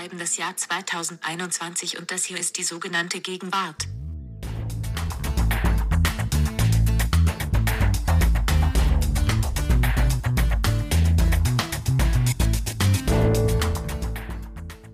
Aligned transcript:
schreiben 0.00 0.18
das 0.18 0.38
Jahr 0.38 0.56
2021 0.56 1.98
und 1.98 2.10
das 2.10 2.24
hier 2.24 2.38
ist 2.38 2.56
die 2.56 2.62
sogenannte 2.62 3.20
Gegenwart. 3.20 3.86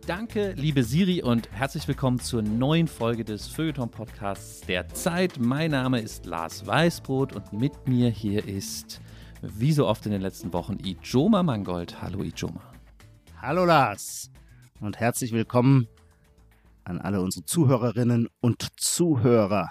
Danke, 0.07 0.53
liebe 0.57 0.83
Siri, 0.83 1.23
und 1.23 1.53
herzlich 1.53 1.87
willkommen 1.87 2.19
zur 2.19 2.43
neuen 2.43 2.89
Folge 2.89 3.25
des 3.25 3.47
Feuilleton-Podcasts 3.47 4.63
der 4.63 4.89
Zeit. 4.89 5.39
Mein 5.39 5.71
Name 5.71 6.01
ist 6.01 6.27
Lars 6.27 6.67
Weißbrot 6.67 7.33
und 7.33 7.53
mit 7.53 7.87
mir 7.87 8.11
hier 8.11 8.45
ist, 8.45 9.01
wie 9.41 9.73
so 9.73 9.87
oft 9.87 10.05
in 10.07 10.13
den 10.13 10.21
letzten 10.21 10.53
Wochen, 10.53 10.79
Ijoma 10.85 11.45
Mangold. 11.45 12.03
Hallo, 12.03 12.25
Ijoma. 12.25 12.63
Hallo, 13.41 13.65
Lars, 13.65 14.31
und 14.81 14.99
herzlich 14.99 15.33
willkommen 15.33 15.89
an 16.85 17.01
alle 17.01 17.21
unsere 17.21 17.45
Zuhörerinnen 17.45 18.29
und 18.41 18.69
Zuhörer. 18.79 19.71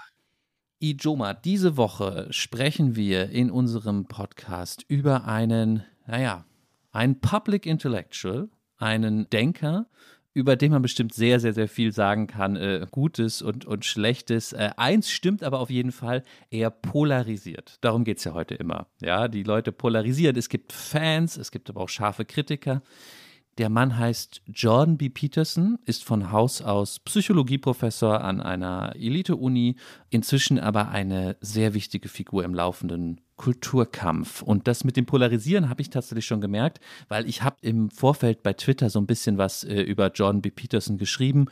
Ijoma, 0.80 1.34
diese 1.34 1.76
Woche 1.76 2.28
sprechen 2.30 2.96
wir 2.96 3.30
in 3.30 3.50
unserem 3.50 4.06
Podcast 4.06 4.84
über 4.88 5.26
einen, 5.26 5.84
naja, 6.06 6.44
einen 6.92 7.20
Public 7.20 7.66
Intellectual, 7.66 8.48
einen 8.76 9.30
Denker, 9.30 9.86
über 10.34 10.56
den 10.56 10.72
man 10.72 10.82
bestimmt 10.82 11.14
sehr, 11.14 11.40
sehr, 11.40 11.54
sehr 11.54 11.68
viel 11.68 11.92
sagen 11.92 12.26
kann, 12.26 12.56
äh, 12.56 12.86
Gutes 12.90 13.40
und, 13.40 13.64
und 13.64 13.86
Schlechtes. 13.86 14.52
Äh, 14.52 14.70
eins 14.76 15.10
stimmt 15.10 15.42
aber 15.42 15.60
auf 15.60 15.70
jeden 15.70 15.92
Fall, 15.92 16.24
er 16.50 16.70
polarisiert. 16.70 17.78
Darum 17.80 18.04
geht 18.04 18.18
es 18.18 18.24
ja 18.24 18.34
heute 18.34 18.54
immer. 18.54 18.86
Ja, 19.00 19.28
die 19.28 19.44
Leute 19.44 19.72
polarisieren. 19.72 20.36
Es 20.36 20.50
gibt 20.50 20.74
Fans, 20.74 21.38
es 21.38 21.50
gibt 21.50 21.70
aber 21.70 21.80
auch 21.80 21.88
scharfe 21.88 22.26
Kritiker. 22.26 22.82
Der 23.58 23.70
Mann 23.70 23.96
heißt 23.96 24.42
Jordan 24.52 24.98
B. 24.98 25.08
Peterson, 25.08 25.78
ist 25.86 26.04
von 26.04 26.30
Haus 26.30 26.60
aus 26.60 27.00
Psychologieprofessor 27.00 28.20
an 28.20 28.42
einer 28.42 28.92
Elite-Uni, 28.96 29.76
inzwischen 30.10 30.58
aber 30.58 30.90
eine 30.90 31.36
sehr 31.40 31.72
wichtige 31.72 32.10
Figur 32.10 32.44
im 32.44 32.54
laufenden 32.54 33.22
Kulturkampf. 33.36 34.42
Und 34.42 34.68
das 34.68 34.84
mit 34.84 34.98
dem 34.98 35.06
Polarisieren 35.06 35.70
habe 35.70 35.80
ich 35.80 35.88
tatsächlich 35.88 36.26
schon 36.26 36.42
gemerkt, 36.42 36.80
weil 37.08 37.26
ich 37.26 37.42
habe 37.42 37.56
im 37.62 37.90
Vorfeld 37.90 38.42
bei 38.42 38.52
Twitter 38.52 38.90
so 38.90 39.00
ein 39.00 39.06
bisschen 39.06 39.38
was 39.38 39.64
äh, 39.64 39.80
über 39.80 40.10
Jordan 40.12 40.42
B. 40.42 40.50
Peterson 40.50 40.98
geschrieben 40.98 41.46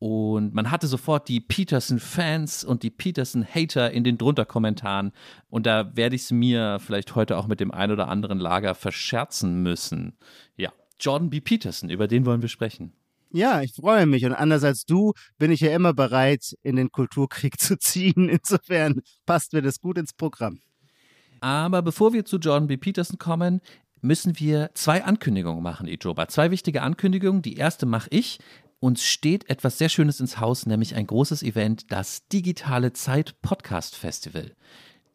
und 0.00 0.54
man 0.54 0.70
hatte 0.70 0.86
sofort 0.86 1.28
die 1.28 1.40
Peterson-Fans 1.40 2.64
und 2.64 2.82
die 2.82 2.90
Peterson-Hater 2.90 3.90
in 3.90 4.02
den 4.02 4.16
drunter 4.16 4.46
Kommentaren. 4.46 5.12
Und 5.50 5.66
da 5.66 5.94
werde 5.94 6.16
ich 6.16 6.22
es 6.22 6.30
mir 6.30 6.78
vielleicht 6.80 7.14
heute 7.14 7.36
auch 7.36 7.46
mit 7.46 7.60
dem 7.60 7.70
ein 7.70 7.90
oder 7.90 8.08
anderen 8.08 8.38
Lager 8.38 8.74
verscherzen 8.74 9.62
müssen. 9.62 10.16
Ja, 10.56 10.72
Jordan 11.00 11.30
B. 11.30 11.40
Peterson, 11.40 11.90
über 11.90 12.06
den 12.06 12.26
wollen 12.26 12.42
wir 12.42 12.48
sprechen. 12.48 12.92
Ja, 13.32 13.62
ich 13.62 13.74
freue 13.74 14.06
mich. 14.06 14.24
Und 14.24 14.34
anders 14.34 14.64
als 14.64 14.84
du 14.84 15.12
bin 15.38 15.52
ich 15.52 15.60
ja 15.60 15.72
immer 15.72 15.94
bereit, 15.94 16.56
in 16.62 16.76
den 16.76 16.90
Kulturkrieg 16.90 17.60
zu 17.60 17.78
ziehen. 17.78 18.28
Insofern 18.28 19.02
passt 19.26 19.52
mir 19.52 19.62
das 19.62 19.80
gut 19.80 19.98
ins 19.98 20.12
Programm. 20.12 20.60
Aber 21.40 21.82
bevor 21.82 22.12
wir 22.12 22.24
zu 22.24 22.38
Jordan 22.38 22.66
B. 22.66 22.76
Peterson 22.76 23.18
kommen, 23.18 23.60
müssen 24.02 24.38
wir 24.38 24.70
zwei 24.74 25.04
Ankündigungen 25.04 25.62
machen, 25.62 25.88
Ijoba. 25.88 26.28
Zwei 26.28 26.50
wichtige 26.50 26.82
Ankündigungen. 26.82 27.42
Die 27.42 27.56
erste 27.56 27.86
mache 27.86 28.08
ich. 28.10 28.38
Uns 28.80 29.04
steht 29.04 29.48
etwas 29.48 29.78
sehr 29.78 29.90
Schönes 29.90 30.20
ins 30.20 30.40
Haus, 30.40 30.66
nämlich 30.66 30.94
ein 30.94 31.06
großes 31.06 31.42
Event, 31.42 31.92
das 31.92 32.26
Digitale 32.28 32.92
Zeit 32.94 33.40
Podcast 33.42 33.94
Festival. 33.94 34.56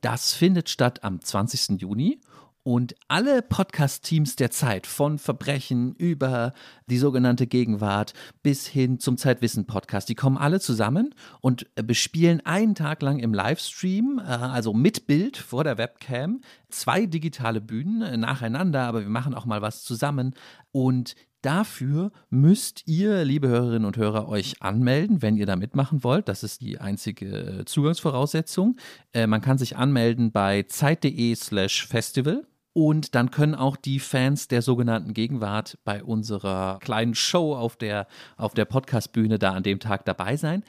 Das 0.02 0.34
findet 0.34 0.70
statt 0.70 1.04
am 1.04 1.20
20. 1.20 1.82
Juni 1.82 2.20
und 2.66 2.96
alle 3.08 3.44
Podcast-Teams 3.44 4.38
der 4.38 4.50
Zeit, 4.50 4.88
von 4.88 5.20
Verbrechen 5.20 5.94
über 5.94 6.52
die 6.88 6.98
sogenannte 6.98 7.46
Gegenwart 7.46 8.14
bis 8.42 8.66
hin 8.66 9.00
zum 9.00 9.18
Zeitwissen-Podcast, 9.18 10.10
die 10.10 10.16
kommen 10.16 10.36
alle 10.36 10.60
zusammen 10.60 11.14
und 11.42 11.68
bespielen 11.76 12.44
einen 12.44 12.74
Tag 12.74 13.04
lang 13.04 13.20
im 13.20 13.36
Livestream, 13.36 14.20
äh, 14.20 14.24
also 14.24 14.74
mit 14.74 15.06
Bild 15.06 15.38
vor 15.38 15.64
der 15.64 15.78
Webcam, 15.78 16.42
zwei 16.70 17.06
digitale 17.06 17.62
Bühnen 17.62 18.20
nacheinander, 18.20 18.82
aber 18.82 19.02
wir 19.02 19.10
machen 19.10 19.36
auch 19.36 19.46
mal 19.46 19.62
was 19.62 19.84
zusammen. 19.84 20.34
Und 20.72 21.16
Dafür 21.42 22.12
müsst 22.32 22.88
ihr, 22.88 23.24
liebe 23.24 23.48
Hörerinnen 23.48 23.86
und 23.86 23.98
Hörer, 23.98 24.28
euch 24.28 24.64
anmelden, 24.64 25.22
wenn 25.22 25.38
ihr 25.38 25.46
da 25.46 25.56
mitmachen 25.56 26.04
wollt. 26.04 26.28
Das 26.28 26.42
ist 26.42 26.62
die 26.62 26.80
einzige 26.80 27.62
Zugangsvoraussetzung. 27.68 28.78
Äh, 29.14 29.28
man 29.28 29.42
kann 29.42 29.60
sich 29.60 29.78
anmelden 29.78 30.32
bei 30.32 30.64
zeit.de/slash 30.64 31.86
festival. 31.86 32.48
Und 32.78 33.16
dann 33.16 33.32
können 33.32 33.56
auch 33.56 33.78
die 33.78 34.02
Fans 34.02 34.50
der 34.50 34.62
sogenannten 34.62 35.14
Gegenwart 35.14 35.78
bei 35.86 36.04
unserer 36.04 36.78
kleinen 36.82 37.16
Show 37.16 37.56
auf 37.56 37.78
der, 37.78 38.06
auf 38.36 38.54
der 38.54 38.66
Podcastbühne 38.66 39.40
da 39.40 39.54
an 39.54 39.64
dem 39.64 39.80
Tag 39.80 40.04
dabei 40.04 40.36
sein. 40.36 40.62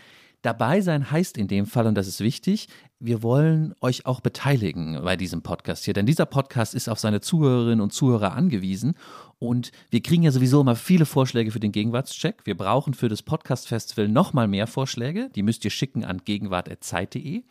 Dabei 0.42 0.82
sein 0.82 1.10
heißt 1.10 1.36
in 1.36 1.48
dem 1.48 1.66
Fall, 1.66 1.84
und 1.88 1.96
das 1.96 2.06
ist 2.06 2.20
wichtig, 2.20 2.68
wir 3.00 3.24
wollen 3.24 3.74
euch 3.80 4.06
auch 4.06 4.20
beteiligen 4.20 5.00
bei 5.02 5.16
diesem 5.16 5.42
Podcast 5.42 5.84
hier. 5.84 5.94
Denn 5.94 6.06
dieser 6.06 6.26
Podcast 6.26 6.76
ist 6.76 6.88
auf 6.88 7.00
seine 7.00 7.20
Zuhörerinnen 7.20 7.80
und 7.80 7.92
Zuhörer 7.92 8.34
angewiesen. 8.34 8.94
Und 9.40 9.72
wir 9.90 10.00
kriegen 10.00 10.22
ja 10.22 10.30
sowieso 10.30 10.60
immer 10.60 10.76
viele 10.76 11.06
Vorschläge 11.06 11.50
für 11.50 11.58
den 11.58 11.72
Gegenwartscheck. 11.72 12.42
Wir 12.44 12.56
brauchen 12.56 12.94
für 12.94 13.08
das 13.08 13.24
Podcast-Festival 13.24 14.06
nochmal 14.06 14.46
mehr 14.46 14.68
Vorschläge. 14.68 15.28
Die 15.34 15.42
müsst 15.42 15.64
ihr 15.64 15.72
schicken 15.72 16.04
an 16.04 16.22
gegenwart.zeit.de. 16.24 17.42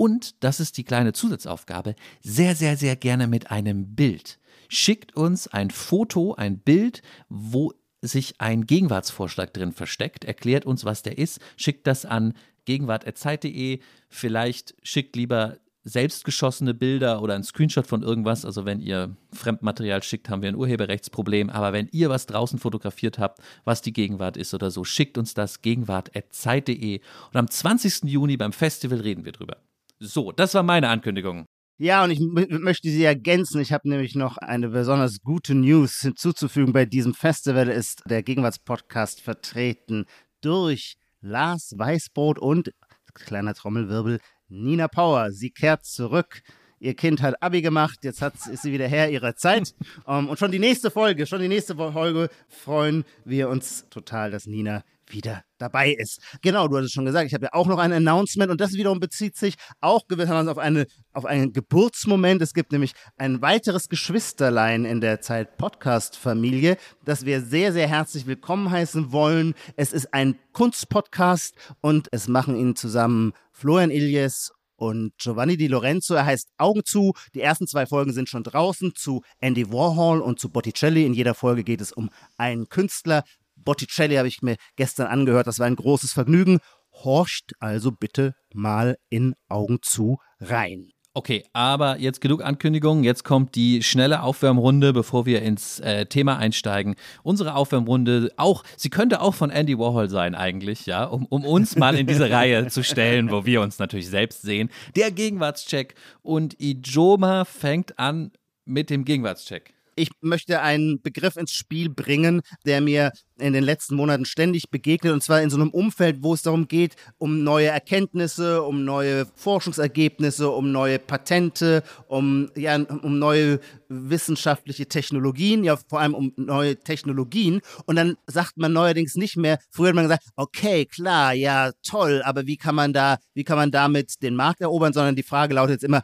Und, 0.00 0.42
das 0.42 0.60
ist 0.60 0.78
die 0.78 0.84
kleine 0.84 1.12
Zusatzaufgabe, 1.12 1.94
sehr, 2.22 2.56
sehr, 2.56 2.78
sehr 2.78 2.96
gerne 2.96 3.26
mit 3.26 3.50
einem 3.50 3.94
Bild. 3.94 4.38
Schickt 4.70 5.14
uns 5.14 5.46
ein 5.46 5.68
Foto, 5.68 6.32
ein 6.32 6.58
Bild, 6.58 7.02
wo 7.28 7.74
sich 8.00 8.40
ein 8.40 8.64
Gegenwartsvorschlag 8.64 9.52
drin 9.52 9.72
versteckt. 9.72 10.24
Erklärt 10.24 10.64
uns, 10.64 10.86
was 10.86 11.02
der 11.02 11.18
ist. 11.18 11.38
Schickt 11.58 11.86
das 11.86 12.06
an 12.06 12.32
gegenwart.zeit.de. 12.64 13.80
Vielleicht 14.08 14.74
schickt 14.82 15.16
lieber 15.16 15.58
selbstgeschossene 15.84 16.72
Bilder 16.72 17.20
oder 17.20 17.34
ein 17.34 17.44
Screenshot 17.44 17.86
von 17.86 18.02
irgendwas. 18.02 18.46
Also 18.46 18.64
wenn 18.64 18.80
ihr 18.80 19.14
Fremdmaterial 19.34 20.02
schickt, 20.02 20.30
haben 20.30 20.40
wir 20.40 20.48
ein 20.48 20.56
Urheberrechtsproblem. 20.56 21.50
Aber 21.50 21.74
wenn 21.74 21.90
ihr 21.92 22.08
was 22.08 22.24
draußen 22.24 22.58
fotografiert 22.58 23.18
habt, 23.18 23.42
was 23.64 23.82
die 23.82 23.92
Gegenwart 23.92 24.38
ist 24.38 24.54
oder 24.54 24.70
so, 24.70 24.82
schickt 24.82 25.18
uns 25.18 25.34
das 25.34 25.60
gegenwart.zeit.de. 25.60 27.00
Und 27.00 27.36
am 27.36 27.50
20. 27.50 28.04
Juni 28.04 28.38
beim 28.38 28.54
Festival 28.54 29.00
reden 29.00 29.26
wir 29.26 29.32
drüber. 29.32 29.58
So, 30.02 30.32
das 30.32 30.54
war 30.54 30.62
meine 30.62 30.88
Ankündigung. 30.88 31.46
Ja, 31.76 32.04
und 32.04 32.10
ich 32.10 32.20
möchte 32.20 32.88
sie 32.88 33.04
ergänzen. 33.04 33.60
Ich 33.60 33.72
habe 33.72 33.88
nämlich 33.88 34.14
noch 34.14 34.38
eine 34.38 34.70
besonders 34.70 35.20
gute 35.22 35.54
News 35.54 36.00
hinzuzufügen. 36.00 36.72
Bei 36.72 36.86
diesem 36.86 37.12
Festival 37.12 37.68
ist 37.68 38.02
der 38.06 38.22
Gegenwartspodcast 38.22 39.20
vertreten 39.20 40.06
durch 40.40 40.96
Lars 41.20 41.74
Weißbrot 41.76 42.38
und, 42.38 42.72
kleiner 43.12 43.54
Trommelwirbel, 43.54 44.20
Nina 44.48 44.88
Power. 44.88 45.32
Sie 45.32 45.50
kehrt 45.50 45.84
zurück. 45.84 46.42
Ihr 46.78 46.94
Kind 46.94 47.20
hat 47.20 47.42
Abi 47.42 47.60
gemacht, 47.60 47.98
jetzt 48.02 48.22
hat, 48.22 48.34
ist 48.50 48.62
sie 48.62 48.72
wieder 48.72 48.88
Herr 48.88 49.10
ihrer 49.10 49.36
Zeit. 49.36 49.74
Um, 50.06 50.30
und 50.30 50.38
schon 50.38 50.50
die 50.50 50.58
nächste 50.58 50.90
Folge, 50.90 51.26
schon 51.26 51.42
die 51.42 51.48
nächste 51.48 51.76
Folge 51.76 52.30
freuen 52.48 53.04
wir 53.26 53.50
uns 53.50 53.86
total, 53.90 54.30
dass 54.30 54.46
Nina 54.46 54.82
wieder 55.12 55.42
dabei 55.58 55.92
ist. 55.92 56.20
Genau, 56.42 56.68
du 56.68 56.76
hast 56.76 56.86
es 56.86 56.92
schon 56.92 57.04
gesagt, 57.04 57.26
ich 57.26 57.34
habe 57.34 57.46
ja 57.46 57.52
auch 57.52 57.66
noch 57.66 57.78
ein 57.78 57.92
Announcement 57.92 58.50
und 58.50 58.60
das 58.60 58.72
wiederum 58.72 59.00
bezieht 59.00 59.36
sich 59.36 59.56
auch 59.80 60.08
gewissermaßen 60.08 60.48
auf, 60.48 60.58
eine, 60.58 60.86
auf 61.12 61.26
einen 61.26 61.52
Geburtsmoment. 61.52 62.40
Es 62.42 62.54
gibt 62.54 62.72
nämlich 62.72 62.92
ein 63.16 63.42
weiteres 63.42 63.88
Geschwisterlein 63.88 64.84
in 64.84 65.00
der 65.00 65.20
Zeit 65.20 65.56
Podcast-Familie, 65.56 66.76
das 67.04 67.24
wir 67.24 67.42
sehr, 67.42 67.72
sehr 67.72 67.88
herzlich 67.88 68.26
willkommen 68.26 68.70
heißen 68.70 69.12
wollen. 69.12 69.54
Es 69.76 69.92
ist 69.92 70.14
ein 70.14 70.38
Kunstpodcast 70.52 71.54
und 71.80 72.08
es 72.12 72.28
machen 72.28 72.56
ihn 72.56 72.76
zusammen 72.76 73.32
Florian 73.52 73.90
Iljes 73.90 74.52
und 74.80 75.12
Giovanni 75.18 75.56
Di 75.56 75.66
Lorenzo. 75.66 76.14
Er 76.14 76.24
heißt 76.24 76.48
Augen 76.56 76.84
zu. 76.84 77.12
Die 77.34 77.42
ersten 77.42 77.66
zwei 77.66 77.86
Folgen 77.86 78.12
sind 78.12 78.28
schon 78.28 78.42
draußen 78.42 78.94
zu 78.96 79.22
Andy 79.38 79.70
Warhol 79.70 80.20
und 80.20 80.40
zu 80.40 80.48
Botticelli. 80.48 81.04
In 81.04 81.12
jeder 81.12 81.34
Folge 81.34 81.64
geht 81.64 81.82
es 81.82 81.92
um 81.92 82.08
einen 82.38 82.68
Künstler. 82.68 83.22
Botticelli 83.64 84.16
habe 84.16 84.28
ich 84.28 84.42
mir 84.42 84.56
gestern 84.76 85.06
angehört. 85.06 85.46
Das 85.46 85.58
war 85.58 85.66
ein 85.66 85.76
großes 85.76 86.12
Vergnügen. 86.12 86.58
Horcht 86.92 87.52
also 87.60 87.92
bitte 87.92 88.34
mal 88.52 88.96
in 89.08 89.34
Augen 89.48 89.78
zu 89.82 90.18
rein. 90.40 90.90
Okay, 91.12 91.44
aber 91.52 91.98
jetzt 91.98 92.20
genug 92.20 92.44
Ankündigungen. 92.44 93.02
Jetzt 93.02 93.24
kommt 93.24 93.56
die 93.56 93.82
schnelle 93.82 94.22
Aufwärmrunde, 94.22 94.92
bevor 94.92 95.26
wir 95.26 95.42
ins 95.42 95.80
äh, 95.80 96.06
Thema 96.06 96.38
einsteigen. 96.38 96.94
Unsere 97.24 97.56
Aufwärmrunde, 97.56 98.32
auch, 98.36 98.62
sie 98.76 98.90
könnte 98.90 99.20
auch 99.20 99.34
von 99.34 99.50
Andy 99.50 99.76
Warhol 99.76 100.08
sein 100.08 100.36
eigentlich, 100.36 100.86
ja, 100.86 101.02
um, 101.04 101.26
um 101.26 101.44
uns 101.44 101.74
mal 101.74 101.96
in 101.96 102.06
diese 102.06 102.30
Reihe 102.30 102.66
zu 102.68 102.84
stellen, 102.84 103.32
wo 103.32 103.44
wir 103.44 103.60
uns 103.60 103.80
natürlich 103.80 104.08
selbst 104.08 104.42
sehen. 104.42 104.70
Der 104.94 105.10
Gegenwartscheck. 105.10 105.96
Und 106.22 106.54
Ijoma 106.60 107.44
fängt 107.44 107.98
an 107.98 108.30
mit 108.64 108.88
dem 108.88 109.04
Gegenwartscheck. 109.04 109.74
Ich 109.96 110.10
möchte 110.20 110.60
einen 110.60 111.02
Begriff 111.02 111.36
ins 111.36 111.52
Spiel 111.52 111.90
bringen, 111.90 112.42
der 112.64 112.80
mir 112.80 113.12
in 113.38 113.52
den 113.52 113.64
letzten 113.64 113.94
Monaten 113.94 114.24
ständig 114.24 114.70
begegnet, 114.70 115.12
und 115.12 115.22
zwar 115.22 115.42
in 115.42 115.50
so 115.50 115.56
einem 115.56 115.70
Umfeld, 115.70 116.18
wo 116.22 116.34
es 116.34 116.42
darum 116.42 116.68
geht, 116.68 116.94
um 117.18 117.42
neue 117.42 117.68
Erkenntnisse, 117.68 118.62
um 118.62 118.84
neue 118.84 119.26
Forschungsergebnisse, 119.34 120.50
um 120.50 120.72
neue 120.72 120.98
Patente, 120.98 121.82
um, 122.06 122.50
ja, 122.54 122.76
um 122.76 123.18
neue 123.18 123.60
wissenschaftliche 123.88 124.86
Technologien, 124.86 125.64
ja 125.64 125.76
vor 125.76 126.00
allem 126.00 126.14
um 126.14 126.32
neue 126.36 126.76
Technologien. 126.76 127.60
Und 127.86 127.96
dann 127.96 128.16
sagt 128.26 128.56
man 128.56 128.72
neuerdings 128.72 129.16
nicht 129.16 129.36
mehr, 129.36 129.58
früher 129.70 129.88
hat 129.88 129.94
man 129.94 130.04
gesagt, 130.04 130.24
okay, 130.36 130.84
klar, 130.86 131.32
ja, 131.32 131.72
toll, 131.82 132.22
aber 132.24 132.46
wie 132.46 132.56
kann 132.56 132.74
man 132.74 132.92
da, 132.92 133.18
wie 133.34 133.44
kann 133.44 133.56
man 133.56 133.70
damit 133.70 134.22
den 134.22 134.36
Markt 134.36 134.60
erobern, 134.60 134.92
sondern 134.92 135.16
die 135.16 135.22
Frage 135.22 135.54
lautet 135.54 135.76
jetzt 135.76 135.84
immer, 135.84 136.02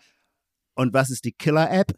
und 0.75 0.93
was 0.93 1.11
ist 1.11 1.25
die 1.25 1.33
Killer-App? 1.33 1.93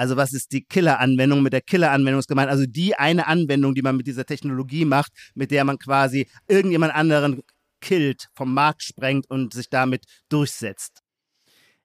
Also 0.00 0.16
was 0.16 0.32
ist 0.32 0.52
die 0.52 0.64
Killer-Anwendung? 0.64 1.42
Mit 1.42 1.52
der 1.52 1.60
Killer-Anwendung 1.60 2.20
ist 2.20 2.26
gemeint, 2.28 2.48
also 2.48 2.64
die 2.66 2.94
eine 2.94 3.26
Anwendung, 3.26 3.74
die 3.74 3.82
man 3.82 3.98
mit 3.98 4.06
dieser 4.06 4.24
Technologie 4.24 4.86
macht, 4.86 5.12
mit 5.34 5.50
der 5.50 5.62
man 5.64 5.78
quasi 5.78 6.26
irgendjemand 6.48 6.94
anderen 6.94 7.42
killt, 7.82 8.28
vom 8.34 8.54
Markt 8.54 8.82
sprengt 8.82 9.28
und 9.28 9.52
sich 9.52 9.68
damit 9.68 10.06
durchsetzt. 10.30 11.02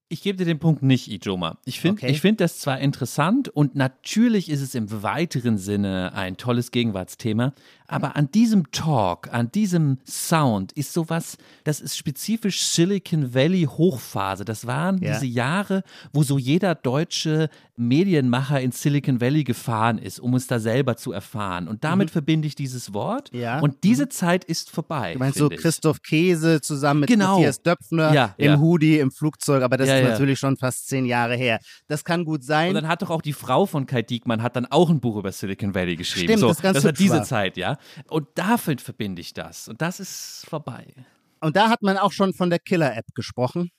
Ich 0.07 0.21
gebe 0.21 0.37
dir 0.37 0.45
den 0.45 0.59
Punkt 0.59 0.81
nicht, 0.81 1.09
Ijoma. 1.09 1.59
Ich 1.65 1.81
finde 1.81 2.03
Okay. 2.03 2.11
ich 2.11 2.21
find 2.21 2.39
das 2.39 2.59
zwar 2.59 2.79
interessant 2.79 3.49
und 3.49 3.75
natürlich 3.75 4.49
ist 4.49 4.61
es 4.61 4.75
im 4.75 5.03
weiteren 5.03 5.57
Sinne 5.57 6.13
ein 6.13 6.37
tolles 6.37 6.71
Gegenwartsthema, 6.71 7.53
aber 7.87 8.15
an 8.15 8.31
diesem 8.31 8.71
Talk, 8.71 9.29
an 9.31 9.51
diesem 9.51 9.99
Sound 10.07 10.71
ist 10.73 10.93
sowas, 10.93 11.37
das 11.63 11.81
ist 11.81 11.97
spezifisch 11.97 12.61
Silicon 12.63 13.33
Valley 13.33 13.63
Hochphase. 13.63 14.45
Das 14.45 14.65
waren 14.67 14.97
Ja. 15.01 15.13
diese 15.13 15.25
Jahre, 15.25 15.83
wo 16.13 16.23
so 16.23 16.37
jeder 16.37 16.75
deutsche 16.75 17.49
Medienmacher 17.77 18.61
in 18.61 18.71
Silicon 18.71 19.19
Valley 19.21 19.43
gefahren 19.43 19.97
ist, 19.97 20.19
um 20.19 20.33
es 20.35 20.47
da 20.47 20.59
selber 20.59 20.95
zu 20.97 21.11
erfahren. 21.11 21.67
Und 21.67 21.83
damit 21.83 22.09
verbinde 22.09 22.47
ich 22.47 22.55
dieses 22.55 22.93
Wort. 22.93 23.31
Mhm. 23.33 23.39
Ja. 23.39 23.59
Und 23.59 23.83
diese 23.83 24.09
Zeit 24.09 24.43
ist 24.43 24.71
vorbei. 24.71 25.13
Du 25.13 25.19
meinst 25.19 25.37
so 25.37 25.51
ich. 25.51 25.57
Christoph 25.59 26.01
Käse 26.01 26.61
zusammen 26.61 27.01
mit 27.01 27.09
Genau. 27.09 27.33
Matthias 27.35 27.61
Döpfner 27.61 28.13
Ja, 28.13 28.33
im. 28.37 28.59
Hoodie, 28.59 28.99
im 28.99 29.11
Flugzeug, 29.11 29.61
aber 29.63 29.77
das 29.77 29.89
ist 29.89 30.03
natürlich 30.03 30.39
schon 30.39 30.57
fast 30.57 30.87
zehn 30.87 31.05
Jahre 31.05 31.35
her. 31.35 31.59
Das 31.87 32.03
kann 32.03 32.23
gut 32.25 32.43
sein. 32.43 32.69
Und 32.69 32.75
dann 32.75 32.87
hat 32.87 33.01
doch 33.01 33.09
auch 33.09 33.21
die 33.21 33.33
Frau 33.33 33.65
von 33.65 33.85
Kai 33.85 34.01
Diekmann 34.01 34.41
hat 34.41 34.55
dann 34.55 34.65
auch 34.65 34.89
ein 34.89 34.99
Buch 34.99 35.17
über 35.17 35.31
Silicon 35.31 35.75
Valley 35.75 35.95
geschrieben. 35.95 36.27
Stimmt, 36.29 36.39
so, 36.39 36.47
das 36.47 36.57
ist 36.57 36.63
ganz 36.63 36.75
das 36.75 36.83
war 36.85 36.91
diese. 36.93 37.21
Zeit, 37.23 37.57
ja. 37.57 37.74
Und 38.09 38.27
dafür 38.35 38.77
verbinde 38.77 39.21
ich 39.21 39.33
das. 39.33 39.67
Und 39.67 39.81
das 39.81 39.99
ist 39.99 40.45
vorbei. 40.47 40.93
Und 41.41 41.55
da 41.55 41.69
hat 41.69 41.81
man 41.81 41.97
auch 41.97 42.11
schon 42.11 42.33
von 42.33 42.49
der 42.49 42.59
Killer-App 42.59 43.13
gesprochen. 43.13 43.71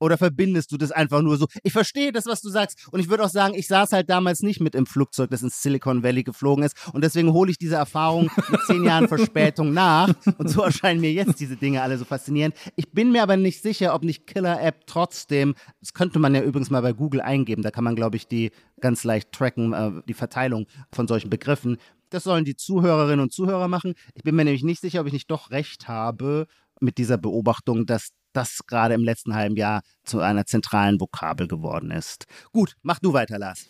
Oder 0.00 0.16
verbindest 0.16 0.70
du 0.70 0.76
das 0.76 0.92
einfach 0.92 1.22
nur 1.22 1.36
so? 1.38 1.46
Ich 1.62 1.72
verstehe 1.72 2.12
das, 2.12 2.26
was 2.26 2.40
du 2.40 2.50
sagst. 2.50 2.88
Und 2.92 3.00
ich 3.00 3.08
würde 3.08 3.24
auch 3.24 3.30
sagen, 3.30 3.54
ich 3.54 3.66
saß 3.66 3.92
halt 3.92 4.08
damals 4.08 4.42
nicht 4.42 4.60
mit 4.60 4.74
im 4.74 4.86
Flugzeug, 4.86 5.30
das 5.30 5.42
ins 5.42 5.60
Silicon 5.60 6.02
Valley 6.02 6.22
geflogen 6.22 6.64
ist. 6.64 6.76
Und 6.92 7.02
deswegen 7.02 7.32
hole 7.32 7.50
ich 7.50 7.58
diese 7.58 7.74
Erfahrung 7.74 8.30
mit 8.48 8.60
zehn 8.62 8.84
Jahren 8.84 9.08
Verspätung 9.08 9.72
nach. 9.72 10.14
Und 10.38 10.48
so 10.48 10.62
erscheinen 10.62 11.00
mir 11.00 11.12
jetzt 11.12 11.40
diese 11.40 11.56
Dinge 11.56 11.82
alle 11.82 11.98
so 11.98 12.04
faszinierend. 12.04 12.54
Ich 12.76 12.92
bin 12.92 13.10
mir 13.10 13.22
aber 13.22 13.36
nicht 13.36 13.60
sicher, 13.62 13.94
ob 13.94 14.04
nicht 14.04 14.26
Killer-App 14.26 14.86
trotzdem, 14.86 15.54
das 15.80 15.92
könnte 15.94 16.18
man 16.18 16.34
ja 16.34 16.42
übrigens 16.42 16.70
mal 16.70 16.82
bei 16.82 16.92
Google 16.92 17.20
eingeben. 17.20 17.62
Da 17.62 17.70
kann 17.70 17.84
man, 17.84 17.96
glaube 17.96 18.16
ich, 18.16 18.28
die 18.28 18.52
ganz 18.80 19.02
leicht 19.02 19.32
tracken, 19.32 19.72
äh, 19.72 20.02
die 20.06 20.14
Verteilung 20.14 20.66
von 20.92 21.08
solchen 21.08 21.30
Begriffen. 21.30 21.78
Das 22.10 22.24
sollen 22.24 22.44
die 22.44 22.56
Zuhörerinnen 22.56 23.20
und 23.20 23.32
Zuhörer 23.32 23.68
machen. 23.68 23.94
Ich 24.14 24.22
bin 24.22 24.34
mir 24.34 24.44
nämlich 24.44 24.64
nicht 24.64 24.80
sicher, 24.80 25.00
ob 25.00 25.06
ich 25.06 25.12
nicht 25.12 25.30
doch 25.30 25.50
recht 25.50 25.88
habe 25.88 26.46
mit 26.80 26.98
dieser 26.98 27.18
Beobachtung, 27.18 27.86
dass 27.86 28.10
das 28.32 28.60
gerade 28.66 28.94
im 28.94 29.04
letzten 29.04 29.34
halben 29.34 29.56
Jahr 29.56 29.82
zu 30.04 30.20
einer 30.20 30.46
zentralen 30.46 31.00
Vokabel 31.00 31.48
geworden 31.48 31.90
ist. 31.90 32.26
Gut, 32.52 32.74
mach 32.82 32.98
du 32.98 33.12
weiter, 33.12 33.38
Lars. 33.38 33.66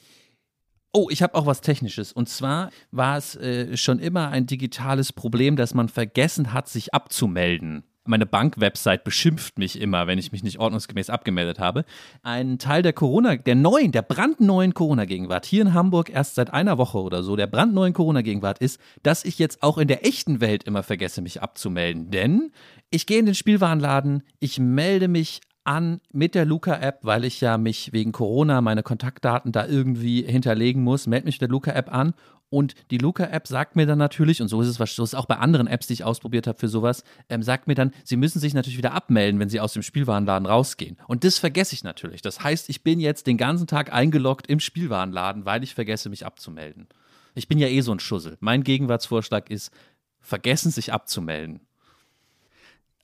Oh, 0.93 1.09
ich 1.11 1.23
habe 1.23 1.35
auch 1.35 1.47
was 1.47 1.61
Technisches. 1.61 2.13
Und 2.13 2.29
zwar 2.29 2.71
war 2.91 3.17
es 3.19 3.37
äh, 3.37 3.77
schon 3.77 3.99
immer 3.99 4.31
ein 4.31 4.47
digitales 4.47 5.13
Problem, 5.13 5.57
dass 5.57 5.75
man 5.75 5.89
vergessen 5.89 6.53
hat, 6.53 6.69
sich 6.69 6.95
abzumelden. 6.95 7.85
Meine 8.09 8.27
Bankwebsite 8.27 9.03
beschimpft 9.05 9.59
mich 9.59 9.81
immer, 9.81 10.07
wenn 10.07 10.19
ich 10.19 10.33
mich 10.33 10.43
nicht 10.43 10.59
ordnungsgemäß 10.59 11.11
abgemeldet 11.11 11.59
habe. 11.59 11.85
Ein 12.23 12.59
Teil 12.59 12.83
der 12.83 12.93
Corona, 12.93 13.37
der 13.37 13.55
neuen, 13.55 13.93
der 13.93 14.03
brandneuen 14.03 14.75
Corona-Gegenwart 14.75 15.47
hier 15.47 15.63
in 15.63 15.75
Hamburg 15.75 16.11
erst 16.11 16.35
seit 16.37 16.53
einer 16.53 16.79
Woche 16.79 16.99
oder 16.99 17.23
so, 17.23 17.37
der 17.37 17.47
brandneuen 17.47 17.93
Corona-Gegenwart 17.93 18.59
ist, 18.59 18.81
dass 19.03 19.25
ich 19.25 19.39
jetzt 19.39 19.63
auch 19.63 19.79
in 19.79 19.89
der 19.89 20.07
echten 20.07 20.41
Welt 20.41 20.65
immer 20.65 20.83
vergesse, 20.83 21.21
mich 21.21 21.43
abzumelden. 21.43 22.11
Denn 22.11 22.51
ich 22.91 23.07
gehe 23.07 23.19
in 23.19 23.27
den 23.27 23.35
Spielwarenladen, 23.35 24.23
ich 24.41 24.59
melde 24.59 25.09
mich 25.09 25.41
an 25.65 26.01
mit 26.13 26.35
der 26.35 26.47
Luca-App, 26.47 27.01
weil 27.03 27.25
ich 27.25 27.43
ja 27.43 27.59
mich 27.59 27.93
wegen 27.93 28.13
Corona 28.13 28.63
meine 28.63 28.83
Kontaktdaten 28.83 29.53
da 29.53 29.67
irgendwie 29.67 30.23
hinterlegen 30.23 30.83
muss, 30.83 31.07
melde 31.07 31.27
mich 31.27 31.35
mit 31.35 31.43
der 31.43 31.49
Luca-App 31.51 31.93
an 31.93 32.15
und 32.51 32.75
die 32.91 32.99
Luca-App 32.99 33.47
sagt 33.47 33.77
mir 33.77 33.87
dann 33.87 33.99
natürlich, 33.99 34.41
und 34.41 34.49
so 34.49 34.63
ist 34.63 34.69
es 34.69 34.95
so 34.95 35.05
ist 35.05 35.15
auch 35.15 35.27
bei 35.27 35.37
anderen 35.37 35.67
Apps, 35.67 35.87
die 35.87 35.93
ich 35.93 36.05
ausprobiert 36.05 36.47
habe 36.47 36.59
für 36.59 36.69
sowas, 36.69 37.05
ähm, 37.29 37.43
sagt 37.43 37.67
mir 37.67 37.75
dann, 37.75 37.93
sie 38.05 38.17
müssen 38.17 38.39
sich 38.41 38.55
natürlich 38.55 38.79
wieder 38.79 38.93
abmelden, 38.93 39.39
wenn 39.39 39.51
sie 39.51 39.61
aus 39.61 39.75
dem 39.75 39.83
Spielwarenladen 39.83 40.47
rausgehen. 40.47 40.97
Und 41.09 41.25
das 41.25 41.39
vergesse 41.39 41.75
ich 41.75 41.85
natürlich. 41.85 42.23
Das 42.23 42.43
heißt, 42.43 42.71
ich 42.71 42.83
bin 42.83 43.01
jetzt 43.01 43.27
den 43.27 43.37
ganzen 43.37 43.67
Tag 43.67 43.93
eingeloggt 43.93 44.47
im 44.47 44.61
Spielwarenladen, 44.61 45.45
weil 45.45 45.63
ich 45.63 45.75
vergesse, 45.75 46.09
mich 46.09 46.25
abzumelden. 46.25 46.89
Ich 47.35 47.49
bin 47.49 47.59
ja 47.59 47.69
eh 47.69 47.83
so 47.83 47.93
ein 47.93 48.01
Schussel. 48.01 48.37
Mein 48.41 48.65
Gegenwartsvorschlag 48.65 49.51
ist, 49.51 49.71
vergessen, 50.21 50.71
sich 50.71 50.93
abzumelden. 50.93 51.61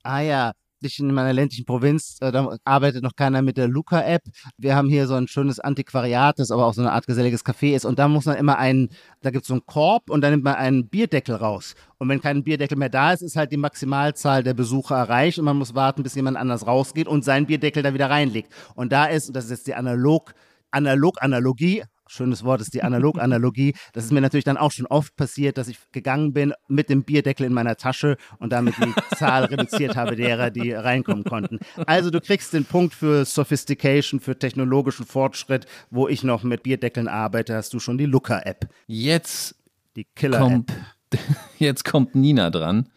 Ah 0.03 0.21
ja, 0.21 0.51
ich 0.87 0.99
in 0.99 1.13
meiner 1.13 1.33
ländlichen 1.33 1.65
Provinz, 1.65 2.17
äh, 2.21 2.31
da 2.31 2.57
arbeitet 2.63 3.03
noch 3.03 3.15
keiner 3.15 3.41
mit 3.41 3.57
der 3.57 3.67
Luca-App. 3.67 4.23
Wir 4.57 4.75
haben 4.75 4.89
hier 4.89 5.07
so 5.07 5.15
ein 5.15 5.27
schönes 5.27 5.59
Antiquariat, 5.59 6.39
das 6.39 6.51
aber 6.51 6.65
auch 6.65 6.73
so 6.73 6.81
eine 6.81 6.91
Art 6.91 7.07
geselliges 7.07 7.45
Café 7.45 7.75
ist. 7.75 7.85
Und 7.85 7.99
da 7.99 8.07
muss 8.07 8.25
man 8.25 8.37
immer 8.37 8.57
einen, 8.57 8.89
da 9.21 9.31
gibt 9.31 9.43
es 9.43 9.47
so 9.47 9.53
einen 9.53 9.65
Korb 9.65 10.09
und 10.09 10.21
da 10.21 10.29
nimmt 10.29 10.43
man 10.43 10.55
einen 10.55 10.87
Bierdeckel 10.87 11.35
raus. 11.35 11.75
Und 11.97 12.09
wenn 12.09 12.21
kein 12.21 12.43
Bierdeckel 12.43 12.77
mehr 12.77 12.89
da 12.89 13.13
ist, 13.13 13.21
ist 13.21 13.35
halt 13.35 13.51
die 13.51 13.57
Maximalzahl 13.57 14.43
der 14.43 14.53
Besucher 14.53 14.95
erreicht 14.95 15.39
und 15.39 15.45
man 15.45 15.57
muss 15.57 15.75
warten, 15.75 16.03
bis 16.03 16.15
jemand 16.15 16.37
anders 16.37 16.67
rausgeht 16.67 17.07
und 17.07 17.23
seinen 17.23 17.45
Bierdeckel 17.45 17.83
da 17.83 17.93
wieder 17.93 18.09
reinlegt. 18.09 18.51
Und 18.75 18.91
da 18.91 19.05
ist, 19.05 19.27
und 19.27 19.35
das 19.35 19.45
ist 19.45 19.51
jetzt 19.51 19.67
die 19.67 19.75
Analog, 19.75 20.33
Analog-Analogie, 20.71 21.83
schönes 22.07 22.43
Wort 22.43 22.61
ist 22.61 22.73
die 22.73 22.83
Analog-Analogie. 22.83 23.75
Das 23.93 24.05
ist 24.05 24.11
mir 24.11 24.21
natürlich 24.21 24.43
dann 24.43 24.57
auch 24.57 24.71
schon 24.71 24.85
oft 24.87 25.15
passiert, 25.15 25.57
dass 25.57 25.67
ich 25.67 25.77
gegangen 25.91 26.33
bin 26.33 26.53
mit 26.67 26.89
dem 26.89 27.03
Bierdeckel 27.03 27.45
in 27.45 27.53
meiner 27.53 27.75
Tasche 27.75 28.17
und 28.39 28.51
damit 28.51 28.75
die 28.77 28.93
Zahl 29.15 29.45
reduziert 29.45 29.95
habe 29.95 30.15
derer, 30.15 30.51
die 30.51 30.71
reinkommen 30.71 31.23
konnten. 31.23 31.59
Also 31.85 32.09
du 32.09 32.21
kriegst 32.21 32.53
den 32.53 32.65
Punkt 32.65 32.93
für 32.93 33.25
Sophistication, 33.25 34.19
für 34.19 34.37
technologischen 34.37 35.05
Fortschritt, 35.05 35.65
wo 35.89 36.07
ich 36.07 36.23
noch 36.23 36.43
mit 36.43 36.63
Bierdeckeln 36.63 37.07
arbeite, 37.07 37.55
hast 37.55 37.73
du 37.73 37.79
schon 37.79 37.97
die 37.97 38.05
Looker-App, 38.05 38.69
Jetzt 38.87 39.55
die 39.95 40.05
Killer-App. 40.15 40.43
kommt, 40.43 40.73
jetzt 41.59 41.85
kommt 41.85 42.15
Nina 42.15 42.49
dran. 42.49 42.89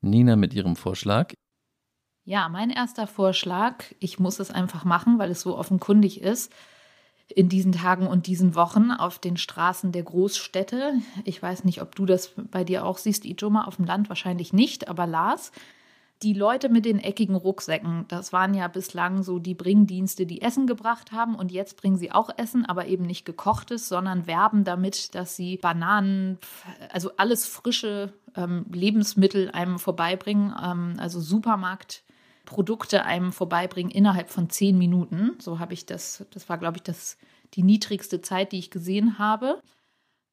Nina 0.00 0.36
mit 0.36 0.54
ihrem 0.54 0.76
Vorschlag. 0.76 1.32
Ja, 2.24 2.48
mein 2.48 2.70
erster 2.70 3.06
Vorschlag, 3.06 3.84
ich 4.00 4.18
muss 4.18 4.40
es 4.40 4.50
einfach 4.50 4.84
machen, 4.84 5.18
weil 5.18 5.30
es 5.30 5.42
so 5.42 5.56
offenkundig 5.56 6.20
ist, 6.20 6.52
in 7.34 7.48
diesen 7.48 7.72
Tagen 7.72 8.06
und 8.06 8.26
diesen 8.26 8.54
Wochen 8.54 8.90
auf 8.90 9.18
den 9.18 9.36
Straßen 9.36 9.92
der 9.92 10.04
Großstädte. 10.04 10.94
Ich 11.24 11.42
weiß 11.42 11.64
nicht, 11.64 11.82
ob 11.82 11.94
du 11.94 12.06
das 12.06 12.32
bei 12.50 12.64
dir 12.64 12.84
auch 12.84 12.98
siehst, 12.98 13.24
Ijoma, 13.24 13.64
auf 13.64 13.76
dem 13.76 13.84
Land 13.84 14.08
wahrscheinlich 14.08 14.52
nicht, 14.52 14.88
aber 14.88 15.06
Lars. 15.06 15.52
Die 16.22 16.32
Leute 16.32 16.70
mit 16.70 16.86
den 16.86 16.98
eckigen 16.98 17.34
Rucksäcken, 17.34 18.06
das 18.08 18.32
waren 18.32 18.54
ja 18.54 18.68
bislang 18.68 19.22
so 19.22 19.38
die 19.38 19.54
Bringdienste, 19.54 20.24
die 20.24 20.40
Essen 20.40 20.66
gebracht 20.66 21.12
haben 21.12 21.34
und 21.34 21.52
jetzt 21.52 21.76
bringen 21.76 21.98
sie 21.98 22.10
auch 22.10 22.30
Essen, 22.38 22.64
aber 22.64 22.86
eben 22.86 23.04
nicht 23.04 23.26
gekochtes, 23.26 23.86
sondern 23.86 24.26
werben 24.26 24.64
damit, 24.64 25.14
dass 25.14 25.36
sie 25.36 25.58
Bananen, 25.58 26.38
also 26.90 27.10
alles 27.18 27.44
frische 27.44 28.14
ähm, 28.34 28.64
Lebensmittel 28.72 29.50
einem 29.50 29.78
vorbeibringen, 29.78 30.54
ähm, 30.62 30.94
also 30.96 31.20
Supermarkt. 31.20 32.02
Produkte 32.46 33.04
einem 33.04 33.32
vorbeibringen 33.32 33.90
innerhalb 33.90 34.30
von 34.30 34.48
zehn 34.48 34.78
Minuten. 34.78 35.36
So 35.38 35.58
habe 35.58 35.74
ich 35.74 35.84
das, 35.84 36.24
das 36.30 36.48
war, 36.48 36.56
glaube 36.56 36.78
ich, 36.78 36.82
das, 36.82 37.18
die 37.54 37.62
niedrigste 37.62 38.22
Zeit, 38.22 38.52
die 38.52 38.58
ich 38.58 38.70
gesehen 38.70 39.18
habe. 39.18 39.60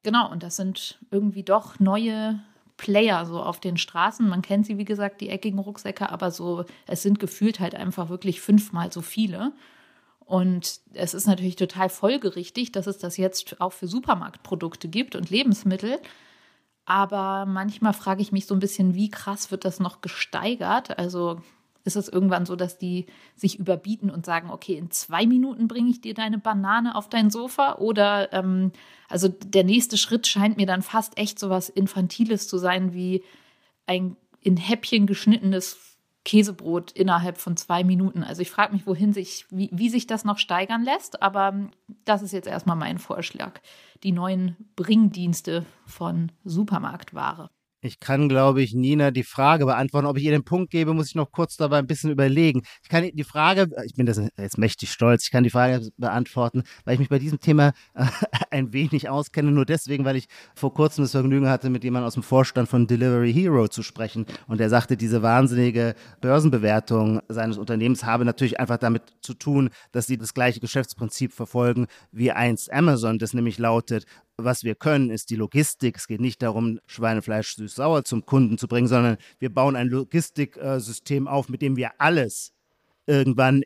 Genau, 0.03 0.32
und 0.32 0.43
das 0.43 0.55
sind 0.55 1.00
irgendwie 1.12 1.43
doch 1.43 1.79
neue 1.79 2.39
Player 2.77 3.25
so 3.25 3.41
auf 3.41 3.60
den 3.60 3.77
Straßen. 3.77 4.27
Man 4.27 4.41
kennt 4.41 4.65
sie, 4.65 4.77
wie 4.77 4.86
gesagt, 4.86 5.22
die 5.22 5.29
eckigen 5.29 5.60
Rucksäcke, 5.60 6.10
aber 6.10 6.32
so, 6.32 6.65
es 6.88 7.01
sind 7.01 7.20
gefühlt 7.20 7.60
halt 7.60 7.75
einfach 7.75 8.10
wirklich 8.10 8.41
fünfmal 8.41 8.91
so 8.91 9.01
viele. 9.01 9.53
Und 10.20 10.79
es 10.93 11.13
ist 11.13 11.27
natürlich 11.27 11.58
total 11.58 11.89
folgerichtig, 11.89 12.72
dass 12.72 12.88
es 12.88 12.98
das 12.98 13.17
jetzt 13.17 13.60
auch 13.60 13.74
für 13.74 13.88
Supermarktprodukte 13.88 14.88
gibt 14.88 15.15
und 15.15 15.29
Lebensmittel. 15.29 16.00
Aber 16.86 17.46
manchmal 17.46 17.93
frage 17.93 18.22
ich 18.22 18.32
mich 18.32 18.46
so 18.46 18.53
ein 18.53 18.60
bisschen, 18.60 18.96
wie 18.96 19.10
krass 19.10 19.51
wird 19.51 19.65
das 19.65 19.79
noch 19.79 20.01
gesteigert? 20.01 20.98
Also 20.98 21.41
ist 21.83 21.95
es 21.95 22.07
irgendwann 22.07 22.45
so, 22.45 22.55
dass 22.55 22.77
die 22.77 23.07
sich 23.35 23.59
überbieten 23.59 24.09
und 24.09 24.25
sagen, 24.25 24.49
okay, 24.49 24.75
in 24.75 24.91
zwei 24.91 25.25
Minuten 25.25 25.67
bringe 25.67 25.89
ich 25.89 26.01
dir 26.01 26.13
deine 26.13 26.37
Banane 26.37 26.95
auf 26.95 27.09
dein 27.09 27.29
Sofa? 27.29 27.75
Oder 27.75 28.31
ähm, 28.33 28.71
also 29.09 29.27
der 29.27 29.63
nächste 29.63 29.97
Schritt 29.97 30.27
scheint 30.27 30.57
mir 30.57 30.65
dann 30.65 30.81
fast 30.81 31.17
echt 31.17 31.39
so 31.39 31.49
was 31.49 31.69
Infantiles 31.69 32.47
zu 32.47 32.57
sein, 32.57 32.93
wie 32.93 33.23
ein 33.85 34.15
in 34.39 34.57
Häppchen 34.57 35.07
geschnittenes 35.07 35.97
Käsebrot 36.25 36.91
innerhalb 36.93 37.37
von 37.37 37.57
zwei 37.57 37.83
Minuten. 37.83 38.23
Also 38.23 38.41
ich 38.41 38.51
frage 38.51 38.73
mich, 38.73 38.87
wohin 38.87 39.11
sich, 39.11 39.45
wie, 39.49 39.69
wie 39.73 39.89
sich 39.89 40.07
das 40.07 40.23
noch 40.23 40.37
steigern 40.37 40.83
lässt, 40.83 41.21
aber 41.21 41.69
das 42.05 42.21
ist 42.21 42.31
jetzt 42.31 42.47
erstmal 42.47 42.77
mein 42.77 42.97
Vorschlag. 42.97 43.59
Die 44.03 44.13
neuen 44.13 44.55
Bringdienste 44.75 45.65
von 45.85 46.31
Supermarktware. 46.45 47.49
Ich 47.85 47.99
kann, 47.99 48.29
glaube 48.29 48.61
ich, 48.61 48.73
Nina 48.73 49.11
die 49.11 49.23
Frage 49.23 49.65
beantworten. 49.65 50.07
Ob 50.07 50.17
ich 50.17 50.23
ihr 50.23 50.31
den 50.31 50.45
Punkt 50.45 50.71
gebe, 50.71 50.93
muss 50.93 51.09
ich 51.09 51.15
noch 51.15 51.33
kurz 51.33 51.57
dabei 51.57 51.79
ein 51.79 51.85
bisschen 51.85 52.11
überlegen. 52.11 52.61
Ich 52.81 52.87
kann 52.87 53.09
die 53.13 53.23
Frage, 53.25 53.67
ich 53.85 53.93
bin 53.93 54.05
das 54.05 54.21
jetzt 54.37 54.57
mächtig 54.57 54.89
stolz, 54.89 55.25
ich 55.25 55.31
kann 55.31 55.43
die 55.43 55.49
Frage 55.49 55.89
beantworten, 55.97 56.63
weil 56.85 56.93
ich 56.93 56.99
mich 56.99 57.09
bei 57.09 57.19
diesem 57.19 57.41
Thema 57.41 57.73
äh, 57.93 58.05
ein 58.51 58.71
wenig 58.71 59.09
auskenne. 59.09 59.51
Nur 59.51 59.65
deswegen, 59.65 60.05
weil 60.05 60.15
ich 60.15 60.27
vor 60.55 60.73
kurzem 60.73 61.03
das 61.03 61.11
Vergnügen 61.11 61.49
hatte, 61.49 61.69
mit 61.69 61.83
jemandem 61.83 62.07
aus 62.07 62.13
dem 62.13 62.23
Vorstand 62.23 62.69
von 62.69 62.87
Delivery 62.87 63.33
Hero 63.33 63.67
zu 63.67 63.83
sprechen. 63.83 64.25
Und 64.47 64.61
der 64.61 64.69
sagte, 64.69 64.95
diese 64.95 65.21
wahnsinnige 65.21 65.95
Börsenbewertung 66.21 67.19
seines 67.27 67.57
Unternehmens 67.57 68.05
habe 68.05 68.23
natürlich 68.23 68.61
einfach 68.61 68.77
damit 68.77 69.01
zu 69.19 69.33
tun, 69.33 69.71
dass 69.91 70.07
sie 70.07 70.17
das 70.17 70.33
gleiche 70.33 70.61
Geschäftsprinzip 70.61 71.33
verfolgen 71.33 71.87
wie 72.13 72.31
einst 72.31 72.71
Amazon, 72.71 73.19
das 73.19 73.33
nämlich 73.33 73.57
lautet, 73.57 74.05
was 74.37 74.63
wir 74.63 74.75
können, 74.75 75.09
ist 75.09 75.29
die 75.29 75.35
Logistik. 75.35 75.97
Es 75.97 76.07
geht 76.07 76.21
nicht 76.21 76.41
darum, 76.41 76.79
Schweinefleisch 76.87 77.55
süß-sauer 77.55 78.03
zum 78.03 78.25
Kunden 78.25 78.57
zu 78.57 78.67
bringen, 78.67 78.87
sondern 78.87 79.17
wir 79.39 79.53
bauen 79.53 79.75
ein 79.75 79.87
Logistiksystem 79.87 81.27
auf, 81.27 81.49
mit 81.49 81.61
dem 81.61 81.75
wir 81.75 81.91
alles 81.99 82.53
irgendwann 83.05 83.63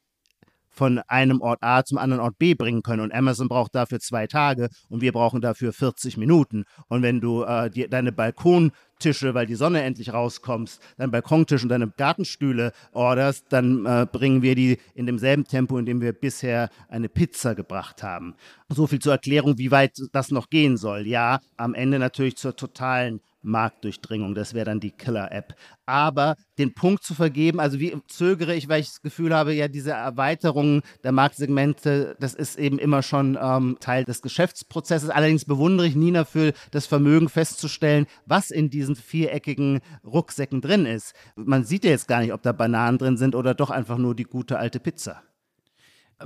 von 0.78 1.00
einem 1.08 1.42
Ort 1.42 1.64
A 1.64 1.84
zum 1.84 1.98
anderen 1.98 2.22
Ort 2.22 2.38
B 2.38 2.54
bringen 2.54 2.84
können. 2.84 3.02
Und 3.02 3.14
Amazon 3.14 3.50
braucht 3.50 3.74
dafür 3.74 4.00
zwei 4.00 4.28
Tage 4.28 4.70
und 4.90 5.02
wir 5.02 5.12
brauchen 5.12 5.42
dafür 5.42 5.74
40 5.74 6.18
Minuten. 6.18 6.66
Und 6.88 7.02
wenn 7.02 7.20
du 7.20 7.44
äh, 7.44 7.70
die, 7.70 7.90
deine 7.90 8.12
Balkontische, 8.12 9.34
weil 9.34 9.48
die 9.48 9.56
Sonne 9.56 9.82
endlich 9.82 10.14
rauskommst, 10.14 10.80
dein 10.98 11.10
Balkontisch 11.10 11.64
und 11.64 11.70
deine 11.70 11.88
Gartenstühle 11.88 12.74
orderst, 12.92 13.46
dann 13.50 13.86
äh, 13.86 14.06
bringen 14.10 14.44
wir 14.44 14.54
die 14.54 14.78
in 14.94 15.08
demselben 15.08 15.46
Tempo, 15.46 15.80
in 15.80 15.86
dem 15.88 16.00
wir 16.00 16.14
bisher 16.14 16.70
eine 16.90 17.10
Pizza 17.10 17.56
gebracht 17.56 18.04
haben. 18.04 18.36
So 18.70 18.86
viel 18.86 19.00
zur 19.00 19.14
Erklärung, 19.14 19.58
wie 19.58 19.72
weit 19.72 20.00
das 20.12 20.30
noch 20.30 20.50
gehen 20.52 20.78
soll. 20.78 21.08
Ja, 21.08 21.40
am 21.58 21.74
Ende 21.74 21.98
natürlich 21.98 22.38
zur 22.38 22.56
totalen 22.56 23.20
Marktdurchdringung. 23.42 24.36
Das 24.36 24.54
wäre 24.54 24.66
dann 24.66 24.80
die 24.80 24.92
Killer-App. 24.92 25.56
Aber 25.86 26.36
den 26.58 26.74
Punkt 26.74 27.04
zu 27.04 27.14
vergeben, 27.14 27.60
also 27.60 27.80
wie 27.80 27.96
zögere 28.08 28.56
ich, 28.56 28.68
weil 28.68 28.82
ich 28.82 28.88
das 28.88 29.02
Gefühl 29.02 29.34
habe, 29.34 29.54
ja, 29.54 29.68
diese 29.68 29.92
Erweiterung 29.92 30.82
der 31.04 31.12
Marktsegmente, 31.12 32.16
das 32.20 32.34
ist 32.34 32.58
eben 32.58 32.80
immer 32.80 33.02
schon 33.04 33.38
ähm, 33.42 33.78
Teil 33.80 34.04
des 34.04 34.22
Geschäftsprozesses. 34.22 35.10
Allerdings 35.10 35.46
bewundere 35.46 35.88
ich 35.88 35.96
Nina 35.96 36.26
für 36.26 36.54
das 36.72 36.88
Vermögen 36.88 37.30
festzustellen, 37.30 38.08
was 38.26 38.52
in 38.52 38.70
diesen 38.70 38.96
viereckigen 38.96 39.80
Rucksäcken 40.04 40.62
drin 40.62 40.86
ist. 40.86 41.14
Man 41.36 41.64
sieht 41.64 41.86
ja 41.86 41.92
jetzt 41.92 42.08
gar 42.08 42.22
nicht, 42.22 42.34
ob 42.34 42.42
da 42.42 42.52
Bananen 42.52 42.98
drin 42.98 43.18
sind 43.18 43.36
oder 43.36 43.54
doch 43.54 43.70
einfach 43.70 43.98
nur 43.98 44.16
die 44.16 44.24
gute 44.24 44.60
alte 44.60 44.80
Pizza. 44.80 45.24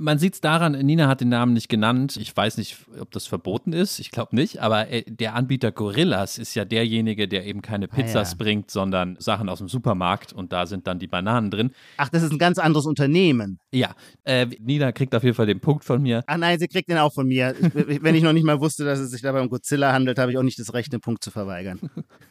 Man 0.00 0.18
sieht 0.18 0.34
es 0.34 0.40
daran, 0.40 0.72
Nina 0.72 1.06
hat 1.06 1.20
den 1.20 1.28
Namen 1.28 1.52
nicht 1.52 1.68
genannt. 1.68 2.16
Ich 2.16 2.34
weiß 2.34 2.56
nicht, 2.56 2.78
ob 2.98 3.10
das 3.10 3.26
verboten 3.26 3.74
ist. 3.74 3.98
Ich 3.98 4.10
glaube 4.10 4.34
nicht. 4.34 4.60
Aber 4.60 4.88
äh, 4.88 5.02
der 5.06 5.34
Anbieter 5.34 5.70
Gorillas 5.70 6.38
ist 6.38 6.54
ja 6.54 6.64
derjenige, 6.64 7.28
der 7.28 7.44
eben 7.44 7.60
keine 7.60 7.88
Pizzas 7.88 8.30
ah, 8.30 8.32
ja. 8.32 8.36
bringt, 8.38 8.70
sondern 8.70 9.16
Sachen 9.18 9.50
aus 9.50 9.58
dem 9.58 9.68
Supermarkt. 9.68 10.32
Und 10.32 10.52
da 10.52 10.66
sind 10.66 10.86
dann 10.86 10.98
die 10.98 11.08
Bananen 11.08 11.50
drin. 11.50 11.72
Ach, 11.98 12.08
das 12.08 12.22
ist 12.22 12.32
ein 12.32 12.38
ganz 12.38 12.58
anderes 12.58 12.86
Unternehmen. 12.86 13.58
Ja. 13.70 13.94
Äh, 14.24 14.46
Nina 14.60 14.92
kriegt 14.92 15.14
auf 15.14 15.24
jeden 15.24 15.34
Fall 15.34 15.46
den 15.46 15.60
Punkt 15.60 15.84
von 15.84 16.00
mir. 16.00 16.24
Ach 16.26 16.38
nein, 16.38 16.58
sie 16.58 16.68
kriegt 16.68 16.88
den 16.88 16.96
auch 16.96 17.12
von 17.12 17.26
mir. 17.26 17.54
Wenn 17.60 18.14
ich 18.14 18.22
noch 18.22 18.32
nicht 18.32 18.44
mal 18.44 18.60
wusste, 18.60 18.86
dass 18.86 18.98
es 18.98 19.10
sich 19.10 19.20
dabei 19.20 19.42
um 19.42 19.50
Godzilla 19.50 19.92
handelt, 19.92 20.18
habe 20.18 20.32
ich 20.32 20.38
auch 20.38 20.42
nicht 20.42 20.58
das 20.58 20.72
Recht, 20.72 20.92
den 20.92 21.00
Punkt 21.00 21.22
zu 21.22 21.30
verweigern. 21.30 21.78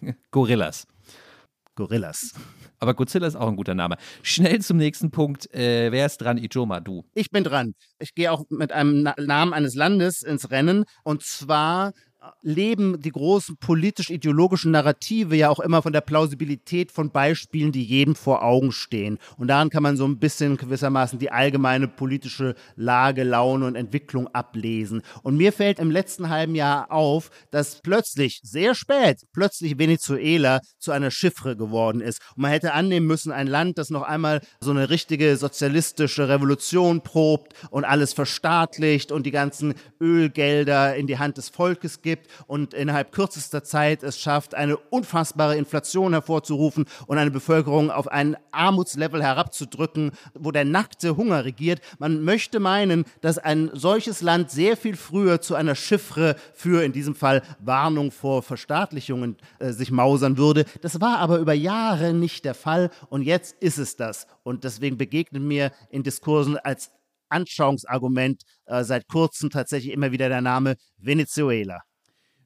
Gorillas. 0.31 0.87
Gorillas. 1.75 2.33
Aber 2.79 2.93
Godzilla 2.93 3.27
ist 3.27 3.35
auch 3.35 3.47
ein 3.47 3.55
guter 3.55 3.75
Name. 3.75 3.97
Schnell 4.23 4.59
zum 4.61 4.77
nächsten 4.77 5.11
Punkt. 5.11 5.53
Äh, 5.53 5.91
wer 5.91 6.05
ist 6.05 6.17
dran? 6.17 6.37
Ijoma, 6.37 6.79
du. 6.79 7.05
Ich 7.13 7.29
bin 7.29 7.43
dran. 7.43 7.73
Ich 7.99 8.13
gehe 8.13 8.31
auch 8.31 8.43
mit 8.49 8.71
einem 8.71 9.03
Na 9.03 9.15
Namen 9.17 9.53
eines 9.53 9.75
Landes 9.75 10.21
ins 10.21 10.51
Rennen. 10.51 10.85
Und 11.03 11.23
zwar 11.23 11.93
leben 12.43 13.01
die 13.01 13.11
großen 13.11 13.57
politisch-ideologischen 13.57 14.71
Narrative 14.71 15.35
ja 15.35 15.49
auch 15.49 15.59
immer 15.59 15.81
von 15.81 15.93
der 15.93 16.01
Plausibilität 16.01 16.91
von 16.91 17.09
Beispielen, 17.09 17.71
die 17.71 17.83
jedem 17.83 18.15
vor 18.15 18.43
Augen 18.43 18.71
stehen. 18.71 19.17
Und 19.37 19.47
daran 19.47 19.69
kann 19.69 19.83
man 19.83 19.97
so 19.97 20.05
ein 20.05 20.19
bisschen 20.19 20.57
gewissermaßen 20.57 21.17
die 21.17 21.31
allgemeine 21.31 21.87
politische 21.87 22.55
Lage, 22.75 23.23
Laune 23.23 23.65
und 23.65 23.75
Entwicklung 23.75 24.27
ablesen. 24.27 25.01
Und 25.23 25.37
mir 25.37 25.51
fällt 25.51 25.79
im 25.79 25.89
letzten 25.89 26.29
halben 26.29 26.53
Jahr 26.53 26.91
auf, 26.91 27.31
dass 27.49 27.81
plötzlich, 27.81 28.39
sehr 28.43 28.75
spät, 28.75 29.21
plötzlich 29.33 29.79
Venezuela 29.79 30.61
zu 30.77 30.91
einer 30.91 31.11
Chiffre 31.11 31.55
geworden 31.55 32.01
ist. 32.01 32.21
Und 32.35 32.43
man 32.43 32.51
hätte 32.51 32.73
annehmen 32.73 33.07
müssen, 33.07 33.31
ein 33.31 33.47
Land, 33.47 33.79
das 33.79 33.89
noch 33.89 34.03
einmal 34.03 34.41
so 34.59 34.71
eine 34.71 34.89
richtige 34.89 35.37
sozialistische 35.37 36.29
Revolution 36.29 37.01
probt 37.01 37.53
und 37.71 37.83
alles 37.83 38.13
verstaatlicht 38.13 39.11
und 39.11 39.25
die 39.25 39.31
ganzen 39.31 39.73
Ölgelder 39.99 40.95
in 40.95 41.07
die 41.07 41.17
Hand 41.17 41.37
des 41.37 41.49
Volkes 41.49 42.01
gibt 42.01 42.10
und 42.47 42.73
innerhalb 42.73 43.11
kürzester 43.11 43.63
Zeit 43.63 44.03
es 44.03 44.19
schafft, 44.19 44.55
eine 44.55 44.77
unfassbare 44.77 45.55
Inflation 45.57 46.13
hervorzurufen 46.13 46.85
und 47.07 47.17
eine 47.17 47.31
Bevölkerung 47.31 47.91
auf 47.91 48.07
ein 48.07 48.37
Armutslevel 48.51 49.23
herabzudrücken, 49.23 50.11
wo 50.33 50.51
der 50.51 50.65
nackte 50.65 51.17
Hunger 51.17 51.45
regiert. 51.45 51.81
Man 51.99 52.23
möchte 52.23 52.59
meinen, 52.59 53.05
dass 53.21 53.37
ein 53.37 53.69
solches 53.73 54.21
Land 54.21 54.51
sehr 54.51 54.77
viel 54.77 54.95
früher 54.95 55.41
zu 55.41 55.55
einer 55.55 55.75
Chiffre 55.75 56.35
für, 56.53 56.83
in 56.83 56.91
diesem 56.91 57.15
Fall 57.15 57.41
Warnung 57.59 58.11
vor 58.11 58.43
Verstaatlichungen, 58.43 59.37
äh, 59.59 59.71
sich 59.71 59.91
mausern 59.91 60.37
würde. 60.37 60.65
Das 60.81 61.01
war 61.01 61.19
aber 61.19 61.39
über 61.39 61.53
Jahre 61.53 62.13
nicht 62.13 62.45
der 62.45 62.55
Fall 62.55 62.89
und 63.09 63.23
jetzt 63.23 63.55
ist 63.61 63.77
es 63.77 63.95
das. 63.95 64.27
Und 64.43 64.63
deswegen 64.63 64.97
begegnet 64.97 65.41
mir 65.41 65.71
in 65.89 66.03
Diskursen 66.03 66.57
als 66.57 66.91
Anschauungsargument 67.29 68.43
äh, 68.65 68.83
seit 68.83 69.07
kurzem 69.07 69.49
tatsächlich 69.49 69.93
immer 69.93 70.11
wieder 70.11 70.29
der 70.29 70.41
Name 70.41 70.75
Venezuela 70.97 71.81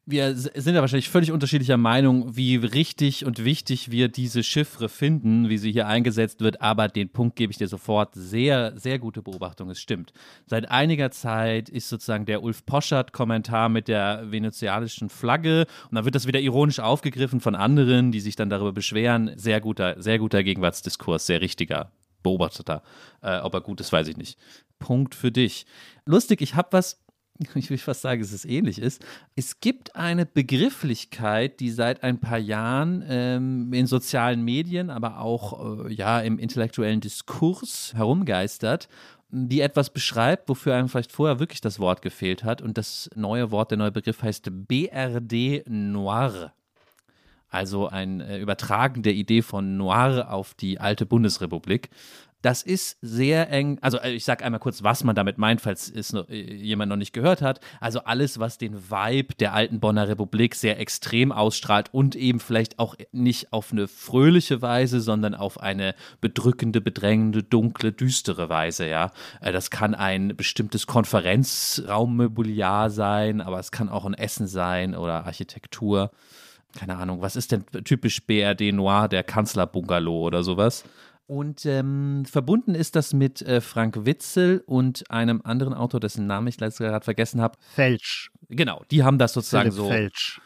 wir 0.07 0.35
sind 0.35 0.75
ja 0.75 0.81
wahrscheinlich 0.81 1.09
völlig 1.09 1.31
unterschiedlicher 1.31 1.77
Meinung, 1.77 2.35
wie 2.35 2.57
richtig 2.57 3.25
und 3.25 3.43
wichtig 3.43 3.89
wir 3.89 4.07
diese 4.07 4.43
Chiffre 4.43 4.87
finden, 4.87 5.49
wie 5.49 5.57
sie 5.57 5.71
hier 5.71 5.87
eingesetzt 5.87 6.41
wird. 6.41 6.61
Aber 6.61 6.87
den 6.87 7.09
Punkt 7.09 7.35
gebe 7.35 7.51
ich 7.51 7.57
dir 7.57 7.67
sofort. 7.67 8.13
Sehr, 8.13 8.77
sehr 8.77 8.99
gute 8.99 9.23
Beobachtung. 9.23 9.69
Es 9.71 9.79
stimmt. 9.79 10.13
Seit 10.45 10.69
einiger 10.69 11.09
Zeit 11.09 11.69
ist 11.69 11.89
sozusagen 11.89 12.25
der 12.25 12.43
Ulf 12.43 12.65
Poschert-Kommentar 12.65 13.69
mit 13.69 13.87
der 13.87 14.31
venezianischen 14.31 15.09
Flagge 15.09 15.65
und 15.89 15.95
dann 15.95 16.05
wird 16.05 16.15
das 16.15 16.27
wieder 16.27 16.39
ironisch 16.39 16.79
aufgegriffen 16.79 17.39
von 17.39 17.55
anderen, 17.55 18.11
die 18.11 18.19
sich 18.19 18.35
dann 18.35 18.49
darüber 18.49 18.73
beschweren. 18.73 19.31
Sehr 19.37 19.59
guter, 19.59 20.01
sehr 20.01 20.19
guter 20.19 20.43
Gegenwartsdiskurs, 20.43 21.25
sehr 21.25 21.41
richtiger. 21.41 21.91
Beobachteter. 22.21 22.81
Äh, 23.21 23.39
ob 23.39 23.53
er 23.53 23.61
gut 23.61 23.79
ist, 23.79 23.93
weiß 23.93 24.07
ich 24.07 24.17
nicht. 24.17 24.39
Punkt 24.79 25.13
für 25.13 25.31
dich. 25.31 25.65
Lustig, 26.05 26.41
ich 26.41 26.55
habe 26.55 26.69
was 26.71 27.04
ich 27.55 27.69
will 27.69 27.77
fast 27.77 28.01
sagen, 28.01 28.21
dass 28.21 28.31
es 28.31 28.45
ähnlich 28.45 28.79
ist. 28.79 29.03
Es 29.35 29.59
gibt 29.59 29.95
eine 29.95 30.25
Begrifflichkeit, 30.25 31.59
die 31.59 31.69
seit 31.69 32.03
ein 32.03 32.19
paar 32.19 32.37
Jahren 32.37 33.03
ähm, 33.07 33.73
in 33.73 33.87
sozialen 33.87 34.43
Medien, 34.43 34.89
aber 34.89 35.19
auch 35.19 35.85
äh, 35.85 35.93
ja, 35.93 36.19
im 36.21 36.39
intellektuellen 36.39 37.01
Diskurs 37.01 37.93
herumgeistert, 37.95 38.87
die 39.29 39.61
etwas 39.61 39.89
beschreibt, 39.89 40.47
wofür 40.47 40.75
einem 40.75 40.87
vielleicht 40.87 41.11
vorher 41.11 41.39
wirklich 41.39 41.61
das 41.61 41.79
Wort 41.79 42.01
gefehlt 42.01 42.43
hat. 42.43 42.61
Und 42.61 42.77
das 42.77 43.09
neue 43.15 43.51
Wort, 43.51 43.71
der 43.71 43.77
neue 43.77 43.91
Begriff 43.91 44.21
heißt 44.21 44.49
BRD 44.51 45.63
Noir. 45.67 46.53
Also 47.49 47.87
ein 47.87 48.21
äh, 48.21 48.39
Übertragen 48.39 49.03
der 49.03 49.13
Idee 49.13 49.41
von 49.41 49.77
Noir 49.77 50.27
auf 50.29 50.53
die 50.53 50.79
alte 50.79 51.05
Bundesrepublik. 51.05 51.89
Das 52.45 52.61
ist 52.61 52.99
sehr 53.01 53.49
eng. 53.49 53.79
Also, 53.81 53.97
äh, 53.97 54.11
ich 54.11 54.23
sage 54.23 54.45
einmal 54.45 54.59
kurz, 54.59 54.83
was 54.83 55.03
man 55.03 55.15
damit 55.15 55.39
meint, 55.39 55.61
falls 55.61 55.89
es 55.89 56.13
noch, 56.13 56.29
äh, 56.29 56.53
jemand 56.53 56.91
noch 56.91 56.95
nicht 56.95 57.11
gehört 57.11 57.41
hat. 57.41 57.59
Also, 57.81 58.01
alles, 58.01 58.39
was 58.39 58.59
den 58.59 58.91
Vibe 58.91 59.33
der 59.39 59.55
alten 59.55 59.79
Bonner 59.79 60.07
Republik 60.07 60.53
sehr 60.53 60.79
extrem 60.79 61.31
ausstrahlt 61.31 61.91
und 61.91 62.15
eben 62.15 62.39
vielleicht 62.39 62.77
auch 62.77 62.93
nicht 63.11 63.51
auf 63.51 63.71
eine 63.71 63.87
fröhliche 63.87 64.61
Weise, 64.61 65.01
sondern 65.01 65.33
auf 65.33 65.59
eine 65.59 65.95
bedrückende, 66.21 66.81
bedrängende, 66.81 67.41
dunkle, 67.41 67.91
düstere 67.91 68.47
Weise. 68.47 68.87
Ja, 68.87 69.11
äh, 69.41 69.51
das 69.51 69.71
kann 69.71 69.95
ein 69.95 70.37
bestimmtes 70.37 70.85
Konferenzraummobiliar 70.85 72.91
sein, 72.91 73.41
aber 73.41 73.57
es 73.57 73.71
kann 73.71 73.89
auch 73.89 74.05
ein 74.05 74.13
Essen 74.13 74.45
sein 74.45 74.93
oder 74.93 75.25
Architektur 75.25 76.11
keine 76.75 76.97
Ahnung, 76.97 77.21
was 77.21 77.37
ist 77.37 77.53
denn 77.53 77.63
typisch 77.85 78.27
BRD 78.27 78.73
Noir, 78.73 79.07
der 79.07 79.23
Kanzlerbungalow 79.23 80.25
oder 80.25 80.43
sowas? 80.43 80.83
Und 81.27 81.65
ähm, 81.65 82.23
verbunden 82.25 82.75
ist 82.75 82.95
das 82.95 83.13
mit 83.13 83.41
äh, 83.41 83.59
Frank 83.59 84.05
Witzel 84.05 84.63
und 84.67 85.09
einem 85.09 85.41
anderen 85.43 85.73
Autor, 85.73 85.99
dessen 85.99 86.27
Namen 86.27 86.47
ich 86.47 86.59
leider 86.59 86.75
gerade 86.75 87.03
vergessen 87.03 87.41
habe. 87.41 87.57
Felsch. 87.73 88.31
Genau, 88.49 88.83
die 88.91 89.03
haben 89.03 89.17
das 89.17 89.33
sozusagen 89.33 89.71
Philipp 89.71 89.85
so. 89.85 89.89
Felsch 89.89 90.41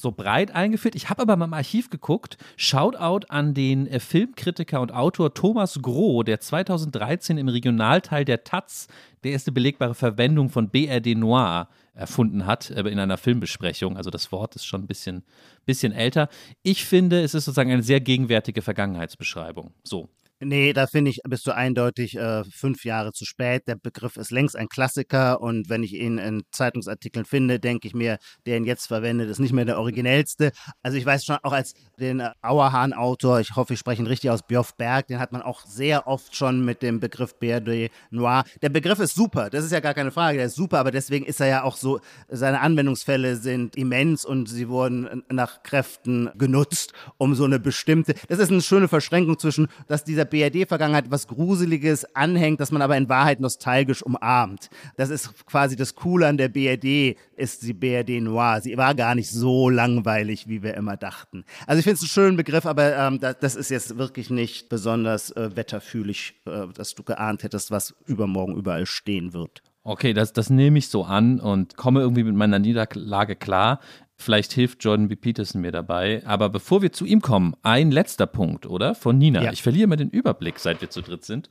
so 0.00 0.12
breit 0.12 0.50
eingeführt. 0.54 0.94
Ich 0.94 1.08
habe 1.08 1.22
aber 1.22 1.36
mal 1.36 1.46
im 1.46 1.54
Archiv 1.54 1.90
geguckt. 1.90 2.36
Shoutout 2.56 3.26
an 3.28 3.54
den 3.54 3.86
äh, 3.86 4.00
Filmkritiker 4.00 4.80
und 4.80 4.92
Autor 4.92 5.34
Thomas 5.34 5.80
Groh, 5.82 6.22
der 6.22 6.40
2013 6.40 7.38
im 7.38 7.48
Regionalteil 7.48 8.24
der 8.24 8.44
Taz 8.44 8.88
die 9.24 9.30
erste 9.30 9.52
belegbare 9.52 9.94
Verwendung 9.94 10.50
von 10.50 10.70
BRD 10.70 11.16
Noir 11.16 11.68
erfunden 11.94 12.46
hat 12.46 12.70
äh, 12.70 12.80
in 12.82 12.98
einer 12.98 13.16
Filmbesprechung. 13.16 13.96
Also 13.96 14.10
das 14.10 14.30
Wort 14.32 14.54
ist 14.56 14.66
schon 14.66 14.82
ein 14.82 14.86
bisschen, 14.86 15.24
bisschen 15.64 15.92
älter. 15.92 16.28
Ich 16.62 16.84
finde, 16.84 17.22
es 17.22 17.34
ist 17.34 17.46
sozusagen 17.46 17.72
eine 17.72 17.82
sehr 17.82 18.00
gegenwärtige 18.00 18.62
Vergangenheitsbeschreibung. 18.62 19.72
So. 19.82 20.08
Nee, 20.38 20.74
da 20.74 20.86
finde 20.86 21.10
ich, 21.10 21.20
bist 21.26 21.46
du 21.46 21.54
eindeutig 21.54 22.14
äh, 22.18 22.44
fünf 22.44 22.84
Jahre 22.84 23.12
zu 23.12 23.24
spät. 23.24 23.62
Der 23.66 23.76
Begriff 23.76 24.18
ist 24.18 24.30
längst 24.30 24.54
ein 24.54 24.68
Klassiker 24.68 25.40
und 25.40 25.70
wenn 25.70 25.82
ich 25.82 25.94
ihn 25.94 26.18
in 26.18 26.42
Zeitungsartikeln 26.50 27.24
finde, 27.24 27.58
denke 27.58 27.88
ich 27.88 27.94
mir, 27.94 28.18
der 28.44 28.58
ihn 28.58 28.66
jetzt 28.66 28.86
verwendet, 28.86 29.30
ist 29.30 29.38
nicht 29.38 29.54
mehr 29.54 29.64
der 29.64 29.78
originellste. 29.78 30.52
Also 30.82 30.98
ich 30.98 31.06
weiß 31.06 31.24
schon, 31.24 31.38
auch 31.42 31.52
als 31.52 31.72
den 31.98 32.20
äh, 32.20 32.32
Auerhahn-Autor, 32.42 33.40
ich 33.40 33.56
hoffe, 33.56 33.72
ich 33.72 33.78
spreche 33.78 34.02
ihn 34.02 34.06
richtig 34.06 34.28
aus, 34.28 34.42
Bjoff 34.42 34.76
Berg, 34.76 35.06
den 35.06 35.20
hat 35.20 35.32
man 35.32 35.40
auch 35.40 35.64
sehr 35.64 36.06
oft 36.06 36.36
schon 36.36 36.62
mit 36.66 36.82
dem 36.82 37.00
Begriff 37.00 37.38
BRD 37.38 37.90
Noir. 38.10 38.44
Der 38.60 38.68
Begriff 38.68 38.98
ist 38.98 39.14
super, 39.14 39.48
das 39.48 39.64
ist 39.64 39.72
ja 39.72 39.80
gar 39.80 39.94
keine 39.94 40.10
Frage, 40.10 40.36
der 40.36 40.48
ist 40.48 40.56
super, 40.56 40.80
aber 40.80 40.90
deswegen 40.90 41.24
ist 41.24 41.40
er 41.40 41.46
ja 41.46 41.62
auch 41.62 41.78
so, 41.78 42.00
seine 42.28 42.60
Anwendungsfälle 42.60 43.36
sind 43.36 43.74
immens 43.74 44.26
und 44.26 44.50
sie 44.50 44.68
wurden 44.68 45.24
nach 45.30 45.62
Kräften 45.62 46.28
genutzt, 46.36 46.92
um 47.16 47.34
so 47.34 47.44
eine 47.44 47.58
bestimmte, 47.58 48.14
das 48.28 48.38
ist 48.38 48.50
eine 48.50 48.60
schöne 48.60 48.88
Verschränkung 48.88 49.38
zwischen, 49.38 49.68
dass 49.86 50.04
dieser 50.04 50.25
BRD-Vergangenheit 50.26 51.10
was 51.10 51.26
Gruseliges 51.26 52.04
anhängt, 52.14 52.60
das 52.60 52.70
man 52.70 52.82
aber 52.82 52.96
in 52.96 53.08
Wahrheit 53.08 53.40
nostalgisch 53.40 54.02
umarmt. 54.02 54.68
Das 54.96 55.10
ist 55.10 55.46
quasi 55.46 55.76
das 55.76 55.94
Coole 55.94 56.26
an 56.26 56.36
der 56.36 56.48
BRD, 56.48 57.16
ist 57.36 57.62
die 57.62 57.72
BRD 57.72 58.20
Noir. 58.20 58.60
Sie 58.62 58.76
war 58.76 58.94
gar 58.94 59.14
nicht 59.14 59.30
so 59.30 59.70
langweilig, 59.70 60.48
wie 60.48 60.62
wir 60.62 60.74
immer 60.74 60.96
dachten. 60.96 61.44
Also 61.66 61.78
ich 61.78 61.84
finde 61.84 61.96
es 61.96 62.02
einen 62.02 62.08
schönen 62.08 62.36
Begriff, 62.36 62.66
aber 62.66 62.96
ähm, 62.96 63.20
das, 63.20 63.38
das, 63.40 63.56
ist 63.56 63.70
jetzt 63.70 63.96
wirklich 63.96 64.30
nicht 64.30 64.68
besonders 64.68 65.30
äh, 65.30 65.56
wetterfühlig, 65.56 66.34
äh, 66.46 66.66
dass 66.74 66.94
du 66.94 67.02
geahnt 67.02 67.42
hättest, 67.42 67.70
was 67.70 67.94
übermorgen 68.06 68.56
überall 68.56 68.86
stehen 68.86 69.32
wird. 69.32 69.62
Okay, 69.86 70.14
das, 70.14 70.32
das 70.32 70.50
nehme 70.50 70.78
ich 70.78 70.88
so 70.88 71.04
an 71.04 71.38
und 71.38 71.76
komme 71.76 72.00
irgendwie 72.00 72.24
mit 72.24 72.34
meiner 72.34 72.58
Niederlage 72.58 73.36
klar. 73.36 73.78
Vielleicht 74.16 74.52
hilft 74.52 74.82
Jordan 74.82 75.06
B. 75.06 75.14
Peterson 75.14 75.60
mir 75.60 75.70
dabei. 75.70 76.24
Aber 76.26 76.48
bevor 76.48 76.82
wir 76.82 76.90
zu 76.90 77.04
ihm 77.04 77.20
kommen, 77.20 77.54
ein 77.62 77.92
letzter 77.92 78.26
Punkt, 78.26 78.66
oder? 78.66 78.96
Von 78.96 79.16
Nina. 79.16 79.44
Ja. 79.44 79.52
Ich 79.52 79.62
verliere 79.62 79.86
mal 79.86 79.94
den 79.94 80.10
Überblick, 80.10 80.58
seit 80.58 80.80
wir 80.80 80.90
zu 80.90 81.02
dritt 81.02 81.24
sind. 81.24 81.50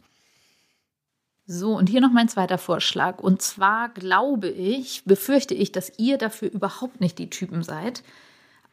So, 1.45 1.77
und 1.77 1.87
hier 1.87 2.01
noch 2.01 2.11
mein 2.11 2.27
zweiter 2.27 2.57
Vorschlag. 2.57 3.19
Und 3.19 3.41
zwar 3.41 3.87
glaube 3.87 4.49
ich, 4.49 5.05
befürchte 5.05 5.53
ich, 5.53 5.71
dass 5.71 5.97
ihr 5.97 6.17
dafür 6.17 6.51
überhaupt 6.51 6.99
nicht 6.99 7.17
die 7.19 7.29
Typen 7.29 7.63
seid. 7.63 8.03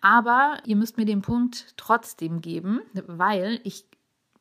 Aber 0.01 0.57
ihr 0.67 0.75
müsst 0.75 0.97
mir 0.97 1.07
den 1.07 1.23
Punkt 1.23 1.75
trotzdem 1.77 2.41
geben, 2.41 2.81
weil 3.07 3.61
ich 3.63 3.85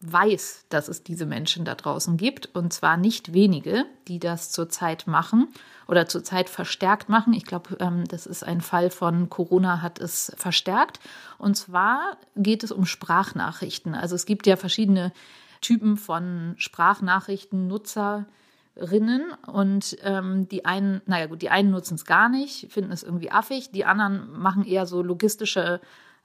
weiß, 0.02 0.66
dass 0.70 0.88
es 0.88 1.04
diese 1.04 1.26
Menschen 1.26 1.66
da 1.66 1.76
draußen 1.76 2.18
gibt. 2.18 2.56
Und 2.56 2.74
zwar 2.74 2.98
nicht 2.98 3.34
wenige, 3.34 3.86
die 4.08 4.20
das 4.20 4.52
zurzeit 4.52 5.08
machen 5.08 5.48
oder 5.88 6.08
zurzeit 6.08 6.50
verstärkt 6.50 7.10
machen. 7.10 7.34
Ich 7.34 7.46
glaube, 7.46 7.78
ähm, 7.80 8.06
das 8.08 8.26
ist 8.26 8.44
ein 8.44 8.62
Fall 8.62 8.90
von 8.90 9.30
Corona 9.30 9.82
hat 9.82 10.00
es 10.00 10.34
verstärkt. 10.38 11.00
Und 11.38 11.56
zwar 11.56 12.18
geht 12.36 12.64
es 12.64 12.72
um 12.72 12.86
Sprachnachrichten. 12.86 13.94
Also 13.94 14.16
es 14.16 14.26
gibt 14.26 14.48
ja 14.48 14.56
verschiedene 14.56 15.12
Typen 15.62 15.98
von 15.98 16.56
Sprachnachrichten, 16.58 17.68
Nutzerinnen 17.68 19.32
und 19.46 19.98
ähm, 20.02 20.50
die 20.50 20.66
einen, 20.66 21.02
naja 21.06 21.28
gut, 21.28 21.44
die 21.44 21.52
einen 21.52 21.70
nutzen 21.70 21.96
es 21.96 22.06
gar 22.06 22.30
nicht, 22.30 22.72
finden 22.72 22.92
es 22.92 23.04
irgendwie 23.04 23.32
affig, 23.32 23.72
die 23.72 23.86
anderen 23.86 24.32
machen 24.32 24.66
eher 24.66 24.88
so 24.88 25.04
logistische 25.04 25.80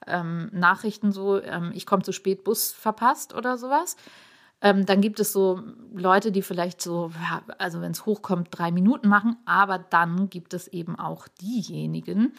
ähm, 0.05 0.49
Nachrichten, 0.51 1.11
so 1.11 1.41
ähm, 1.41 1.71
ich 1.73 1.85
komme 1.85 2.03
zu 2.03 2.11
spät, 2.11 2.43
Bus 2.43 2.71
verpasst 2.71 3.33
oder 3.33 3.57
sowas. 3.57 3.95
Ähm, 4.59 4.87
dann 4.87 5.01
gibt 5.01 5.19
es 5.19 5.33
so 5.33 5.61
Leute, 5.93 6.31
die 6.31 6.41
vielleicht 6.41 6.81
so, 6.81 7.11
also 7.59 7.79
wenn 7.81 7.91
es 7.91 8.07
hochkommt, 8.07 8.47
drei 8.51 8.71
Minuten 8.71 9.07
machen. 9.07 9.37
Aber 9.45 9.77
dann 9.77 10.29
gibt 10.29 10.53
es 10.53 10.67
eben 10.67 10.97
auch 10.97 11.27
diejenigen, 11.27 12.33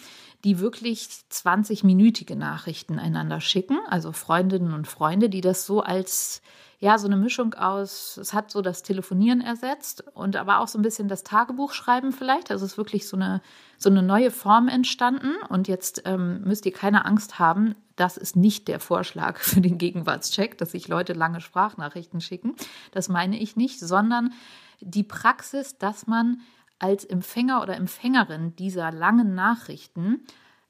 die 0.45 0.59
wirklich 0.59 1.09
20-minütige 1.31 2.35
Nachrichten 2.35 2.99
einander 2.99 3.41
schicken. 3.41 3.79
Also 3.89 4.11
Freundinnen 4.11 4.73
und 4.73 4.89
Freunde, 4.89 5.29
die 5.29 5.41
das 5.41 5.65
so 5.65 5.81
als 5.81 6.43
ja, 6.81 6.97
so 6.97 7.09
eine 7.09 7.17
Mischung 7.17 7.55
aus, 7.55 8.17
es 8.19 8.33
hat 8.33 8.53
so 8.53 8.63
das 8.63 8.85
Telefonieren 8.85 9.41
ersetzt 9.41 10.05
und 10.15 10.37
aber 10.37 10.61
auch 10.61 10.69
so 10.69 10.79
ein 10.79 10.83
bisschen 10.83 11.09
das 11.09 11.25
Tagebuchschreiben 11.25 12.13
vielleicht. 12.13 12.53
Also 12.53 12.65
es 12.65 12.73
ist 12.73 12.79
wirklich 12.79 13.09
so 13.09 13.17
eine, 13.17 13.43
so 13.79 13.91
eine 13.91 14.03
neue 14.03 14.31
Form 14.31 14.69
entstanden. 14.69 15.35
Und 15.49 15.67
jetzt 15.67 16.03
ähm, 16.05 16.43
müsst 16.45 16.67
ihr 16.67 16.73
keine 16.73 17.05
Angst 17.05 17.41
haben, 17.41 17.75
das 17.97 18.17
ist 18.17 18.37
nicht 18.37 18.69
der 18.69 18.79
Vorschlag 18.79 19.39
für 19.41 19.61
den 19.61 19.77
Gegenwartscheck, 19.77 20.57
dass 20.57 20.71
sich 20.71 20.87
Leute 20.87 21.15
lange 21.15 21.41
Sprachnachrichten 21.41 22.21
schicken. 22.21 22.55
Das 22.93 23.09
meine 23.09 23.39
ich 23.39 23.57
nicht, 23.57 23.81
sondern 23.81 24.33
die 24.81 25.03
Praxis, 25.03 25.79
dass 25.79 26.07
man 26.07 26.41
als 26.79 27.05
Empfänger 27.05 27.61
oder 27.61 27.75
Empfängerin 27.75 28.55
dieser 28.55 28.93
langen 28.93 29.35
Nachrichten 29.35 30.21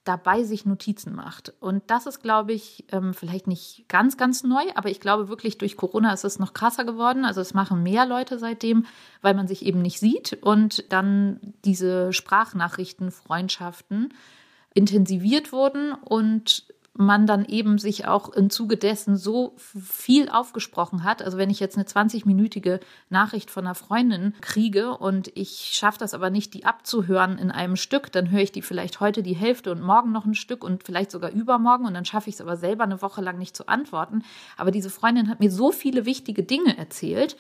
dabei 0.09 0.43
sich 0.43 0.65
Notizen 0.65 1.15
macht. 1.15 1.53
Und 1.61 1.83
das 1.89 2.07
ist, 2.07 2.23
glaube 2.23 2.55
ich, 2.55 2.87
ähm, 2.93 3.13
vielleicht 3.13 3.47
nicht 3.47 3.85
ganz, 3.89 4.17
ganz 4.17 4.43
neu, 4.43 4.63
aber 4.75 4.89
ich 4.89 5.01
glaube 5.01 5.29
wirklich, 5.29 5.59
durch 5.59 5.77
Corona 5.77 6.13
ist 6.15 6.25
es 6.25 6.39
noch 6.39 6.55
krasser 6.55 6.85
geworden. 6.85 7.27
Also 7.27 7.43
es 7.43 7.53
machen 7.53 7.83
mehr 7.83 8.07
Leute 8.07 8.39
seitdem, 8.39 8.87
weil 9.21 9.35
man 9.35 9.47
sich 9.47 9.67
eben 9.67 9.83
nicht 9.83 10.01
sieht 10.01 10.39
und 10.41 10.91
dann 10.91 11.39
diese 11.65 12.15
Sprachnachrichten, 12.15 13.11
Freundschaften 13.11 14.15
intensiviert 14.73 15.53
wurden 15.53 15.93
und 15.93 16.65
man 16.99 17.27
dann 17.27 17.45
eben 17.45 17.79
sich 17.79 18.09
auch 18.09 18.29
im 18.31 18.51
Zuge 18.51 18.77
dessen 18.77 19.17
so 19.17 19.55
viel 19.57 20.29
aufgesprochen 20.29 21.05
hat. 21.05 21.23
Also 21.23 21.39
wenn 21.39 21.49
ich 21.49 21.61
jetzt 21.61 21.77
eine 21.77 21.87
20-minütige 21.87 22.81
Nachricht 23.09 23.51
von 23.51 23.65
einer 23.65 23.77
Freundin 23.77 24.35
kriege 24.41 24.97
und 24.97 25.31
ich 25.37 25.71
schaffe 25.73 26.01
das 26.01 26.13
aber 26.13 26.31
nicht, 26.31 26.55
die 26.55 26.65
abzuhören 26.65 27.39
in 27.39 27.53
einem 27.53 27.77
Stück, 27.77 28.11
dann 28.11 28.31
höre 28.33 28.41
ich 28.41 28.51
die 28.51 28.63
vielleicht 28.63 28.99
heute 28.99 29.23
die 29.23 29.37
Hälfte 29.37 29.71
und 29.71 29.81
morgen 29.81 30.11
noch 30.11 30.25
ein 30.25 30.35
Stück 30.35 30.65
und 30.65 30.83
vielleicht 30.83 31.13
sogar 31.13 31.31
übermorgen 31.31 31.87
und 31.87 31.95
dann 31.95 32.05
schaffe 32.05 32.31
ich 32.31 32.35
es 32.35 32.41
aber 32.41 32.57
selber 32.57 32.83
eine 32.83 33.01
Woche 33.01 33.23
lang 33.23 33.39
nicht 33.39 33.57
zu 33.57 33.69
antworten. 33.69 34.25
Aber 34.57 34.73
diese 34.73 34.91
Freundin 34.91 35.29
hat 35.29 35.39
mir 35.39 35.53
so 35.53 35.71
viele 35.71 36.05
wichtige 36.05 36.43
Dinge 36.43 36.77
erzählt, 36.77 37.37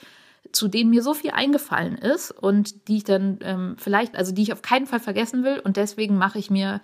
zu 0.53 0.69
denen 0.69 0.91
mir 0.91 1.03
so 1.03 1.15
viel 1.15 1.33
eingefallen 1.33 1.99
ist 1.99 2.31
und 2.31 2.87
die 2.87 2.99
ich 2.99 3.05
dann 3.05 3.41
ähm, 3.43 3.75
vielleicht, 3.77 4.17
also 4.17 4.33
die 4.33 4.43
ich 4.43 4.53
auf 4.53 4.63
keinen 4.63 4.87
Fall 4.87 5.01
vergessen 5.01 5.43
will 5.43 5.59
und 5.59 5.77
deswegen 5.77 6.17
mache 6.17 6.39
ich 6.39 6.49
mir 6.49 6.81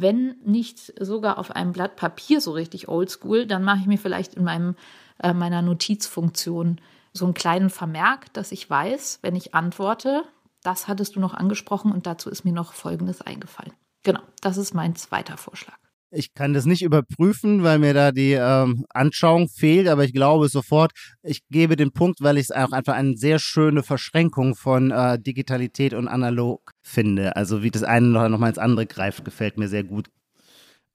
wenn 0.00 0.36
nicht 0.44 0.92
sogar 1.00 1.38
auf 1.38 1.50
einem 1.50 1.72
Blatt 1.72 1.96
Papier 1.96 2.40
so 2.40 2.52
richtig 2.52 2.88
oldschool, 2.88 3.46
dann 3.46 3.64
mache 3.64 3.80
ich 3.80 3.86
mir 3.86 3.98
vielleicht 3.98 4.34
in 4.34 4.44
meinem, 4.44 4.76
äh, 5.22 5.32
meiner 5.32 5.62
Notizfunktion 5.62 6.80
so 7.12 7.24
einen 7.24 7.34
kleinen 7.34 7.70
Vermerk, 7.70 8.32
dass 8.34 8.52
ich 8.52 8.68
weiß, 8.68 9.20
wenn 9.22 9.36
ich 9.36 9.54
antworte, 9.54 10.24
das 10.62 10.88
hattest 10.88 11.16
du 11.16 11.20
noch 11.20 11.34
angesprochen 11.34 11.92
und 11.92 12.06
dazu 12.06 12.28
ist 12.28 12.44
mir 12.44 12.52
noch 12.52 12.72
Folgendes 12.72 13.22
eingefallen. 13.22 13.72
Genau, 14.02 14.20
das 14.40 14.56
ist 14.56 14.74
mein 14.74 14.96
zweiter 14.96 15.36
Vorschlag. 15.36 15.78
Ich 16.16 16.32
kann 16.32 16.54
das 16.54 16.64
nicht 16.64 16.82
überprüfen, 16.82 17.62
weil 17.62 17.78
mir 17.78 17.92
da 17.92 18.10
die 18.10 18.32
ähm, 18.32 18.86
Anschauung 18.88 19.48
fehlt, 19.48 19.86
aber 19.86 20.04
ich 20.04 20.14
glaube 20.14 20.48
sofort, 20.48 20.92
ich 21.22 21.42
gebe 21.50 21.76
den 21.76 21.92
Punkt, 21.92 22.22
weil 22.22 22.38
ich 22.38 22.44
es 22.44 22.50
auch 22.50 22.72
einfach 22.72 22.94
eine 22.94 23.16
sehr 23.16 23.38
schöne 23.38 23.82
Verschränkung 23.82 24.54
von 24.54 24.90
äh, 24.90 25.18
Digitalität 25.18 25.92
und 25.92 26.08
Analog 26.08 26.70
finde. 26.82 27.36
Also 27.36 27.62
wie 27.62 27.70
das 27.70 27.82
eine 27.82 28.06
noch, 28.06 28.28
noch 28.30 28.38
mal 28.38 28.48
ins 28.48 28.58
andere 28.58 28.86
greift, 28.86 29.26
gefällt 29.26 29.58
mir 29.58 29.68
sehr 29.68 29.84
gut 29.84 30.08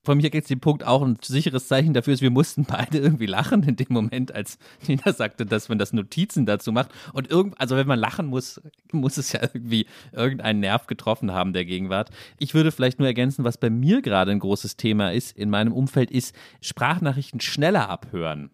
von 0.04 0.18
mir 0.18 0.30
geht 0.32 0.44
es 0.44 0.48
den 0.48 0.60
Punkt 0.60 0.84
auch 0.84 1.04
ein 1.04 1.18
sicheres 1.22 1.68
Zeichen 1.68 1.94
dafür 1.94 2.14
ist, 2.14 2.22
wir 2.22 2.32
mussten 2.32 2.66
beide 2.66 2.98
irgendwie 2.98 3.28
lachen 3.28 3.64
in 3.64 3.76
dem 3.76 3.88
Moment, 3.90 4.34
als 4.34 4.58
Nina 4.88 5.14
sagte, 5.14 5.46
dass 5.46 5.70
man 5.70 5.78
das 5.78 5.94
Notizen 5.94 6.46
dazu 6.46 6.72
macht. 6.72 6.90
Und 7.14 7.30
irgend, 7.30 7.60
also 7.60 7.76
wenn 7.76 7.88
man 7.88 8.00
lachen 8.00 8.26
muss, 8.26 8.62
muss 8.92 9.18
es 9.18 9.32
ja 9.32 9.42
irgendwie 9.42 9.86
irgendeinen 10.12 10.60
Nerv 10.60 10.88
getroffen 10.88 11.32
haben 11.32 11.54
der 11.54 11.66
Gegenwart. 11.66 12.10
Ich 12.40 12.54
würde 12.54 12.72
vielleicht 12.72 13.00
nur 13.00 13.08
ergänzen, 13.08 13.44
was 13.44 13.58
bei 13.58 13.70
mir 13.70 14.02
gerade 14.02 14.32
ein 14.32 14.40
großes 14.40 14.76
Thema 14.76 15.12
ist 15.12 15.38
in 15.38 15.50
meinem 15.50 15.74
Umfeld, 15.74 16.10
ist 16.10 16.36
Sprachnachrichten 16.62 17.40
schneller 17.40 17.90
abhören. 17.90 18.50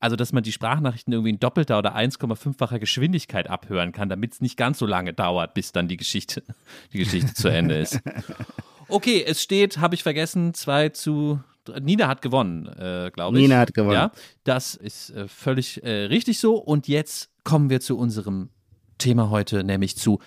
Also, 0.00 0.14
dass 0.14 0.32
man 0.32 0.44
die 0.44 0.52
Sprachnachrichten 0.52 1.12
irgendwie 1.12 1.30
in 1.30 1.40
doppelter 1.40 1.78
oder 1.78 1.96
1,5-facher 1.96 2.78
Geschwindigkeit 2.78 3.50
abhören 3.50 3.90
kann, 3.90 4.08
damit 4.08 4.32
es 4.34 4.40
nicht 4.40 4.56
ganz 4.56 4.78
so 4.78 4.86
lange 4.86 5.12
dauert, 5.12 5.54
bis 5.54 5.72
dann 5.72 5.88
die 5.88 5.96
Geschichte, 5.96 6.44
die 6.92 6.98
Geschichte 6.98 7.34
zu 7.34 7.48
Ende 7.48 7.78
ist. 7.78 8.00
Okay, 8.88 9.24
es 9.26 9.42
steht, 9.42 9.78
habe 9.78 9.94
ich 9.94 10.02
vergessen, 10.02 10.54
2 10.54 10.90
zu 10.90 11.40
Nina 11.80 12.08
hat 12.08 12.22
gewonnen, 12.22 12.66
äh, 12.66 13.10
glaube 13.12 13.36
ich. 13.36 13.42
Nina 13.42 13.58
hat 13.58 13.74
gewonnen. 13.74 13.92
Ja, 13.92 14.12
das 14.44 14.74
ist 14.74 15.10
äh, 15.10 15.28
völlig 15.28 15.82
äh, 15.84 16.04
richtig 16.06 16.38
so. 16.38 16.56
Und 16.56 16.88
jetzt 16.88 17.30
kommen 17.44 17.70
wir 17.70 17.80
zu 17.80 17.98
unserem 17.98 18.50
Thema 18.96 19.30
heute, 19.30 19.64
nämlich 19.64 19.96
zu 19.96 20.20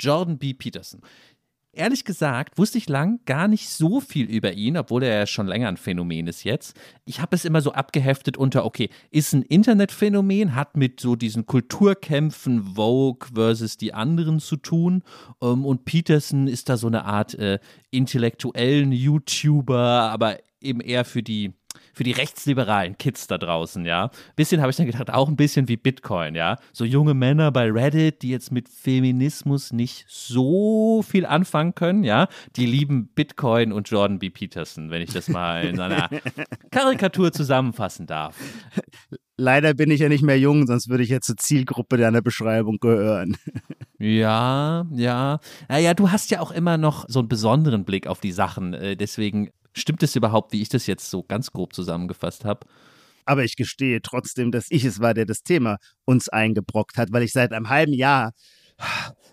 Jordan 0.00 0.38
B. 0.38 0.54
Peterson. 0.54 1.00
Ehrlich 1.76 2.04
gesagt 2.04 2.58
wusste 2.58 2.78
ich 2.78 2.88
lang 2.88 3.20
gar 3.26 3.48
nicht 3.48 3.68
so 3.68 4.00
viel 4.00 4.26
über 4.26 4.52
ihn, 4.52 4.76
obwohl 4.76 5.02
er 5.02 5.18
ja 5.18 5.26
schon 5.26 5.46
länger 5.46 5.68
ein 5.68 5.76
Phänomen 5.76 6.26
ist 6.26 6.44
jetzt. 6.44 6.76
Ich 7.04 7.20
habe 7.20 7.34
es 7.34 7.44
immer 7.44 7.60
so 7.60 7.72
abgeheftet 7.72 8.36
unter, 8.36 8.64
okay, 8.64 8.90
ist 9.10 9.32
ein 9.32 9.42
Internetphänomen, 9.42 10.54
hat 10.54 10.76
mit 10.76 11.00
so 11.00 11.16
diesen 11.16 11.46
Kulturkämpfen 11.46 12.74
Vogue 12.74 13.28
versus 13.34 13.76
die 13.76 13.94
anderen 13.94 14.40
zu 14.40 14.56
tun. 14.56 15.02
Ähm, 15.42 15.64
und 15.64 15.84
Peterson 15.84 16.46
ist 16.46 16.68
da 16.68 16.76
so 16.76 16.86
eine 16.86 17.04
Art 17.04 17.34
äh, 17.34 17.58
intellektuellen 17.90 18.92
YouTuber, 18.92 19.78
aber 20.10 20.38
eben 20.60 20.80
eher 20.80 21.04
für 21.04 21.22
die 21.22 21.52
für 21.92 22.04
die 22.04 22.12
rechtsliberalen 22.12 22.98
Kids 22.98 23.26
da 23.26 23.38
draußen, 23.38 23.84
ja. 23.84 24.10
Bisschen 24.36 24.60
habe 24.60 24.70
ich 24.70 24.76
dann 24.76 24.86
gedacht, 24.86 25.10
auch 25.10 25.28
ein 25.28 25.36
bisschen 25.36 25.68
wie 25.68 25.76
Bitcoin, 25.76 26.34
ja. 26.34 26.58
So 26.72 26.84
junge 26.84 27.14
Männer 27.14 27.52
bei 27.52 27.70
Reddit, 27.70 28.22
die 28.22 28.30
jetzt 28.30 28.52
mit 28.52 28.68
Feminismus 28.68 29.72
nicht 29.72 30.04
so 30.08 31.02
viel 31.02 31.26
anfangen 31.26 31.74
können, 31.74 32.04
ja. 32.04 32.28
Die 32.56 32.66
lieben 32.66 33.08
Bitcoin 33.08 33.72
und 33.72 33.88
Jordan 33.88 34.18
B. 34.18 34.30
Peterson, 34.30 34.90
wenn 34.90 35.02
ich 35.02 35.12
das 35.12 35.28
mal 35.28 35.64
in 35.64 35.80
einer 35.80 36.08
Karikatur 36.70 37.32
zusammenfassen 37.32 38.06
darf. 38.06 38.36
Leider 39.36 39.74
bin 39.74 39.90
ich 39.90 40.00
ja 40.00 40.08
nicht 40.08 40.22
mehr 40.22 40.38
jung, 40.38 40.66
sonst 40.66 40.88
würde 40.88 41.02
ich 41.02 41.10
jetzt 41.10 41.26
zur 41.26 41.36
Zielgruppe 41.36 41.96
deiner 41.96 42.22
Beschreibung 42.22 42.78
gehören. 42.78 43.36
Ja, 43.98 44.86
ja. 44.90 45.38
Naja, 45.68 45.94
du 45.94 46.10
hast 46.10 46.30
ja 46.30 46.40
auch 46.40 46.50
immer 46.50 46.76
noch 46.76 47.06
so 47.08 47.20
einen 47.20 47.28
besonderen 47.28 47.84
Blick 47.84 48.06
auf 48.06 48.20
die 48.20 48.32
Sachen. 48.32 48.74
Äh, 48.74 48.96
deswegen 48.96 49.50
stimmt 49.74 50.02
es 50.02 50.16
überhaupt, 50.16 50.52
wie 50.52 50.62
ich 50.62 50.68
das 50.68 50.86
jetzt 50.86 51.10
so 51.10 51.22
ganz 51.22 51.50
grob 51.50 51.74
zusammengefasst 51.74 52.44
habe. 52.44 52.66
Aber 53.26 53.44
ich 53.44 53.56
gestehe 53.56 54.02
trotzdem, 54.02 54.52
dass 54.52 54.66
ich 54.70 54.84
es 54.84 55.00
war, 55.00 55.14
der 55.14 55.26
das 55.26 55.42
Thema 55.42 55.78
uns 56.04 56.28
eingebrockt 56.28 56.96
hat, 56.96 57.12
weil 57.12 57.22
ich 57.22 57.32
seit 57.32 57.52
einem 57.52 57.68
halben 57.68 57.94
Jahr 57.94 58.32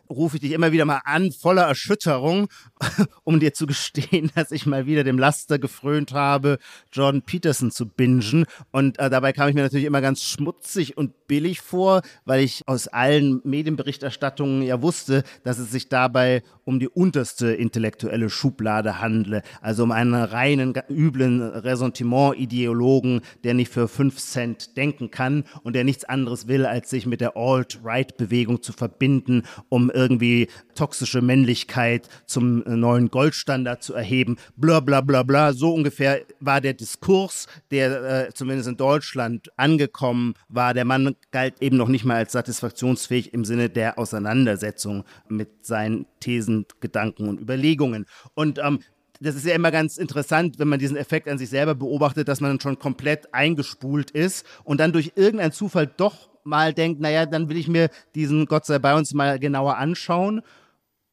rufe 0.10 0.36
ich 0.36 0.42
dich 0.42 0.52
immer 0.52 0.72
wieder 0.72 0.86
mal 0.86 1.02
an, 1.06 1.32
voller 1.32 1.64
Erschütterung, 1.64 2.48
um 3.24 3.40
dir 3.40 3.54
zu 3.54 3.66
gestehen, 3.66 4.30
dass 4.36 4.52
ich 4.52 4.66
mal 4.66 4.86
wieder 4.86 5.04
dem 5.04 5.18
Laster 5.18 5.58
gefrönt 5.58 6.14
habe, 6.14 6.60
Jordan 6.92 7.22
Peterson 7.22 7.72
zu 7.72 7.88
bingen. 7.88 8.46
Und 8.72 9.00
äh, 9.00 9.10
dabei 9.10 9.34
kam 9.34 9.50
ich 9.50 9.56
mir 9.56 9.62
natürlich 9.62 9.86
immer 9.86 10.02
ganz 10.02 10.24
schmutzig 10.24 10.98
und 10.98 11.28
billig 11.28 11.62
vor, 11.62 12.02
weil 12.26 12.44
ich 12.44 12.68
aus 12.68 12.88
allen 12.88 13.42
Medienberichterstattungen 13.44 14.62
ja 14.64 14.82
wusste, 14.82 15.24
dass 15.44 15.60
es 15.60 15.72
sich 15.72 15.88
dabei 15.90 16.44
um 16.72 16.80
die 16.80 16.88
unterste 16.88 17.52
intellektuelle 17.52 18.30
Schublade 18.30 19.02
handle. 19.02 19.42
Also 19.62 19.84
um 19.84 19.92
einen 19.92 20.14
reinen, 20.14 20.74
üblen 20.90 21.42
Ressentiment-Ideologen, 21.42 23.22
der 23.44 23.54
nicht 23.54 23.74
für 23.74 23.90
fünf 23.90 24.18
Cent 24.20 24.78
denken 24.78 25.12
kann 25.12 25.44
und 25.64 25.76
der 25.76 25.84
nichts 25.84 26.06
anderes 26.06 26.48
will, 26.48 26.66
als 26.66 26.90
sich 26.90 27.06
mit 27.06 27.20
der 27.20 27.36
Alt-Right-Bewegung 27.36 28.62
zu 28.62 28.72
verbinden, 28.72 29.44
um 29.68 29.92
irgendwie 29.92 30.48
toxische 30.76 31.22
Männlichkeit 31.22 32.08
zum 32.26 32.64
neuen 32.66 33.10
Goldstandard 33.10 33.84
zu 33.84 33.94
erheben. 33.94 34.38
Bla 34.56 34.80
bla 34.80 35.02
bla 35.02 35.24
bla. 35.24 35.52
So 35.52 35.74
ungefähr 35.74 36.22
war 36.40 36.62
der 36.62 36.74
Diskurs, 36.74 37.48
der 37.72 38.28
äh, 38.28 38.34
zumindest 38.34 38.70
in 38.70 38.78
Deutschland 38.78 39.50
angekommen 39.58 40.36
war. 40.48 40.74
Der 40.74 40.86
Mann 40.86 41.18
galt 41.32 41.62
eben 41.62 41.76
noch 41.76 41.90
nicht 41.90 42.06
mal 42.06 42.16
als 42.16 42.32
satisfaktionsfähig 42.32 43.34
im 43.34 43.44
Sinne 43.44 43.70
der 43.70 44.00
Auseinandersetzung 44.00 45.04
mit 45.28 45.66
seinen 45.66 46.06
Thesen, 46.22 46.61
Gedanken 46.80 47.28
und 47.28 47.40
Überlegungen. 47.40 48.06
Und 48.34 48.60
ähm, 48.60 48.80
das 49.20 49.36
ist 49.36 49.46
ja 49.46 49.54
immer 49.54 49.72
ganz 49.72 49.98
interessant, 49.98 50.58
wenn 50.58 50.68
man 50.68 50.80
diesen 50.80 50.98
Effekt 50.98 51.28
an 51.28 51.38
sich 51.38 51.50
selber 51.50 51.76
beobachtet, 51.76 52.28
dass 52.28 52.42
man 52.42 52.60
schon 52.60 52.80
komplett 52.80 53.34
eingespult 53.34 54.10
ist 54.12 54.46
und 54.64 54.80
dann 54.80 54.94
durch 54.94 55.14
irgendeinen 55.16 55.52
Zufall 55.52 55.86
doch 55.86 56.30
mal 56.44 56.74
denkt, 56.74 57.00
naja, 57.00 57.28
dann 57.28 57.48
will 57.50 57.58
ich 57.58 57.68
mir 57.68 57.90
diesen 58.16 58.48
Gott 58.48 58.66
sei 58.66 58.80
bei 58.80 58.96
uns 58.96 59.14
mal 59.14 59.38
genauer 59.38 59.78
anschauen. 59.78 60.42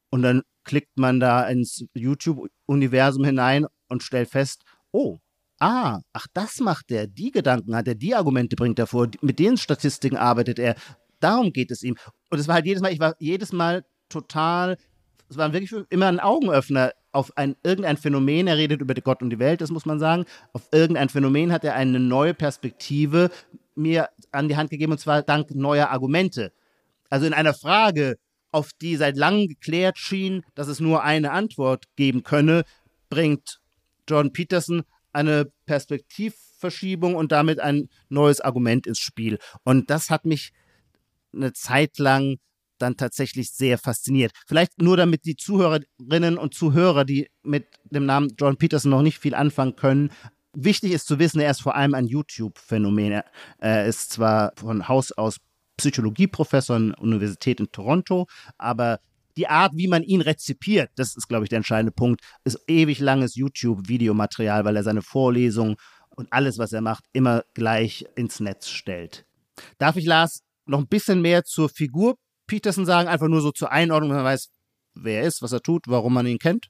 Und 0.09 0.23
dann 0.23 0.41
klickt 0.63 0.97
man 0.97 1.19
da 1.19 1.47
ins 1.47 1.85
YouTube-Universum 1.93 3.23
hinein 3.25 3.67
und 3.89 4.01
stellt 4.01 4.29
fest, 4.29 4.63
oh, 4.91 5.19
ah, 5.59 5.99
ach, 6.13 6.27
das 6.33 6.59
macht 6.59 6.91
er, 6.91 7.07
die 7.07 7.31
Gedanken 7.31 7.75
hat 7.75 7.87
er, 7.87 7.95
die 7.95 8.15
Argumente 8.15 8.55
bringt 8.55 8.79
er 8.79 8.87
vor, 8.87 9.07
mit 9.21 9.39
den 9.39 9.57
Statistiken 9.57 10.17
arbeitet 10.17 10.57
er. 10.57 10.75
Darum 11.19 11.51
geht 11.51 11.69
es 11.69 11.83
ihm. 11.83 11.95
Und 12.29 12.39
es 12.39 12.47
war 12.47 12.55
halt 12.55 12.65
jedes 12.65 12.81
Mal, 12.81 12.93
ich 12.93 12.99
war 12.99 13.15
jedes 13.19 13.51
Mal 13.51 13.85
total, 14.07 14.77
es 15.29 15.37
war 15.37 15.53
wirklich 15.53 15.73
immer 15.89 16.07
ein 16.07 16.19
Augenöffner 16.19 16.93
auf 17.11 17.35
ein, 17.37 17.55
irgendein 17.63 17.97
Phänomen, 17.97 18.47
er 18.47 18.57
redet 18.57 18.81
über 18.81 18.93
Gott 18.95 19.21
und 19.21 19.29
die 19.29 19.39
Welt, 19.39 19.61
das 19.61 19.71
muss 19.71 19.85
man 19.85 19.99
sagen, 19.99 20.25
auf 20.53 20.67
irgendein 20.71 21.09
Phänomen 21.09 21.51
hat 21.51 21.63
er 21.63 21.75
eine 21.75 21.99
neue 21.99 22.33
Perspektive 22.33 23.29
mir 23.75 24.09
an 24.31 24.47
die 24.47 24.57
Hand 24.57 24.69
gegeben, 24.69 24.91
und 24.91 24.97
zwar 24.99 25.21
dank 25.23 25.53
neuer 25.55 25.89
Argumente. 25.89 26.51
Also 27.09 27.25
in 27.25 27.33
einer 27.33 27.53
Frage, 27.53 28.17
auf 28.51 28.71
die 28.81 28.95
seit 28.95 29.17
langem 29.17 29.47
geklärt 29.47 29.97
schien, 29.97 30.43
dass 30.55 30.67
es 30.67 30.79
nur 30.79 31.03
eine 31.03 31.31
Antwort 31.31 31.85
geben 31.95 32.23
könne, 32.23 32.63
bringt 33.09 33.59
Jordan 34.07 34.33
Peterson 34.33 34.83
eine 35.13 35.51
Perspektivverschiebung 35.65 37.15
und 37.15 37.31
damit 37.31 37.59
ein 37.59 37.89
neues 38.09 38.41
Argument 38.41 38.87
ins 38.87 38.99
Spiel. 38.99 39.39
Und 39.63 39.89
das 39.89 40.09
hat 40.09 40.25
mich 40.25 40.51
eine 41.33 41.53
Zeit 41.53 41.97
lang 41.99 42.37
dann 42.81 42.97
tatsächlich 42.97 43.51
sehr 43.51 43.77
fasziniert. 43.77 44.31
Vielleicht 44.47 44.81
nur 44.81 44.97
damit 44.97 45.25
die 45.25 45.35
Zuhörerinnen 45.35 46.37
und 46.37 46.53
Zuhörer, 46.53 47.05
die 47.05 47.29
mit 47.43 47.67
dem 47.85 48.05
Namen 48.05 48.33
John 48.37 48.57
Peterson 48.57 48.91
noch 48.91 49.01
nicht 49.01 49.19
viel 49.19 49.35
anfangen 49.35 49.75
können, 49.75 50.11
Wichtig 50.53 50.93
ist 50.93 51.07
zu 51.07 51.19
wissen, 51.19 51.39
er 51.39 51.51
ist 51.51 51.61
vor 51.61 51.75
allem 51.75 51.93
ein 51.93 52.07
YouTube-Phänomen. 52.07 53.21
Er 53.59 53.85
ist 53.85 54.11
zwar 54.11 54.51
von 54.55 54.87
Haus 54.87 55.11
aus 55.11 55.37
Psychologieprofessor 55.77 56.75
an 56.75 56.89
der 56.89 57.01
Universität 57.01 57.59
in 57.59 57.71
Toronto, 57.71 58.27
aber 58.57 58.99
die 59.37 59.47
Art, 59.47 59.73
wie 59.75 59.87
man 59.87 60.03
ihn 60.03 60.21
rezipiert, 60.21 60.89
das 60.95 61.15
ist, 61.15 61.29
glaube 61.29 61.45
ich, 61.45 61.49
der 61.49 61.57
entscheidende 61.57 61.91
Punkt, 61.91 62.21
ist 62.43 62.59
ewig 62.67 62.99
langes 62.99 63.35
YouTube-Videomaterial, 63.35 64.65
weil 64.65 64.75
er 64.75 64.83
seine 64.83 65.03
Vorlesungen 65.03 65.77
und 66.09 66.33
alles, 66.33 66.57
was 66.57 66.73
er 66.73 66.81
macht, 66.81 67.05
immer 67.13 67.43
gleich 67.53 68.05
ins 68.15 68.39
Netz 68.39 68.67
stellt. 68.69 69.25
Darf 69.77 69.95
ich, 69.95 70.05
Lars, 70.05 70.41
noch 70.65 70.79
ein 70.79 70.87
bisschen 70.87 71.21
mehr 71.21 71.45
zur 71.45 71.69
Figur 71.69 72.17
Peterson 72.49 72.85
sagen? 72.85 73.07
Einfach 73.07 73.29
nur 73.29 73.41
so 73.41 73.51
zur 73.51 73.71
Einordnung, 73.71 74.09
wenn 74.09 74.17
man 74.17 74.25
weiß, 74.25 74.49
wer 74.95 75.21
er 75.21 75.27
ist, 75.27 75.41
was 75.41 75.53
er 75.53 75.61
tut, 75.61 75.83
warum 75.87 76.13
man 76.13 76.25
ihn 76.25 76.39
kennt? 76.39 76.67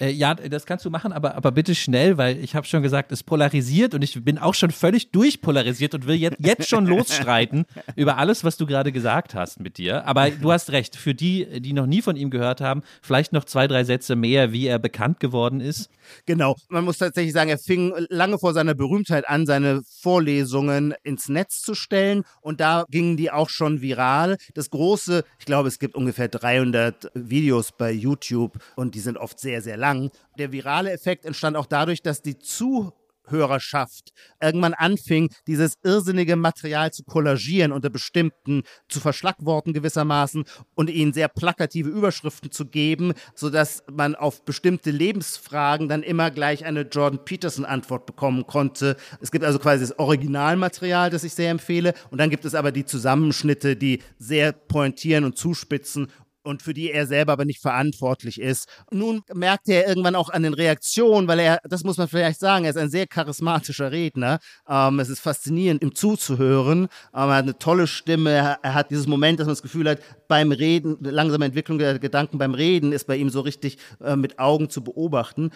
Äh, 0.00 0.10
ja, 0.10 0.34
das 0.34 0.64
kannst 0.64 0.84
du 0.84 0.90
machen, 0.90 1.12
aber, 1.12 1.34
aber 1.34 1.52
bitte 1.52 1.74
schnell, 1.74 2.16
weil 2.16 2.38
ich 2.38 2.54
habe 2.54 2.66
schon 2.66 2.82
gesagt, 2.82 3.12
es 3.12 3.22
polarisiert 3.22 3.94
und 3.94 4.02
ich 4.02 4.24
bin 4.24 4.38
auch 4.38 4.54
schon 4.54 4.70
völlig 4.70 5.10
durchpolarisiert 5.10 5.94
und 5.94 6.06
will 6.06 6.16
jetzt, 6.16 6.38
jetzt 6.40 6.68
schon 6.68 6.86
losstreiten 6.86 7.66
über 7.96 8.16
alles, 8.16 8.42
was 8.42 8.56
du 8.56 8.66
gerade 8.66 8.92
gesagt 8.92 9.34
hast 9.34 9.60
mit 9.60 9.76
dir. 9.76 10.06
Aber 10.06 10.30
du 10.30 10.50
hast 10.50 10.72
recht, 10.72 10.96
für 10.96 11.14
die, 11.14 11.60
die 11.60 11.74
noch 11.74 11.86
nie 11.86 12.00
von 12.00 12.16
ihm 12.16 12.30
gehört 12.30 12.62
haben, 12.62 12.82
vielleicht 13.02 13.32
noch 13.32 13.44
zwei, 13.44 13.66
drei 13.66 13.84
Sätze 13.84 14.16
mehr, 14.16 14.52
wie 14.52 14.66
er 14.66 14.78
bekannt 14.78 15.20
geworden 15.20 15.60
ist. 15.60 15.90
Genau, 16.24 16.56
man 16.68 16.84
muss 16.84 16.98
tatsächlich 16.98 17.34
sagen, 17.34 17.50
er 17.50 17.58
fing 17.58 17.92
lange 18.08 18.38
vor 18.38 18.54
seiner 18.54 18.74
Berühmtheit 18.74 19.28
an, 19.28 19.46
seine 19.46 19.82
Vorlesungen 20.00 20.94
ins 21.02 21.28
Netz 21.28 21.60
zu 21.60 21.74
stellen 21.74 22.24
und 22.40 22.60
da 22.60 22.84
gingen 22.88 23.18
die 23.18 23.30
auch 23.30 23.50
schon 23.50 23.82
viral. 23.82 24.38
Das 24.54 24.70
große, 24.70 25.24
ich 25.38 25.44
glaube, 25.44 25.68
es 25.68 25.78
gibt 25.78 25.94
ungefähr 25.94 26.28
300 26.28 27.10
Videos 27.14 27.72
bei 27.76 27.92
YouTube 27.92 28.58
und 28.76 28.94
die 28.94 29.00
sind 29.00 29.18
oft 29.18 29.38
sehr, 29.38 29.60
sehr 29.60 29.76
lang 29.76 29.89
lang. 29.90 30.10
Der 30.38 30.52
virale 30.52 30.92
Effekt 30.92 31.24
entstand 31.24 31.56
auch 31.56 31.66
dadurch, 31.66 32.02
dass 32.02 32.22
die 32.22 32.38
Zuhörerschaft 32.38 34.12
irgendwann 34.40 34.74
anfing, 34.74 35.30
dieses 35.46 35.74
irrsinnige 35.82 36.36
Material 36.36 36.92
zu 36.92 37.04
kollagieren 37.04 37.72
unter 37.72 37.90
bestimmten, 37.90 38.62
zu 38.88 39.00
verschlagworten 39.00 39.72
gewissermaßen 39.72 40.44
und 40.74 40.90
ihnen 40.90 41.12
sehr 41.12 41.28
plakative 41.28 41.88
Überschriften 41.88 42.50
zu 42.50 42.66
geben, 42.66 43.12
sodass 43.34 43.82
man 43.92 44.14
auf 44.14 44.44
bestimmte 44.44 44.90
Lebensfragen 44.90 45.88
dann 45.88 46.02
immer 46.02 46.30
gleich 46.30 46.64
eine 46.64 46.82
Jordan 46.82 47.24
Peterson 47.24 47.64
Antwort 47.64 48.06
bekommen 48.06 48.46
konnte. 48.46 48.96
Es 49.20 49.30
gibt 49.30 49.44
also 49.44 49.58
quasi 49.58 49.80
das 49.80 49.98
Originalmaterial, 49.98 51.10
das 51.10 51.24
ich 51.24 51.34
sehr 51.34 51.50
empfehle, 51.50 51.94
und 52.10 52.18
dann 52.18 52.30
gibt 52.30 52.44
es 52.44 52.54
aber 52.54 52.72
die 52.72 52.84
Zusammenschnitte, 52.84 53.76
die 53.76 54.02
sehr 54.18 54.52
pointieren 54.52 55.24
und 55.24 55.36
zuspitzen 55.36 56.08
und 56.50 56.62
für 56.62 56.74
die 56.74 56.90
er 56.90 57.06
selber 57.06 57.32
aber 57.32 57.44
nicht 57.44 57.60
verantwortlich 57.62 58.40
ist. 58.40 58.68
Nun 58.90 59.22
merkt 59.32 59.68
er 59.68 59.88
irgendwann 59.88 60.14
auch 60.14 60.28
an 60.28 60.42
den 60.42 60.54
Reaktionen, 60.54 61.28
weil 61.28 61.38
er, 61.38 61.60
das 61.64 61.84
muss 61.84 61.96
man 61.96 62.08
vielleicht 62.08 62.40
sagen, 62.40 62.64
er 62.64 62.70
ist 62.70 62.76
ein 62.76 62.90
sehr 62.90 63.06
charismatischer 63.06 63.90
Redner. 63.92 64.38
Ähm, 64.68 64.98
es 65.00 65.08
ist 65.08 65.20
faszinierend, 65.20 65.82
ihm 65.82 65.94
zuzuhören. 65.94 66.82
Ähm, 66.82 66.88
er 67.12 67.36
hat 67.36 67.44
eine 67.44 67.58
tolle 67.58 67.86
Stimme. 67.86 68.30
Er, 68.30 68.58
er, 68.62 68.74
hat 68.74 68.90
dieses 68.90 69.06
Moment, 69.06 69.40
dass 69.40 69.46
man 69.46 69.52
das 69.52 69.62
Gefühl 69.62 69.88
hat, 69.88 70.00
beim 70.28 70.52
Reden, 70.52 70.98
langsame 71.00 71.44
Entwicklung 71.46 71.78
der 71.78 71.98
Gedanken 71.98 72.38
beim 72.38 72.54
Reden 72.54 72.92
ist 72.92 73.06
bei 73.06 73.16
ihm 73.16 73.30
so 73.30 73.40
richtig 73.40 73.78
äh, 74.02 74.16
mit 74.16 74.38
Augen 74.38 74.68
zu 74.68 74.82
beobachten. 74.82 75.50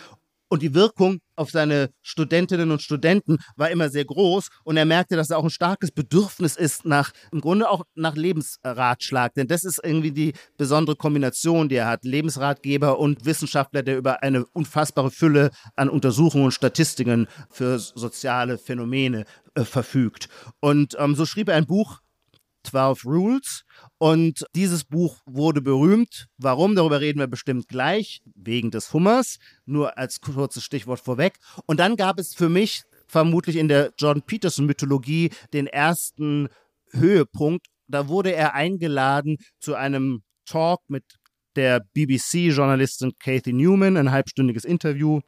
Und 0.49 0.63
die 0.63 0.75
Wirkung 0.75 1.19
auf 1.37 1.51
seine 1.51 1.91
Studentinnen 2.03 2.71
und 2.71 2.83
Studenten 2.83 3.39
war 3.57 3.71
immer 3.71 3.89
sehr 3.89 4.05
groß. 4.05 4.49
Und 4.63 4.77
er 4.77 4.85
merkte, 4.85 5.17
dass 5.17 5.31
er 5.31 5.39
auch 5.39 5.45
ein 5.45 5.51
starkes 5.51 5.91
Bedürfnis 5.91 6.57
ist 6.57 6.85
nach, 6.85 7.13
im 7.33 7.41
Grunde 7.41 7.69
auch 7.69 7.85
nach 7.95 8.15
Lebensratschlag. 8.15 9.35
Denn 9.35 9.49
das 9.49 9.65
ist 9.65 9.81
irgendwie 9.83 10.13
die 10.13 10.33
besondere 10.57 10.97
Kombination, 10.97 11.69
die 11.69 11.77
er 11.77 11.89
hat. 11.89 12.05
Lebensratgeber 12.05 12.99
und 12.99 13.25
Wissenschaftler, 13.25 13.83
der 13.83 13.97
über 13.97 14.23
eine 14.23 14.47
unfassbare 14.47 15.11
Fülle 15.11 15.51
an 15.77 15.89
Untersuchungen 15.89 16.47
und 16.47 16.53
Statistiken 16.53 17.27
für 17.51 17.79
soziale 17.79 18.59
Phänomene 18.59 19.25
äh, 19.55 19.65
verfügt. 19.65 20.29
Und 20.61 20.97
ähm, 20.99 21.15
so 21.15 21.27
schrieb 21.27 21.49
er 21.49 21.57
ein 21.57 21.67
Buch, 21.67 22.01
12 22.65 23.05
Rules. 23.05 23.65
Und 24.05 24.45
dieses 24.55 24.85
Buch 24.85 25.23
wurde 25.25 25.63
berühmt. 25.63 26.27
Warum? 26.37 26.75
Darüber 26.75 27.01
reden 27.01 27.21
wir 27.21 27.27
bestimmt 27.27 27.69
gleich, 27.69 28.21
wegen 28.35 28.71
des 28.71 28.93
Hummers. 28.93 29.39
Nur 29.65 29.97
als 29.97 30.21
kurzes 30.21 30.63
Stichwort 30.63 31.01
vorweg. 31.01 31.39
Und 31.65 31.81
dann 31.81 31.97
gab 31.97 32.19
es 32.19 32.35
für 32.35 32.51
mich 32.51 32.83
vermutlich 33.07 33.57
in 33.57 33.69
der 33.69 33.95
John 33.97 34.21
Peterson-Mythologie 34.21 35.31
den 35.55 35.67
ersten 35.67 36.51
Höhepunkt. 36.91 37.69
Da 37.89 38.07
wurde 38.07 38.35
er 38.35 38.53
eingeladen 38.53 39.39
zu 39.59 39.75
einem 39.75 40.23
Talk 40.45 40.83
mit 40.89 41.05
der 41.57 41.81
BBC-Journalistin 41.95 43.13
Kathy 43.19 43.55
Newman, 43.55 43.97
ein 43.97 44.11
halbstündiges 44.11 44.67
Interview, 44.67 45.21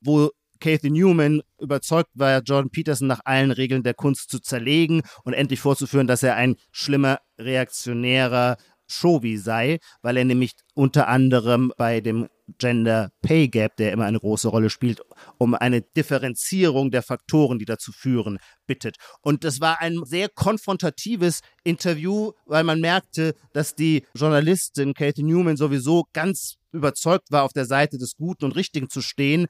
wo 0.00 0.32
Kathy 0.58 0.90
Newman 0.90 1.42
überzeugt 1.60 2.10
war, 2.14 2.42
Jordan 2.42 2.70
Peterson 2.70 3.06
nach 3.06 3.20
allen 3.24 3.50
Regeln 3.50 3.82
der 3.82 3.94
Kunst 3.94 4.30
zu 4.30 4.40
zerlegen 4.40 5.02
und 5.22 5.34
endlich 5.34 5.60
vorzuführen, 5.60 6.06
dass 6.06 6.22
er 6.22 6.36
ein 6.36 6.56
schlimmer, 6.72 7.18
reaktionärer 7.38 8.56
Shovi 8.86 9.38
sei, 9.38 9.78
weil 10.02 10.16
er 10.16 10.24
nämlich 10.24 10.52
unter 10.74 11.08
anderem 11.08 11.72
bei 11.76 12.00
dem 12.00 12.28
Gender 12.58 13.10
Pay 13.22 13.48
Gap, 13.48 13.76
der 13.76 13.92
immer 13.92 14.04
eine 14.04 14.20
große 14.20 14.48
Rolle 14.48 14.68
spielt, 14.68 15.00
um 15.38 15.54
eine 15.54 15.80
Differenzierung 15.80 16.90
der 16.90 17.02
Faktoren, 17.02 17.58
die 17.58 17.64
dazu 17.64 17.92
führen, 17.92 18.38
bittet. 18.66 18.96
Und 19.22 19.44
das 19.44 19.60
war 19.60 19.80
ein 19.80 20.04
sehr 20.04 20.28
konfrontatives 20.28 21.40
Interview, 21.62 22.32
weil 22.44 22.64
man 22.64 22.80
merkte, 22.80 23.34
dass 23.54 23.74
die 23.74 24.04
Journalistin 24.14 24.92
Katie 24.92 25.22
Newman 25.22 25.56
sowieso 25.56 26.04
ganz 26.12 26.56
überzeugt 26.72 27.30
war, 27.30 27.44
auf 27.44 27.52
der 27.52 27.64
Seite 27.64 27.96
des 27.96 28.16
Guten 28.16 28.44
und 28.44 28.56
Richtigen 28.56 28.90
zu 28.90 29.00
stehen 29.00 29.46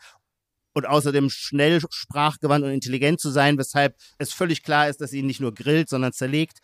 und 0.74 0.86
außerdem 0.86 1.30
schnell 1.30 1.80
sprachgewandt 1.90 2.64
und 2.64 2.72
intelligent 2.72 3.20
zu 3.20 3.30
sein, 3.30 3.58
weshalb 3.58 3.96
es 4.18 4.32
völlig 4.32 4.62
klar 4.62 4.88
ist, 4.88 5.00
dass 5.00 5.10
sie 5.10 5.20
ihn 5.20 5.26
nicht 5.26 5.40
nur 5.40 5.54
grillt, 5.54 5.88
sondern 5.88 6.12
zerlegt. 6.12 6.58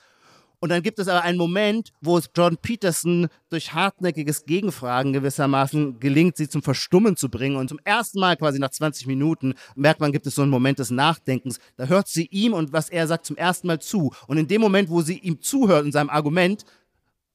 Und 0.61 0.69
dann 0.69 0.83
gibt 0.83 0.99
es 0.99 1.09
aber 1.09 1.23
einen 1.23 1.39
Moment, 1.39 1.91
wo 2.03 2.19
es 2.19 2.31
John 2.37 2.59
Peterson 2.59 3.29
durch 3.49 3.73
hartnäckiges 3.73 4.45
Gegenfragen 4.45 5.15
gewissermaßen 5.15 5.99
gelingt, 6.01 6.37
sie 6.37 6.49
zum 6.49 6.63
Verstummen 6.63 7.17
zu 7.17 7.31
bringen. 7.31 7.57
Und 7.57 7.69
zum 7.69 7.81
ersten 7.83 8.21
Mal 8.21 8.37
quasi 8.37 8.59
nach 8.59 8.71
20 8.71 9.07
Minuten 9.07 9.55
merkt 9.75 10.01
man, 10.01 10.13
gibt 10.13 10.27
es 10.27 10.35
so 10.35 10.43
einen 10.43 10.51
Moment 10.51 10.79
des 10.79 10.91
Nachdenkens. 10.91 11.59
Da 11.77 11.87
hört 11.87 12.09
sie 12.09 12.27
ihm 12.31 12.53
und 12.53 12.75
was 12.75 12.91
er 12.91 13.07
sagt 13.07 13.25
zum 13.25 13.37
ersten 13.37 13.67
Mal 13.69 13.81
zu. 13.81 14.13
Und 14.27 14.37
in 14.37 14.49
dem 14.49 14.61
Moment, 14.61 14.91
wo 14.91 15.01
sie 15.01 15.19
ihm 15.19 15.41
zuhört 15.41 15.87
in 15.87 15.93
seinem 15.93 16.11
Argument, 16.11 16.65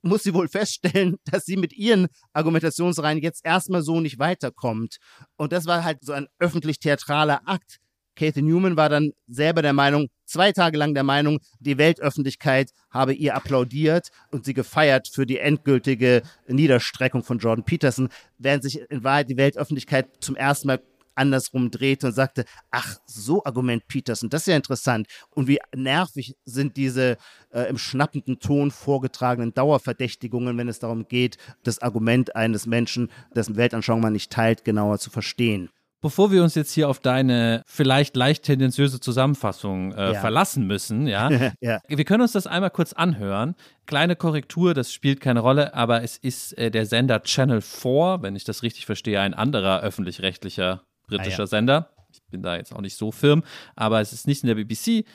muss 0.04 0.22
sie 0.24 0.34
wohl 0.34 0.48
feststellen, 0.48 1.18
dass 1.26 1.46
sie 1.46 1.58
mit 1.58 1.74
ihren 1.74 2.08
Argumentationsreihen 2.34 3.22
jetzt 3.22 3.44
erstmal 3.44 3.82
so 3.82 4.00
nicht 4.00 4.20
weiterkommt. 4.20 4.98
Und 5.36 5.52
das 5.52 5.66
war 5.66 5.84
halt 5.84 5.98
so 6.02 6.14
ein 6.14 6.28
öffentlich-theatraler 6.40 7.42
Akt. 7.46 7.80
Kathy 8.16 8.42
Newman 8.42 8.78
war 8.78 8.90
dann 8.90 9.12
selber 9.28 9.62
der 9.62 9.74
Meinung, 9.74 10.08
zwei 10.26 10.52
Tage 10.52 10.78
lang 10.78 10.94
der 10.94 11.04
Meinung, 11.04 11.40
die 11.60 11.78
Weltöffentlichkeit 11.78 12.72
habe 12.90 13.14
ihr 13.14 13.36
applaudiert 13.36 14.10
und 14.32 14.46
sie 14.46 14.54
gefeiert 14.54 15.10
für 15.12 15.26
die 15.26 15.40
endgültige 15.40 16.22
Niederstreckung 16.48 17.24
von 17.24 17.40
Jordan 17.40 17.66
Peterson, 17.66 18.10
während 18.38 18.64
sich 18.64 18.80
in 18.90 19.04
Wahrheit 19.04 19.30
die 19.30 19.38
Weltöffentlichkeit 19.38 20.08
zum 20.22 20.36
ersten 20.36 20.68
Mal 20.68 20.80
andersrum 21.16 21.72
drehte 21.72 22.08
und 22.08 22.14
sagte, 22.14 22.46
ach, 22.72 22.98
so 23.06 23.44
Argument 23.46 23.88
Peterson, 23.88 24.30
das 24.30 24.42
ist 24.42 24.48
ja 24.48 24.56
interessant. 24.56 25.08
Und 25.32 25.48
wie 25.48 25.60
nervig 25.74 26.36
sind 26.46 26.78
diese 26.78 27.18
äh, 27.52 27.70
im 27.70 27.78
schnappenden 27.78 28.40
Ton 28.40 28.72
vorgetragenen 28.72 29.54
Dauerverdächtigungen, 29.54 30.58
wenn 30.58 30.68
es 30.68 30.80
darum 30.80 31.08
geht, 31.08 31.38
das 31.64 31.80
Argument 31.80 32.36
eines 32.36 32.66
Menschen, 32.66 33.10
dessen 33.34 33.56
Weltanschauung 33.56 34.02
man 34.02 34.14
nicht 34.14 34.32
teilt, 34.32 34.66
genauer 34.66 35.00
zu 35.00 35.10
verstehen. 35.10 35.70
Bevor 36.06 36.32
wir 36.32 36.44
uns 36.44 36.54
jetzt 36.54 36.72
hier 36.72 36.88
auf 36.88 37.00
deine 37.00 37.64
vielleicht 37.66 38.16
leicht 38.16 38.44
tendenziöse 38.44 39.00
Zusammenfassung 39.00 39.92
äh, 39.94 40.14
Ja. 40.14 40.20
verlassen 40.22 40.68
müssen, 40.68 41.08
ja, 41.08 41.30
ja. 41.62 41.80
wir 41.88 42.06
können 42.06 42.22
uns 42.22 42.32
das 42.34 42.46
einmal 42.46 42.70
kurz 42.70 42.94
anhören. 42.94 43.56
Kleine 43.88 44.16
Korrektur, 44.16 44.76
das 44.76 44.94
spielt 44.94 45.20
keine 45.20 45.40
Rolle, 45.40 45.74
aber 45.74 46.04
es 46.04 46.18
ist 46.18 46.56
äh, 46.60 46.70
der 46.70 46.86
Sender 46.86 47.24
Channel 47.24 47.62
4, 47.62 48.20
wenn 48.22 48.36
ich 48.36 48.44
das 48.44 48.62
richtig 48.62 48.86
verstehe, 48.86 49.20
ein 49.20 49.34
anderer 49.34 49.82
öffentlich-rechtlicher 49.82 50.84
britischer 51.08 51.40
Ah, 51.40 51.46
ja. 51.46 51.48
Sender. 51.48 51.90
Ich 52.14 52.22
bin 52.30 52.44
da 52.44 52.56
jetzt 52.56 52.72
auch 52.76 52.82
nicht 52.82 52.96
so 52.98 53.12
firm, 53.12 53.44
aber 53.76 54.00
es 54.00 54.14
ist 54.14 54.28
nicht 54.28 54.44
in 54.44 54.48
der 54.48 54.56
BBC. 54.56 55.06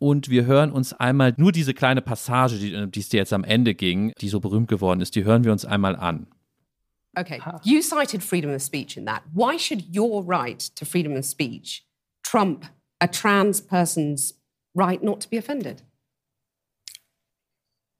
Und 0.00 0.30
wir 0.30 0.46
hören 0.46 0.72
uns 0.72 0.92
einmal 0.94 1.32
nur 1.36 1.52
diese 1.52 1.74
kleine 1.74 2.02
Passage, 2.02 2.56
die 2.58 2.74
äh, 2.74 2.88
die 2.88 2.98
es 3.00 3.08
dir 3.08 3.18
jetzt 3.18 3.32
am 3.32 3.44
Ende 3.44 3.74
ging, 3.74 4.12
die 4.20 4.28
so 4.28 4.40
berühmt 4.40 4.66
geworden 4.66 5.00
ist, 5.00 5.14
die 5.14 5.22
hören 5.24 5.44
wir 5.44 5.52
uns 5.52 5.64
einmal 5.64 5.94
an. 5.94 6.26
Okay, 7.18 7.40
you 7.64 7.82
cited 7.82 8.22
freedom 8.22 8.50
of 8.50 8.62
speech 8.62 8.96
in 8.96 9.04
that. 9.06 9.24
Why 9.32 9.56
should 9.56 9.94
your 9.94 10.22
right 10.22 10.58
to 10.58 10.84
freedom 10.84 11.16
of 11.16 11.24
speech 11.24 11.84
trump 12.22 12.66
a 13.00 13.08
trans 13.08 13.60
person's 13.60 14.34
right 14.74 15.02
not 15.02 15.20
to 15.22 15.30
be 15.30 15.36
offended? 15.36 15.82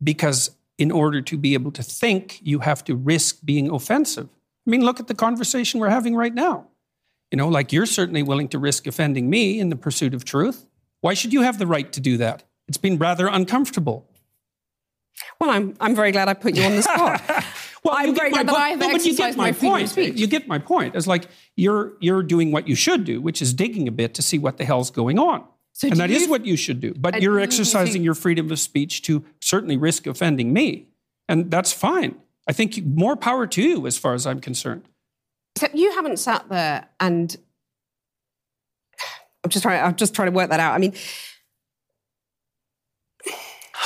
because 0.02 0.50
in 0.78 0.90
order 0.90 1.20
to 1.20 1.36
be 1.36 1.54
able 1.54 1.70
to 1.72 1.82
think, 1.82 2.40
you 2.42 2.60
have 2.60 2.82
to 2.84 2.96
risk 2.96 3.40
being 3.44 3.70
offensive. 3.70 4.28
I 4.66 4.70
mean, 4.70 4.82
look 4.82 5.00
at 5.00 5.08
the 5.08 5.14
conversation 5.14 5.80
we're 5.80 5.90
having 5.90 6.16
right 6.16 6.32
now. 6.32 6.68
You 7.30 7.36
know, 7.36 7.48
like 7.48 7.72
you're 7.72 7.86
certainly 7.86 8.22
willing 8.22 8.48
to 8.48 8.58
risk 8.58 8.86
offending 8.86 9.30
me 9.30 9.60
in 9.60 9.68
the 9.68 9.76
pursuit 9.76 10.14
of 10.14 10.24
truth. 10.24 10.66
Why 11.00 11.14
should 11.14 11.32
you 11.32 11.42
have 11.42 11.58
the 11.58 11.66
right 11.66 11.92
to 11.92 12.00
do 12.00 12.16
that? 12.16 12.42
It's 12.66 12.78
been 12.78 12.98
rather 12.98 13.26
uncomfortable. 13.26 14.06
Well, 15.38 15.50
I'm, 15.50 15.74
I'm 15.80 15.94
very 15.94 16.12
glad 16.12 16.28
I 16.28 16.34
put 16.34 16.56
you 16.56 16.62
on 16.62 16.76
the 16.76 16.82
spot. 16.82 17.22
Well, 17.82 17.94
I'm 17.96 18.08
you 18.08 18.14
get 18.14 18.30
my 18.32 18.42
glad 18.42 18.46
that 18.48 18.54
po- 18.54 18.60
I 18.60 18.68
have 18.70 18.78
no, 18.78 18.92
but 18.92 19.04
you 19.04 19.16
get 19.16 19.36
my 19.36 19.44
my 19.46 19.52
point. 19.52 19.96
You 19.96 20.26
get 20.26 20.46
my 20.46 20.58
point. 20.58 20.94
It's 20.94 21.06
like 21.06 21.28
you're 21.56 21.94
you're 22.00 22.22
doing 22.22 22.52
what 22.52 22.68
you 22.68 22.74
should 22.74 23.04
do, 23.04 23.20
which 23.20 23.40
is 23.40 23.54
digging 23.54 23.88
a 23.88 23.92
bit 23.92 24.14
to 24.14 24.22
see 24.22 24.38
what 24.38 24.58
the 24.58 24.64
hell's 24.64 24.90
going 24.90 25.18
on. 25.18 25.44
So 25.72 25.88
and 25.88 25.96
that 25.96 26.10
is 26.10 26.22
you- 26.22 26.30
what 26.30 26.44
you 26.44 26.56
should 26.56 26.80
do. 26.80 26.92
But 26.94 27.22
you're 27.22 27.38
you 27.38 27.44
exercising 27.44 28.02
your 28.02 28.14
freedom 28.14 28.50
of 28.52 28.58
speech 28.58 29.02
to 29.02 29.24
certainly 29.40 29.76
risk 29.78 30.06
offending 30.06 30.52
me, 30.52 30.88
and 31.28 31.50
that's 31.50 31.72
fine. 31.72 32.16
I 32.46 32.52
think 32.52 32.84
more 32.84 33.16
power 33.16 33.46
to 33.46 33.62
you, 33.62 33.86
as 33.86 33.96
far 33.96 34.12
as 34.14 34.26
I'm 34.26 34.40
concerned. 34.40 34.82
Except 35.56 35.74
you 35.74 35.92
haven't 35.92 36.18
sat 36.18 36.48
there 36.48 36.88
and 36.98 37.34
I'm 39.44 39.50
just 39.50 39.62
trying. 39.62 39.82
I'm 39.82 39.94
just 39.96 40.14
trying 40.14 40.26
to 40.26 40.32
work 40.32 40.50
that 40.50 40.60
out. 40.60 40.74
I 40.74 40.78
mean, 40.78 40.92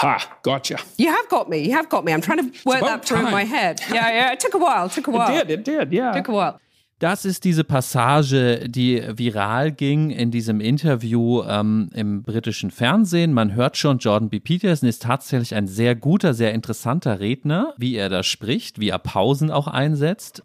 Ha, 0.00 0.38
gotcha. 0.42 0.76
you 0.98 1.08
have 1.08 1.28
got 1.28 1.48
me. 1.48 1.58
You 1.58 1.72
have 1.72 1.88
got 1.88 2.04
me. 2.04 2.12
I'm 2.12 2.20
trying 2.20 2.38
to 2.38 2.52
work 2.64 2.80
that 2.80 3.04
through 3.04 3.22
time. 3.22 3.30
my 3.30 3.44
head. 3.44 3.80
Yeah, 3.92 4.08
yeah. 4.10 4.32
It 4.32 4.40
took 4.40 4.54
a 4.54 4.58
while. 4.58 4.86
It 4.86 4.92
took 4.92 5.06
a 5.06 5.10
while. 5.12 5.32
It 5.32 5.46
did. 5.46 5.60
It 5.60 5.64
did. 5.64 5.92
Yeah. 5.92 6.12
Took 6.12 6.28
a 6.28 6.32
while. 6.32 6.60
Das 7.00 7.24
ist 7.24 7.44
diese 7.44 7.64
Passage, 7.64 8.68
die 8.68 9.02
viral 9.16 9.72
ging 9.72 10.10
in 10.10 10.30
diesem 10.30 10.60
Interview 10.60 11.42
ähm, 11.42 11.90
im 11.92 12.22
britischen 12.22 12.70
Fernsehen. 12.70 13.32
Man 13.32 13.54
hört 13.54 13.76
schon, 13.76 13.98
Jordan 13.98 14.30
B. 14.30 14.40
Peterson 14.40 14.88
ist 14.88 15.02
tatsächlich 15.02 15.54
ein 15.54 15.66
sehr 15.66 15.94
guter, 15.96 16.34
sehr 16.34 16.54
interessanter 16.54 17.20
Redner, 17.20 17.74
wie 17.76 17.96
er 17.96 18.08
da 18.08 18.22
spricht, 18.22 18.80
wie 18.80 18.88
er 18.88 18.98
Pausen 18.98 19.50
auch 19.50 19.66
einsetzt. 19.66 20.42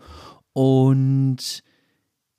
Und 0.53 1.63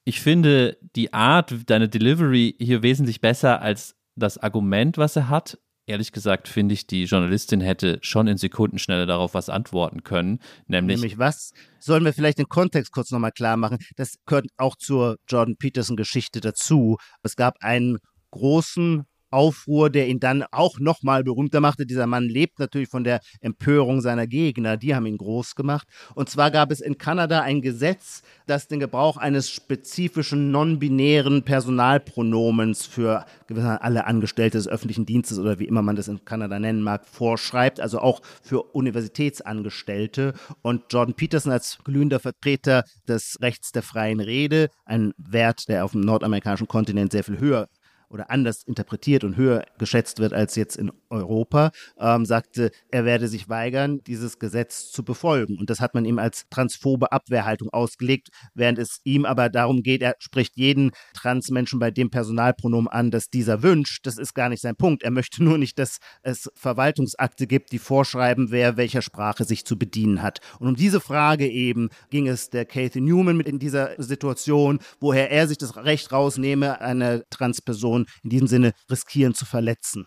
ich 0.04 0.20
finde 0.20 0.76
die 0.96 1.12
Art, 1.12 1.54
deine 1.66 1.88
Delivery 1.88 2.56
hier 2.58 2.82
wesentlich 2.82 3.20
besser 3.20 3.62
als 3.62 3.96
das 4.16 4.38
Argument, 4.38 4.98
was 4.98 5.16
er 5.16 5.28
hat. 5.28 5.58
Ehrlich 5.90 6.12
gesagt 6.12 6.46
finde 6.46 6.72
ich, 6.72 6.86
die 6.86 7.02
Journalistin 7.02 7.60
hätte 7.60 7.98
schon 8.00 8.28
in 8.28 8.36
Sekundenschnelle 8.36 9.06
darauf 9.06 9.34
was 9.34 9.48
antworten 9.48 10.04
können, 10.04 10.38
nämlich, 10.68 11.00
Nämlich 11.00 11.18
was? 11.18 11.50
Sollen 11.80 12.04
wir 12.04 12.12
vielleicht 12.12 12.38
den 12.38 12.48
Kontext 12.48 12.92
kurz 12.92 13.10
nochmal 13.10 13.32
klar 13.32 13.56
machen? 13.56 13.78
Das 13.96 14.14
gehört 14.24 14.46
auch 14.56 14.76
zur 14.76 15.16
Jordan 15.28 15.56
Peterson-Geschichte 15.56 16.40
dazu. 16.40 16.96
Es 17.24 17.34
gab 17.34 17.56
einen 17.60 17.98
großen 18.30 19.02
Aufruhr, 19.30 19.90
der 19.90 20.08
ihn 20.08 20.20
dann 20.20 20.44
auch 20.50 20.78
nochmal 20.78 21.24
berühmter 21.24 21.60
machte. 21.60 21.86
Dieser 21.86 22.06
Mann 22.06 22.24
lebt 22.24 22.58
natürlich 22.58 22.88
von 22.88 23.04
der 23.04 23.20
Empörung 23.40 24.00
seiner 24.00 24.26
Gegner. 24.26 24.76
Die 24.76 24.94
haben 24.94 25.06
ihn 25.06 25.18
groß 25.18 25.54
gemacht. 25.54 25.86
Und 26.14 26.28
zwar 26.28 26.50
gab 26.50 26.70
es 26.70 26.80
in 26.80 26.98
Kanada 26.98 27.42
ein 27.42 27.62
Gesetz, 27.62 28.22
das 28.46 28.68
den 28.68 28.80
Gebrauch 28.80 29.16
eines 29.16 29.50
spezifischen 29.50 30.50
non-binären 30.50 31.44
Personalpronomens 31.44 32.86
für 32.86 33.24
alle 33.48 34.06
Angestellte 34.06 34.58
des 34.58 34.68
öffentlichen 34.68 35.06
Dienstes 35.06 35.38
oder 35.38 35.58
wie 35.58 35.66
immer 35.66 35.82
man 35.82 35.96
das 35.96 36.08
in 36.08 36.24
Kanada 36.24 36.58
nennen 36.58 36.82
mag, 36.82 37.06
vorschreibt. 37.06 37.80
Also 37.80 38.00
auch 38.00 38.20
für 38.42 38.62
Universitätsangestellte. 38.74 40.34
Und 40.62 40.84
Jordan 40.90 41.14
Peterson 41.14 41.52
als 41.52 41.78
glühender 41.84 42.20
Vertreter 42.20 42.84
des 43.06 43.38
Rechts 43.40 43.72
der 43.72 43.82
freien 43.82 44.20
Rede, 44.20 44.68
ein 44.84 45.12
Wert, 45.16 45.68
der 45.68 45.84
auf 45.84 45.92
dem 45.92 46.00
nordamerikanischen 46.00 46.68
Kontinent 46.68 47.12
sehr 47.12 47.24
viel 47.24 47.38
höher 47.38 47.68
oder 48.10 48.30
anders 48.30 48.64
interpretiert 48.64 49.24
und 49.24 49.36
höher 49.36 49.64
geschätzt 49.78 50.18
wird 50.18 50.32
als 50.32 50.56
jetzt 50.56 50.76
in 50.76 50.90
Europa, 51.08 51.70
ähm, 51.98 52.26
sagte, 52.26 52.70
er 52.90 53.04
werde 53.04 53.28
sich 53.28 53.48
weigern, 53.48 54.02
dieses 54.06 54.38
Gesetz 54.38 54.90
zu 54.90 55.04
befolgen. 55.04 55.58
Und 55.58 55.70
das 55.70 55.80
hat 55.80 55.94
man 55.94 56.04
ihm 56.04 56.18
als 56.18 56.46
transphobe 56.50 57.12
Abwehrhaltung 57.12 57.70
ausgelegt, 57.70 58.28
während 58.54 58.78
es 58.78 59.00
ihm 59.04 59.24
aber 59.24 59.48
darum 59.48 59.82
geht, 59.82 60.02
er 60.02 60.16
spricht 60.18 60.56
jeden 60.56 60.90
Transmenschen 61.14 61.78
bei 61.78 61.90
dem 61.90 62.10
Personalpronomen 62.10 62.88
an, 62.88 63.10
das 63.10 63.30
dieser 63.30 63.62
wünscht. 63.62 64.06
Das 64.06 64.18
ist 64.18 64.34
gar 64.34 64.48
nicht 64.48 64.62
sein 64.62 64.76
Punkt. 64.76 65.02
Er 65.02 65.10
möchte 65.10 65.42
nur 65.44 65.58
nicht, 65.58 65.78
dass 65.78 65.98
es 66.22 66.50
Verwaltungsakte 66.54 67.46
gibt, 67.46 67.72
die 67.72 67.78
vorschreiben, 67.78 68.50
wer 68.50 68.76
welcher 68.76 69.02
Sprache 69.02 69.44
sich 69.44 69.64
zu 69.64 69.78
bedienen 69.78 70.22
hat. 70.22 70.40
Und 70.58 70.68
um 70.68 70.76
diese 70.76 71.00
Frage 71.00 71.48
eben 71.48 71.90
ging 72.10 72.26
es 72.26 72.50
der 72.50 72.64
Kathy 72.64 73.00
Newman 73.00 73.36
mit 73.36 73.48
in 73.48 73.58
dieser 73.58 74.00
Situation, 74.02 74.80
woher 74.98 75.30
er 75.30 75.46
sich 75.46 75.58
das 75.58 75.76
Recht 75.76 76.12
rausnehme, 76.12 76.80
eine 76.80 77.24
Transperson 77.30 77.99
in 78.22 78.30
diesem 78.30 78.46
Sinne 78.48 78.72
riskieren 78.90 79.34
zu 79.34 79.44
verletzen. 79.46 80.06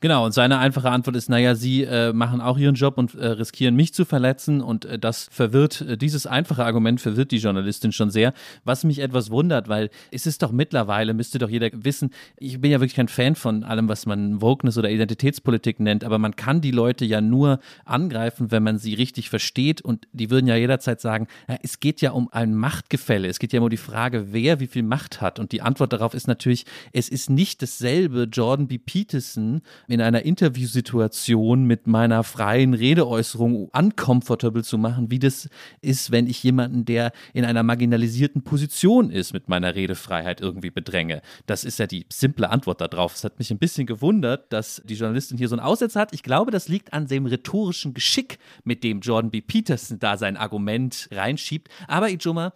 Genau, 0.00 0.24
und 0.24 0.30
seine 0.30 0.58
einfache 0.58 0.90
Antwort 0.90 1.16
ist, 1.16 1.28
naja, 1.28 1.56
sie 1.56 1.82
äh, 1.82 2.12
machen 2.12 2.40
auch 2.40 2.56
ihren 2.56 2.76
Job 2.76 2.98
und 2.98 3.16
äh, 3.16 3.26
riskieren 3.26 3.74
mich 3.74 3.92
zu 3.92 4.04
verletzen 4.04 4.60
und 4.60 4.84
äh, 4.84 4.96
das 4.96 5.28
verwirrt, 5.32 5.80
äh, 5.80 5.96
dieses 5.98 6.24
einfache 6.24 6.64
Argument 6.64 7.00
verwirrt 7.00 7.32
die 7.32 7.38
Journalistin 7.38 7.90
schon 7.90 8.08
sehr, 8.08 8.32
was 8.62 8.84
mich 8.84 9.00
etwas 9.00 9.30
wundert, 9.30 9.68
weil 9.68 9.90
es 10.12 10.26
ist 10.26 10.44
doch 10.44 10.52
mittlerweile, 10.52 11.14
müsste 11.14 11.40
doch 11.40 11.50
jeder 11.50 11.70
wissen, 11.72 12.10
ich 12.36 12.60
bin 12.60 12.70
ja 12.70 12.78
wirklich 12.78 12.94
kein 12.94 13.08
Fan 13.08 13.34
von 13.34 13.64
allem, 13.64 13.88
was 13.88 14.06
man 14.06 14.40
Wokeness 14.40 14.78
oder 14.78 14.88
Identitätspolitik 14.88 15.80
nennt, 15.80 16.04
aber 16.04 16.18
man 16.20 16.36
kann 16.36 16.60
die 16.60 16.70
Leute 16.70 17.04
ja 17.04 17.20
nur 17.20 17.58
angreifen, 17.84 18.52
wenn 18.52 18.62
man 18.62 18.78
sie 18.78 18.94
richtig 18.94 19.30
versteht 19.30 19.80
und 19.80 20.06
die 20.12 20.30
würden 20.30 20.46
ja 20.46 20.54
jederzeit 20.54 21.00
sagen, 21.00 21.26
ja, 21.48 21.56
es 21.64 21.80
geht 21.80 22.02
ja 22.02 22.12
um 22.12 22.28
ein 22.30 22.54
Machtgefälle, 22.54 23.26
es 23.26 23.40
geht 23.40 23.52
ja 23.52 23.60
um 23.60 23.68
die 23.68 23.76
Frage, 23.76 24.28
wer 24.30 24.60
wie 24.60 24.68
viel 24.68 24.84
Macht 24.84 25.20
hat. 25.20 25.40
Und 25.40 25.50
die 25.50 25.60
Antwort 25.60 25.92
darauf 25.92 26.14
ist 26.14 26.28
natürlich, 26.28 26.66
es 26.92 27.08
ist 27.08 27.30
nicht 27.30 27.62
dasselbe 27.62 28.28
Jordan 28.30 28.68
B. 28.68 28.78
Peterson, 28.78 29.60
in 29.88 30.00
einer 30.00 30.22
Interviewsituation 30.22 31.64
mit 31.64 31.86
meiner 31.86 32.22
freien 32.24 32.74
Redeäußerung 32.74 33.68
uncomfortable 33.68 34.62
zu 34.62 34.78
machen, 34.78 35.10
wie 35.10 35.18
das 35.18 35.48
ist, 35.80 36.10
wenn 36.10 36.26
ich 36.26 36.42
jemanden, 36.42 36.84
der 36.84 37.12
in 37.32 37.44
einer 37.44 37.62
marginalisierten 37.62 38.42
Position 38.42 39.10
ist, 39.10 39.32
mit 39.32 39.48
meiner 39.48 39.74
Redefreiheit 39.74 40.40
irgendwie 40.40 40.70
bedränge. 40.70 41.22
Das 41.46 41.64
ist 41.64 41.78
ja 41.78 41.86
die 41.86 42.06
simple 42.12 42.50
Antwort 42.50 42.80
darauf. 42.80 43.14
Es 43.14 43.24
hat 43.24 43.38
mich 43.38 43.50
ein 43.50 43.58
bisschen 43.58 43.86
gewundert, 43.86 44.52
dass 44.52 44.82
die 44.84 44.94
Journalistin 44.94 45.38
hier 45.38 45.48
so 45.48 45.56
einen 45.56 45.64
Aussetzer 45.64 46.00
hat. 46.00 46.12
Ich 46.12 46.22
glaube, 46.22 46.50
das 46.50 46.68
liegt 46.68 46.92
an 46.92 47.06
dem 47.06 47.26
rhetorischen 47.26 47.94
Geschick, 47.94 48.38
mit 48.64 48.84
dem 48.84 49.00
Jordan 49.00 49.30
B. 49.30 49.40
Peterson 49.40 49.98
da 49.98 50.16
sein 50.16 50.36
Argument 50.36 51.08
reinschiebt. 51.12 51.68
Aber 51.86 52.10
Ijoma, 52.10 52.52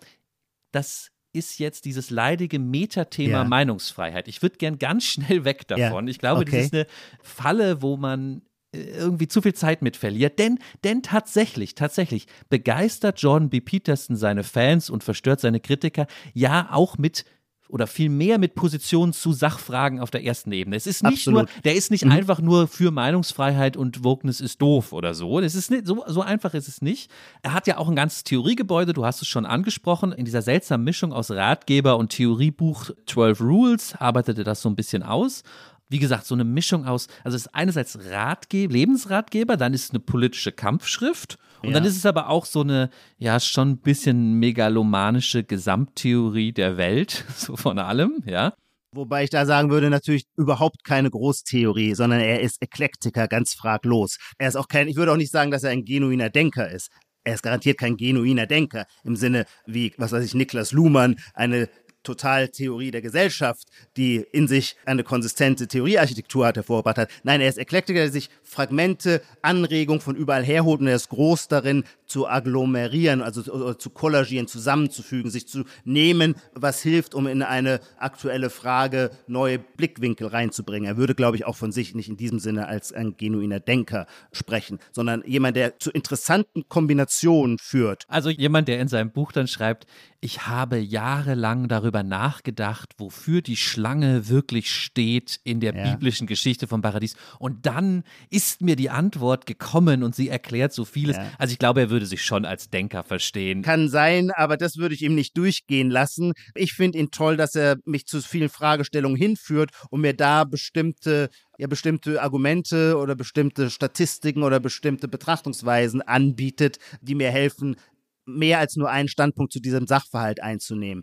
das 0.73 1.12
ist 1.33 1.59
jetzt 1.59 1.85
dieses 1.85 2.11
leidige 2.11 2.59
Metathema 2.59 3.39
Ja. 3.39 3.45
Meinungsfreiheit. 3.45 4.29
Ich 4.29 4.43
würde 4.43 4.57
gern 4.57 4.79
ganz 4.79 5.05
schnell 5.05 5.45
weg 5.45 5.67
davon. 5.69 6.07
Ja, 6.07 6.11
Ich 6.11 6.19
glaube, 6.19 6.43
okay. 6.43 6.57
das 6.57 6.65
ist 6.67 6.75
eine 6.75 6.87
Falle, 7.23 7.83
wo 7.83 7.97
man 7.97 8.43
äh, 8.75 8.81
irgendwie 8.83 9.29
zu 9.29 9.43
viel 9.43 9.55
Zeit 9.55 9.83
mit 9.83 9.97
verliert. 9.97 10.39
Denn, 10.39 10.59
denn 10.85 11.03
tatsächlich, 11.03 11.75
tatsächlich 11.75 12.27
begeistert 12.49 13.21
Jordan 13.21 13.51
B. 13.51 13.61
Peterson 13.61 14.17
seine 14.17 14.45
Fans 14.45 14.91
und 14.91 15.05
verstört 15.05 15.41
seine 15.41 15.61
Kritiker 15.61 16.07
ja 16.35 16.69
auch 16.71 16.99
mit 16.99 17.25
oder 17.73 17.87
viel 17.87 18.11
mehr 18.11 18.37
mit 18.39 18.55
Positionen 18.55 19.15
zu 19.15 19.33
Sachfragen 19.33 19.99
auf 19.99 20.11
der 20.11 20.23
ersten 20.25 20.53
Ebene. 20.53 20.77
Es 20.77 20.87
ist 20.87 21.03
nicht 21.03 21.27
Absolut. 21.27 21.49
nur, 21.49 21.63
der 21.65 21.75
ist 21.75 21.91
nicht 21.91 22.05
Mhm. 22.05 22.13
einfach 22.13 22.41
nur 22.41 22.69
für 22.69 22.91
Meinungsfreiheit 22.91 23.79
und 23.79 24.05
Wokeness 24.05 24.41
ist 24.43 24.61
doof 24.61 24.93
oder 24.93 25.15
so. 25.15 25.41
Das 25.41 25.55
ist 25.55 25.71
nicht, 25.71 25.87
so, 25.87 26.05
so 26.07 26.21
einfach 26.21 26.53
ist 26.53 26.69
es 26.69 26.83
nicht. 26.83 27.11
Er 27.41 27.55
hat 27.55 27.67
ja 27.67 27.79
auch 27.79 27.89
ein 27.89 27.97
ganzes 27.97 28.25
Theoriegebäude, 28.25 28.93
du 28.93 29.07
hast 29.07 29.23
es 29.23 29.29
schon 29.29 29.47
angesprochen, 29.47 30.13
in 30.13 30.27
dieser 30.27 30.43
seltsamen 30.43 30.85
Mischung 30.85 31.15
aus 31.15 31.31
Ratgeber 31.31 31.97
und 31.97 32.11
Theoriebuch 32.11 32.91
12 33.07 33.41
Rules 33.41 33.95
arbeitet 33.99 34.37
er 34.37 34.45
das 34.45 34.61
so 34.61 34.69
ein 34.69 34.77
bisschen 34.77 35.03
aus. 35.03 35.43
Wie 35.89 35.99
gesagt, 35.99 36.27
so 36.27 36.35
eine 36.35 36.45
Mischung 36.45 36.87
aus, 36.87 37.07
also 37.25 37.37
es 37.37 37.47
ist 37.47 37.55
einerseits 37.55 37.99
Ratgeber, 38.11 38.73
Lebensratgeber, 38.75 39.57
dann 39.57 39.73
ist 39.73 39.85
es 39.85 39.91
eine 39.91 40.01
politische 40.01 40.53
Kampfschrift 40.53 41.39
und 41.63 41.69
Ja. 41.71 41.75
dann 41.75 41.85
ist 41.85 41.97
es 41.97 42.07
aber 42.07 42.29
auch 42.29 42.45
so 42.45 42.61
eine, 42.61 42.91
ja, 43.19 43.39
schon 43.41 43.71
ein 43.71 43.79
bisschen 43.79 44.35
megalomanische 44.39 45.45
Gesamttheorie 45.45 46.53
der 46.53 46.77
Welt, 46.77 47.25
so 47.37 47.57
von 47.57 47.79
allem, 47.79 48.23
ja. 48.27 48.55
Wobei 48.95 49.25
ich 49.25 49.31
da 49.31 49.47
sagen 49.47 49.71
würde, 49.71 49.89
natürlich 49.89 50.25
überhaupt 50.37 50.85
keine 50.85 51.11
Großtheorie, 51.11 51.95
sondern 51.95 52.21
er 52.21 52.41
ist 52.41 52.61
Eklektiker, 52.61 53.27
ganz 53.27 53.55
fraglos. 53.55 54.19
Er 54.37 54.49
ist 54.49 54.57
auch 54.57 54.69
kein, 54.69 54.87
ich 54.87 54.97
würde 54.97 55.13
auch 55.13 55.17
nicht 55.17 55.33
sagen, 55.33 55.51
dass 55.51 55.63
er 55.63 55.71
ein 55.71 55.85
genuiner 55.87 56.29
Denker 56.29 56.71
ist. 56.71 56.91
Er 57.25 57.35
ist 57.35 57.43
garantiert 57.43 57.79
kein 57.79 57.97
genuiner 57.97 58.47
Denker 58.47 58.85
im 59.05 59.15
Sinne 59.17 59.47
wie, 59.65 59.95
was 59.97 60.13
weiß 60.13 60.25
ich, 60.25 60.35
Niklas 60.35 60.73
Luhmann, 60.73 61.17
eine 61.35 61.69
Totaltheorie 62.03 62.91
der 62.91 63.03
Gesellschaft, 63.03 63.69
die 63.97 64.25
in 64.33 64.49
sich 64.49 64.77
eine 64.85 65.05
konsistente 65.05 65.69
Theoriearchitektur 65.69 66.47
hat, 66.47 66.57
hervorgebracht 66.57 66.99
hat. 66.99 67.11
Nein, 67.23 67.41
er 67.41 67.49
ist 67.49 67.59
Eklektiker, 67.59 68.01
der 68.01 68.11
sich 68.11 68.31
Fragmente, 68.43 69.23
Anregungen 69.43 70.01
von 70.01 70.17
überall 70.17 70.45
herholt 70.45 70.81
und 70.81 70.87
er 70.87 70.97
ist 70.97 71.09
groß 71.09 71.49
darin, 71.49 71.85
zu 72.07 72.29
agglomerieren, 72.29 73.23
also 73.23 73.73
zu 73.73 73.91
kollagieren, 73.91 74.47
zusammenzufügen, 74.47 75.31
sich 75.31 75.49
zu 75.49 75.65
nehmen, 75.85 76.35
was 76.55 76.83
hilft, 76.83 77.15
um 77.15 77.27
in 77.27 77.43
eine 77.43 77.81
aktuelle 77.97 78.51
Frage 78.51 79.11
neue 79.27 79.59
Blickwinkel 79.59 80.27
reinzubringen. 80.27 80.87
Er 80.87 80.99
würde, 80.99 81.15
glaube 81.15 81.39
ich, 81.39 81.47
auch 81.47 81.57
von 81.57 81.73
sich 81.73 81.95
nicht 81.95 82.11
in 82.11 82.19
diesem 82.19 82.39
Sinne 82.39 82.67
als 82.67 82.93
ein 82.93 83.17
genuiner 83.17 83.61
Denker 83.61 84.07
sprechen, 84.31 84.79
sondern 84.93 85.23
jemand, 85.27 85.57
der 85.57 85.79
zu 85.79 85.91
interessanten 85.91 86.69
Kombinationen 86.69 87.57
führt. 87.59 88.05
Also 88.09 88.29
jemand, 88.29 88.69
der 88.69 88.81
in 88.81 88.89
seinem 88.89 89.11
Buch 89.11 89.33
dann 89.33 89.49
schreibt, 89.49 89.87
ich 90.21 90.47
habe 90.47 90.79
jahrelang 90.79 91.67
darüber 91.67 91.92
nachgedacht, 92.03 92.95
wofür 92.97 93.43
die 93.43 93.57
Schlange 93.57 94.29
wirklich 94.29 94.71
steht 94.71 95.39
in 95.45 95.61
der 95.61 95.75
Ja. 95.75 95.91
biblischen 95.91 96.27
Geschichte 96.27 96.67
vom 96.67 96.81
Paradies. 96.81 97.15
Und 97.39 97.67
dann 97.67 98.05
ist 98.31 98.63
mir 98.63 98.77
die 98.77 98.89
Antwort 98.89 99.45
gekommen 99.47 100.03
und 100.03 100.15
sie 100.15 100.29
erklärt 100.31 100.73
so 100.73 100.85
vieles. 100.87 101.17
Ja. 101.17 101.31
Also 101.39 101.53
ich 101.53 101.59
glaube, 101.59 101.81
er 101.81 101.91
würde 101.91 102.07
sich 102.07 102.25
schon 102.25 102.45
als 102.47 102.71
Denker 102.71 103.03
verstehen. 103.03 103.61
Kann 103.63 103.89
sein, 103.91 104.31
aber 104.31 104.57
das 104.57 104.79
würde 104.79 104.95
ich 104.95 105.03
ihm 105.03 105.15
nicht 105.15 105.37
durchgehen 105.37 105.91
lassen. 105.91 106.33
Ich 106.55 106.73
finde 106.73 106.99
ihn 106.99 107.11
toll, 107.11 107.37
dass 107.37 107.55
er 107.55 107.77
mich 107.85 108.07
zu 108.07 108.23
vielen 108.23 108.49
Fragestellungen 108.49 109.19
hinführt 109.19 109.71
und 109.91 110.01
mir 110.01 110.15
da 110.15 110.45
bestimmte, 110.45 111.29
ja, 111.59 111.67
bestimmte 111.67 112.23
Argumente 112.23 112.97
oder 112.97 113.15
bestimmte 113.15 113.69
Statistiken 113.71 114.43
oder 114.43 114.61
bestimmte 114.61 115.09
Betrachtungsweisen 115.09 116.01
anbietet, 116.03 116.79
die 117.03 117.15
mir 117.15 117.31
helfen, 117.31 117.77
mehr 118.25 118.61
als 118.61 118.77
nur 118.77 118.89
einen 118.89 119.09
Standpunkt 119.09 119.53
zu 119.53 119.61
diesem 119.61 119.87
Sachverhalt 119.87 120.41
einzunehmen. 120.41 121.03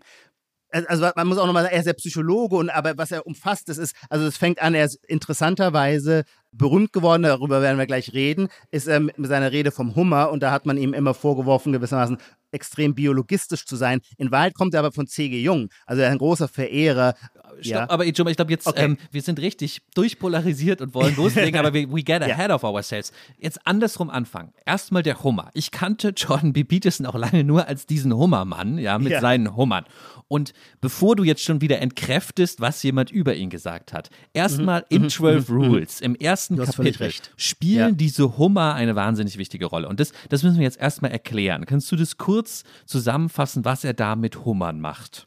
Also 0.72 1.08
man 1.16 1.26
muss 1.26 1.38
auch 1.38 1.46
nochmal 1.46 1.64
sagen, 1.64 1.74
er 1.74 1.80
ist 1.80 1.86
ja 1.86 1.92
Psychologe 1.92 2.56
und 2.56 2.70
aber 2.70 2.96
was 2.96 3.10
er 3.10 3.26
umfasst, 3.26 3.68
das 3.68 3.78
ist, 3.78 3.94
also 4.08 4.26
es 4.26 4.36
fängt 4.36 4.62
an, 4.62 4.74
er 4.74 4.84
ist 4.84 4.98
interessanterweise 5.06 6.24
berühmt 6.52 6.92
geworden, 6.92 7.22
darüber 7.22 7.62
werden 7.62 7.78
wir 7.78 7.86
gleich 7.86 8.12
reden, 8.12 8.48
ist 8.70 8.86
er 8.86 9.00
mit 9.00 9.26
seiner 9.26 9.52
Rede 9.52 9.70
vom 9.70 9.94
Hummer 9.94 10.30
und 10.30 10.42
da 10.42 10.50
hat 10.50 10.66
man 10.66 10.76
ihm 10.76 10.94
immer 10.94 11.14
vorgeworfen, 11.14 11.72
gewissermaßen 11.72 12.18
extrem 12.52 12.94
biologistisch 12.94 13.64
zu 13.64 13.76
sein. 13.76 14.00
In 14.18 14.30
Wahrheit 14.30 14.54
kommt 14.54 14.74
er 14.74 14.80
aber 14.80 14.92
von 14.92 15.06
C.G. 15.06 15.40
Jung, 15.42 15.68
also 15.86 16.02
er 16.02 16.10
ein 16.10 16.18
großer 16.18 16.48
Verehrer. 16.48 17.14
Stopp, 17.60 17.64
Ja. 17.66 17.90
aber 17.90 18.06
Ijoma, 18.06 18.30
ich 18.30 18.36
glaube 18.36 18.50
jetzt, 18.52 18.66
Okay. 18.66 18.84
ähm, 18.84 18.96
wir 19.10 19.22
sind 19.22 19.38
richtig 19.40 19.80
durchpolarisiert 19.94 20.80
und 20.80 20.94
wollen 20.94 21.14
loslegen, 21.16 21.58
aber 21.60 21.74
we, 21.74 21.86
we 21.92 22.02
get 22.02 22.22
Ja. 22.26 22.34
ahead 22.34 22.50
of 22.50 22.64
ourselves. 22.64 23.12
Jetzt 23.38 23.58
andersrum 23.66 24.08
anfangen. 24.10 24.52
Erstmal 24.66 25.02
der 25.02 25.22
Hummer. 25.22 25.50
Ich 25.54 25.70
kannte 25.70 26.10
Jordan 26.16 26.52
B. 26.52 26.64
Peterson 26.64 27.06
auch 27.06 27.14
lange 27.16 27.44
nur 27.44 27.66
als 27.66 27.86
diesen 27.86 28.14
Hummermann, 28.14 28.78
ja, 28.78 28.98
mit 28.98 29.12
Ja. 29.12 29.20
seinen 29.20 29.56
Hummern. 29.56 29.84
Und 30.28 30.52
bevor 30.80 31.16
du 31.16 31.24
jetzt 31.24 31.42
schon 31.42 31.60
wieder 31.60 31.80
entkräftest, 31.80 32.60
was 32.60 32.82
jemand 32.84 33.10
über 33.10 33.34
ihn 33.34 33.50
gesagt 33.50 33.92
hat, 33.92 34.10
erstmal 34.32 34.84
in 34.88 35.10
12 35.10 35.50
Rules, 35.50 36.00
im 36.00 36.14
ersten 36.14 36.54
Mhm. 36.54 36.58
Du 36.58 36.66
hast 36.66 36.76
völlig 36.76 36.98
Kapitel, 36.98 37.20
spielen 37.36 37.78
Ja. 37.78 37.90
diese 37.90 38.38
Hummer 38.38 38.74
eine 38.74 38.94
wahnsinnig 38.94 39.38
wichtige 39.38 39.66
Rolle. 39.66 39.88
Und 39.88 39.98
das, 39.98 40.12
das 40.28 40.44
müssen 40.44 40.58
wir 40.58 40.62
jetzt 40.64 40.78
erstmal 40.80 41.10
erklären. 41.10 41.66
Kannst 41.66 41.90
du 41.90 41.96
das 41.96 42.16
kurz 42.16 42.39
zusammenfassen, 42.86 43.64
was 43.64 43.84
er 43.84 43.94
da 43.94 44.16
mit 44.16 44.44
Hummern 44.44 44.80
macht? 44.80 45.26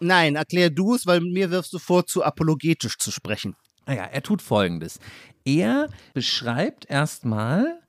Nein, 0.00 0.34
erklär 0.36 0.70
du 0.70 0.94
es, 0.94 1.06
weil 1.06 1.20
mir 1.20 1.50
wirfst 1.50 1.72
du 1.72 1.78
vor, 1.78 2.06
zu 2.06 2.24
apologetisch 2.24 2.98
zu 2.98 3.10
sprechen. 3.10 3.54
Naja, 3.86 4.04
er 4.04 4.22
tut 4.22 4.42
folgendes. 4.42 4.98
Er 5.44 5.88
beschreibt 6.14 6.88
erstmal 6.90 7.80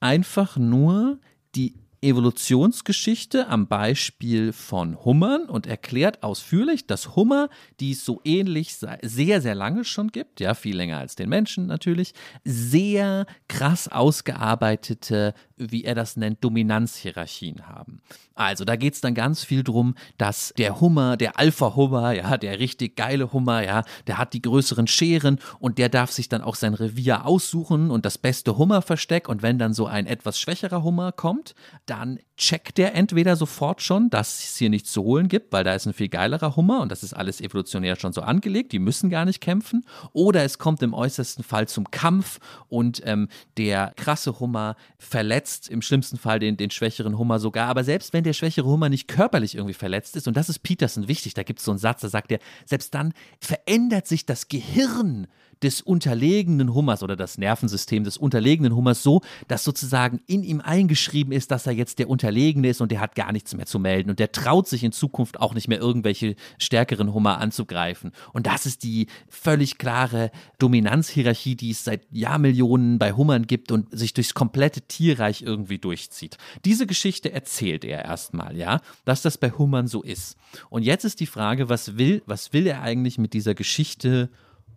einfach 0.00 0.56
nur 0.56 1.18
die 1.54 1.74
Evolutionsgeschichte 2.02 3.48
am 3.48 3.66
Beispiel 3.66 4.52
von 4.52 5.04
Hummern 5.04 5.44
und 5.44 5.66
erklärt 5.66 6.22
ausführlich, 6.22 6.86
dass 6.86 7.14
Hummer, 7.14 7.50
die 7.78 7.92
es 7.92 8.04
so 8.04 8.20
ähnlich 8.24 8.76
sehr, 9.02 9.42
sehr 9.42 9.54
lange 9.54 9.84
schon 9.84 10.08
gibt, 10.08 10.40
ja, 10.40 10.54
viel 10.54 10.76
länger 10.76 10.98
als 10.98 11.14
den 11.14 11.28
Menschen 11.28 11.66
natürlich, 11.66 12.14
sehr 12.42 13.26
krass 13.48 13.88
ausgearbeitete, 13.88 15.34
wie 15.58 15.84
er 15.84 15.94
das 15.94 16.16
nennt, 16.16 16.42
Dominanzhierarchien 16.42 17.68
haben. 17.68 18.00
Also 18.34 18.64
da 18.64 18.76
geht 18.76 18.94
es 18.94 19.02
dann 19.02 19.14
ganz 19.14 19.44
viel 19.44 19.62
drum, 19.62 19.94
dass 20.16 20.54
der 20.56 20.80
Hummer, 20.80 21.18
der 21.18 21.38
Alpha-Hummer, 21.38 22.12
ja, 22.12 22.38
der 22.38 22.58
richtig 22.58 22.96
geile 22.96 23.34
Hummer, 23.34 23.62
ja, 23.62 23.84
der 24.06 24.16
hat 24.16 24.32
die 24.32 24.40
größeren 24.40 24.86
Scheren 24.86 25.38
und 25.58 25.76
der 25.76 25.90
darf 25.90 26.10
sich 26.10 26.30
dann 26.30 26.40
auch 26.40 26.54
sein 26.54 26.72
Revier 26.72 27.26
aussuchen 27.26 27.90
und 27.90 28.06
das 28.06 28.16
beste 28.16 28.56
Hummerversteck. 28.56 29.28
Und 29.28 29.42
wenn 29.42 29.58
dann 29.58 29.74
so 29.74 29.84
ein 29.84 30.06
etwas 30.06 30.40
schwächerer 30.40 30.82
Hummer 30.82 31.12
kommt, 31.12 31.54
dann 31.90 32.20
checkt 32.36 32.78
der 32.78 32.94
entweder 32.94 33.34
sofort 33.34 33.82
schon, 33.82 34.10
dass 34.10 34.38
es 34.38 34.56
hier 34.56 34.70
nichts 34.70 34.92
zu 34.92 35.02
holen 35.02 35.26
gibt, 35.26 35.52
weil 35.52 35.64
da 35.64 35.74
ist 35.74 35.86
ein 35.86 35.92
viel 35.92 36.08
geilerer 36.08 36.54
Hummer 36.54 36.80
und 36.80 36.92
das 36.92 37.02
ist 37.02 37.12
alles 37.12 37.40
evolutionär 37.40 37.96
schon 37.96 38.12
so 38.12 38.22
angelegt, 38.22 38.70
die 38.70 38.78
müssen 38.78 39.10
gar 39.10 39.24
nicht 39.24 39.40
kämpfen. 39.40 39.84
Oder 40.12 40.44
es 40.44 40.58
kommt 40.58 40.82
im 40.82 40.94
äußersten 40.94 41.42
Fall 41.42 41.66
zum 41.66 41.90
Kampf 41.90 42.38
und 42.68 43.02
ähm, 43.04 43.28
der 43.56 43.92
krasse 43.96 44.38
Hummer 44.38 44.76
verletzt 44.98 45.68
im 45.68 45.82
schlimmsten 45.82 46.16
Fall 46.16 46.38
den, 46.38 46.56
den 46.56 46.70
schwächeren 46.70 47.18
Hummer 47.18 47.40
sogar. 47.40 47.68
Aber 47.68 47.82
selbst 47.82 48.12
wenn 48.12 48.22
der 48.24 48.34
schwächere 48.34 48.68
Hummer 48.68 48.88
nicht 48.88 49.08
körperlich 49.08 49.56
irgendwie 49.56 49.74
verletzt 49.74 50.14
ist, 50.14 50.28
und 50.28 50.36
das 50.36 50.48
ist 50.48 50.60
Peterson 50.60 51.08
wichtig, 51.08 51.34
da 51.34 51.42
gibt 51.42 51.58
es 51.58 51.64
so 51.64 51.72
einen 51.72 51.78
Satz, 51.78 52.02
da 52.02 52.08
sagt 52.08 52.30
er, 52.30 52.38
selbst 52.66 52.94
dann 52.94 53.12
verändert 53.40 54.06
sich 54.06 54.26
das 54.26 54.46
Gehirn 54.48 55.26
des 55.62 55.82
unterlegenen 55.82 56.74
Hummers 56.74 57.02
oder 57.02 57.16
das 57.16 57.38
Nervensystem 57.38 58.04
des 58.04 58.16
unterlegenen 58.16 58.74
Hummers 58.74 59.02
so, 59.02 59.20
dass 59.48 59.64
sozusagen 59.64 60.20
in 60.26 60.42
ihm 60.42 60.60
eingeschrieben 60.60 61.32
ist, 61.32 61.50
dass 61.50 61.66
er 61.66 61.72
jetzt 61.72 61.98
der 61.98 62.08
Unterlegene 62.08 62.68
ist 62.68 62.80
und 62.80 62.90
der 62.92 63.00
hat 63.00 63.14
gar 63.14 63.32
nichts 63.32 63.54
mehr 63.54 63.66
zu 63.66 63.78
melden 63.78 64.10
und 64.10 64.18
der 64.18 64.32
traut 64.32 64.68
sich 64.68 64.84
in 64.84 64.92
Zukunft 64.92 65.40
auch 65.40 65.54
nicht 65.54 65.68
mehr 65.68 65.78
irgendwelche 65.78 66.36
stärkeren 66.58 67.12
Hummer 67.12 67.38
anzugreifen. 67.38 68.12
Und 68.32 68.46
das 68.46 68.66
ist 68.66 68.82
die 68.82 69.06
völlig 69.28 69.78
klare 69.78 70.30
Dominanzhierarchie, 70.58 71.56
die 71.56 71.70
es 71.70 71.84
seit 71.84 72.06
Jahrmillionen 72.10 72.98
bei 72.98 73.12
Hummern 73.12 73.46
gibt 73.46 73.72
und 73.72 73.86
sich 73.96 74.14
durchs 74.14 74.34
komplette 74.34 74.82
Tierreich 74.82 75.42
irgendwie 75.42 75.78
durchzieht. 75.78 76.38
Diese 76.64 76.86
Geschichte 76.86 77.32
erzählt 77.32 77.84
er 77.84 78.04
erstmal, 78.04 78.56
ja, 78.56 78.80
dass 79.04 79.22
das 79.22 79.38
bei 79.38 79.50
Hummern 79.50 79.86
so 79.86 80.02
ist. 80.02 80.36
Und 80.68 80.82
jetzt 80.82 81.04
ist 81.04 81.20
die 81.20 81.26
Frage, 81.26 81.68
was 81.68 81.96
will, 81.98 82.22
was 82.26 82.52
will 82.52 82.66
er 82.66 82.82
eigentlich 82.82 83.18
mit 83.18 83.32
dieser 83.32 83.54
Geschichte 83.54 84.30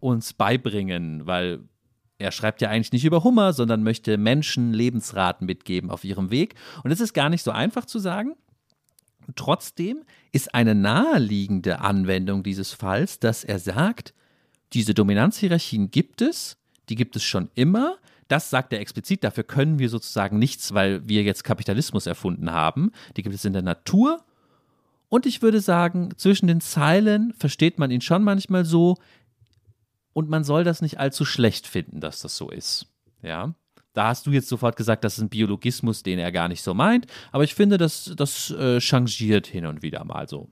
uns 0.03 0.33
beibringen? 0.33 1.25
Weil 1.25 1.61
er 2.19 2.31
schreibt 2.31 2.61
ja 2.61 2.69
eigentlich 2.69 2.91
nicht 2.91 3.05
über 3.05 3.23
Hummer, 3.23 3.53
sondern 3.53 3.83
möchte 3.83 4.17
Menschen 4.17 4.73
Lebensraten 4.73 5.45
mitgeben 5.45 5.89
auf 5.89 6.03
ihrem 6.03 6.31
Weg. 6.31 6.55
Und 6.83 6.91
es 6.91 6.99
ist 6.99 7.13
gar 7.13 7.29
nicht 7.29 7.43
so 7.43 7.51
einfach 7.51 7.85
zu 7.85 7.99
sagen. 7.99 8.35
Trotzdem 9.35 10.03
ist 10.31 10.53
eine 10.53 10.75
naheliegende 10.75 11.79
Anwendung 11.79 12.43
dieses 12.43 12.73
Falls, 12.73 13.19
dass 13.19 13.43
er 13.43 13.59
sagt, 13.59 14.13
diese 14.73 14.93
Dominanzhierarchien 14.93 15.91
gibt 15.91 16.21
es, 16.21 16.57
die 16.89 16.95
gibt 16.95 17.15
es 17.15 17.23
schon 17.23 17.49
immer. 17.55 17.97
Das 18.27 18.49
sagt 18.49 18.73
er 18.73 18.79
explizit, 18.79 19.23
dafür 19.23 19.43
können 19.43 19.79
wir 19.79 19.89
sozusagen 19.89 20.39
nichts, 20.39 20.73
weil 20.73 21.07
wir 21.07 21.23
jetzt 21.23 21.43
Kapitalismus 21.43 22.07
erfunden 22.07 22.51
haben. 22.51 22.91
Die 23.15 23.23
gibt 23.23 23.35
es 23.35 23.45
in 23.45 23.53
der 23.53 23.61
Natur. 23.61 24.23
Und 25.09 25.25
ich 25.25 25.41
würde 25.41 25.61
sagen, 25.61 26.09
zwischen 26.17 26.47
den 26.47 26.59
Zeilen 26.59 27.33
versteht 27.37 27.77
man 27.77 27.91
ihn 27.91 28.01
schon 28.01 28.23
manchmal 28.23 28.65
so, 28.65 28.97
und 30.13 30.29
man 30.29 30.43
soll 30.43 30.63
das 30.63 30.81
nicht 30.81 30.99
allzu 30.99 31.25
schlecht 31.25 31.67
finden, 31.67 31.99
dass 31.99 32.21
das 32.21 32.37
so 32.37 32.49
ist. 32.49 32.87
Ja. 33.21 33.53
Da 33.93 34.07
hast 34.07 34.25
du 34.25 34.31
jetzt 34.31 34.49
sofort 34.49 34.75
gesagt, 34.75 35.03
das 35.03 35.17
ist 35.17 35.23
ein 35.23 35.29
Biologismus, 35.29 36.01
den 36.01 36.17
er 36.17 36.31
gar 36.31 36.47
nicht 36.47 36.63
so 36.63 36.73
meint. 36.73 37.05
Aber 37.31 37.43
ich 37.43 37.53
finde, 37.53 37.77
das, 37.77 38.11
das 38.17 38.49
äh, 38.51 38.79
changiert 38.79 39.45
hin 39.45 39.67
und 39.67 39.83
wieder 39.83 40.03
mal 40.03 40.27
so. 40.27 40.49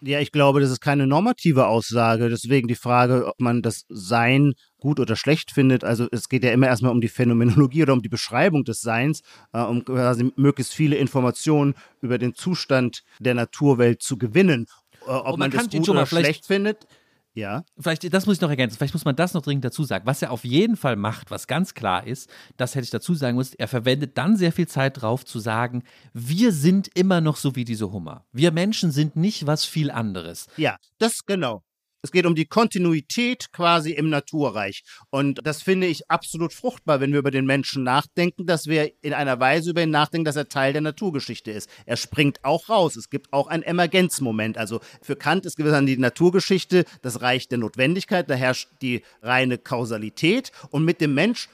Ja, 0.00 0.20
ich 0.20 0.32
glaube, 0.32 0.60
das 0.60 0.70
ist 0.70 0.80
keine 0.80 1.06
normative 1.06 1.66
Aussage. 1.66 2.28
Deswegen 2.28 2.68
die 2.68 2.74
Frage, 2.74 3.26
ob 3.26 3.40
man 3.40 3.62
das 3.62 3.86
Sein 3.88 4.52
gut 4.78 5.00
oder 5.00 5.16
schlecht 5.16 5.50
findet. 5.50 5.82
Also 5.82 6.08
es 6.10 6.28
geht 6.28 6.44
ja 6.44 6.52
immer 6.52 6.66
erstmal 6.66 6.92
um 6.92 7.00
die 7.00 7.08
Phänomenologie 7.08 7.84
oder 7.84 7.94
um 7.94 8.02
die 8.02 8.10
Beschreibung 8.10 8.64
des 8.64 8.80
Seins, 8.80 9.22
äh, 9.52 9.62
um 9.62 9.84
quasi 9.84 10.30
möglichst 10.36 10.74
viele 10.74 10.96
Informationen 10.96 11.74
über 12.02 12.18
den 12.18 12.34
Zustand 12.34 13.02
der 13.18 13.34
Naturwelt 13.34 14.02
zu 14.02 14.18
gewinnen. 14.18 14.66
Äh, 15.06 15.10
ob 15.10 15.38
man, 15.38 15.50
man 15.50 15.50
das 15.52 15.70
gut 15.70 15.88
oder 15.88 16.06
schlecht 16.06 16.44
findet, 16.44 16.86
ja. 17.34 17.64
Vielleicht, 17.78 18.12
das 18.12 18.26
muss 18.26 18.36
ich 18.36 18.40
noch 18.40 18.50
ergänzen, 18.50 18.76
vielleicht 18.76 18.94
muss 18.94 19.04
man 19.04 19.16
das 19.16 19.34
noch 19.34 19.42
dringend 19.42 19.64
dazu 19.64 19.84
sagen. 19.84 20.06
Was 20.06 20.22
er 20.22 20.30
auf 20.30 20.44
jeden 20.44 20.76
Fall 20.76 20.96
macht, 20.96 21.30
was 21.30 21.46
ganz 21.46 21.74
klar 21.74 22.06
ist, 22.06 22.30
das 22.56 22.74
hätte 22.74 22.84
ich 22.84 22.90
dazu 22.90 23.14
sagen 23.14 23.36
müssen, 23.36 23.56
er 23.58 23.68
verwendet 23.68 24.16
dann 24.16 24.36
sehr 24.36 24.52
viel 24.52 24.68
Zeit 24.68 25.02
drauf 25.02 25.24
zu 25.24 25.40
sagen, 25.40 25.82
wir 26.12 26.52
sind 26.52 26.88
immer 26.94 27.20
noch 27.20 27.36
so 27.36 27.56
wie 27.56 27.64
diese 27.64 27.92
Hummer. 27.92 28.24
Wir 28.32 28.52
Menschen 28.52 28.92
sind 28.92 29.16
nicht 29.16 29.46
was 29.46 29.64
viel 29.64 29.90
anderes. 29.90 30.46
Ja, 30.56 30.76
das 30.98 31.24
genau. 31.26 31.62
Es 32.04 32.12
geht 32.12 32.26
um 32.26 32.34
die 32.34 32.44
Kontinuität 32.44 33.50
quasi 33.50 33.92
im 33.92 34.10
Naturreich. 34.10 34.84
Und 35.08 35.40
das 35.42 35.62
finde 35.62 35.86
ich 35.86 36.10
absolut 36.10 36.52
fruchtbar, 36.52 37.00
wenn 37.00 37.12
wir 37.12 37.18
über 37.18 37.30
den 37.30 37.46
Menschen 37.46 37.82
nachdenken, 37.82 38.44
dass 38.44 38.66
wir 38.66 38.92
in 39.02 39.14
einer 39.14 39.40
Weise 39.40 39.70
über 39.70 39.82
ihn 39.82 39.88
nachdenken, 39.88 40.26
dass 40.26 40.36
er 40.36 40.50
Teil 40.50 40.74
der 40.74 40.82
Naturgeschichte 40.82 41.50
ist. 41.50 41.70
Er 41.86 41.96
springt 41.96 42.44
auch 42.44 42.68
raus. 42.68 42.96
Es 42.96 43.08
gibt 43.08 43.32
auch 43.32 43.46
einen 43.46 43.62
Emergenzmoment. 43.62 44.58
Also 44.58 44.80
für 45.00 45.16
Kant 45.16 45.46
ist 45.46 45.56
gewissermaßen 45.56 45.86
die 45.86 45.96
Naturgeschichte 45.96 46.84
das 47.00 47.22
Reich 47.22 47.48
der 47.48 47.56
Notwendigkeit. 47.56 48.28
Da 48.28 48.34
herrscht 48.34 48.68
die 48.82 49.00
reine 49.22 49.56
Kausalität. 49.56 50.52
Und 50.68 50.84
mit 50.84 51.00
dem 51.00 51.14
Mensch 51.14 51.48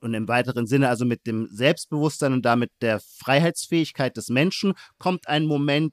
und 0.00 0.14
im 0.14 0.28
weiteren 0.28 0.66
Sinne 0.66 0.88
also 0.88 1.04
mit 1.04 1.26
dem 1.26 1.46
Selbstbewusstsein 1.52 2.32
und 2.32 2.46
damit 2.46 2.70
der 2.80 3.00
Freiheitsfähigkeit 3.00 4.16
des 4.16 4.30
Menschen 4.30 4.72
kommt 4.98 5.28
ein 5.28 5.44
Moment 5.44 5.92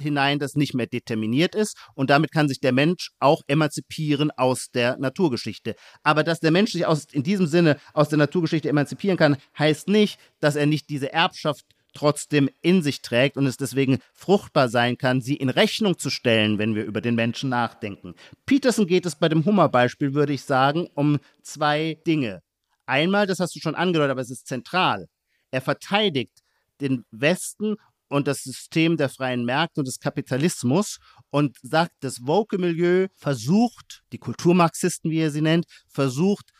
hinein, 0.00 0.38
das 0.38 0.54
nicht 0.54 0.74
mehr 0.74 0.86
determiniert 0.86 1.54
ist. 1.54 1.76
Und 1.94 2.10
damit 2.10 2.32
kann 2.32 2.48
sich 2.48 2.60
der 2.60 2.72
Mensch 2.72 3.10
auch 3.18 3.42
emanzipieren 3.46 4.30
aus 4.30 4.70
der 4.72 4.96
Naturgeschichte. 4.98 5.74
Aber 6.02 6.24
dass 6.24 6.40
der 6.40 6.50
Mensch 6.50 6.72
sich 6.72 6.86
aus, 6.86 7.04
in 7.12 7.22
diesem 7.22 7.46
Sinne 7.46 7.78
aus 7.92 8.08
der 8.08 8.18
Naturgeschichte 8.18 8.68
emanzipieren 8.68 9.16
kann, 9.16 9.36
heißt 9.58 9.88
nicht, 9.88 10.18
dass 10.40 10.56
er 10.56 10.66
nicht 10.66 10.88
diese 10.90 11.12
Erbschaft 11.12 11.64
trotzdem 11.92 12.48
in 12.62 12.82
sich 12.82 13.02
trägt 13.02 13.36
und 13.36 13.46
es 13.46 13.56
deswegen 13.56 13.98
fruchtbar 14.12 14.68
sein 14.68 14.98
kann, 14.98 15.20
sie 15.20 15.36
in 15.36 15.48
Rechnung 15.48 15.98
zu 15.98 16.10
stellen, 16.10 16.58
wenn 16.58 16.74
wir 16.74 16.84
über 16.84 17.00
den 17.00 17.14
Menschen 17.14 17.50
nachdenken. 17.50 18.14
Peterson 18.46 18.86
geht 18.86 19.06
es 19.06 19.16
bei 19.16 19.28
dem 19.28 19.44
Hummerbeispiel, 19.44 20.14
würde 20.14 20.32
ich 20.32 20.44
sagen, 20.44 20.88
um 20.94 21.18
zwei 21.42 21.98
Dinge. 22.06 22.42
Einmal, 22.86 23.26
das 23.26 23.40
hast 23.40 23.54
du 23.54 23.60
schon 23.60 23.74
angedeutet, 23.74 24.12
aber 24.12 24.20
es 24.20 24.30
ist 24.30 24.46
zentral. 24.46 25.06
Er 25.50 25.60
verteidigt 25.60 26.42
den 26.80 27.04
Westen 27.10 27.76
und 28.10 28.26
das 28.26 28.42
System 28.42 28.96
der 28.96 29.08
freien 29.08 29.44
Märkte 29.44 29.80
und 29.80 29.88
des 29.88 30.00
Kapitalismus 30.00 30.98
und 31.30 31.56
sagt, 31.62 31.92
das 32.00 32.26
Woke-Milieu 32.26 33.06
versucht, 33.14 34.02
die 34.12 34.18
Kulturmarxisten, 34.18 35.10
wie 35.10 35.20
er 35.20 35.30
sie 35.30 35.40
nennt, 35.40 35.64
versucht, 35.88 36.50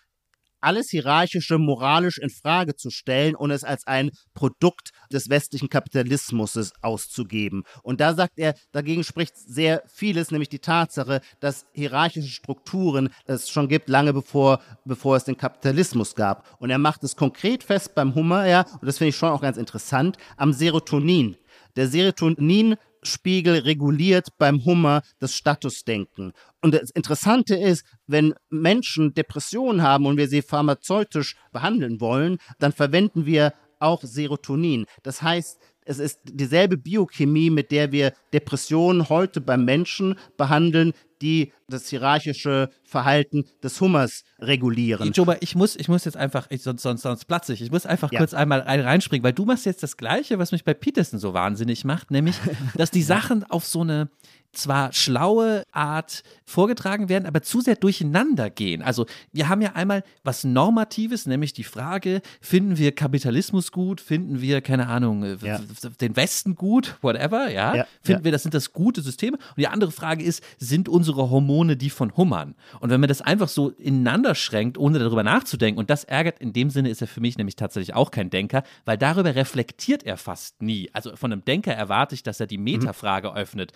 alles 0.60 0.90
Hierarchische 0.90 1.58
moralisch 1.58 2.18
in 2.18 2.30
Frage 2.30 2.76
zu 2.76 2.90
stellen 2.90 3.34
und 3.34 3.50
es 3.50 3.64
als 3.64 3.86
ein 3.86 4.10
Produkt 4.34 4.90
des 5.12 5.28
westlichen 5.28 5.68
Kapitalismus 5.68 6.72
auszugeben. 6.82 7.64
Und 7.82 8.00
da 8.00 8.14
sagt 8.14 8.34
er, 8.36 8.54
dagegen 8.72 9.04
spricht 9.04 9.36
sehr 9.36 9.82
vieles, 9.86 10.30
nämlich 10.30 10.48
die 10.48 10.58
Tatsache, 10.58 11.20
dass 11.40 11.66
hierarchische 11.72 12.28
Strukturen 12.28 13.10
es 13.24 13.48
schon 13.48 13.68
gibt, 13.68 13.88
lange 13.88 14.12
bevor, 14.12 14.60
bevor 14.84 15.16
es 15.16 15.24
den 15.24 15.36
Kapitalismus 15.36 16.14
gab. 16.14 16.56
Und 16.60 16.70
er 16.70 16.78
macht 16.78 17.02
es 17.04 17.16
konkret 17.16 17.64
fest 17.64 17.94
beim 17.94 18.14
Hummer, 18.14 18.46
ja, 18.46 18.62
und 18.80 18.86
das 18.86 18.98
finde 18.98 19.10
ich 19.10 19.16
schon 19.16 19.30
auch 19.30 19.42
ganz 19.42 19.56
interessant, 19.56 20.16
am 20.36 20.52
Serotonin. 20.52 21.36
Der 21.76 21.88
Serotoninspiegel 21.88 23.58
reguliert 23.60 24.28
beim 24.38 24.64
Hummer 24.64 25.02
das 25.18 25.34
Statusdenken. 25.34 26.32
Und 26.60 26.74
das 26.74 26.90
Interessante 26.90 27.56
ist, 27.56 27.84
wenn 28.06 28.34
Menschen 28.48 29.14
Depressionen 29.14 29.82
haben 29.82 30.06
und 30.06 30.16
wir 30.16 30.28
sie 30.28 30.42
pharmazeutisch 30.42 31.36
behandeln 31.52 32.00
wollen, 32.00 32.38
dann 32.58 32.72
verwenden 32.72 33.26
wir 33.26 33.54
auch 33.78 34.02
Serotonin. 34.02 34.86
Das 35.02 35.22
heißt, 35.22 35.58
es 35.84 35.98
ist 35.98 36.20
dieselbe 36.24 36.76
Biochemie, 36.76 37.50
mit 37.50 37.70
der 37.70 37.92
wir 37.92 38.12
Depressionen 38.32 39.08
heute 39.08 39.40
beim 39.40 39.64
Menschen 39.64 40.16
behandeln, 40.36 40.92
die 41.22 41.52
das 41.68 41.88
hierarchische 41.88 42.70
Verhalten 42.82 43.44
des 43.62 43.80
Hummers 43.80 44.24
regulieren. 44.38 45.12
Joba, 45.12 45.36
ich 45.40 45.54
muss, 45.54 45.76
ich 45.76 45.88
muss 45.88 46.04
jetzt 46.04 46.16
einfach, 46.16 46.46
ich, 46.50 46.62
sonst, 46.62 46.82
sonst, 46.82 47.02
sonst 47.02 47.26
platze 47.26 47.52
ich. 47.52 47.60
Ich 47.60 47.70
muss 47.70 47.86
einfach 47.86 48.10
ja. 48.10 48.18
kurz 48.18 48.34
einmal 48.34 48.60
rein, 48.60 48.80
reinspringen, 48.80 49.22
weil 49.22 49.32
du 49.32 49.44
machst 49.44 49.66
jetzt 49.66 49.82
das 49.82 49.96
Gleiche, 49.96 50.38
was 50.38 50.52
mich 50.52 50.64
bei 50.64 50.74
Peterson 50.74 51.18
so 51.18 51.34
wahnsinnig 51.34 51.84
macht, 51.84 52.10
nämlich, 52.10 52.36
dass 52.74 52.90
die 52.90 53.02
Sachen 53.02 53.44
auf 53.44 53.66
so 53.66 53.82
eine, 53.82 54.08
zwar 54.52 54.92
schlaue 54.92 55.64
Art 55.72 56.22
vorgetragen 56.44 57.08
werden, 57.08 57.26
aber 57.26 57.42
zu 57.42 57.60
sehr 57.60 57.76
durcheinander 57.76 58.50
gehen. 58.50 58.82
Also 58.82 59.06
wir 59.32 59.48
haben 59.48 59.62
ja 59.62 59.72
einmal 59.72 60.02
was 60.24 60.44
Normatives, 60.44 61.26
nämlich 61.26 61.52
die 61.52 61.64
Frage, 61.64 62.22
finden 62.40 62.76
wir 62.76 62.92
Kapitalismus 62.92 63.70
gut, 63.70 64.00
finden 64.00 64.40
wir, 64.40 64.60
keine 64.60 64.88
Ahnung, 64.88 65.22
äh, 65.22 65.36
ja. 65.42 65.60
den 66.00 66.16
Westen 66.16 66.56
gut, 66.56 66.96
whatever, 67.02 67.50
ja? 67.50 67.74
ja 67.74 67.86
finden 68.02 68.22
ja. 68.22 68.24
wir, 68.24 68.32
das 68.32 68.42
sind 68.42 68.54
das 68.54 68.72
gute 68.72 69.00
Systeme? 69.00 69.36
Und 69.36 69.58
die 69.58 69.68
andere 69.68 69.92
Frage 69.92 70.24
ist, 70.24 70.42
sind 70.58 70.88
unsere 70.88 71.30
Hormone 71.30 71.76
die 71.76 71.90
von 71.90 72.16
Hummern? 72.16 72.54
Und 72.80 72.90
wenn 72.90 73.00
man 73.00 73.08
das 73.08 73.22
einfach 73.22 73.48
so 73.48 73.70
ineinander 73.70 74.34
schränkt, 74.34 74.76
ohne 74.76 74.98
darüber 74.98 75.22
nachzudenken, 75.22 75.78
und 75.78 75.90
das 75.90 76.04
ärgert, 76.04 76.40
in 76.40 76.52
dem 76.52 76.70
Sinne 76.70 76.88
ist 76.90 77.00
er 77.00 77.06
für 77.06 77.20
mich 77.20 77.38
nämlich 77.38 77.56
tatsächlich 77.56 77.94
auch 77.94 78.10
kein 78.10 78.30
Denker, 78.30 78.64
weil 78.84 78.98
darüber 78.98 79.34
reflektiert 79.34 80.02
er 80.02 80.16
fast 80.16 80.62
nie. 80.62 80.90
Also 80.92 81.14
von 81.14 81.32
einem 81.32 81.44
Denker 81.44 81.72
erwarte 81.72 82.14
ich, 82.14 82.22
dass 82.22 82.40
er 82.40 82.46
die 82.46 82.58
mhm. 82.58 82.64
Metafrage 82.64 83.30
mhm. 83.30 83.36
öffnet 83.36 83.72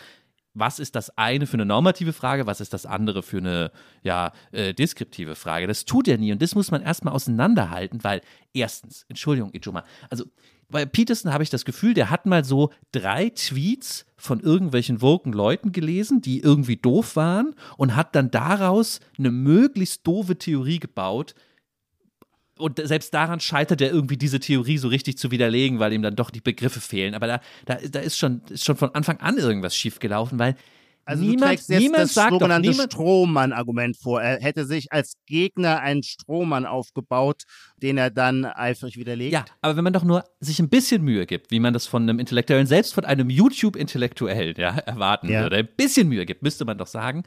was 0.54 0.78
ist 0.78 0.94
das 0.94 1.16
eine 1.18 1.46
für 1.46 1.54
eine 1.54 1.66
normative 1.66 2.12
Frage, 2.12 2.46
was 2.46 2.60
ist 2.60 2.72
das 2.72 2.86
andere 2.86 3.22
für 3.22 3.38
eine 3.38 3.72
ja, 4.02 4.32
äh, 4.52 4.72
deskriptive 4.72 5.34
Frage. 5.34 5.66
Das 5.66 5.84
tut 5.84 6.08
er 6.08 6.16
nie 6.16 6.32
und 6.32 6.40
das 6.40 6.54
muss 6.54 6.70
man 6.70 6.82
erstmal 6.82 7.14
auseinanderhalten, 7.14 8.02
weil 8.04 8.20
erstens, 8.52 9.04
Entschuldigung, 9.08 9.52
Ijoma, 9.52 9.84
also 10.10 10.24
bei 10.70 10.86
Peterson 10.86 11.32
habe 11.32 11.42
ich 11.42 11.50
das 11.50 11.64
Gefühl, 11.64 11.94
der 11.94 12.10
hat 12.10 12.26
mal 12.26 12.44
so 12.44 12.70
drei 12.90 13.30
Tweets 13.30 14.06
von 14.16 14.40
irgendwelchen 14.40 15.02
woken 15.02 15.32
Leuten 15.32 15.72
gelesen, 15.72 16.22
die 16.22 16.40
irgendwie 16.40 16.76
doof 16.76 17.16
waren 17.16 17.54
und 17.76 17.96
hat 17.96 18.14
dann 18.14 18.30
daraus 18.30 19.00
eine 19.18 19.30
möglichst 19.30 20.06
doofe 20.06 20.36
Theorie 20.36 20.78
gebaut, 20.78 21.34
und 22.58 22.80
selbst 22.82 23.12
daran 23.14 23.40
scheitert 23.40 23.80
er 23.80 23.90
irgendwie 23.90 24.16
diese 24.16 24.40
Theorie 24.40 24.78
so 24.78 24.88
richtig 24.88 25.18
zu 25.18 25.30
widerlegen, 25.30 25.78
weil 25.78 25.92
ihm 25.92 26.02
dann 26.02 26.16
doch 26.16 26.30
die 26.30 26.40
Begriffe 26.40 26.80
fehlen. 26.80 27.14
Aber 27.14 27.26
da, 27.26 27.40
da, 27.66 27.78
da 27.90 28.00
ist, 28.00 28.18
schon, 28.18 28.42
ist 28.48 28.64
schon 28.64 28.76
von 28.76 28.94
Anfang 28.94 29.18
an 29.18 29.38
irgendwas 29.38 29.76
schiefgelaufen, 29.76 30.38
weil 30.38 30.56
also 31.06 31.22
niemand, 31.22 31.68
niemand 31.68 32.04
das 32.04 32.14
sagt 32.14 32.30
sogenannte 32.30 32.68
doch, 32.68 32.72
niemand 32.72 32.92
Strohmann-Argument 32.92 33.96
vor. 33.96 34.22
Er 34.22 34.40
hätte 34.40 34.64
sich 34.64 34.90
als 34.90 35.14
Gegner 35.26 35.80
einen 35.80 36.02
Strohmann 36.02 36.64
aufgebaut, 36.64 37.42
den 37.76 37.98
er 37.98 38.10
dann 38.10 38.46
eifrig 38.46 38.96
widerlegt. 38.96 39.32
Ja, 39.32 39.44
aber 39.60 39.76
wenn 39.76 39.84
man 39.84 39.92
doch 39.92 40.04
nur 40.04 40.24
sich 40.40 40.60
ein 40.60 40.70
bisschen 40.70 41.02
Mühe 41.02 41.26
gibt, 41.26 41.50
wie 41.50 41.60
man 41.60 41.74
das 41.74 41.86
von 41.86 42.04
einem 42.04 42.18
Intellektuellen, 42.18 42.66
selbst 42.66 42.94
von 42.94 43.04
einem 43.04 43.28
YouTube-Intellektuellen 43.28 44.54
ja, 44.56 44.78
erwarten 44.78 45.28
ja. 45.28 45.42
würde, 45.42 45.56
ein 45.56 45.68
bisschen 45.76 46.08
Mühe 46.08 46.24
gibt, 46.24 46.42
müsste 46.42 46.64
man 46.64 46.78
doch 46.78 46.86
sagen, 46.86 47.24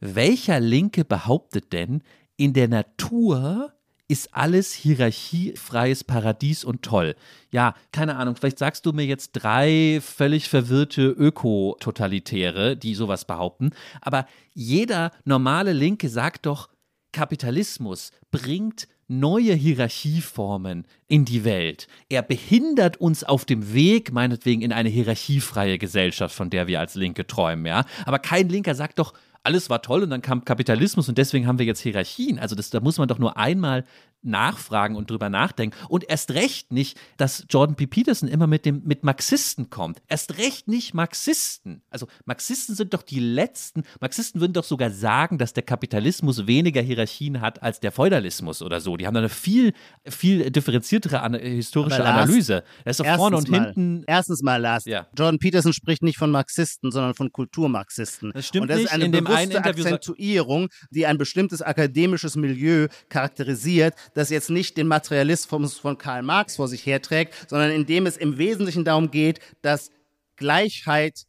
welcher 0.00 0.60
Linke 0.60 1.04
behauptet 1.04 1.72
denn, 1.72 2.02
in 2.36 2.52
der 2.52 2.68
Natur 2.68 3.72
ist 4.12 4.34
alles 4.34 4.74
hierarchiefreies 4.74 6.04
Paradies 6.04 6.64
und 6.64 6.82
toll. 6.82 7.16
Ja, 7.50 7.74
keine 7.92 8.16
Ahnung, 8.16 8.36
vielleicht 8.36 8.58
sagst 8.58 8.84
du 8.84 8.92
mir 8.92 9.06
jetzt 9.06 9.32
drei 9.32 10.00
völlig 10.02 10.50
verwirrte 10.50 11.08
Öko-Totalitäre, 11.08 12.76
die 12.76 12.94
sowas 12.94 13.24
behaupten, 13.24 13.70
aber 14.02 14.26
jeder 14.52 15.12
normale 15.24 15.72
Linke 15.72 16.10
sagt 16.10 16.44
doch, 16.44 16.68
Kapitalismus 17.12 18.10
bringt 18.30 18.86
neue 19.08 19.54
Hierarchieformen 19.54 20.86
in 21.08 21.24
die 21.24 21.44
Welt. 21.44 21.86
Er 22.10 22.22
behindert 22.22 22.98
uns 22.98 23.24
auf 23.24 23.46
dem 23.46 23.72
Weg, 23.72 24.12
meinetwegen, 24.12 24.62
in 24.62 24.72
eine 24.72 24.88
hierarchiefreie 24.90 25.78
Gesellschaft, 25.78 26.34
von 26.34 26.50
der 26.50 26.66
wir 26.66 26.80
als 26.80 26.94
Linke 26.96 27.26
träumen, 27.26 27.66
ja. 27.66 27.84
Aber 28.04 28.18
kein 28.18 28.48
Linker 28.50 28.74
sagt 28.74 28.98
doch, 28.98 29.14
alles 29.44 29.70
war 29.70 29.82
toll 29.82 30.02
und 30.02 30.10
dann 30.10 30.22
kam 30.22 30.44
Kapitalismus 30.44 31.08
und 31.08 31.18
deswegen 31.18 31.46
haben 31.46 31.58
wir 31.58 31.66
jetzt 31.66 31.80
Hierarchien. 31.80 32.38
Also 32.38 32.54
das, 32.54 32.70
da 32.70 32.80
muss 32.80 32.98
man 32.98 33.08
doch 33.08 33.18
nur 33.18 33.36
einmal 33.36 33.84
nachfragen 34.22 34.96
und 34.96 35.10
drüber 35.10 35.28
nachdenken. 35.28 35.76
Und 35.88 36.08
erst 36.08 36.30
recht 36.32 36.72
nicht, 36.72 36.98
dass 37.16 37.44
Jordan 37.48 37.76
P. 37.76 37.86
Peterson 37.86 38.28
immer 38.28 38.46
mit 38.46 38.64
dem 38.64 38.82
mit 38.84 39.04
Marxisten 39.04 39.70
kommt. 39.70 40.00
Erst 40.08 40.38
recht 40.38 40.68
nicht 40.68 40.94
Marxisten. 40.94 41.82
Also 41.90 42.06
Marxisten 42.24 42.74
sind 42.74 42.94
doch 42.94 43.02
die 43.02 43.20
letzten. 43.20 43.82
Marxisten 44.00 44.40
würden 44.40 44.52
doch 44.52 44.64
sogar 44.64 44.90
sagen, 44.90 45.38
dass 45.38 45.52
der 45.52 45.62
Kapitalismus 45.62 46.46
weniger 46.46 46.80
Hierarchien 46.82 47.40
hat 47.40 47.62
als 47.62 47.80
der 47.80 47.92
Feudalismus 47.92 48.62
oder 48.62 48.80
so. 48.80 48.96
Die 48.96 49.06
haben 49.06 49.14
da 49.14 49.20
eine 49.20 49.28
viel 49.28 49.72
viel 50.08 50.50
differenziertere 50.50 51.20
an, 51.22 51.34
historische 51.34 51.96
Aber 51.96 52.04
Lars, 52.04 52.28
Analyse. 52.28 52.64
Das 52.84 52.98
ist 52.98 53.06
doch 53.06 53.16
vorne 53.16 53.36
und 53.36 53.48
mal, 53.48 53.64
hinten. 53.64 54.04
Erstens 54.06 54.42
mal, 54.42 54.56
Lars, 54.60 54.84
Ja. 54.84 55.06
Jordan 55.16 55.38
Peterson 55.38 55.72
spricht 55.72 56.02
nicht 56.02 56.18
von 56.18 56.30
Marxisten, 56.30 56.90
sondern 56.90 57.14
von 57.14 57.30
Kulturmarxisten. 57.32 58.32
Das 58.34 58.46
stimmt 58.46 58.62
Und 58.62 58.68
das 58.68 58.76
nicht. 58.78 58.86
ist 58.86 58.92
eine 58.92 59.04
In 59.04 59.12
dem 59.12 59.26
einen 59.26 59.48
bewusste 59.50 59.64
Akzentuierung, 59.64 60.68
die 60.90 61.06
ein 61.06 61.18
bestimmtes 61.18 61.62
akademisches 61.62 62.36
Milieu 62.36 62.88
charakterisiert, 63.08 63.94
das 64.14 64.30
jetzt 64.30 64.50
nicht 64.50 64.76
den 64.76 64.86
Materialismus 64.86 65.78
von 65.78 65.98
Karl 65.98 66.22
Marx 66.22 66.56
vor 66.56 66.68
sich 66.68 66.84
herträgt, 66.86 67.34
sondern 67.48 67.70
in 67.70 67.86
dem 67.86 68.06
es 68.06 68.16
im 68.16 68.38
Wesentlichen 68.38 68.84
darum 68.84 69.10
geht, 69.10 69.40
dass 69.62 69.90
Gleichheit 70.36 71.26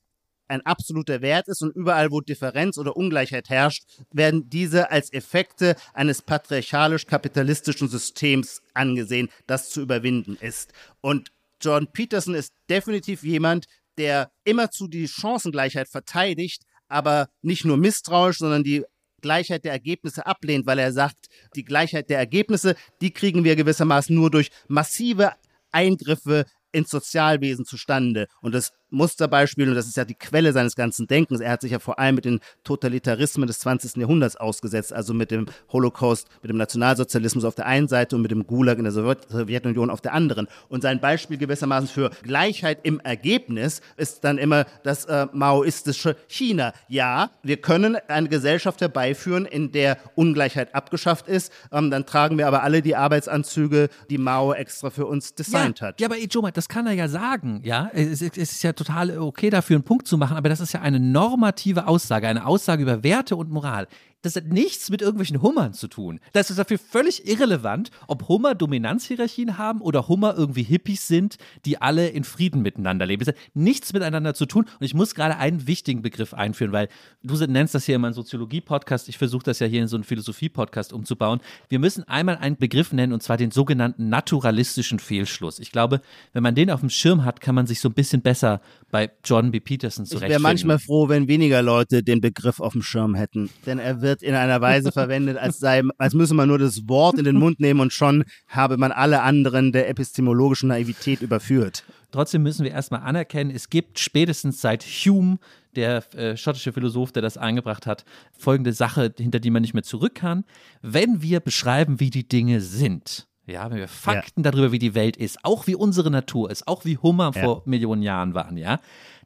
ein 0.47 0.65
absoluter 0.65 1.21
Wert 1.21 1.47
ist 1.47 1.61
und 1.61 1.75
überall, 1.75 2.11
wo 2.11 2.21
Differenz 2.21 2.77
oder 2.77 2.95
Ungleichheit 2.95 3.49
herrscht, 3.49 3.83
werden 4.11 4.49
diese 4.49 4.91
als 4.91 5.11
Effekte 5.11 5.75
eines 5.93 6.21
patriarchalisch-kapitalistischen 6.21 7.87
Systems 7.87 8.61
angesehen, 8.73 9.29
das 9.47 9.69
zu 9.69 9.81
überwinden 9.81 10.37
ist. 10.39 10.73
Und 11.01 11.31
Jordan 11.61 11.91
Peterson 11.91 12.35
ist 12.35 12.53
definitiv 12.69 13.23
jemand, 13.23 13.65
der 13.97 14.31
immerzu 14.43 14.87
die 14.87 15.07
Chancengleichheit 15.07 15.87
verteidigt, 15.87 16.63
aber 16.87 17.29
nicht 17.41 17.65
nur 17.65 17.77
misstrauisch, 17.77 18.37
sondern 18.37 18.63
die 18.63 18.83
Gleichheit 19.23 19.65
der 19.65 19.71
Ergebnisse 19.71 20.27
ablehnt, 20.27 20.67
weil 20.67 20.77
er 20.77 20.91
sagt, 20.91 21.29
die 21.55 21.63
Gleichheit 21.63 22.11
der 22.11 22.19
Ergebnisse, 22.19 22.75
die 23.01 23.11
kriegen 23.11 23.43
wir 23.43 23.55
gewissermaßen 23.55 24.15
nur 24.15 24.29
durch 24.29 24.51
massive 24.67 25.31
Eingriffe 25.71 26.45
ins 26.71 26.91
Sozialwesen 26.91 27.65
zustande. 27.65 28.27
Und 28.41 28.53
das 28.53 28.71
Musterbeispiel, 28.93 29.67
und 29.67 29.75
das 29.75 29.87
ist 29.87 29.97
ja 29.97 30.05
die 30.05 30.15
Quelle 30.15 30.53
seines 30.53 30.75
ganzen 30.75 31.07
Denkens, 31.07 31.41
er 31.41 31.51
hat 31.51 31.61
sich 31.61 31.71
ja 31.71 31.79
vor 31.79 31.99
allem 31.99 32.15
mit 32.15 32.25
den 32.25 32.39
Totalitarismen 32.63 33.47
des 33.47 33.59
20. 33.59 33.97
Jahrhunderts 33.97 34.35
ausgesetzt, 34.35 34.93
also 34.93 35.13
mit 35.13 35.31
dem 35.31 35.47
Holocaust, 35.71 36.27
mit 36.41 36.49
dem 36.49 36.57
Nationalsozialismus 36.57 37.43
auf 37.43 37.55
der 37.55 37.65
einen 37.65 37.87
Seite 37.87 38.15
und 38.15 38.21
mit 38.21 38.31
dem 38.31 38.45
Gulag 38.47 38.77
in 38.77 38.83
der 38.83 38.93
Sowjet 38.93 39.29
Sowjetunion 39.29 39.89
auf 39.89 40.01
der 40.01 40.13
anderen. 40.13 40.47
Und 40.69 40.81
sein 40.81 40.99
Beispiel 40.99 41.37
gewissermaßen 41.37 41.87
für 41.89 42.11
Gleichheit 42.23 42.79
im 42.83 42.99
Ergebnis 42.99 43.81
ist 43.97 44.23
dann 44.23 44.37
immer 44.37 44.65
das 44.83 45.05
äh, 45.05 45.27
maoistische 45.33 46.15
China. 46.27 46.73
Ja, 46.87 47.31
wir 47.41 47.57
können 47.57 47.97
eine 48.07 48.29
Gesellschaft 48.29 48.81
herbeiführen, 48.81 49.45
in 49.45 49.71
der 49.71 49.97
Ungleichheit 50.15 50.75
abgeschafft 50.75 51.27
ist, 51.27 51.51
ähm, 51.71 51.89
dann 51.89 52.05
tragen 52.05 52.37
wir 52.37 52.47
aber 52.47 52.63
alle 52.63 52.81
die 52.81 52.95
Arbeitsanzüge, 52.95 53.89
die 54.09 54.17
Mao 54.17 54.53
extra 54.53 54.89
für 54.89 55.05
uns 55.05 55.33
designt 55.33 55.79
ja, 55.79 55.87
hat. 55.87 55.99
Ja, 55.99 56.07
aber 56.07 56.17
Ijoma, 56.17 56.51
das 56.51 56.69
kann 56.69 56.85
er 56.85 56.93
ja 56.93 57.07
sagen, 57.07 57.61
ja. 57.63 57.89
Es, 57.93 58.21
es 58.21 58.37
ist 58.37 58.63
ja 58.63 58.73
total 58.73 58.82
okay, 58.89 59.49
dafür 59.49 59.75
einen 59.75 59.83
Punkt 59.83 60.07
zu 60.07 60.17
machen, 60.17 60.37
aber 60.37 60.49
das 60.49 60.59
ist 60.59 60.73
ja 60.73 60.81
eine 60.81 60.99
normative 60.99 61.87
Aussage, 61.87 62.27
eine 62.27 62.45
Aussage 62.45 62.83
über 62.83 63.03
Werte 63.03 63.35
und 63.35 63.51
Moral. 63.51 63.87
Das 64.23 64.35
hat 64.37 64.47
nichts 64.47 64.89
mit 64.89 65.01
irgendwelchen 65.01 65.41
Hummern 65.41 65.73
zu 65.73 65.87
tun. 65.87 66.19
Das 66.31 66.49
ist 66.49 66.57
dafür 66.57 66.79
völlig 66.79 67.27
irrelevant, 67.27 67.91
ob 68.07 68.29
Hummer 68.29 68.55
Dominanzhierarchien 68.55 69.57
haben 69.57 69.81
oder 69.81 70.07
Hummer 70.07 70.33
irgendwie 70.37 70.63
Hippies 70.63 71.07
sind, 71.07 71.37
die 71.65 71.81
alle 71.81 72.07
in 72.07 72.23
Frieden 72.23 72.61
miteinander 72.61 73.05
leben. 73.05 73.25
Das 73.25 73.35
hat 73.35 73.41
nichts 73.53 73.91
miteinander 73.91 74.33
zu 74.33 74.45
tun. 74.45 74.65
Und 74.79 74.85
ich 74.85 74.93
muss 74.93 75.13
gerade 75.13 75.37
einen 75.37 75.67
wichtigen 75.67 76.01
Begriff 76.01 76.33
einführen, 76.33 76.71
weil 76.71 76.87
du 77.21 77.35
nennst 77.45 77.75
das 77.75 77.85
hier 77.85 77.95
immer 77.95 78.07
einen 78.07 78.13
Soziologie-Podcast. 78.13 79.09
Ich 79.09 79.17
versuche 79.17 79.43
das 79.43 79.59
ja 79.59 79.67
hier 79.67 79.81
in 79.81 79.87
so 79.89 79.97
einen 79.97 80.05
Philosophie-Podcast 80.05 80.93
umzubauen. 80.93 81.41
Wir 81.67 81.79
müssen 81.79 82.05
einmal 82.05 82.37
einen 82.37 82.55
Begriff 82.55 82.93
nennen, 82.93 83.11
und 83.11 83.21
zwar 83.21 83.35
den 83.35 83.51
sogenannten 83.51 84.07
naturalistischen 84.07 84.99
Fehlschluss. 84.99 85.59
Ich 85.59 85.73
glaube, 85.73 85.99
wenn 86.31 86.43
man 86.43 86.55
den 86.55 86.71
auf 86.71 86.79
dem 86.79 86.89
Schirm 86.89 87.25
hat, 87.25 87.41
kann 87.41 87.55
man 87.55 87.67
sich 87.67 87.81
so 87.81 87.89
ein 87.89 87.93
bisschen 87.93 88.21
besser 88.21 88.61
bei 88.89 89.11
Jordan 89.25 89.51
B. 89.51 89.59
Peterson 89.59 90.05
Ich 90.05 90.11
wäre 90.11 90.19
zurechtfinden. 90.19 90.43
manchmal 90.43 90.79
froh, 90.79 91.09
wenn 91.09 91.27
weniger 91.27 91.61
Leute 91.61 92.03
den 92.03 92.21
Begriff 92.21 92.61
auf 92.61 92.71
dem 92.71 92.83
Schirm 92.83 93.15
hätten. 93.15 93.49
Denn 93.65 93.79
er 93.79 94.01
wird 94.01 94.12
in 94.21 94.35
einer 94.35 94.61
Weise 94.61 94.91
verwendet, 94.91 95.37
als, 95.37 95.59
sei, 95.59 95.81
als 95.97 96.13
müsse 96.13 96.33
man 96.33 96.47
nur 96.49 96.59
das 96.59 96.87
Wort 96.87 97.17
in 97.17 97.23
den 97.23 97.37
Mund 97.37 97.59
nehmen 97.59 97.79
und 97.79 97.93
schon 97.93 98.25
habe 98.47 98.77
man 98.77 98.91
alle 98.91 99.21
anderen 99.21 99.71
der 99.71 99.89
epistemologischen 99.89 100.69
Naivität 100.69 101.21
überführt. 101.21 101.83
Trotzdem 102.11 102.43
müssen 102.43 102.63
wir 102.63 102.71
erstmal 102.71 103.01
anerkennen, 103.01 103.49
es 103.49 103.69
gibt 103.69 103.97
spätestens 103.97 104.61
seit 104.61 104.83
Hume, 104.83 105.39
der 105.75 106.03
äh, 106.13 106.37
schottische 106.37 106.71
Philosoph, 106.71 107.11
der 107.11 107.23
das 107.23 107.37
eingebracht 107.37 107.87
hat, 107.87 108.05
folgende 108.37 108.73
Sache, 108.73 109.11
hinter 109.17 109.39
die 109.39 109.49
man 109.49 109.63
nicht 109.63 109.73
mehr 109.73 109.81
zurück 109.81 110.13
kann. 110.13 110.43
Wenn 110.83 111.23
wir 111.23 111.39
beschreiben, 111.39 111.99
wie 111.99 112.11
die 112.11 112.27
Dinge 112.27 112.61
sind, 112.61 113.27
ja, 113.45 113.69
wenn 113.69 113.77
wir 113.77 113.87
Fakten 113.87 114.43
darüber, 114.43 114.71
wie 114.71 114.79
die 114.79 114.95
Welt 114.95 115.17
ist, 115.17 115.39
auch 115.43 115.67
wie 115.67 115.75
unsere 115.75 116.09
Natur 116.09 116.49
ist, 116.49 116.67
auch 116.67 116.85
wie 116.85 116.97
Hummer 116.97 117.33
vor 117.33 117.63
Millionen 117.65 118.01
Jahren 118.01 118.33
waren, 118.33 118.55
ja, 118.57 118.79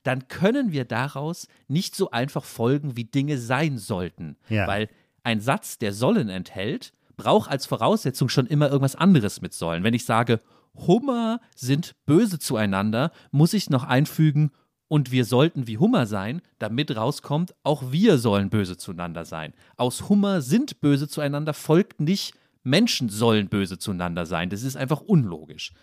dann 0.08 0.28
können 0.30 0.72
wir 0.72 0.86
daraus 0.86 1.48
nicht 1.68 1.96
so 1.96 2.12
einfach 2.12 2.46
folgen, 2.46 2.96
wie 2.96 3.04
Dinge 3.04 3.38
sein 3.38 3.78
sollten. 3.78 4.38
Ja. 4.50 4.66
Weil 4.66 4.90
ein 5.24 5.42
Satz, 5.42 5.78
der 5.78 5.94
sollen 5.94 6.30
enthält, 6.30 6.94
braucht 7.18 7.52
als 7.52 7.66
Voraussetzung 7.66 8.30
schon 8.30 8.48
immer 8.48 8.70
irgendwas 8.70 8.96
anderes 8.96 9.42
mit 9.42 9.54
sollen. 9.54 9.84
Wenn 9.84 9.94
ich 9.94 10.06
sage, 10.06 10.40
Hummer 10.76 11.42
sind 11.56 11.96
böse 12.06 12.40
zueinander, 12.40 13.12
muss 13.32 13.54
ich 13.54 13.70
noch 13.70 13.84
einfügen, 13.84 14.52
und 14.90 15.12
wir 15.12 15.26
sollten 15.26 15.68
wie 15.68 15.78
Hummer 15.78 16.06
sein, 16.06 16.42
damit 16.60 16.96
rauskommt, 16.96 17.54
auch 17.64 17.92
wir 17.92 18.18
sollen 18.18 18.50
böse 18.50 18.78
zueinander 18.78 19.26
sein. 19.26 19.54
Aus 19.76 20.08
Hummer 20.08 20.42
sind 20.42 20.80
böse 20.80 21.10
zueinander 21.10 21.54
folgt 21.54 22.00
nicht, 22.00 22.34
Menschen 22.64 23.10
sollen 23.10 23.50
böse 23.50 23.78
zueinander 23.80 24.26
sein. 24.26 24.50
Das 24.50 24.64
ist 24.64 24.78
einfach 24.78 25.02
unlogisch. 25.02 25.74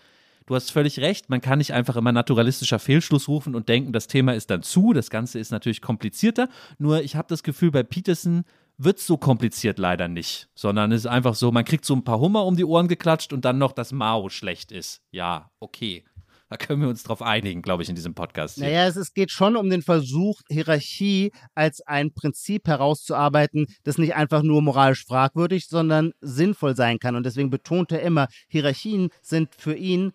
Du 0.47 0.53
hast 0.53 0.71
völlig 0.71 0.99
recht, 0.99 1.29
man 1.29 1.41
kann 1.41 1.57
nicht 1.57 1.73
einfach 1.73 1.95
immer 1.95 2.11
naturalistischer 2.11 2.77
Fehlschluss 2.77 3.27
rufen 3.27 3.55
und 3.55 3.67
denken, 3.67 3.93
das 3.93 4.05
Thema 4.05 4.35
ist 4.35 4.51
dann 4.51 4.61
zu. 4.61 4.93
Das 4.93 5.09
Ganze 5.09 5.39
ist 5.39 5.51
natürlich 5.51 5.81
komplizierter. 5.81 6.49
Nur 6.77 7.01
ich 7.01 7.15
habe 7.15 7.27
das 7.27 7.41
Gefühl, 7.41 7.71
bei 7.71 7.81
Peterson 7.81 8.43
wird 8.77 8.99
es 8.99 9.07
so 9.07 9.17
kompliziert 9.17 9.79
leider 9.79 10.07
nicht, 10.07 10.49
sondern 10.53 10.91
es 10.91 11.01
ist 11.01 11.07
einfach 11.07 11.33
so, 11.33 11.51
man 11.51 11.65
kriegt 11.65 11.85
so 11.85 11.95
ein 11.95 12.03
paar 12.03 12.19
Hummer 12.19 12.45
um 12.45 12.57
die 12.57 12.65
Ohren 12.65 12.87
geklatscht 12.87 13.33
und 13.33 13.43
dann 13.43 13.57
noch, 13.57 13.71
dass 13.71 13.91
Mao 13.91 14.29
schlecht 14.29 14.71
ist. 14.71 15.01
Ja, 15.11 15.49
okay. 15.59 16.03
Da 16.47 16.57
können 16.57 16.81
wir 16.81 16.89
uns 16.89 17.01
drauf 17.01 17.23
einigen, 17.23 17.63
glaube 17.63 17.81
ich, 17.81 17.89
in 17.89 17.95
diesem 17.95 18.13
Podcast. 18.13 18.55
hier. 18.55 18.65
Naja, 18.65 18.85
es, 18.85 18.97
es 18.97 19.15
geht 19.15 19.31
schon 19.31 19.55
um 19.55 19.67
den 19.67 19.81
Versuch, 19.81 20.41
Hierarchie 20.47 21.31
als 21.55 21.81
ein 21.81 22.13
Prinzip 22.13 22.67
herauszuarbeiten, 22.67 23.65
das 23.83 23.97
nicht 23.97 24.13
einfach 24.13 24.43
nur 24.43 24.61
moralisch 24.61 25.05
fragwürdig, 25.05 25.67
sondern 25.67 26.11
sinnvoll 26.21 26.75
sein 26.75 26.99
kann. 26.99 27.15
Und 27.15 27.25
deswegen 27.25 27.49
betont 27.49 27.91
er 27.91 28.03
immer, 28.03 28.27
Hierarchien 28.47 29.09
sind 29.23 29.55
für 29.55 29.73
ihn 29.73 30.13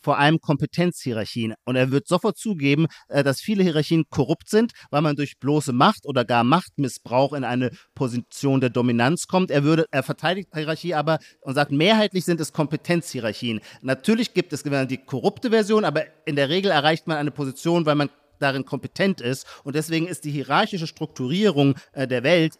vor 0.00 0.18
allem 0.18 0.40
Kompetenzhierarchien. 0.40 1.54
Und 1.64 1.76
er 1.76 1.90
wird 1.90 2.08
sofort 2.08 2.36
zugeben, 2.36 2.86
äh, 3.08 3.22
dass 3.22 3.40
viele 3.40 3.62
Hierarchien 3.62 4.04
korrupt 4.10 4.48
sind, 4.48 4.72
weil 4.90 5.02
man 5.02 5.16
durch 5.16 5.38
bloße 5.38 5.72
Macht 5.72 6.06
oder 6.06 6.24
gar 6.24 6.44
Machtmissbrauch 6.44 7.32
in 7.32 7.44
eine 7.44 7.70
Position 7.94 8.60
der 8.60 8.70
Dominanz 8.70 9.26
kommt. 9.26 9.50
Er 9.50 9.64
würde, 9.64 9.86
er 9.90 10.02
verteidigt 10.02 10.48
Hierarchie 10.54 10.94
aber 10.94 11.18
und 11.40 11.54
sagt, 11.54 11.72
mehrheitlich 11.72 12.24
sind 12.24 12.40
es 12.40 12.52
Kompetenzhierarchien. 12.52 13.60
Natürlich 13.82 14.34
gibt 14.34 14.52
es 14.52 14.62
die 14.62 14.98
korrupte 14.98 15.50
Version, 15.50 15.84
aber 15.84 16.04
in 16.24 16.36
der 16.36 16.48
Regel 16.48 16.70
erreicht 16.70 17.06
man 17.06 17.16
eine 17.16 17.30
Position, 17.30 17.86
weil 17.86 17.94
man 17.94 18.10
darin 18.38 18.64
kompetent 18.64 19.20
ist. 19.20 19.46
Und 19.64 19.74
deswegen 19.74 20.06
ist 20.06 20.24
die 20.24 20.30
hierarchische 20.30 20.86
Strukturierung 20.86 21.74
äh, 21.92 22.06
der 22.08 22.22
Welt 22.22 22.54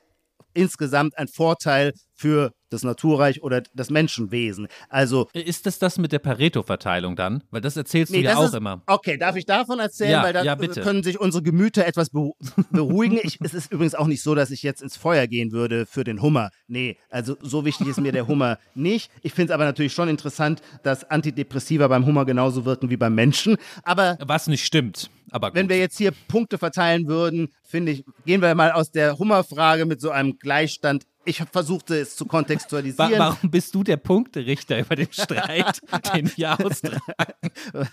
insgesamt 0.54 1.16
ein 1.16 1.28
Vorteil 1.28 1.92
für 2.20 2.52
das 2.68 2.84
Naturreich 2.84 3.42
oder 3.42 3.62
das 3.74 3.88
Menschenwesen. 3.90 4.68
Also 4.90 5.28
Ist 5.32 5.64
das 5.64 5.78
das 5.78 5.98
mit 5.98 6.12
der 6.12 6.18
Pareto-Verteilung 6.18 7.16
dann? 7.16 7.42
Weil 7.50 7.62
das 7.62 7.76
erzählst 7.76 8.14
du 8.14 8.18
ja 8.18 8.36
auch 8.36 8.44
ist, 8.44 8.54
immer. 8.54 8.82
Okay, 8.86 9.16
darf 9.16 9.36
ich 9.36 9.46
davon 9.46 9.78
erzählen? 9.80 10.10
Ja, 10.12 10.22
Weil 10.22 10.34
da 10.34 10.44
ja, 10.44 10.54
bitte. 10.54 10.82
können 10.82 11.02
sich 11.02 11.18
unsere 11.18 11.42
Gemüter 11.42 11.86
etwas 11.86 12.10
beru 12.10 12.34
beruhigen. 12.70 13.18
Ich, 13.22 13.38
es 13.40 13.54
ist 13.54 13.72
übrigens 13.72 13.94
auch 13.94 14.06
nicht 14.06 14.22
so, 14.22 14.34
dass 14.34 14.50
ich 14.50 14.62
jetzt 14.62 14.82
ins 14.82 14.96
Feuer 14.96 15.26
gehen 15.26 15.50
würde 15.50 15.86
für 15.86 16.04
den 16.04 16.20
Hummer. 16.20 16.50
Nee, 16.68 16.98
also 17.08 17.36
so 17.40 17.64
wichtig 17.64 17.88
ist 17.88 18.00
mir 18.00 18.12
der 18.12 18.28
Hummer 18.28 18.58
nicht. 18.74 19.10
Ich 19.22 19.32
finde 19.32 19.52
es 19.52 19.54
aber 19.54 19.64
natürlich 19.64 19.94
schon 19.94 20.08
interessant, 20.08 20.60
dass 20.82 21.10
Antidepressiva 21.10 21.88
beim 21.88 22.04
Hummer 22.04 22.26
genauso 22.26 22.66
wirken 22.66 22.90
wie 22.90 22.98
beim 22.98 23.14
Menschen. 23.14 23.56
Aber 23.82 24.18
Was 24.20 24.46
nicht 24.46 24.64
stimmt. 24.64 25.10
Aber 25.30 25.48
gut. 25.48 25.56
wenn 25.56 25.68
wir 25.68 25.78
jetzt 25.78 25.96
hier 25.96 26.12
Punkte 26.28 26.58
verteilen 26.58 27.08
würden, 27.08 27.48
finde 27.62 27.92
ich, 27.92 28.04
gehen 28.26 28.42
wir 28.42 28.54
mal 28.54 28.72
aus 28.72 28.90
der 28.90 29.18
Hummerfrage 29.18 29.86
mit 29.86 30.00
so 30.00 30.10
einem 30.10 30.38
Gleichstand. 30.38 31.04
Ich 31.30 31.40
versuchte 31.52 31.96
es 31.96 32.16
zu 32.16 32.26
kontextualisieren. 32.26 33.16
warum 33.16 33.50
bist 33.52 33.72
du 33.72 33.84
der 33.84 33.98
Punkterichter 33.98 34.80
über 34.80 34.96
den 34.96 35.12
Streit, 35.12 35.80
den 36.14 36.28
wir 36.36 36.58
austragen? 36.58 37.00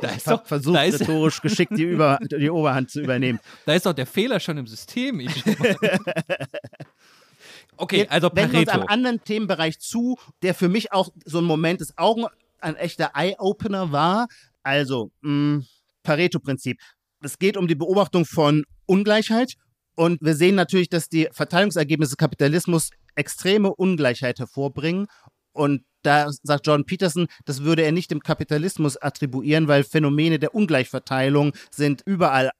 Da 0.00 0.10
Ich 0.10 0.16
ist 0.16 0.26
habe 0.26 0.38
doch, 0.42 0.46
versucht, 0.48 0.74
da 0.76 0.82
ist, 0.82 1.00
rhetorisch 1.00 1.40
geschickt 1.40 1.70
die, 1.76 1.84
Über 1.84 2.18
die 2.20 2.50
Oberhand 2.50 2.90
zu 2.90 3.00
übernehmen. 3.00 3.38
da 3.66 3.74
ist 3.74 3.86
doch 3.86 3.92
der 3.92 4.06
Fehler 4.06 4.40
schon 4.40 4.58
im 4.58 4.66
System. 4.66 5.20
Ich 5.20 5.44
okay, 7.76 8.08
also 8.08 8.28
wenden 8.34 8.56
uns 8.56 8.66
Pareto. 8.66 8.80
einem 8.80 8.88
anderen 8.88 9.22
Themenbereich 9.24 9.78
zu, 9.78 10.16
der 10.42 10.54
für 10.54 10.68
mich 10.68 10.92
auch 10.92 11.10
so 11.24 11.38
ein 11.38 11.44
Moment 11.44 11.80
des 11.80 11.96
Augen, 11.96 12.24
ein 12.60 12.74
echter 12.74 13.12
Eye-Opener 13.14 13.92
war. 13.92 14.26
Also, 14.64 15.12
mh, 15.20 15.62
Pareto-Prinzip. 16.02 16.80
Es 17.22 17.38
geht 17.38 17.56
um 17.56 17.68
die 17.68 17.74
Beobachtung 17.76 18.24
von 18.24 18.64
Ungleichheit. 18.86 19.54
Und 19.94 20.20
wir 20.20 20.34
sehen 20.34 20.54
natürlich, 20.54 20.88
dass 20.88 21.08
die 21.08 21.28
Verteilungsergebnisse 21.32 22.16
Kapitalismus 22.16 22.90
extreme 23.14 23.74
Ungleichheit 23.74 24.38
hervorbringen. 24.38 25.06
Und 25.52 25.84
da 26.02 26.30
sagt 26.42 26.66
Jordan 26.66 26.84
Peterson, 26.84 27.28
das 27.44 27.62
würde 27.62 27.82
er 27.82 27.92
nicht 27.92 28.10
dem 28.10 28.20
Kapitalismus 28.20 29.00
attribuieren, 29.00 29.68
weil 29.68 29.84
Phänomene 29.84 30.38
der 30.38 30.54
Ungleichverteilung 30.54 31.52
sind 31.70 32.02
überall 32.04 32.50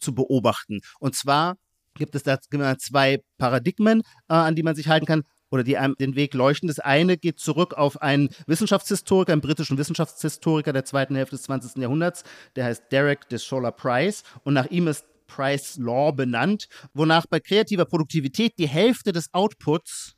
zu 0.00 0.14
beobachten. 0.14 0.80
Und 0.98 1.14
zwar 1.14 1.56
gibt 1.94 2.14
es 2.14 2.22
da 2.22 2.38
zwei 2.78 3.22
Paradigmen, 3.38 4.00
äh, 4.28 4.34
an 4.34 4.56
die 4.56 4.62
man 4.62 4.74
sich 4.74 4.88
halten 4.88 5.06
kann 5.06 5.22
oder 5.50 5.64
die 5.64 5.76
einem 5.76 5.94
den 5.98 6.14
Weg 6.14 6.34
leuchten. 6.34 6.68
Das 6.68 6.78
eine 6.78 7.16
geht 7.16 7.40
zurück 7.40 7.74
auf 7.74 8.00
einen 8.00 8.30
Wissenschaftshistoriker, 8.46 9.32
einen 9.32 9.40
britischen 9.40 9.78
Wissenschaftshistoriker 9.78 10.72
der 10.72 10.84
zweiten 10.84 11.16
Hälfte 11.16 11.36
des 11.36 11.44
20. 11.44 11.82
Jahrhunderts, 11.82 12.24
der 12.56 12.66
heißt 12.66 12.84
Derek 12.90 13.28
Deshola 13.28 13.70
Price 13.70 14.22
und 14.44 14.54
nach 14.54 14.66
ihm 14.66 14.86
ist 14.88 15.04
Price 15.30 15.76
Law 15.76 16.12
benannt, 16.12 16.66
wonach 16.92 17.26
bei 17.26 17.38
kreativer 17.40 17.84
Produktivität 17.84 18.58
die 18.58 18.68
Hälfte 18.68 19.12
des 19.12 19.32
Outputs 19.32 20.16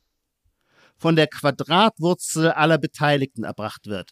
von 0.97 1.15
der 1.15 1.27
Quadratwurzel 1.27 2.51
aller 2.51 2.79
Beteiligten 2.79 3.43
erbracht 3.43 3.85
wird. 3.85 4.11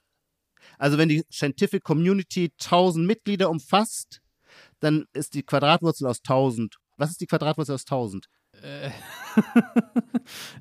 Also 0.78 0.98
wenn 0.98 1.10
die 1.10 1.24
Scientific 1.32 1.84
Community 1.84 2.52
1000 2.62 3.06
Mitglieder 3.06 3.50
umfasst, 3.50 4.22
dann 4.80 5.06
ist 5.14 5.34
die 5.34 5.44
Quadratwurzel 5.44 6.08
aus 6.08 6.20
1000. 6.20 6.78
Was 6.98 7.12
ist 7.12 7.22
die 7.22 7.28
Quadratwurzel 7.28 7.76
aus 7.76 7.86
1000? 7.86 8.28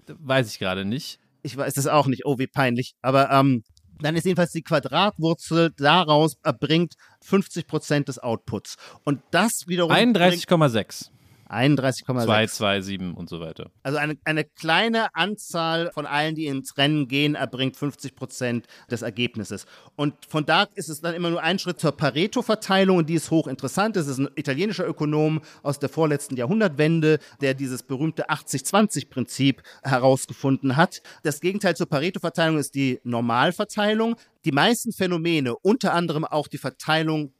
Weiß 0.07 0.49
ich 0.51 0.59
gerade 0.59 0.85
nicht. 0.87 1.19
Ich 1.43 1.57
weiß 1.57 1.77
es 1.77 1.87
auch 1.87 2.07
nicht. 2.07 2.25
Oh, 2.25 2.39
wie 2.39 2.47
peinlich. 2.47 2.95
Aber 3.03 3.31
ähm, 3.31 3.65
dann 4.03 4.17
ist 4.17 4.25
jedenfalls 4.25 4.53
die 4.53 4.63
Quadratwurzel 4.63 5.73
daraus 5.77 6.37
erbringt 6.43 6.95
50 7.23 7.67
Prozent 7.67 8.09
des 8.09 8.19
Outputs. 8.19 8.77
Und 9.05 9.21
das 9.31 9.67
wiederum. 9.67 9.93
31,6. 9.93 11.11
31,6. 11.51 12.05
227 12.49 13.17
und 13.17 13.29
so 13.29 13.41
weiter. 13.41 13.71
Also 13.83 13.99
eine, 13.99 14.17
eine 14.25 14.45
kleine 14.45 15.15
Anzahl 15.15 15.91
von 15.93 16.07
allen, 16.07 16.35
die 16.37 16.47
ins 16.47 16.77
Rennen 16.79 17.09
gehen, 17.09 17.35
erbringt 17.35 17.77
50 17.77 18.15
Prozent 18.15 18.67
des 18.91 19.03
Ergebnisses. 19.03 19.67
Und 19.97 20.15
von 20.29 20.47
da 20.47 20.69
ist 20.75 20.89
es 20.89 21.01
dann 21.01 21.15
immer 21.15 21.31
nur 21.31 21.43
ein 21.43 21.59
Schritt 21.59 21.81
zur 21.81 21.93
Pareto-Verteilung 21.93 22.99
und 22.99 23.09
die 23.09 23.15
ist 23.15 23.31
hochinteressant. 23.31 23.97
Das 23.97 24.07
ist 24.07 24.19
ein 24.19 24.29
italienischer 24.37 24.87
Ökonom 24.87 25.41
aus 25.63 25.79
der 25.81 25.89
vorletzten 25.89 26.37
Jahrhundertwende, 26.37 27.19
der 27.41 27.55
dieses 27.55 27.83
berühmte 27.83 28.31
80-20-Prinzip 28.31 29.63
herausgefunden 29.83 30.77
hat. 30.77 31.03
Das 31.25 31.41
Gegenteil 31.41 31.75
zur 31.75 31.89
Pareto-Verteilung 31.89 32.59
ist 32.59 32.75
die 32.77 33.01
Normalverteilung. 33.03 34.17
Die 34.45 34.53
meisten 34.53 34.93
Phänomene, 34.93 35.57
unter 35.57 35.95
anderem 35.95 36.25
auch 36.25 36.47
die 36.47 36.59
Verteilung 36.59 37.33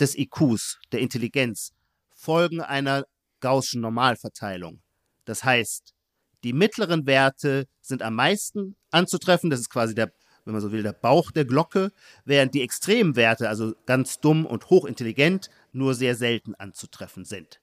des 0.00 0.16
IQs, 0.16 0.78
der 0.92 1.00
Intelligenz, 1.00 1.72
folgen 2.14 2.60
einer 2.60 3.04
Gaußschen 3.40 3.80
Normalverteilung. 3.80 4.80
Das 5.24 5.44
heißt, 5.44 5.94
die 6.44 6.52
mittleren 6.52 7.06
Werte 7.06 7.66
sind 7.80 8.02
am 8.02 8.14
meisten 8.14 8.76
anzutreffen. 8.90 9.50
Das 9.50 9.60
ist 9.60 9.70
quasi 9.70 9.94
der, 9.94 10.12
wenn 10.44 10.52
man 10.52 10.62
so 10.62 10.72
will, 10.72 10.82
der 10.82 10.92
Bauch 10.92 11.30
der 11.30 11.44
Glocke, 11.44 11.92
während 12.24 12.54
die 12.54 12.62
extremen 12.62 13.16
Werte, 13.16 13.48
also 13.48 13.74
ganz 13.86 14.20
dumm 14.20 14.46
und 14.46 14.70
hochintelligent, 14.70 15.50
nur 15.72 15.94
sehr 15.94 16.14
selten 16.14 16.54
anzutreffen 16.54 17.24
sind. 17.24 17.60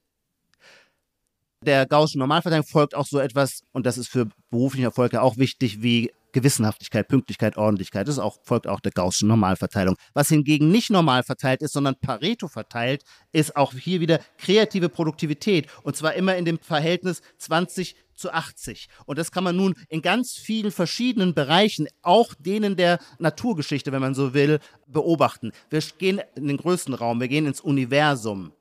Der 1.62 1.86
Gaußschen 1.88 2.20
Normalverteilung 2.20 2.66
folgt 2.66 2.94
auch 2.94 3.08
so 3.08 3.20
etwas, 3.20 3.64
und 3.72 3.86
das 3.86 3.98
ist 3.98 4.10
für 4.10 4.28
beruflichen 4.52 4.86
Erfolg 4.86 5.14
ja 5.14 5.22
auch 5.22 5.38
wichtig, 5.38 5.82
wie 5.82 6.12
Gewissenhaftigkeit, 6.36 7.08
Pünktlichkeit, 7.08 7.56
Ordentlichkeit. 7.56 8.10
Das 8.10 8.20
auch, 8.20 8.40
folgt 8.44 8.68
auch 8.68 8.82
der 8.82 8.92
Gaußschen 8.92 9.30
Normalverteilung. 9.30 9.96
Was 10.14 10.28
hingegen 10.28 10.70
nicht 10.70 10.90
normal 10.90 11.24
verteilt 11.24 11.62
ist, 11.62 11.72
sondern 11.72 11.96
Pareto 11.96 12.50
verteilt, 12.50 13.04
ist 13.32 13.56
auch 13.56 13.74
hier 13.74 14.02
wieder 14.02 14.20
kreative 14.38 14.90
Produktivität. 14.90 15.68
Und 15.84 15.96
zwar 15.96 16.14
immer 16.14 16.36
in 16.36 16.44
dem 16.44 16.60
Verhältnis 16.60 17.22
20 17.38 17.96
zu 18.16 18.34
80. 18.34 18.90
Und 19.06 19.18
das 19.18 19.32
kann 19.32 19.46
man 19.46 19.56
nun 19.56 19.76
in 19.88 20.02
ganz 20.02 20.34
vielen 20.34 20.72
verschiedenen 20.72 21.34
Bereichen, 21.34 21.88
auch 22.02 22.34
denen 22.38 22.76
der 22.76 23.00
Naturgeschichte, 23.18 23.94
wenn 23.94 24.02
man 24.02 24.14
so 24.14 24.34
will, 24.34 24.60
beobachten. 24.88 25.54
Wir 25.70 25.82
gehen 25.98 26.22
in 26.36 26.48
den 26.48 26.58
größten 26.58 26.94
Raum, 26.94 27.22
wir 27.22 27.30
gehen 27.30 27.46
ins 27.46 27.62
Universum. 27.62 28.52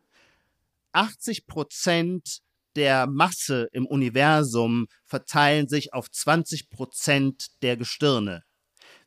80 0.93 1.49
Prozent 1.49 2.43
der 2.77 3.07
Masse 3.07 3.68
im 3.72 3.87
Universum 3.87 4.87
verteilen 5.07 5.68
sich 5.68 5.93
auf 5.93 6.11
20 6.11 6.70
Prozent 6.70 7.47
der 7.62 7.77
Gestirne. 7.77 8.43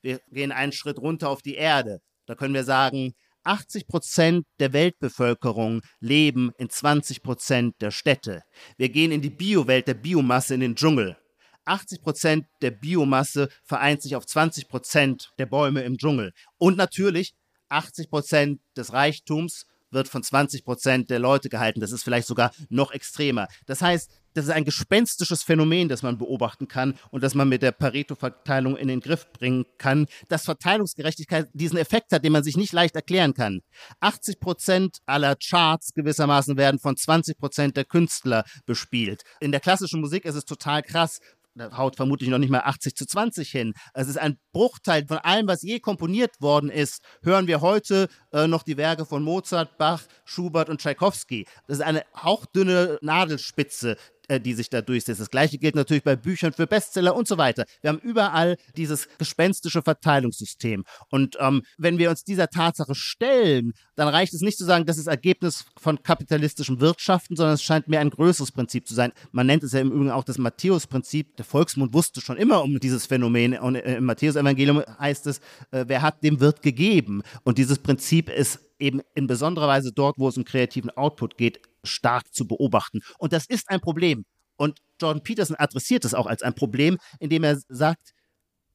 Wir 0.02 0.20
gehen 0.30 0.52
einen 0.52 0.72
Schritt 0.72 1.00
runter 1.00 1.30
auf 1.30 1.42
die 1.42 1.56
Erde. 1.56 2.00
Da 2.26 2.36
können 2.36 2.54
wir 2.54 2.64
sagen, 2.64 3.14
80 3.44 3.88
Prozent 3.88 4.46
der 4.60 4.74
Weltbevölkerung 4.74 5.82
leben 6.00 6.52
in 6.58 6.70
20 6.70 7.24
Prozent 7.24 7.76
der 7.80 7.92
Städte. 7.92 8.42
Wir 8.78 8.90
gehen 8.90 9.12
in 9.12 9.22
die 9.22 9.30
Biowelt 9.30 9.88
der 9.88 9.94
Biomasse 9.94 10.54
in 10.54 10.60
den 10.60 10.76
Dschungel. 10.76 11.18
80 11.64 12.02
Prozent 12.02 12.46
der 12.62 12.72
Biomasse 12.72 13.50
vereint 13.64 14.02
sich 14.02 14.16
auf 14.16 14.26
20 14.26 14.68
Prozent 14.68 15.30
der 15.38 15.46
Bäume 15.46 15.82
im 15.84 15.98
Dschungel. 15.98 16.34
Und 16.58 16.78
natürlich 16.78 17.34
80 17.70 18.10
Prozent 18.10 18.62
des 18.76 18.94
Reichtums 18.94 19.66
wird 19.92 20.08
von 20.08 20.24
20 20.24 20.64
Prozent 20.64 21.10
der 21.10 21.20
Leute 21.20 21.50
gehalten. 21.50 21.80
Das 21.80 21.92
ist 21.92 22.04
vielleicht 22.04 22.28
sogar 22.28 22.52
noch 22.70 22.92
extremer. 22.92 23.48
Das 23.66 23.82
heißt, 23.82 24.12
das 24.38 24.46
ist 24.46 24.52
ein 24.52 24.66
gespenstisches 24.66 25.42
Phänomen, 25.42 25.90
das 25.90 26.04
man 26.04 26.20
beobachten 26.20 26.68
kann 26.68 26.94
und 27.10 27.24
das 27.24 27.34
man 27.34 27.50
mit 27.50 27.64
der 27.64 27.72
Pareto-Verteilung 27.72 28.78
in 28.78 28.88
den 28.88 29.00
Griff 29.00 29.26
bringen 29.34 29.66
kann, 29.80 30.06
dass 30.30 30.46
Verteilungsgerechtigkeit 30.46 31.50
diesen 31.54 31.80
Effekt 31.80 32.12
hat, 32.12 32.24
den 32.24 32.34
man 32.34 32.44
sich 32.44 32.56
nicht 32.56 32.72
leicht 32.72 32.96
erklären 32.96 33.34
kann. 33.34 33.62
80 34.00 34.40
Prozent 34.40 34.98
aller 35.08 35.36
Charts 35.38 35.92
gewissermaßen 35.96 36.56
werden 36.56 36.80
von 36.80 36.96
20 36.96 37.40
Prozent 37.40 37.78
der 37.78 37.86
Künstler 37.86 38.44
bespielt. 38.68 39.24
In 39.40 39.52
der 39.52 39.60
klassischen 39.60 40.02
Musik 40.02 40.24
ist 40.24 40.36
es 40.36 40.46
total 40.46 40.84
krass 40.84 41.20
haut 41.60 41.96
vermutlich 41.96 42.30
noch 42.30 42.38
nicht 42.38 42.50
mal 42.50 42.62
80 42.62 42.96
zu 42.96 43.06
20 43.06 43.50
hin. 43.50 43.74
Es 43.94 44.08
ist 44.08 44.18
ein 44.18 44.38
Bruchteil 44.52 45.06
von 45.08 45.18
allem, 45.18 45.48
was 45.48 45.62
je 45.62 45.80
komponiert 45.80 46.42
worden 46.42 46.70
ist. 46.70 47.02
Hören 47.24 47.48
wir 47.48 47.62
heute 47.62 48.08
äh, 48.32 48.48
noch 48.48 48.64
die 48.64 48.78
Werke 48.78 49.06
von 49.06 49.24
Mozart, 49.24 49.78
Bach, 49.78 50.04
Schubert 50.26 50.70
und 50.70 50.82
Tschaikowski. 50.82 51.46
Das 51.68 51.78
ist 51.78 51.84
eine 51.84 52.04
hauchdünne 52.16 53.00
Nadelspitze, 53.02 53.98
äh, 54.28 54.40
die 54.40 54.54
sich 54.54 54.70
da 54.70 54.82
durchsetzt. 54.82 55.20
Das 55.20 55.30
gleiche 55.30 55.58
gilt 55.58 55.76
natürlich 55.76 56.04
bei 56.04 56.16
Büchern 56.16 56.54
für 56.54 56.68
Bestseller 56.68 57.16
und 57.16 57.28
so 57.28 57.38
weiter. 57.38 57.66
Wir 57.82 57.90
haben 57.90 58.00
überall 58.00 58.58
dieses 58.76 59.08
gespenstische 59.18 59.82
Verteilungssystem. 59.82 60.84
Und 61.10 61.38
ähm, 61.40 61.64
wenn 61.78 61.98
wir 61.98 62.10
uns 62.10 62.24
dieser 62.24 62.50
Tatsache 62.50 62.96
stellen, 62.96 63.74
dann 63.96 64.08
reicht 64.08 64.34
es 64.34 64.42
nicht 64.42 64.58
zu 64.58 64.66
sagen, 64.66 64.86
das 64.86 64.98
ist 64.98 65.08
Ergebnis 65.08 65.66
von 65.78 66.02
kapitalistischen 66.04 66.80
Wirtschaften, 66.80 67.36
sondern 67.36 67.56
es 67.56 67.64
scheint 67.64 67.88
mir 67.88 68.00
ein 68.00 68.10
größeres 68.10 68.52
Prinzip 68.52 68.88
zu 68.88 68.94
sein. 68.94 69.12
Man 69.32 69.48
nennt 69.48 69.64
es 69.64 69.72
ja 69.72 69.80
im 69.80 69.92
Übrigen 69.92 70.12
auch 70.12 70.24
das 70.24 70.38
Matthäus-Prinzip. 70.38 71.36
Der 71.38 71.46
Volksmund 71.46 71.94
wusste 71.94 72.22
schon 72.22 72.38
immer 72.38 72.64
um 72.64 72.80
dieses 72.80 73.06
Phänomen. 73.06 73.58
Und 73.58 73.76
äh, 73.76 73.98
im 73.98 74.06
Matthäus-Evangelium 74.06 74.84
heißt 75.00 75.28
es, 75.28 75.40
äh, 75.72 75.86
wer 75.88 76.02
hat, 76.02 76.24
dem 76.24 76.40
wird 76.40 76.62
gegeben. 76.62 77.24
Und 77.44 77.58
dieses 77.58 77.80
Prinzip 77.80 78.30
ist 78.30 78.60
eben 78.80 79.02
in 79.16 79.28
besonderer 79.28 79.68
Weise 79.68 79.92
dort, 79.92 80.18
wo 80.18 80.28
es 80.28 80.38
um 80.38 80.46
kreativen 80.46 80.90
Output 80.92 81.38
geht, 81.38 81.60
stark 81.88 82.34
zu 82.34 82.48
beobachten. 82.48 83.00
Und 83.18 83.34
das 83.34 83.46
ist 83.46 83.70
ein 83.70 83.82
Problem. 83.82 84.26
Und 84.58 84.80
Jordan 85.00 85.24
Peterson 85.24 85.56
adressiert 85.58 86.06
es 86.06 86.14
auch 86.14 86.26
als 86.26 86.42
ein 86.42 86.56
Problem, 86.56 86.98
indem 87.20 87.44
er 87.44 87.60
sagt, 87.70 88.14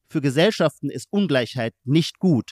für 0.07 0.21
Gesellschaften 0.21 0.89
ist 0.89 1.07
Ungleichheit 1.11 1.73
nicht 1.83 2.19
gut. 2.19 2.51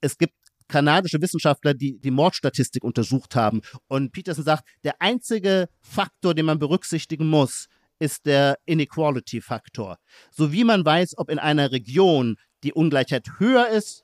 Es 0.00 0.18
gibt 0.18 0.34
kanadische 0.68 1.20
Wissenschaftler, 1.20 1.74
die 1.74 1.98
die 1.98 2.10
Mordstatistik 2.10 2.84
untersucht 2.84 3.36
haben. 3.36 3.60
Und 3.86 4.12
Peterson 4.12 4.44
sagt, 4.44 4.64
der 4.82 5.00
einzige 5.00 5.68
Faktor, 5.80 6.34
den 6.34 6.46
man 6.46 6.58
berücksichtigen 6.58 7.28
muss, 7.28 7.68
ist 7.98 8.26
der 8.26 8.58
Inequality-Faktor. 8.66 9.98
So 10.30 10.52
wie 10.52 10.64
man 10.64 10.84
weiß, 10.84 11.16
ob 11.16 11.30
in 11.30 11.38
einer 11.38 11.70
Region 11.70 12.36
die 12.64 12.72
Ungleichheit 12.72 13.38
höher 13.38 13.68
ist 13.68 14.03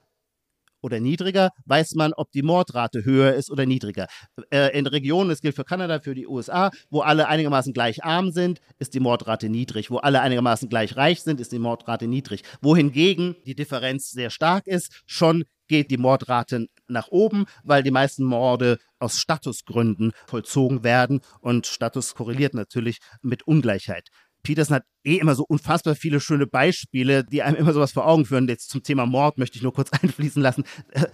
oder 0.82 1.00
niedriger, 1.00 1.50
weiß 1.66 1.94
man, 1.94 2.12
ob 2.12 2.30
die 2.32 2.42
Mordrate 2.42 3.04
höher 3.04 3.34
ist 3.34 3.50
oder 3.50 3.66
niedriger. 3.66 4.06
Äh, 4.50 4.76
in 4.78 4.86
Regionen, 4.86 5.30
das 5.30 5.40
gilt 5.40 5.56
für 5.56 5.64
Kanada, 5.64 6.00
für 6.00 6.14
die 6.14 6.26
USA, 6.26 6.70
wo 6.90 7.00
alle 7.00 7.28
einigermaßen 7.28 7.72
gleich 7.72 8.04
arm 8.04 8.30
sind, 8.30 8.60
ist 8.78 8.94
die 8.94 9.00
Mordrate 9.00 9.48
niedrig. 9.48 9.90
Wo 9.90 9.98
alle 9.98 10.20
einigermaßen 10.20 10.68
gleich 10.68 10.96
reich 10.96 11.22
sind, 11.22 11.40
ist 11.40 11.52
die 11.52 11.58
Mordrate 11.58 12.06
niedrig. 12.06 12.42
Wohingegen 12.60 13.36
die 13.46 13.54
Differenz 13.54 14.10
sehr 14.10 14.30
stark 14.30 14.66
ist, 14.66 15.02
schon 15.06 15.44
geht 15.70 15.92
die 15.92 15.98
Mordrate 15.98 16.66
nach 16.88 17.08
oben, 17.08 17.44
weil 17.62 17.84
die 17.84 17.92
meisten 17.92 18.24
Morde 18.24 18.78
aus 18.98 19.20
Statusgründen 19.20 20.12
vollzogen 20.26 20.82
werden 20.82 21.20
und 21.40 21.68
Status 21.68 22.14
korreliert 22.14 22.54
natürlich 22.54 22.98
mit 23.22 23.44
Ungleichheit. 23.44 24.08
Peterson 24.42 24.76
hat 24.76 24.84
eh 25.04 25.16
immer 25.16 25.34
so 25.34 25.44
unfassbar 25.44 25.94
viele 25.94 26.20
schöne 26.20 26.46
Beispiele, 26.46 27.24
die 27.24 27.42
einem 27.42 27.56
immer 27.56 27.72
sowas 27.72 27.92
vor 27.92 28.06
Augen 28.06 28.24
führen. 28.24 28.48
Jetzt 28.48 28.70
zum 28.70 28.82
Thema 28.82 29.06
Mord 29.06 29.38
möchte 29.38 29.56
ich 29.56 29.62
nur 29.62 29.72
kurz 29.72 29.90
einfließen 30.02 30.42
lassen. 30.42 30.64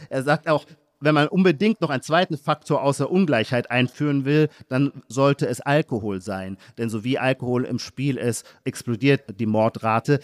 Er 0.09 0.22
sagt 0.22 0.49
auch, 0.49 0.64
wenn 1.01 1.14
man 1.14 1.29
unbedingt 1.29 1.81
noch 1.81 1.91
einen 1.91 2.03
zweiten 2.03 2.39
Faktor 2.39 2.83
außer 2.83 3.11
Ungleichheit 3.11 3.70
einführen 3.70 4.24
will, 4.24 4.49
dann 4.68 4.93
sollte 5.09 5.47
es 5.47 5.61
Alkohol 5.61 6.22
sein. 6.22 6.57
Denn 6.79 6.89
so 6.89 7.05
wie 7.05 7.18
Alkohol 7.18 7.64
im 7.64 7.79
Spiel 7.79 8.16
ist, 8.16 8.47
explodiert 8.64 9.39
die 9.39 9.47
Mordrate. 9.47 10.20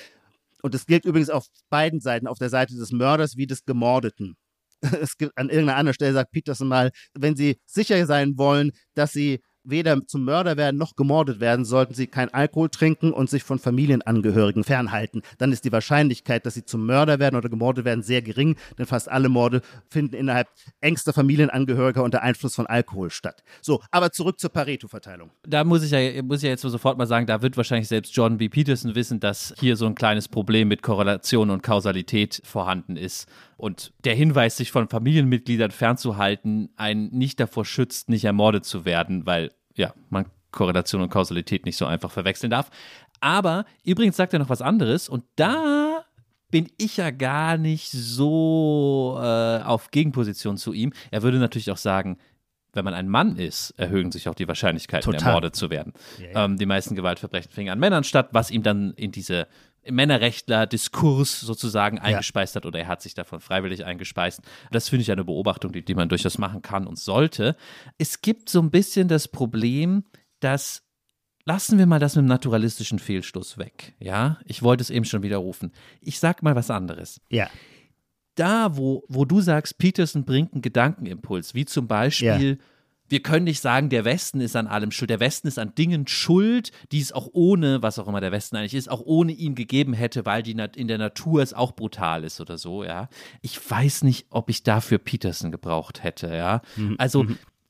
Und 0.63 0.75
das 0.75 0.87
gilt 0.87 1.05
übrigens 1.05 1.31
auf 1.31 1.47
beiden 1.69 2.01
Seiten, 2.01 2.27
auf 2.27 2.39
der 2.39 2.49
Seite 2.49 2.75
des 2.75 2.93
Mörders 2.93 3.37
wie 3.37 3.47
des 3.47 3.65
Gemordeten. 3.65 4.37
Es 5.01 5.17
gibt 5.17 5.37
an 5.37 5.49
irgendeiner 5.49 5.79
anderen 5.79 5.95
Stelle, 5.95 6.13
sagt 6.13 6.33
Peterson 6.33 6.69
mal, 6.69 6.91
wenn 7.15 7.37
Sie 7.37 7.61
sicher 7.67 8.05
sein 8.07 8.37
wollen, 8.37 8.73
dass 8.95 9.13
Sie 9.13 9.41
weder 9.65 10.07
zum 10.07 10.25
Mörder 10.25 10.57
werden 10.57 10.77
noch 10.77 10.97
gemordet 10.97 11.41
werden, 11.41 11.65
sollten 11.65 11.95
sie 11.95 12.07
kein 12.07 12.33
Alkohol 12.33 12.69
trinken 12.69 13.13
und 13.13 13.31
sich 13.31 13.43
von 13.43 13.59
Familienangehörigen 13.59 14.65
fernhalten. 14.65 15.23
Dann 15.39 15.53
ist 15.53 15.65
die 15.65 15.73
Wahrscheinlichkeit, 15.73 16.47
dass 16.47 16.55
sie 16.55 16.65
zum 16.65 16.87
Mörder 16.87 17.19
werden 17.19 17.37
oder 17.37 17.49
gemordet 17.49 17.85
werden, 17.85 18.03
sehr 18.03 18.23
gering, 18.23 18.57
denn 18.79 18.87
fast 18.87 19.11
alle 19.11 19.29
Morde 19.29 19.63
finden 19.89 20.15
innerhalb 20.15 20.49
engster 20.81 21.13
Familienangehöriger 21.13 22.03
unter 22.03 22.23
Einfluss 22.23 22.55
von 22.55 22.67
Alkohol 22.67 23.11
statt. 23.11 23.43
So, 23.61 23.81
aber 23.91 24.11
zurück 24.13 24.41
zur 24.41 24.51
Pareto-Verteilung. 24.51 25.31
Da 25.47 25.65
muss 25.65 25.83
ich, 25.83 25.91
ja, 25.91 26.23
muss 26.23 26.39
ich 26.39 26.45
ja 26.45 26.51
jetzt 26.51 26.63
sofort 26.63 26.99
mal 26.99 27.07
sagen, 27.07 27.27
da 27.27 27.43
wird 27.43 27.57
wahrscheinlich 27.57 27.89
selbst 27.89 28.15
John 28.17 28.39
B. 28.39 28.49
Peterson 28.49 28.95
wissen, 28.95 29.21
dass 29.21 29.55
hier 29.59 29.77
so 29.77 29.87
ein 29.87 29.95
kleines 29.95 30.29
Problem 30.29 30.69
mit 30.69 30.83
Korrelation 30.83 31.51
und 31.51 31.63
Kausalität 31.63 32.43
vorhanden 32.45 32.97
ist. 32.97 33.29
Und 33.57 33.93
der 34.05 34.17
Hinweis, 34.17 34.57
sich 34.57 34.73
von 34.73 34.89
Familienmitgliedern 34.89 35.71
fernzuhalten, 35.71 36.71
einen 36.77 37.11
nicht 37.11 37.39
davor 37.39 37.65
schützt, 37.65 38.09
nicht 38.09 38.25
ermordet 38.25 38.65
zu 38.65 38.85
werden, 38.85 39.25
weil 39.25 39.52
ja, 39.75 39.95
man 40.11 40.27
Korrelation 40.51 41.01
und 41.03 41.09
Kausalität 41.09 41.65
nicht 41.65 41.77
so 41.77 41.87
einfach 41.87 42.11
verwechseln 42.11 42.51
darf. 42.51 42.71
Aber 43.21 43.65
übrigens 43.85 44.17
sagt 44.17 44.33
er 44.33 44.39
noch 44.39 44.49
was 44.49 44.63
anderes 44.63 45.09
und 45.09 45.25
da 45.37 46.05
bin 46.51 46.69
ich 46.77 46.99
ja 46.99 47.11
gar 47.11 47.57
nicht 47.57 47.91
so 47.91 49.19
äh, 49.19 49.63
auf 49.63 49.91
Gegenposition 49.91 50.59
zu 50.59 50.75
ihm. 50.75 50.93
Er 51.11 51.23
würde 51.23 51.39
natürlich 51.39 51.71
auch 51.71 51.79
sagen, 51.79 52.19
wenn 52.75 52.85
man 52.85 52.95
ein 52.95 53.09
Mann 53.09 53.37
ist, 53.37 53.71
erhöhen 53.79 54.13
sich 54.13 54.29
auch 54.29 54.35
die 54.35 54.49
Wahrscheinlichkeiten, 54.49 55.13
Total. 55.13 55.29
ermordet 55.29 55.57
zu 55.57 55.71
werden. 55.71 55.93
Ja, 56.19 56.27
ja. 56.29 56.45
Ähm, 56.45 56.59
die 56.59 56.67
meisten 56.67 56.95
Gewaltverbrechen 56.95 57.51
fingen 57.51 57.73
an 57.73 57.79
Männern 57.79 58.05
statt, 58.05 58.29
was 58.33 58.51
ihm 58.51 58.63
dann 58.63 58.93
in 58.95 59.13
diese 59.13 59.47
Männerrechtler-Diskurs 59.89 61.41
sozusagen 61.41 61.99
eingespeist 61.99 62.57
hat 62.57 62.67
oder 62.67 62.81
er 62.81 62.89
hat 62.89 63.03
sich 63.03 63.15
davon 63.15 63.41
freiwillig 63.41 63.85
eingespeist. 63.85 64.41
Das 64.71 64.89
finde 64.89 65.03
ich 65.03 65.13
eine 65.13 65.25
Beobachtung, 65.25 65.73
die, 65.73 65.85
die 65.85 65.95
man 65.95 66.09
durchaus 66.09 66.39
machen 66.39 66.63
kann 66.63 66.87
und 66.87 66.99
sollte. 66.99 67.57
Es 67.99 68.23
gibt 68.23 68.49
so 68.49 68.61
ein 68.61 68.71
bisschen 68.71 69.09
das 69.09 69.29
Problem, 69.29 70.05
dass 70.41 70.83
lassen 71.45 71.79
wir 71.79 71.87
mal 71.87 71.99
das 71.99 72.17
mit 72.17 72.25
dem 72.25 72.29
naturalistischen 72.29 72.99
Fehlschluss 72.99 73.59
weg. 73.59 73.95
Ja, 73.99 74.39
ich 74.45 74.63
wollte 74.63 74.83
es 74.83 74.91
eben 74.91 75.05
schon 75.05 75.23
widerrufen. 75.23 75.73
Ich 76.01 76.21
sag 76.21 76.43
mal 76.43 76.55
was 76.55 76.71
anderes. 76.71 77.21
Ja. 77.29 77.49
Da, 78.35 78.77
wo, 78.77 79.05
wo 79.09 79.25
du 79.25 79.41
sagst, 79.41 79.79
Peterson 79.79 80.25
bringt 80.25 80.55
einen 80.55 80.63
Gedankenimpuls, 80.63 81.55
wie 81.55 81.65
zum 81.67 81.87
Beispiel, 81.87 82.59
wir 83.09 83.21
können 83.21 83.45
nicht 83.45 83.61
sagen, 83.61 83.91
der 83.91 84.05
Westen 84.05 84.41
ist 84.41 84.57
an 84.57 84.67
allem 84.67 84.91
schuld. 84.91 85.11
Der 85.11 85.21
Westen 85.21 85.49
ist 85.49 85.59
an 85.59 85.75
Dingen 85.75 86.07
schuld, 86.07 86.73
die 86.93 87.01
es 87.01 87.13
auch 87.13 87.29
ohne, 87.33 87.83
was 87.83 87.99
auch 87.99 88.09
immer 88.09 88.21
der 88.21 88.33
Westen 88.33 88.57
eigentlich 88.57 88.75
ist, 88.75 88.91
auch 88.91 89.03
ohne 89.05 89.33
ihn 89.33 89.55
gegeben 89.55 89.93
hätte, 89.93 90.25
weil 90.25 90.43
die 90.43 90.53
in 90.53 90.89
der 90.89 90.99
Natur 90.99 91.43
es 91.43 91.53
auch 91.53 91.73
brutal 91.73 92.25
ist 92.25 92.41
oder 92.41 92.57
so, 92.57 92.85
ja. 92.85 93.09
Ich 93.43 93.59
weiß 93.71 94.05
nicht, 94.05 94.27
ob 94.31 94.49
ich 94.49 94.63
dafür 94.63 94.99
Peterson 94.99 95.53
gebraucht 95.53 96.03
hätte, 96.03 96.35
ja. 96.35 96.63
Also, 96.99 97.27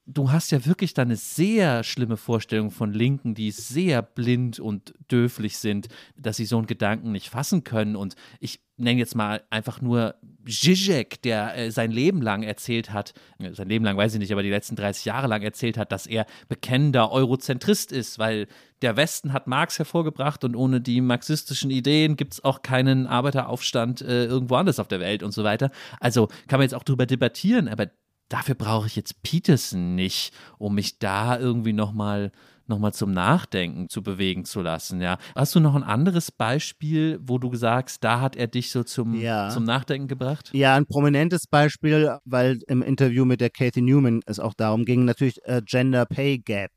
du 0.06 0.32
hast 0.32 0.50
ja 0.50 0.64
wirklich 0.66 0.94
da 0.94 1.02
eine 1.02 1.16
sehr 1.16 1.84
schlimme 1.84 2.16
Vorstellung 2.16 2.70
von 2.70 2.92
Linken, 2.92 3.34
die 3.34 3.50
sehr 3.50 4.02
blind 4.02 4.58
und 4.58 4.94
döflich 5.10 5.58
sind, 5.58 5.88
dass 6.16 6.36
sie 6.36 6.44
so 6.44 6.58
einen 6.58 6.66
Gedanken 6.66 7.12
nicht 7.12 7.28
fassen 7.28 7.62
können. 7.62 7.94
Und 7.94 8.16
ich 8.40 8.60
nenne 8.76 8.98
jetzt 8.98 9.14
mal 9.14 9.42
einfach 9.50 9.80
nur 9.80 10.16
Zizek, 10.46 11.22
der 11.22 11.56
äh, 11.56 11.70
sein 11.70 11.92
Leben 11.92 12.20
lang 12.20 12.42
erzählt 12.42 12.92
hat, 12.92 13.14
äh, 13.38 13.52
sein 13.52 13.68
Leben 13.68 13.84
lang 13.84 13.96
weiß 13.96 14.14
ich 14.14 14.18
nicht, 14.18 14.32
aber 14.32 14.42
die 14.42 14.50
letzten 14.50 14.74
30 14.74 15.04
Jahre 15.04 15.28
lang 15.28 15.42
erzählt 15.42 15.78
hat, 15.78 15.92
dass 15.92 16.06
er 16.06 16.26
bekennender 16.48 17.12
Eurozentrist 17.12 17.92
ist, 17.92 18.18
weil 18.18 18.48
der 18.82 18.96
Westen 18.96 19.32
hat 19.32 19.46
Marx 19.46 19.78
hervorgebracht 19.78 20.42
und 20.42 20.56
ohne 20.56 20.80
die 20.80 21.00
marxistischen 21.00 21.70
Ideen 21.70 22.16
gibt 22.16 22.34
es 22.34 22.44
auch 22.44 22.62
keinen 22.62 23.06
Arbeiteraufstand 23.06 24.00
äh, 24.00 24.24
irgendwo 24.24 24.56
anders 24.56 24.80
auf 24.80 24.88
der 24.88 24.98
Welt 24.98 25.22
und 25.22 25.30
so 25.30 25.44
weiter. 25.44 25.70
Also 26.00 26.26
kann 26.48 26.58
man 26.58 26.62
jetzt 26.62 26.74
auch 26.74 26.82
drüber 26.82 27.06
debattieren, 27.06 27.68
aber 27.68 27.86
dafür 28.32 28.54
brauche 28.54 28.86
ich 28.86 28.96
jetzt 28.96 29.22
Peterson 29.22 29.94
nicht, 29.94 30.32
um 30.58 30.74
mich 30.74 30.98
da 30.98 31.38
irgendwie 31.38 31.72
nochmal 31.72 32.32
noch 32.68 32.78
mal 32.78 32.92
zum 32.92 33.12
Nachdenken 33.12 33.88
zu 33.88 34.02
bewegen 34.02 34.44
zu 34.44 34.62
lassen, 34.62 35.00
ja. 35.02 35.18
Hast 35.34 35.54
du 35.54 35.60
noch 35.60 35.74
ein 35.74 35.82
anderes 35.82 36.30
Beispiel, 36.30 37.18
wo 37.20 37.38
du 37.38 37.54
sagst, 37.56 38.04
da 38.04 38.20
hat 38.20 38.36
er 38.36 38.46
dich 38.46 38.70
so 38.70 38.84
zum, 38.84 39.20
Ja. 39.20 39.50
zum 39.50 39.64
Nachdenken 39.64 40.06
gebracht? 40.06 40.50
Ja, 40.54 40.76
ein 40.76 40.86
prominentes 40.86 41.46
Beispiel, 41.48 42.16
weil 42.24 42.60
im 42.68 42.80
Interview 42.80 43.24
mit 43.24 43.40
der 43.40 43.50
Kathy 43.50 43.82
Newman 43.82 44.20
es 44.26 44.38
auch 44.38 44.54
darum 44.54 44.84
ging, 44.84 45.04
natürlich 45.04 45.44
äh, 45.44 45.60
Gender 45.64 46.06
Pay 46.06 46.38
Gap. 46.38 46.70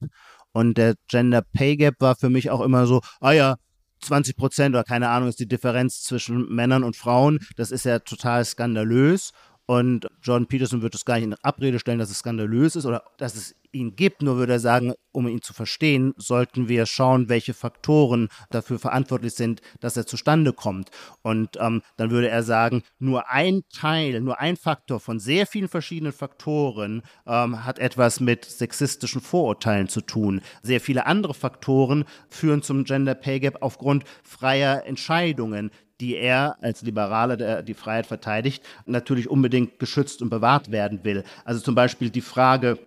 Und 0.52 0.78
der 0.78 0.96
Gender 1.08 1.44
Pay 1.54 1.78
Gap 1.78 1.96
war 2.00 2.16
für 2.16 2.30
mich 2.32 2.50
auch 2.50 2.62
immer 2.62 2.88
so, 2.88 3.02
ah 3.22 3.32
ja, 3.34 3.56
20 4.02 4.36
Prozent 4.36 4.76
oder 4.76 4.84
keine 4.84 5.10
Ahnung 5.10 5.30
ist 5.30 5.40
die 5.40 5.48
Differenz 5.48 6.02
zwischen 6.02 6.54
Männern 6.54 6.84
und 6.84 6.96
Frauen. 6.96 7.40
Das 7.56 7.72
ist 7.72 7.86
ja 7.86 8.00
total 8.00 8.44
skandalös. 8.44 9.32
Und 9.68 10.08
John 10.22 10.46
Peterson 10.48 10.82
wird 10.82 10.96
es 10.96 11.06
gar 11.06 11.16
nicht 11.16 11.26
in 11.26 11.36
Abrede 11.42 11.80
stellen, 11.80 12.00
dass 12.00 12.12
es 12.12 12.20
skandalös 12.20 12.76
ist 12.76 12.86
oder 12.86 13.04
dass 13.18 13.36
es 13.36 13.56
ihn 13.72 13.96
gibt. 13.96 14.22
Nur 14.22 14.38
würde 14.38 14.54
er 14.54 14.60
sagen, 14.60 14.94
um 15.12 15.28
ihn 15.28 15.42
zu 15.42 15.54
verstehen, 15.54 16.14
sollten 16.18 16.70
wir 16.70 16.86
schauen, 16.86 17.30
welche 17.30 17.54
Faktoren 17.54 18.30
dafür 18.50 18.80
verantwortlich 18.80 19.34
sind, 19.34 19.62
dass 19.80 19.98
er 19.98 20.06
zustande 20.06 20.54
kommt. 20.54 20.90
Und 21.22 21.58
ähm, 21.60 21.82
dann 21.98 22.12
würde 22.12 22.30
er 22.30 22.44
sagen, 22.44 22.84
nur 23.00 23.30
ein 23.30 23.64
Teil, 23.74 24.22
nur 24.22 24.40
ein 24.40 24.56
Faktor 24.56 25.00
von 25.00 25.20
sehr 25.20 25.48
vielen 25.48 25.68
verschiedenen 25.68 26.14
Faktoren 26.14 27.02
ähm, 27.26 27.66
hat 27.66 27.80
etwas 27.80 28.20
mit 28.20 28.46
sexistischen 28.46 29.22
Vorurteilen 29.22 29.88
zu 29.88 30.02
tun. 30.02 30.42
Sehr 30.62 30.80
viele 30.80 31.06
andere 31.06 31.34
Faktoren 31.34 32.06
führen 32.30 32.62
zum 32.62 32.84
Gender 32.84 33.16
Pay 33.16 33.40
Gap 33.40 33.58
aufgrund 33.62 34.04
freier 34.24 34.86
Entscheidungen, 34.86 35.72
die 36.02 36.16
er 36.16 36.58
als 36.62 36.82
Liberaler, 36.82 37.38
der 37.38 37.64
die 37.64 37.74
Freiheit 37.74 38.06
verteidigt, 38.06 38.64
natürlich 38.86 39.30
unbedingt 39.30 39.80
geschützt 39.80 40.22
und 40.22 40.30
bewahrt 40.30 40.72
werden 40.72 41.04
will. 41.04 41.24
Also 41.44 41.62
zum 41.62 41.76
Beispiel 41.76 42.10
die 42.10 42.22
Frage, 42.22 42.80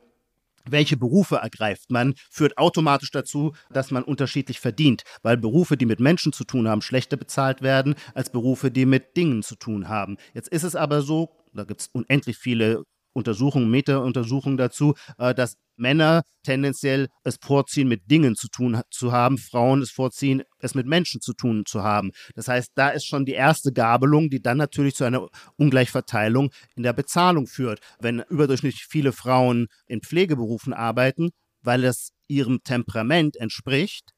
welche 0.71 0.97
Berufe 0.97 1.37
ergreift 1.37 1.91
man, 1.91 2.15
führt 2.31 2.59
automatisch 2.59 3.11
dazu, 3.11 3.55
dass 3.71 3.91
man 3.91 4.03
unterschiedlich 4.03 4.61
verdient, 4.61 5.03
weil 5.23 5.37
Berufe, 5.37 5.77
die 5.77 5.87
mit 5.87 6.01
Menschen 6.01 6.33
zu 6.33 6.45
tun 6.45 6.69
haben, 6.69 6.83
schlechter 6.83 7.17
bezahlt 7.17 7.63
werden 7.63 7.95
als 8.15 8.31
Berufe, 8.31 8.71
die 8.71 8.87
mit 8.87 9.17
Dingen 9.17 9.43
zu 9.43 9.57
tun 9.57 9.89
haben. 9.89 10.19
Jetzt 10.35 10.49
ist 10.49 10.65
es 10.65 10.77
aber 10.77 11.03
so, 11.03 11.31
da 11.55 11.65
gibt 11.65 11.81
es 11.81 11.89
unendlich 11.89 12.37
viele 12.37 12.85
Untersuchungen, 13.19 13.71
Meta-Untersuchungen 13.71 14.57
dazu, 14.57 14.95
äh, 15.19 15.35
dass 15.35 15.57
Männer 15.77 16.23
tendenziell 16.43 17.09
es 17.25 17.39
vorziehen, 17.41 17.89
mit 17.89 18.11
Dingen 18.11 18.35
zu 18.35 18.49
tun 18.49 18.81
zu 18.91 19.13
haben, 19.13 19.39
Frauen 19.39 19.81
es 19.81 19.91
vorziehen, 19.91 20.43
es 20.59 20.75
mit 20.75 20.87
Menschen 20.87 21.21
zu 21.21 21.35
tun 21.35 21.65
zu 21.67 21.83
haben. 21.83 22.11
Das 22.35 22.49
heißt, 22.49 22.73
da 22.75 22.89
ist 22.89 23.07
schon 23.07 23.25
die 23.25 23.33
erste 23.33 23.73
Gabelung, 23.73 24.29
die 24.31 24.43
dann 24.43 24.59
natürlich 24.59 24.95
zu 24.95 25.05
einer 25.05 25.29
Ungleichverteilung 25.57 26.51
in 26.75 26.83
der 26.83 26.93
Bezahlung 26.93 27.47
führt. 27.47 27.81
Wenn 28.01 28.21
überdurchschnittlich 28.29 28.87
viele 28.89 29.13
Frauen 29.13 29.69
in 29.87 30.01
Pflegeberufen 30.01 30.73
arbeiten, 30.73 31.31
weil 31.63 31.85
es 31.85 32.13
ihrem 32.27 32.63
Temperament 32.63 33.37
entspricht, 33.37 34.13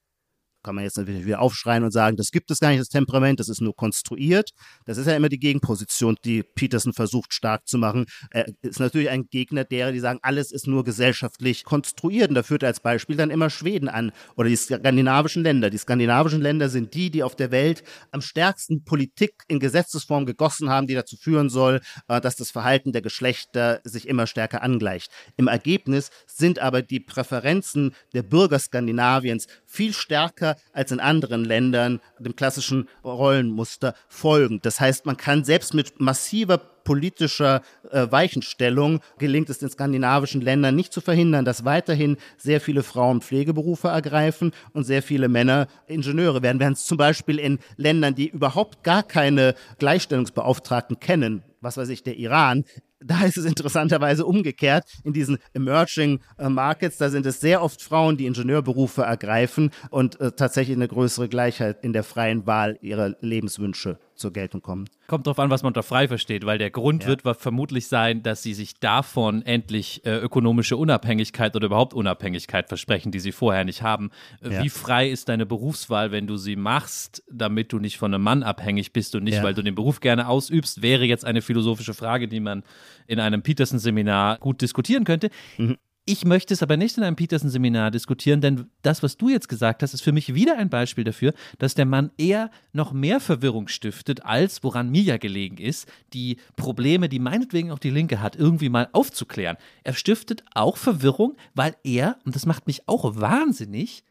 kann 0.63 0.75
man 0.75 0.83
jetzt 0.83 0.97
natürlich 0.97 1.25
wieder 1.25 1.41
aufschreien 1.41 1.83
und 1.83 1.91
sagen, 1.91 2.17
das 2.17 2.31
gibt 2.31 2.51
es 2.51 2.59
gar 2.59 2.69
nicht, 2.69 2.81
das 2.81 2.89
Temperament, 2.89 3.39
das 3.39 3.49
ist 3.49 3.61
nur 3.61 3.75
konstruiert. 3.75 4.51
Das 4.85 4.97
ist 4.97 5.07
ja 5.07 5.15
immer 5.15 5.29
die 5.29 5.39
Gegenposition, 5.39 6.17
die 6.23 6.43
Peterson 6.43 6.93
versucht 6.93 7.33
stark 7.33 7.67
zu 7.67 7.77
machen. 7.77 8.05
Er 8.29 8.47
ist 8.61 8.79
natürlich 8.79 9.09
ein 9.09 9.27
Gegner 9.29 9.63
derer, 9.63 9.91
die 9.91 9.99
sagen, 9.99 10.19
alles 10.21 10.51
ist 10.51 10.67
nur 10.67 10.83
gesellschaftlich 10.83 11.63
konstruiert. 11.63 12.29
Und 12.29 12.35
da 12.35 12.43
führt 12.43 12.63
er 12.63 12.67
als 12.67 12.79
Beispiel 12.79 13.15
dann 13.15 13.29
immer 13.29 13.49
Schweden 13.49 13.89
an 13.89 14.11
oder 14.35 14.49
die 14.49 14.55
skandinavischen 14.55 15.43
Länder. 15.43 15.69
Die 15.69 15.77
skandinavischen 15.77 16.41
Länder 16.41 16.69
sind 16.69 16.93
die, 16.93 17.09
die 17.09 17.23
auf 17.23 17.35
der 17.35 17.51
Welt 17.51 17.83
am 18.11 18.21
stärksten 18.21 18.83
Politik 18.83 19.33
in 19.47 19.59
Gesetzesform 19.59 20.25
gegossen 20.25 20.69
haben, 20.69 20.87
die 20.87 20.95
dazu 20.95 21.17
führen 21.17 21.49
soll, 21.49 21.81
äh, 22.07 22.21
dass 22.21 22.35
das 22.35 22.51
Verhalten 22.51 22.91
der 22.91 23.01
Geschlechter 23.01 23.81
sich 23.83 24.07
immer 24.07 24.27
stärker 24.27 24.61
angleicht. 24.63 25.11
Im 25.37 25.47
Ergebnis 25.47 26.09
sind 26.27 26.59
aber 26.59 26.81
die 26.81 26.99
Präferenzen 26.99 27.93
der 28.13 28.23
Bürger 28.23 28.59
Skandinaviens 28.59 29.47
viel 29.71 29.93
stärker 29.93 30.57
als 30.73 30.91
in 30.91 30.99
anderen 30.99 31.45
Ländern 31.45 32.01
dem 32.19 32.35
klassischen 32.35 32.89
Rollenmuster 33.05 33.95
folgen. 34.09 34.59
Das 34.61 34.81
heißt, 34.81 35.05
man 35.05 35.15
kann 35.15 35.45
selbst 35.45 35.73
mit 35.73 36.01
massiver 36.01 36.57
politischer 36.57 37.61
äh, 37.91 38.11
Weichenstellung 38.11 38.99
gelingt 39.17 39.49
es 39.49 39.59
den 39.59 39.69
skandinavischen 39.69 40.41
Ländern 40.41 40.75
nicht 40.75 40.91
zu 40.91 40.99
verhindern, 40.99 41.45
dass 41.45 41.63
weiterhin 41.63 42.17
sehr 42.37 42.59
viele 42.59 42.83
Frauen 42.83 43.21
Pflegeberufe 43.21 43.87
ergreifen 43.87 44.51
und 44.73 44.83
sehr 44.83 45.03
viele 45.03 45.29
Männer 45.29 45.67
Ingenieure 45.87 46.41
werden. 46.41 46.59
Während 46.59 46.77
es 46.77 46.85
zum 46.85 46.97
Beispiel 46.97 47.39
in 47.39 47.59
Ländern, 47.77 48.15
die 48.15 48.27
überhaupt 48.27 48.83
gar 48.83 49.03
keine 49.03 49.55
Gleichstellungsbeauftragten 49.77 50.99
kennen, 50.99 51.43
was 51.61 51.77
weiß 51.77 51.89
ich, 51.89 52.03
der 52.03 52.17
Iran, 52.17 52.65
da 52.99 53.23
ist 53.23 53.37
es 53.37 53.45
interessanterweise 53.45 54.25
umgekehrt. 54.25 54.85
In 55.03 55.13
diesen 55.13 55.37
Emerging 55.53 56.19
äh, 56.37 56.49
Markets, 56.49 56.97
da 56.97 57.09
sind 57.09 57.25
es 57.25 57.39
sehr 57.39 57.63
oft 57.63 57.81
Frauen, 57.81 58.17
die 58.17 58.25
Ingenieurberufe 58.25 59.03
ergreifen 59.03 59.71
und 59.89 60.19
äh, 60.19 60.31
tatsächlich 60.31 60.75
eine 60.75 60.87
größere 60.87 61.29
Gleichheit 61.29 61.83
in 61.83 61.93
der 61.93 62.03
freien 62.03 62.45
Wahl 62.45 62.77
ihrer 62.81 63.15
Lebenswünsche 63.21 63.97
zur 64.21 64.31
Geltung 64.31 64.61
kommen. 64.61 64.85
Kommt 65.07 65.27
drauf 65.27 65.39
an, 65.39 65.49
was 65.49 65.63
man 65.63 65.71
unter 65.71 65.83
frei 65.83 66.07
versteht, 66.07 66.45
weil 66.45 66.57
der 66.57 66.69
Grund 66.69 67.03
ja. 67.03 67.09
wird 67.09 67.23
vermutlich 67.37 67.87
sein, 67.87 68.23
dass 68.23 68.43
sie 68.43 68.53
sich 68.53 68.79
davon 68.79 69.41
endlich 69.41 70.05
äh, 70.05 70.17
ökonomische 70.17 70.77
Unabhängigkeit 70.77 71.55
oder 71.55 71.65
überhaupt 71.65 71.93
Unabhängigkeit 71.93 72.69
versprechen, 72.69 73.11
die 73.11 73.19
sie 73.19 73.31
vorher 73.31 73.65
nicht 73.65 73.81
haben. 73.81 74.11
Äh, 74.41 74.53
ja. 74.53 74.63
Wie 74.63 74.69
frei 74.69 75.09
ist 75.09 75.27
deine 75.27 75.45
Berufswahl, 75.45 76.11
wenn 76.11 76.27
du 76.27 76.37
sie 76.37 76.55
machst, 76.55 77.23
damit 77.29 77.73
du 77.73 77.79
nicht 77.79 77.97
von 77.97 78.13
einem 78.13 78.23
Mann 78.23 78.43
abhängig 78.43 78.93
bist 78.93 79.15
und 79.15 79.23
nicht, 79.23 79.35
ja. 79.35 79.43
weil 79.43 79.53
du 79.53 79.61
den 79.61 79.75
Beruf 79.75 79.99
gerne 79.99 80.27
ausübst, 80.27 80.81
wäre 80.81 81.03
jetzt 81.03 81.25
eine 81.25 81.41
philosophische 81.41 81.93
Frage, 81.93 82.27
die 82.27 82.39
man 82.39 82.63
in 83.07 83.19
einem 83.19 83.41
Peterson-Seminar 83.41 84.37
gut 84.37 84.61
diskutieren 84.61 85.03
könnte. 85.03 85.29
Mhm. 85.57 85.77
Ich 86.05 86.25
möchte 86.25 86.53
es 86.53 86.63
aber 86.63 86.77
nicht 86.77 86.97
in 86.97 87.03
einem 87.03 87.15
Peterson-Seminar 87.15 87.91
diskutieren, 87.91 88.41
denn 88.41 88.71
das, 88.81 89.03
was 89.03 89.17
du 89.17 89.29
jetzt 89.29 89.47
gesagt 89.47 89.83
hast, 89.83 89.93
ist 89.93 90.01
für 90.01 90.11
mich 90.11 90.33
wieder 90.33 90.57
ein 90.57 90.69
Beispiel 90.69 91.03
dafür, 91.03 91.33
dass 91.59 91.75
der 91.75 91.85
Mann 91.85 92.09
eher 92.17 92.49
noch 92.73 92.91
mehr 92.91 93.19
Verwirrung 93.19 93.67
stiftet, 93.67 94.25
als 94.25 94.63
woran 94.63 94.89
mir 94.89 95.03
ja 95.03 95.17
gelegen 95.17 95.57
ist, 95.57 95.87
die 96.13 96.37
Probleme, 96.55 97.07
die 97.07 97.19
meinetwegen 97.19 97.71
auch 97.71 97.77
die 97.77 97.91
Linke 97.91 98.19
hat, 98.19 98.35
irgendwie 98.35 98.69
mal 98.69 98.89
aufzuklären. 98.93 99.57
Er 99.83 99.93
stiftet 99.93 100.43
auch 100.55 100.77
Verwirrung, 100.77 101.37
weil 101.53 101.75
er, 101.83 102.17
und 102.25 102.35
das 102.35 102.47
macht 102.47 102.65
mich 102.65 102.87
auch 102.87 103.15
wahnsinnig, 103.17 104.03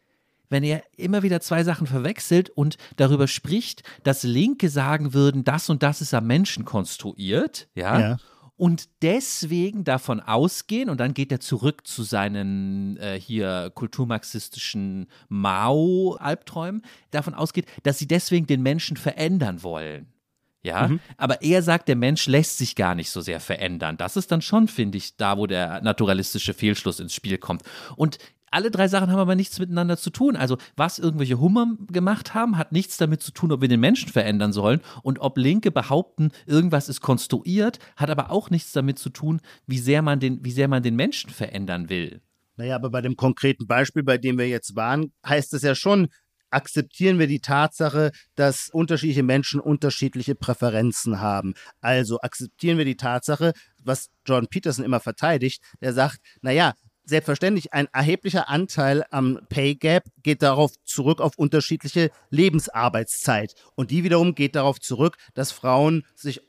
wenn 0.48 0.62
er 0.62 0.82
immer 0.96 1.24
wieder 1.24 1.40
zwei 1.40 1.64
Sachen 1.64 1.88
verwechselt 1.88 2.50
und 2.50 2.76
darüber 2.96 3.26
spricht, 3.26 3.82
dass 4.04 4.22
Linke 4.22 4.68
sagen 4.68 5.12
würden, 5.12 5.42
das 5.42 5.68
und 5.70 5.82
das 5.82 6.00
ist 6.00 6.14
am 6.14 6.26
Menschen 6.28 6.64
konstruiert, 6.64 7.68
ja. 7.74 7.98
ja 7.98 8.16
und 8.60 8.90
deswegen 9.00 9.84
davon 9.84 10.20
ausgehen, 10.20 10.90
und 10.90 11.00
dann 11.00 11.14
geht 11.14 11.32
er 11.32 11.40
zurück 11.40 11.86
zu 11.86 12.02
seinen 12.02 12.98
äh, 12.98 13.18
hier 13.18 13.72
kulturmarxistischen 13.74 15.06
Mao-Albträumen, 15.30 16.82
davon 17.10 17.32
ausgeht, 17.32 17.64
dass 17.84 17.98
sie 17.98 18.06
deswegen 18.06 18.46
den 18.46 18.60
Menschen 18.60 18.98
verändern 18.98 19.62
wollen. 19.62 20.12
Ja, 20.62 20.88
mhm. 20.88 21.00
aber 21.16 21.40
er 21.40 21.62
sagt, 21.62 21.88
der 21.88 21.96
Mensch 21.96 22.26
lässt 22.26 22.58
sich 22.58 22.76
gar 22.76 22.94
nicht 22.94 23.08
so 23.08 23.22
sehr 23.22 23.40
verändern. 23.40 23.96
Das 23.96 24.18
ist 24.18 24.30
dann 24.30 24.42
schon, 24.42 24.68
finde 24.68 24.98
ich, 24.98 25.16
da, 25.16 25.38
wo 25.38 25.46
der 25.46 25.80
naturalistische 25.80 26.52
Fehlschluss 26.52 27.00
ins 27.00 27.14
Spiel 27.14 27.38
kommt. 27.38 27.62
Und 27.96 28.18
alle 28.50 28.70
drei 28.70 28.88
Sachen 28.88 29.10
haben 29.10 29.18
aber 29.18 29.34
nichts 29.34 29.58
miteinander 29.58 29.96
zu 29.96 30.10
tun. 30.10 30.36
Also, 30.36 30.58
was 30.76 30.98
irgendwelche 30.98 31.38
Hummer 31.38 31.76
gemacht 31.88 32.34
haben, 32.34 32.58
hat 32.58 32.72
nichts 32.72 32.96
damit 32.96 33.22
zu 33.22 33.32
tun, 33.32 33.52
ob 33.52 33.60
wir 33.60 33.68
den 33.68 33.80
Menschen 33.80 34.10
verändern 34.10 34.52
sollen. 34.52 34.80
Und 35.02 35.20
ob 35.20 35.38
Linke 35.38 35.70
behaupten, 35.70 36.30
irgendwas 36.46 36.88
ist 36.88 37.00
konstruiert, 37.00 37.78
hat 37.96 38.10
aber 38.10 38.30
auch 38.30 38.50
nichts 38.50 38.72
damit 38.72 38.98
zu 38.98 39.10
tun, 39.10 39.40
wie 39.66 39.78
sehr 39.78 40.02
man 40.02 40.20
den, 40.20 40.44
wie 40.44 40.52
sehr 40.52 40.68
man 40.68 40.82
den 40.82 40.96
Menschen 40.96 41.30
verändern 41.30 41.88
will. 41.88 42.20
Naja, 42.56 42.74
aber 42.74 42.90
bei 42.90 43.00
dem 43.00 43.16
konkreten 43.16 43.66
Beispiel, 43.66 44.02
bei 44.02 44.18
dem 44.18 44.36
wir 44.36 44.48
jetzt 44.48 44.76
waren, 44.76 45.12
heißt 45.24 45.54
es 45.54 45.62
ja 45.62 45.74
schon, 45.74 46.08
akzeptieren 46.50 47.18
wir 47.18 47.26
die 47.26 47.40
Tatsache, 47.40 48.10
dass 48.34 48.68
unterschiedliche 48.72 49.22
Menschen 49.22 49.60
unterschiedliche 49.60 50.34
Präferenzen 50.34 51.20
haben. 51.20 51.54
Also 51.80 52.20
akzeptieren 52.20 52.76
wir 52.76 52.84
die 52.84 52.96
Tatsache, 52.96 53.52
was 53.82 54.10
John 54.26 54.48
Peterson 54.48 54.84
immer 54.84 55.00
verteidigt, 55.00 55.62
der 55.80 55.92
sagt, 55.92 56.18
naja, 56.42 56.74
Selbstverständlich, 57.10 57.72
ein 57.72 57.88
erheblicher 57.92 58.48
Anteil 58.48 59.04
am 59.10 59.40
Pay 59.48 59.74
Gap 59.74 60.04
geht 60.22 60.42
darauf 60.42 60.70
zurück 60.84 61.20
auf 61.20 61.36
unterschiedliche 61.36 62.12
Lebensarbeitszeit. 62.30 63.56
Und 63.74 63.90
die 63.90 64.04
wiederum 64.04 64.36
geht 64.36 64.54
darauf 64.54 64.78
zurück, 64.78 65.16
dass 65.34 65.50
Frauen 65.50 66.06
sich 66.14 66.40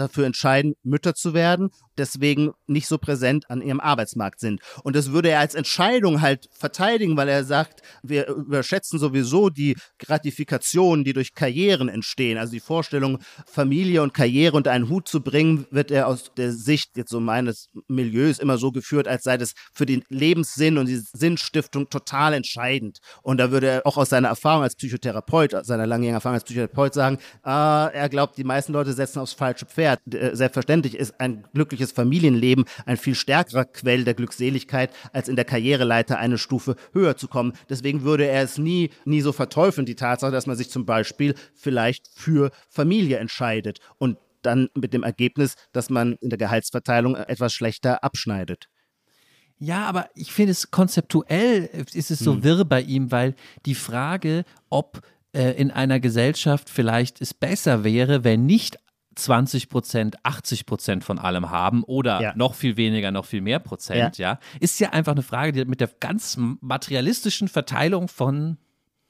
dafür 0.00 0.26
entscheiden, 0.26 0.74
Mütter 0.82 1.14
zu 1.14 1.34
werden 1.34 1.70
deswegen 2.00 2.52
nicht 2.66 2.88
so 2.88 2.98
präsent 2.98 3.48
an 3.48 3.62
ihrem 3.62 3.78
Arbeitsmarkt 3.78 4.40
sind. 4.40 4.60
Und 4.82 4.96
das 4.96 5.12
würde 5.12 5.30
er 5.30 5.40
als 5.40 5.54
Entscheidung 5.54 6.20
halt 6.20 6.48
verteidigen, 6.50 7.16
weil 7.16 7.28
er 7.28 7.44
sagt, 7.44 7.82
wir 8.02 8.26
überschätzen 8.28 8.98
sowieso 8.98 9.50
die 9.50 9.76
Gratifikationen, 9.98 11.04
die 11.04 11.12
durch 11.12 11.34
Karrieren 11.34 11.88
entstehen. 11.88 12.38
Also 12.38 12.52
die 12.52 12.60
Vorstellung, 12.60 13.18
Familie 13.46 14.02
und 14.02 14.14
Karriere 14.14 14.56
unter 14.56 14.72
einen 14.72 14.88
Hut 14.88 15.06
zu 15.06 15.20
bringen, 15.20 15.66
wird 15.70 15.90
er 15.90 16.08
aus 16.08 16.32
der 16.36 16.52
Sicht 16.52 16.96
jetzt 16.96 17.10
so 17.10 17.20
meines 17.20 17.68
Milieus 17.86 18.38
immer 18.38 18.58
so 18.58 18.72
geführt, 18.72 19.06
als 19.06 19.22
sei 19.22 19.36
das 19.36 19.52
für 19.72 19.86
den 19.86 20.02
Lebenssinn 20.08 20.78
und 20.78 20.86
die 20.86 21.02
Sinnstiftung 21.12 21.88
total 21.90 22.32
entscheidend. 22.32 22.98
Und 23.22 23.38
da 23.38 23.50
würde 23.50 23.68
er 23.68 23.86
auch 23.86 23.98
aus 23.98 24.08
seiner 24.08 24.28
Erfahrung 24.28 24.62
als 24.62 24.74
Psychotherapeut, 24.74 25.54
seiner 25.66 25.86
langjährigen 25.86 26.14
Erfahrung 26.14 26.34
als 26.34 26.44
Psychotherapeut 26.44 26.94
sagen, 26.94 27.18
äh, 27.44 27.50
er 27.50 28.08
glaubt, 28.08 28.38
die 28.38 28.44
meisten 28.44 28.72
Leute 28.72 28.92
setzen 28.94 29.18
aufs 29.18 29.34
falsche 29.34 29.66
Pferd. 29.66 29.89
Äh, 29.94 30.34
selbstverständlich 30.34 30.94
ist 30.94 31.20
ein 31.20 31.44
glückliches 31.54 31.92
Familienleben 31.92 32.64
ein 32.86 32.96
viel 32.96 33.14
stärkerer 33.14 33.64
Quell 33.64 34.04
der 34.04 34.14
Glückseligkeit, 34.14 34.90
als 35.12 35.28
in 35.28 35.36
der 35.36 35.44
Karriereleiter 35.44 36.18
eine 36.18 36.38
Stufe 36.38 36.76
höher 36.92 37.16
zu 37.16 37.28
kommen. 37.28 37.52
Deswegen 37.68 38.02
würde 38.02 38.26
er 38.26 38.42
es 38.42 38.58
nie, 38.58 38.90
nie 39.04 39.20
so 39.20 39.32
verteufeln, 39.32 39.86
die 39.86 39.94
Tatsache, 39.94 40.32
dass 40.32 40.46
man 40.46 40.56
sich 40.56 40.70
zum 40.70 40.86
Beispiel 40.86 41.34
vielleicht 41.54 42.08
für 42.14 42.50
Familie 42.68 43.18
entscheidet 43.18 43.80
und 43.98 44.18
dann 44.42 44.68
mit 44.74 44.94
dem 44.94 45.02
Ergebnis, 45.02 45.56
dass 45.72 45.90
man 45.90 46.14
in 46.20 46.30
der 46.30 46.38
Gehaltsverteilung 46.38 47.14
etwas 47.14 47.52
schlechter 47.52 48.02
abschneidet. 48.02 48.68
Ja, 49.58 49.86
aber 49.86 50.08
ich 50.14 50.32
finde 50.32 50.52
es 50.52 50.70
konzeptuell 50.70 51.68
ist 51.92 52.10
es 52.10 52.18
so 52.18 52.32
hm. 52.32 52.44
wirr 52.44 52.64
bei 52.64 52.80
ihm, 52.80 53.12
weil 53.12 53.34
die 53.66 53.74
Frage, 53.74 54.44
ob 54.70 55.02
äh, 55.32 55.52
in 55.52 55.70
einer 55.70 56.00
Gesellschaft 56.00 56.70
vielleicht 56.70 57.20
es 57.20 57.34
besser 57.34 57.84
wäre, 57.84 58.24
wenn 58.24 58.46
nicht 58.46 58.78
20 59.20 59.68
Prozent, 59.68 60.24
80 60.24 60.66
Prozent 60.66 61.04
von 61.04 61.18
allem 61.18 61.50
haben 61.50 61.84
oder 61.84 62.20
ja. 62.20 62.32
noch 62.36 62.54
viel 62.54 62.76
weniger, 62.76 63.10
noch 63.10 63.26
viel 63.26 63.40
mehr 63.40 63.58
Prozent, 63.58 64.18
ja. 64.18 64.32
ja, 64.32 64.38
ist 64.60 64.80
ja 64.80 64.90
einfach 64.90 65.12
eine 65.12 65.22
Frage, 65.22 65.52
die 65.52 65.60
hat 65.60 65.68
mit 65.68 65.80
der 65.80 65.90
ganz 66.00 66.36
materialistischen 66.38 67.48
Verteilung 67.48 68.08
von 68.08 68.58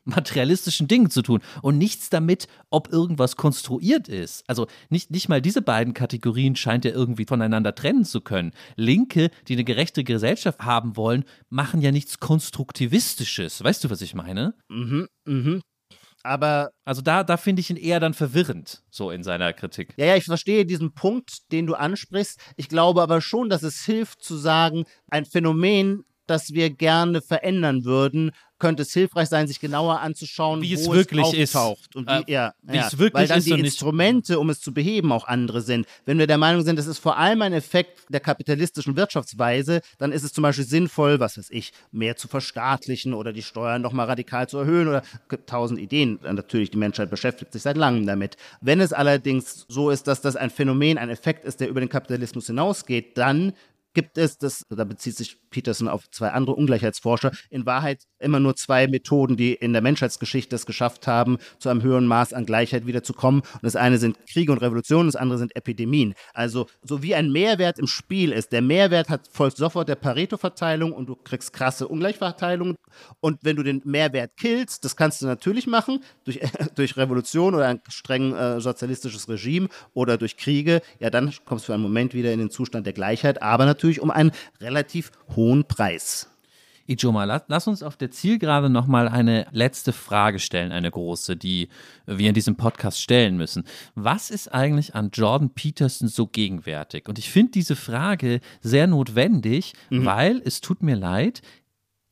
materialistischen 0.04 0.88
Dingen 0.88 1.10
zu 1.10 1.22
tun 1.22 1.40
und 1.62 1.78
nichts 1.78 2.10
damit, 2.10 2.48
ob 2.70 2.92
irgendwas 2.92 3.36
konstruiert 3.36 4.08
ist. 4.08 4.44
Also 4.48 4.66
nicht, 4.88 5.10
nicht 5.10 5.28
mal 5.28 5.42
diese 5.42 5.62
beiden 5.62 5.94
Kategorien 5.94 6.56
scheint 6.56 6.84
er 6.84 6.92
irgendwie 6.92 7.26
voneinander 7.26 7.74
trennen 7.74 8.04
zu 8.04 8.20
können. 8.20 8.52
Linke, 8.76 9.30
die 9.48 9.54
eine 9.54 9.64
gerechte 9.64 10.04
Gesellschaft 10.04 10.60
haben 10.60 10.96
wollen, 10.96 11.24
machen 11.48 11.80
ja 11.82 11.92
nichts 11.92 12.18
Konstruktivistisches. 12.18 13.62
Weißt 13.62 13.84
du, 13.84 13.90
was 13.90 14.00
ich 14.00 14.14
meine? 14.14 14.54
Mhm, 14.68 15.06
mhm. 15.26 15.60
Aber. 16.22 16.72
Also 16.84 17.02
da, 17.02 17.24
da 17.24 17.36
finde 17.36 17.60
ich 17.60 17.70
ihn 17.70 17.76
eher 17.76 18.00
dann 18.00 18.14
verwirrend, 18.14 18.82
so 18.90 19.10
in 19.10 19.22
seiner 19.22 19.52
Kritik. 19.52 19.94
Ja, 19.96 20.06
ja, 20.06 20.16
ich 20.16 20.24
verstehe 20.24 20.66
diesen 20.66 20.92
Punkt, 20.92 21.52
den 21.52 21.66
du 21.66 21.74
ansprichst. 21.74 22.40
Ich 22.56 22.68
glaube 22.68 23.02
aber 23.02 23.20
schon, 23.20 23.48
dass 23.48 23.62
es 23.62 23.84
hilft 23.84 24.22
zu 24.22 24.36
sagen, 24.36 24.84
ein 25.08 25.24
Phänomen, 25.24 26.04
das 26.30 26.54
wir 26.54 26.70
gerne 26.70 27.20
verändern 27.20 27.84
würden, 27.84 28.32
könnte 28.60 28.82
es 28.82 28.92
hilfreich 28.92 29.28
sein, 29.28 29.48
sich 29.48 29.58
genauer 29.58 30.00
anzuschauen, 30.00 30.62
wie 30.62 30.74
es 30.74 30.88
wirklich 30.88 31.34
es 31.34 31.56
auftaucht. 31.56 31.96
Und 31.96 32.08
wie, 32.08 32.12
äh, 32.12 32.32
ja, 32.32 32.54
wie 32.62 32.76
ja, 32.76 32.86
es 32.86 32.98
wirklich 32.98 33.14
weil 33.14 33.26
dann 33.26 33.38
ist 33.38 33.48
die 33.48 33.58
Instrumente, 33.58 34.38
um 34.38 34.50
es 34.50 34.60
zu 34.60 34.72
beheben, 34.72 35.10
auch 35.10 35.26
andere 35.26 35.62
sind. 35.62 35.86
Wenn 36.04 36.18
wir 36.18 36.28
der 36.28 36.38
Meinung 36.38 36.62
sind, 36.62 36.78
es 36.78 36.86
ist 36.86 36.98
vor 36.98 37.16
allem 37.16 37.42
ein 37.42 37.52
Effekt 37.52 38.02
der 38.10 38.20
kapitalistischen 38.20 38.94
Wirtschaftsweise, 38.96 39.80
dann 39.98 40.12
ist 40.12 40.22
es 40.22 40.32
zum 40.32 40.42
Beispiel 40.42 40.66
sinnvoll, 40.66 41.18
was 41.18 41.38
weiß 41.38 41.48
ich, 41.50 41.72
mehr 41.90 42.16
zu 42.16 42.28
verstaatlichen 42.28 43.14
oder 43.14 43.32
die 43.32 43.42
Steuern 43.42 43.82
nochmal 43.82 44.06
radikal 44.06 44.48
zu 44.48 44.58
erhöhen 44.58 44.86
oder 44.86 45.02
gibt 45.28 45.48
tausend 45.48 45.80
Ideen. 45.80 46.20
Natürlich, 46.22 46.70
die 46.70 46.76
Menschheit 46.76 47.10
beschäftigt 47.10 47.52
sich 47.52 47.62
seit 47.62 47.76
langem 47.76 48.06
damit. 48.06 48.36
Wenn 48.60 48.80
es 48.80 48.92
allerdings 48.92 49.64
so 49.68 49.90
ist, 49.90 50.06
dass 50.06 50.20
das 50.20 50.36
ein 50.36 50.50
Phänomen, 50.50 50.98
ein 50.98 51.08
Effekt 51.08 51.44
ist, 51.44 51.60
der 51.60 51.68
über 51.68 51.80
den 51.80 51.88
Kapitalismus 51.88 52.46
hinausgeht, 52.46 53.16
dann 53.16 53.54
gibt 53.92 54.18
es, 54.18 54.38
das, 54.38 54.64
da 54.68 54.84
bezieht 54.84 55.16
sich 55.16 55.38
Peterson 55.50 55.88
auf 55.88 56.08
zwei 56.10 56.30
andere 56.30 56.54
Ungleichheitsforscher, 56.56 57.32
in 57.50 57.66
Wahrheit 57.66 58.04
immer 58.18 58.40
nur 58.40 58.54
zwei 58.56 58.86
Methoden, 58.86 59.36
die 59.36 59.54
in 59.54 59.72
der 59.72 59.82
Menschheitsgeschichte 59.82 60.54
es 60.54 60.66
geschafft 60.66 61.06
haben, 61.06 61.38
zu 61.58 61.68
einem 61.68 61.82
höheren 61.82 62.06
Maß 62.06 62.32
an 62.32 62.46
Gleichheit 62.46 62.86
wiederzukommen. 62.86 63.40
Und 63.40 63.62
das 63.62 63.76
eine 63.76 63.98
sind 63.98 64.16
Kriege 64.26 64.52
und 64.52 64.58
Revolutionen, 64.58 65.08
das 65.08 65.16
andere 65.16 65.38
sind 65.38 65.56
Epidemien. 65.56 66.14
Also, 66.32 66.66
so 66.82 67.02
wie 67.02 67.14
ein 67.14 67.32
Mehrwert 67.32 67.78
im 67.78 67.86
Spiel 67.86 68.32
ist, 68.32 68.52
der 68.52 68.62
Mehrwert 68.62 69.08
hat, 69.08 69.28
folgt 69.32 69.56
sofort 69.56 69.88
der 69.88 69.96
Pareto-Verteilung 69.96 70.92
und 70.92 71.08
du 71.08 71.16
kriegst 71.16 71.52
krasse 71.52 71.88
Ungleichverteilung. 71.88 72.76
Und 73.20 73.38
wenn 73.42 73.56
du 73.56 73.62
den 73.62 73.82
Mehrwert 73.84 74.32
killst, 74.36 74.84
das 74.84 74.96
kannst 74.96 75.22
du 75.22 75.26
natürlich 75.26 75.66
machen, 75.66 76.02
durch, 76.24 76.40
durch 76.76 76.96
Revolution 76.96 77.54
oder 77.54 77.66
ein 77.66 77.80
streng 77.88 78.34
äh, 78.34 78.60
sozialistisches 78.60 79.28
Regime 79.28 79.68
oder 79.94 80.16
durch 80.16 80.36
Kriege, 80.36 80.80
ja, 81.00 81.10
dann 81.10 81.32
kommst 81.44 81.64
du 81.64 81.66
für 81.66 81.74
einen 81.74 81.82
Moment 81.82 82.14
wieder 82.14 82.32
in 82.32 82.38
den 82.38 82.50
Zustand 82.50 82.86
der 82.86 82.92
Gleichheit, 82.92 83.42
aber 83.42 83.66
natürlich 83.66 83.79
um 84.00 84.10
einen 84.10 84.32
relativ 84.60 85.10
hohen 85.34 85.64
Preis. 85.64 86.30
Ijoma, 86.90 87.22
lass, 87.24 87.42
lass 87.46 87.68
uns 87.68 87.82
auf 87.84 87.96
der 87.96 88.10
Zielgerade 88.10 88.68
nochmal 88.68 89.06
eine 89.06 89.46
letzte 89.52 89.92
Frage 89.92 90.40
stellen, 90.40 90.72
eine 90.72 90.90
große, 90.90 91.36
die 91.36 91.68
wir 92.06 92.28
in 92.28 92.34
diesem 92.34 92.56
Podcast 92.56 93.00
stellen 93.00 93.36
müssen. 93.36 93.64
Was 93.94 94.30
ist 94.30 94.52
eigentlich 94.52 94.96
an 94.96 95.10
Jordan 95.12 95.50
Peterson 95.50 96.08
so 96.08 96.26
gegenwärtig? 96.26 97.08
Und 97.08 97.18
ich 97.20 97.30
finde 97.30 97.52
diese 97.52 97.76
Frage 97.76 98.40
sehr 98.60 98.88
notwendig, 98.88 99.74
mhm. 99.90 100.04
weil 100.04 100.42
es 100.44 100.60
tut 100.60 100.82
mir 100.82 100.96
leid, 100.96 101.42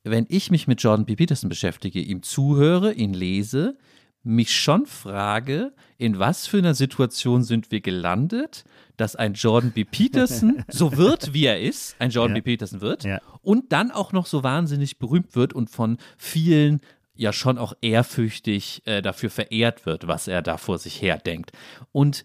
wenn 0.04 0.26
ich 0.28 0.52
mich 0.52 0.68
mit 0.68 0.80
Jordan 0.80 1.06
B. 1.06 1.16
Peterson 1.16 1.48
beschäftige, 1.48 2.00
ihm 2.00 2.22
zuhöre, 2.22 2.92
ihn 2.92 3.14
lese, 3.14 3.76
mich 4.22 4.54
schon 4.54 4.86
frage, 4.86 5.72
in 5.96 6.18
was 6.18 6.46
für 6.46 6.58
einer 6.58 6.74
Situation 6.74 7.42
sind 7.42 7.70
wir 7.70 7.80
gelandet, 7.80 8.64
dass 8.96 9.16
ein 9.16 9.34
Jordan 9.34 9.72
B. 9.72 9.84
Peterson 9.84 10.64
so 10.68 10.96
wird, 10.96 11.32
wie 11.32 11.46
er 11.46 11.60
ist, 11.60 11.96
ein 11.98 12.10
Jordan 12.10 12.36
ja. 12.36 12.42
B. 12.42 12.52
Peterson 12.52 12.80
wird, 12.80 13.04
ja. 13.04 13.20
und 13.42 13.72
dann 13.72 13.90
auch 13.90 14.12
noch 14.12 14.26
so 14.26 14.42
wahnsinnig 14.42 14.98
berühmt 14.98 15.36
wird 15.36 15.52
und 15.52 15.70
von 15.70 15.98
vielen 16.16 16.80
ja 17.14 17.32
schon 17.32 17.58
auch 17.58 17.72
ehrfürchtig 17.80 18.82
äh, 18.86 19.02
dafür 19.02 19.30
verehrt 19.30 19.86
wird, 19.86 20.06
was 20.06 20.28
er 20.28 20.40
da 20.40 20.56
vor 20.56 20.78
sich 20.78 21.02
her 21.02 21.18
denkt. 21.18 21.50
Und 21.90 22.22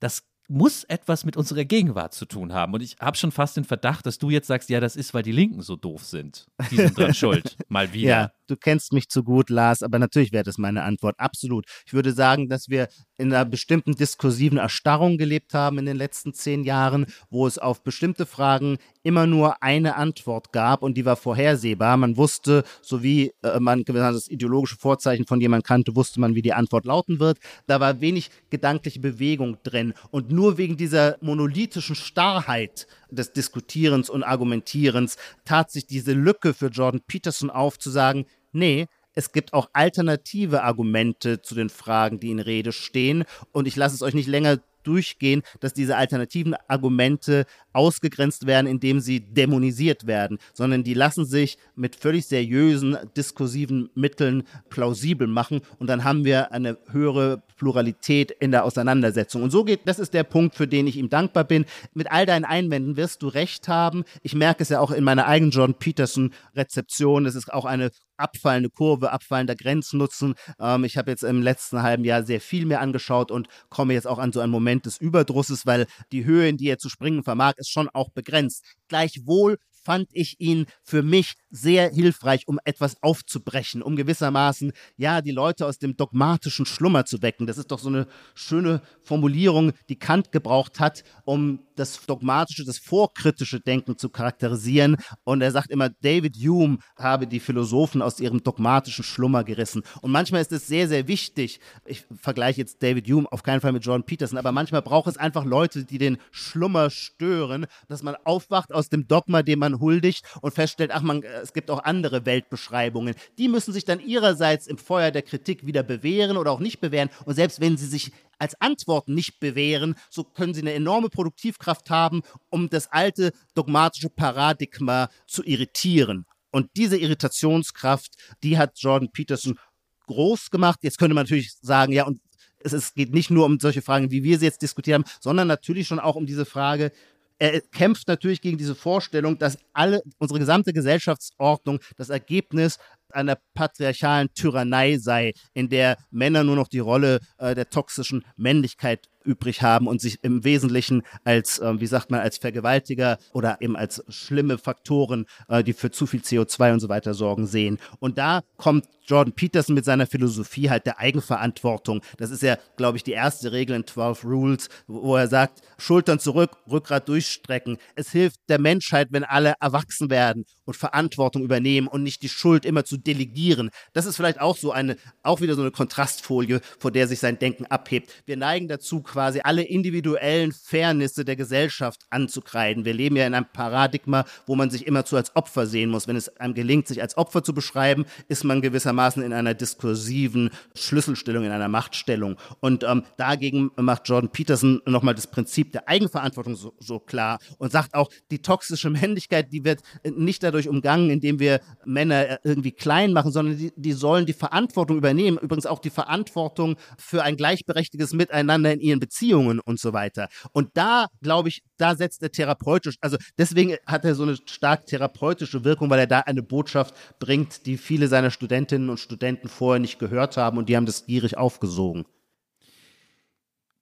das 0.00 0.24
muss 0.48 0.82
etwas 0.84 1.24
mit 1.24 1.36
unserer 1.36 1.64
Gegenwart 1.64 2.12
zu 2.12 2.26
tun 2.26 2.52
haben. 2.52 2.74
Und 2.74 2.82
ich 2.82 2.96
habe 2.98 3.16
schon 3.16 3.30
fast 3.30 3.56
den 3.56 3.64
Verdacht, 3.64 4.04
dass 4.04 4.18
du 4.18 4.30
jetzt 4.30 4.48
sagst, 4.48 4.68
ja, 4.68 4.80
das 4.80 4.96
ist, 4.96 5.14
weil 5.14 5.22
die 5.22 5.32
Linken 5.32 5.62
so 5.62 5.76
doof 5.76 6.04
sind. 6.04 6.46
Die 6.70 6.76
sind 6.76 6.98
dran 6.98 7.14
schuld. 7.14 7.56
Mal 7.68 7.92
wieder. 7.92 8.08
Ja, 8.08 8.32
du 8.50 8.56
kennst 8.56 8.92
mich 8.92 9.08
zu 9.08 9.22
gut, 9.22 9.50
Lars, 9.50 9.82
aber 9.82 9.98
natürlich 9.98 10.32
wäre 10.32 10.44
das 10.44 10.58
meine 10.58 10.82
Antwort. 10.82 11.14
Absolut. 11.18 11.66
Ich 11.86 11.92
würde 11.92 12.12
sagen, 12.12 12.48
dass 12.48 12.68
wir 12.68 12.88
in 13.16 13.32
einer 13.32 13.44
bestimmten 13.44 13.92
diskursiven 13.92 14.58
Erstarrung 14.58 15.18
gelebt 15.18 15.54
haben 15.54 15.78
in 15.78 15.86
den 15.86 15.96
letzten 15.96 16.32
zehn 16.32 16.64
Jahren, 16.64 17.06
wo 17.28 17.46
es 17.46 17.58
auf 17.58 17.82
bestimmte 17.82 18.26
Fragen 18.26 18.78
immer 19.02 19.26
nur 19.26 19.62
eine 19.62 19.96
Antwort 19.96 20.52
gab 20.52 20.82
und 20.82 20.96
die 20.96 21.04
war 21.04 21.16
vorhersehbar. 21.16 21.96
Man 21.96 22.16
wusste, 22.16 22.64
so 22.82 23.02
wie 23.02 23.32
äh, 23.42 23.60
man 23.60 23.84
das 23.84 24.28
ideologische 24.28 24.76
Vorzeichen 24.76 25.26
von 25.26 25.40
jemandem 25.40 25.66
kannte, 25.66 25.96
wusste 25.96 26.20
man, 26.20 26.34
wie 26.34 26.42
die 26.42 26.52
Antwort 26.52 26.84
lauten 26.84 27.20
wird. 27.20 27.38
Da 27.66 27.80
war 27.80 28.00
wenig 28.00 28.30
gedankliche 28.50 29.00
Bewegung 29.00 29.58
drin. 29.62 29.94
Und 30.10 30.30
nur 30.30 30.58
wegen 30.58 30.76
dieser 30.76 31.16
monolithischen 31.20 31.96
Starrheit 31.96 32.86
des 33.10 33.32
Diskutierens 33.32 34.10
und 34.10 34.22
Argumentierens 34.22 35.16
tat 35.44 35.70
sich 35.70 35.86
diese 35.86 36.12
Lücke 36.12 36.54
für 36.54 36.68
Jordan 36.68 37.00
Peterson 37.06 37.50
auf, 37.50 37.78
zu 37.78 37.90
sagen, 37.90 38.26
nee, 38.52 38.86
es 39.14 39.32
gibt 39.32 39.52
auch 39.52 39.68
alternative 39.72 40.62
Argumente 40.62 41.42
zu 41.42 41.54
den 41.54 41.68
Fragen, 41.68 42.20
die 42.20 42.30
in 42.30 42.38
Rede 42.38 42.72
stehen. 42.72 43.24
Und 43.52 43.66
ich 43.66 43.76
lasse 43.76 43.94
es 43.94 44.02
euch 44.02 44.14
nicht 44.14 44.28
länger 44.28 44.58
durchgehen, 44.82 45.42
dass 45.60 45.74
diese 45.74 45.96
alternativen 45.96 46.54
Argumente 46.68 47.44
ausgegrenzt 47.72 48.46
werden, 48.46 48.66
indem 48.66 49.00
sie 49.00 49.20
dämonisiert 49.20 50.06
werden, 50.06 50.38
sondern 50.54 50.84
die 50.84 50.94
lassen 50.94 51.24
sich 51.24 51.58
mit 51.74 51.96
völlig 51.96 52.26
seriösen 52.26 52.96
diskursiven 53.16 53.90
Mitteln 53.94 54.44
plausibel 54.70 55.26
machen 55.26 55.60
und 55.78 55.86
dann 55.88 56.04
haben 56.04 56.24
wir 56.24 56.52
eine 56.52 56.78
höhere 56.90 57.42
Pluralität 57.56 58.30
in 58.30 58.50
der 58.50 58.64
Auseinandersetzung. 58.64 59.42
Und 59.42 59.50
so 59.50 59.64
geht, 59.64 59.80
das 59.84 59.98
ist 59.98 60.14
der 60.14 60.24
Punkt, 60.24 60.54
für 60.54 60.66
den 60.66 60.86
ich 60.86 60.96
ihm 60.96 61.10
dankbar 61.10 61.44
bin. 61.44 61.66
Mit 61.92 62.10
all 62.10 62.26
deinen 62.26 62.44
Einwänden 62.44 62.96
wirst 62.96 63.22
du 63.22 63.28
recht 63.28 63.68
haben. 63.68 64.04
Ich 64.22 64.34
merke 64.34 64.62
es 64.62 64.70
ja 64.70 64.80
auch 64.80 64.90
in 64.90 65.04
meiner 65.04 65.26
eigenen 65.26 65.50
John 65.50 65.74
Peterson 65.74 66.32
Rezeption. 66.56 67.26
Es 67.26 67.34
ist 67.34 67.52
auch 67.52 67.66
eine 67.66 67.90
abfallende 68.20 68.70
Kurve, 68.70 69.12
abfallender 69.12 69.56
Grenznutzen. 69.56 70.34
Ähm, 70.60 70.84
ich 70.84 70.96
habe 70.96 71.10
jetzt 71.10 71.24
im 71.24 71.42
letzten 71.42 71.82
halben 71.82 72.04
Jahr 72.04 72.22
sehr 72.22 72.40
viel 72.40 72.66
mehr 72.66 72.80
angeschaut 72.80 73.30
und 73.30 73.48
komme 73.68 73.94
jetzt 73.94 74.06
auch 74.06 74.18
an 74.18 74.32
so 74.32 74.40
einen 74.40 74.52
Moment 74.52 74.86
des 74.86 74.98
Überdrusses, 74.98 75.66
weil 75.66 75.86
die 76.12 76.24
Höhe, 76.24 76.48
in 76.48 76.56
die 76.56 76.68
er 76.68 76.78
zu 76.78 76.88
springen 76.88 77.24
vermag, 77.24 77.54
ist 77.56 77.70
schon 77.70 77.88
auch 77.88 78.10
begrenzt. 78.10 78.64
Gleichwohl 78.88 79.58
fand 79.82 80.08
ich 80.12 80.40
ihn 80.40 80.66
für 80.82 81.02
mich 81.02 81.34
sehr 81.50 81.90
hilfreich, 81.90 82.46
um 82.46 82.58
etwas 82.64 83.02
aufzubrechen, 83.02 83.82
um 83.82 83.96
gewissermaßen, 83.96 84.72
ja, 84.96 85.22
die 85.22 85.30
Leute 85.30 85.66
aus 85.66 85.78
dem 85.78 85.96
dogmatischen 85.96 86.66
Schlummer 86.66 87.06
zu 87.06 87.22
wecken. 87.22 87.46
Das 87.46 87.58
ist 87.58 87.70
doch 87.70 87.78
so 87.78 87.88
eine 87.88 88.06
schöne 88.34 88.82
Formulierung, 89.02 89.72
die 89.88 89.98
Kant 89.98 90.32
gebraucht 90.32 90.80
hat, 90.80 91.02
um 91.24 91.60
das 91.80 92.04
dogmatische, 92.06 92.64
das 92.64 92.78
vorkritische 92.78 93.60
Denken 93.60 93.98
zu 93.98 94.10
charakterisieren. 94.10 94.96
Und 95.24 95.40
er 95.40 95.50
sagt 95.50 95.70
immer, 95.70 95.88
David 95.88 96.36
Hume 96.36 96.78
habe 96.96 97.26
die 97.26 97.40
Philosophen 97.40 98.02
aus 98.02 98.20
ihrem 98.20 98.42
dogmatischen 98.42 99.04
Schlummer 99.04 99.42
gerissen. 99.42 99.82
Und 100.02 100.12
manchmal 100.12 100.42
ist 100.42 100.52
es 100.52 100.66
sehr, 100.66 100.86
sehr 100.86 101.08
wichtig, 101.08 101.60
ich 101.86 102.04
vergleiche 102.20 102.60
jetzt 102.60 102.82
David 102.82 103.08
Hume 103.08 103.26
auf 103.32 103.42
keinen 103.42 103.60
Fall 103.60 103.72
mit 103.72 103.84
Jordan 103.84 104.04
Peterson, 104.04 104.38
aber 104.38 104.52
manchmal 104.52 104.82
braucht 104.82 105.08
es 105.08 105.16
einfach 105.16 105.44
Leute, 105.44 105.84
die 105.84 105.98
den 105.98 106.18
Schlummer 106.30 106.90
stören, 106.90 107.66
dass 107.88 108.02
man 108.02 108.16
aufwacht 108.24 108.72
aus 108.72 108.88
dem 108.88 109.08
Dogma, 109.08 109.42
dem 109.42 109.58
man 109.60 109.80
huldigt 109.80 110.24
und 110.42 110.54
feststellt, 110.54 110.90
ach 110.92 111.02
man, 111.02 111.22
es 111.22 111.52
gibt 111.52 111.70
auch 111.70 111.82
andere 111.84 112.26
Weltbeschreibungen. 112.26 113.14
Die 113.38 113.48
müssen 113.48 113.72
sich 113.72 113.84
dann 113.84 114.00
ihrerseits 114.00 114.66
im 114.66 114.78
Feuer 114.78 115.10
der 115.10 115.22
Kritik 115.22 115.66
wieder 115.66 115.82
bewähren 115.82 116.36
oder 116.36 116.50
auch 116.50 116.60
nicht 116.60 116.80
bewähren. 116.80 117.10
Und 117.24 117.34
selbst 117.34 117.60
wenn 117.60 117.76
sie 117.76 117.86
sich 117.86 118.12
als 118.40 118.60
Antworten 118.60 119.14
nicht 119.14 119.38
bewähren, 119.38 119.94
so 120.08 120.24
können 120.24 120.54
sie 120.54 120.62
eine 120.62 120.72
enorme 120.72 121.10
Produktivkraft 121.10 121.90
haben, 121.90 122.22
um 122.48 122.68
das 122.68 122.90
alte 122.90 123.32
dogmatische 123.54 124.10
Paradigma 124.10 125.08
zu 125.26 125.44
irritieren. 125.44 126.26
Und 126.50 126.70
diese 126.76 126.96
Irritationskraft, 126.96 128.14
die 128.42 128.58
hat 128.58 128.78
Jordan 128.78 129.12
Peterson 129.12 129.58
groß 130.06 130.50
gemacht. 130.50 130.80
Jetzt 130.82 130.98
könnte 130.98 131.14
man 131.14 131.24
natürlich 131.24 131.52
sagen, 131.60 131.92
ja, 131.92 132.04
und 132.04 132.20
es, 132.58 132.72
es 132.72 132.94
geht 132.94 133.12
nicht 133.14 133.30
nur 133.30 133.46
um 133.46 133.60
solche 133.60 133.82
Fragen, 133.82 134.10
wie 134.10 134.24
wir 134.24 134.38
sie 134.38 134.46
jetzt 134.46 134.62
diskutiert 134.62 134.94
haben, 134.96 135.10
sondern 135.20 135.46
natürlich 135.46 135.86
schon 135.86 136.00
auch 136.00 136.16
um 136.16 136.26
diese 136.26 136.44
Frage, 136.44 136.92
er 137.38 137.62
kämpft 137.62 138.06
natürlich 138.06 138.42
gegen 138.42 138.58
diese 138.58 138.74
Vorstellung, 138.74 139.38
dass 139.38 139.58
alle, 139.72 140.02
unsere 140.18 140.38
gesamte 140.38 140.74
Gesellschaftsordnung 140.74 141.80
das 141.96 142.10
Ergebnis 142.10 142.78
einer 143.14 143.38
patriarchalen 143.54 144.28
Tyrannei 144.34 144.98
sei, 144.98 145.32
in 145.54 145.68
der 145.68 145.96
Männer 146.10 146.44
nur 146.44 146.56
noch 146.56 146.68
die 146.68 146.78
Rolle 146.78 147.20
äh, 147.38 147.54
der 147.54 147.70
toxischen 147.70 148.24
Männlichkeit 148.36 149.08
übrig 149.24 149.62
haben 149.62 149.86
und 149.86 150.00
sich 150.00 150.18
im 150.22 150.44
Wesentlichen 150.44 151.02
als, 151.24 151.58
äh, 151.58 151.80
wie 151.80 151.86
sagt 151.86 152.10
man, 152.10 152.20
als 152.20 152.38
Vergewaltiger 152.38 153.18
oder 153.32 153.58
eben 153.60 153.76
als 153.76 154.02
schlimme 154.08 154.58
Faktoren, 154.58 155.26
äh, 155.48 155.62
die 155.62 155.72
für 155.72 155.90
zu 155.90 156.06
viel 156.06 156.20
CO2 156.20 156.72
und 156.72 156.80
so 156.80 156.88
weiter 156.88 157.14
sorgen, 157.14 157.46
sehen. 157.46 157.78
Und 157.98 158.18
da 158.18 158.42
kommt 158.56 158.86
Jordan 159.10 159.32
Peterson 159.32 159.74
mit 159.74 159.84
seiner 159.84 160.06
Philosophie 160.06 160.70
halt 160.70 160.86
der 160.86 161.00
Eigenverantwortung. 161.00 162.00
Das 162.18 162.30
ist 162.30 162.42
ja, 162.42 162.56
glaube 162.76 162.96
ich, 162.96 163.02
die 163.02 163.12
erste 163.12 163.50
Regel 163.50 163.74
in 163.74 163.86
12 163.86 164.24
Rules, 164.24 164.68
wo 164.86 165.16
er 165.16 165.26
sagt, 165.26 165.62
Schultern 165.78 166.20
zurück, 166.20 166.50
Rückgrat 166.70 167.08
durchstrecken. 167.08 167.78
Es 167.96 168.12
hilft 168.12 168.38
der 168.48 168.60
Menschheit, 168.60 169.08
wenn 169.10 169.24
alle 169.24 169.54
erwachsen 169.60 170.10
werden 170.10 170.44
und 170.64 170.76
Verantwortung 170.76 171.42
übernehmen 171.42 171.88
und 171.88 172.04
nicht 172.04 172.22
die 172.22 172.28
Schuld 172.28 172.64
immer 172.64 172.84
zu 172.84 172.96
delegieren. 172.96 173.70
Das 173.92 174.06
ist 174.06 174.14
vielleicht 174.14 174.40
auch 174.40 174.56
so 174.56 174.70
eine, 174.70 174.96
auch 175.24 175.40
wieder 175.40 175.56
so 175.56 175.62
eine 175.62 175.72
Kontrastfolie, 175.72 176.60
vor 176.78 176.92
der 176.92 177.08
sich 177.08 177.18
sein 177.18 177.38
Denken 177.38 177.66
abhebt. 177.66 178.12
Wir 178.26 178.36
neigen 178.36 178.68
dazu, 178.68 179.02
quasi 179.10 179.40
alle 179.42 179.62
individuellen 179.62 180.52
Fairnisse 180.52 181.24
der 181.24 181.34
Gesellschaft 181.34 182.02
anzukreiden. 182.10 182.84
Wir 182.84 182.94
leben 182.94 183.16
ja 183.16 183.26
in 183.26 183.34
einem 183.34 183.46
Paradigma, 183.52 184.24
wo 184.46 184.54
man 184.54 184.70
sich 184.70 184.86
immerzu 184.86 185.16
als 185.16 185.34
Opfer 185.34 185.66
sehen 185.66 185.90
muss. 185.90 186.06
Wenn 186.06 186.14
es 186.14 186.28
einem 186.36 186.54
gelingt, 186.54 186.86
sich 186.86 187.02
als 187.02 187.16
Opfer 187.16 187.42
zu 187.42 187.52
beschreiben, 187.52 188.06
ist 188.28 188.44
man 188.44 188.62
gewissermaßen 188.62 189.20
in 189.22 189.32
einer 189.32 189.54
diskursiven 189.54 190.50
Schlüsselstellung, 190.76 191.44
in 191.44 191.50
einer 191.50 191.68
Machtstellung. 191.68 192.36
Und 192.60 192.84
ähm, 192.84 193.02
dagegen 193.16 193.72
macht 193.76 194.08
Jordan 194.08 194.30
Peterson 194.30 194.80
nochmal 194.86 195.16
das 195.16 195.26
Prinzip 195.26 195.72
der 195.72 195.88
Eigenverantwortung 195.88 196.54
so, 196.54 196.72
so 196.78 197.00
klar 197.00 197.40
und 197.58 197.72
sagt 197.72 197.94
auch, 197.94 198.10
die 198.30 198.40
toxische 198.40 198.90
Männlichkeit, 198.90 199.52
die 199.52 199.64
wird 199.64 199.80
nicht 200.04 200.44
dadurch 200.44 200.68
umgangen, 200.68 201.10
indem 201.10 201.40
wir 201.40 201.60
Männer 201.84 202.38
irgendwie 202.44 202.72
klein 202.72 203.12
machen, 203.12 203.32
sondern 203.32 203.58
die, 203.58 203.72
die 203.74 203.92
sollen 203.92 204.24
die 204.24 204.34
Verantwortung 204.34 204.98
übernehmen. 204.98 205.38
Übrigens 205.38 205.66
auch 205.66 205.80
die 205.80 205.90
Verantwortung 205.90 206.76
für 206.96 207.24
ein 207.24 207.36
gleichberechtigtes 207.36 208.12
Miteinander 208.12 208.72
in 208.72 208.80
ihren 208.80 208.99
Beziehungen 209.00 209.58
und 209.58 209.80
so 209.80 209.92
weiter. 209.92 210.28
Und 210.52 210.70
da, 210.74 211.08
glaube 211.22 211.48
ich, 211.48 211.62
da 211.76 211.96
setzt 211.96 212.22
er 212.22 212.30
therapeutisch, 212.30 212.96
also 213.00 213.16
deswegen 213.38 213.76
hat 213.86 214.04
er 214.04 214.14
so 214.14 214.22
eine 214.22 214.36
stark 214.46 214.86
therapeutische 214.86 215.64
Wirkung, 215.64 215.90
weil 215.90 216.00
er 216.00 216.06
da 216.06 216.20
eine 216.20 216.42
Botschaft 216.42 216.94
bringt, 217.18 217.66
die 217.66 217.78
viele 217.78 218.06
seiner 218.06 218.30
Studentinnen 218.30 218.90
und 218.90 219.00
Studenten 219.00 219.48
vorher 219.48 219.80
nicht 219.80 219.98
gehört 219.98 220.36
haben 220.36 220.58
und 220.58 220.68
die 220.68 220.76
haben 220.76 220.86
das 220.86 221.06
gierig 221.06 221.36
aufgesogen. 221.36 222.04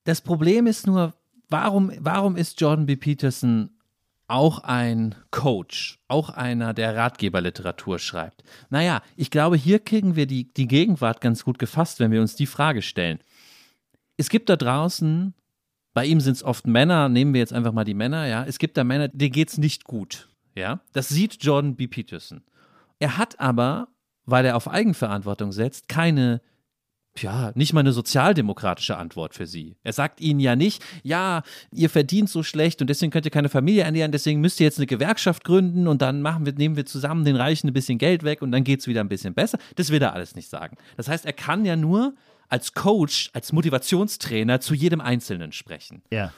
Das 0.05 0.23
Problem 0.23 0.67
ist 0.67 0.87
nur, 0.87 1.13
warum, 1.51 1.93
warum 1.99 2.37
ist 2.37 2.61
Jordan 2.61 2.87
B. 2.87 2.97
Peterson 2.97 3.71
auch 4.27 4.61
ein 4.61 5.15
Coach, 5.31 5.99
auch 6.09 6.31
einer, 6.31 6.75
der 6.75 6.97
Ratgeberliteratur 6.97 7.99
schreibt? 7.99 8.43
Naja, 8.71 9.03
ich 9.17 9.31
glaube, 9.31 9.57
hier 9.57 9.79
kriegen 9.81 10.17
wir 10.17 10.27
die, 10.27 10.53
die 10.53 10.69
Gegenwart 10.69 11.21
ganz 11.21 11.45
gut 11.45 11.59
gefasst, 11.59 12.01
wenn 12.01 12.11
wir 12.11 12.21
uns 12.21 12.37
die 12.37 12.47
Frage 12.47 12.83
stellen. 12.83 13.19
Es 14.19 14.29
gibt 14.29 14.51
da 14.51 14.57
draußen, 14.57 15.33
bei 15.95 16.05
ihm 16.05 16.21
sind 16.21 16.35
es 16.35 16.45
oft 16.45 16.67
Männer, 16.67 17.09
nehmen 17.09 17.33
wir 17.33 17.41
jetzt 17.41 17.53
einfach 17.53 17.73
mal 17.73 17.85
die 17.85 17.95
Männer, 17.95 18.27
ja, 18.27 18.45
es 18.45 18.59
gibt 18.59 18.77
da 18.77 18.85
Männer, 18.85 19.09
denen 19.09 19.33
geht 19.33 19.49
es 19.49 19.59
nicht 19.59 19.85
gut, 19.85 20.29
ja. 20.55 20.81
Das 20.93 21.09
sieht 21.09 21.43
Jordan 21.43 21.77
B. 21.77 21.87
Peterson. 21.87 22.43
Er 22.99 23.17
hat 23.17 23.41
aber, 23.41 23.89
weil 24.27 24.45
er 24.45 24.57
auf 24.57 24.69
Eigenverantwortung 24.69 25.53
setzt, 25.53 25.89
keine 25.89 26.43
ja, 27.23 27.53
nicht 27.55 27.73
mal 27.73 27.81
eine 27.81 27.93
sozialdemokratische 27.93 28.97
Antwort 28.97 29.35
für 29.35 29.47
sie. 29.47 29.77
Er 29.83 29.93
sagt 29.93 30.21
ihnen 30.21 30.41
ja 30.41 30.57
nicht, 30.57 30.85
ja, 31.03 31.43
ihr 31.73 31.91
verdient 31.91 32.31
so 32.31 32.43
schlecht 32.43 32.81
und 32.81 32.89
deswegen 32.89 33.11
könnt 33.11 33.25
ihr 33.25 33.31
keine 33.31 33.49
Familie 33.49 33.83
ernähren, 33.83 34.13
deswegen 34.13 34.41
müsst 34.41 34.61
ihr 34.61 34.65
jetzt 34.65 34.79
eine 34.79 34.87
Gewerkschaft 34.87 35.45
gründen 35.45 35.89
und 35.89 36.03
dann 36.03 36.23
machen 36.23 36.47
wir, 36.47 36.53
nehmen 36.53 36.77
wir 36.77 36.87
zusammen 36.87 37.25
den 37.25 37.37
Reichen 37.37 37.69
ein 37.69 37.73
bisschen 37.73 37.99
Geld 37.99 38.23
weg 38.23 38.43
und 38.43 38.53
dann 38.53 38.65
geht 38.65 38.81
es 38.81 38.87
wieder 38.87 39.01
ein 39.01 39.09
bisschen 39.09 39.35
besser. 39.35 39.59
Das 39.77 39.91
will 39.91 40.03
er 40.03 40.13
alles 40.13 40.35
nicht 40.37 40.49
sagen. 40.49 40.77
Das 40.97 41.09
heißt, 41.09 41.27
er 41.27 41.33
kann 41.33 41.65
ja 41.65 41.77
nur 41.77 42.15
als 42.49 42.75
Coach, 42.75 43.31
als 43.33 43.53
Motivationstrainer 43.53 44.61
zu 44.61 44.75
jedem 44.75 45.01
Einzelnen 45.01 45.53
sprechen. 45.53 46.03
Ja. 46.11 46.33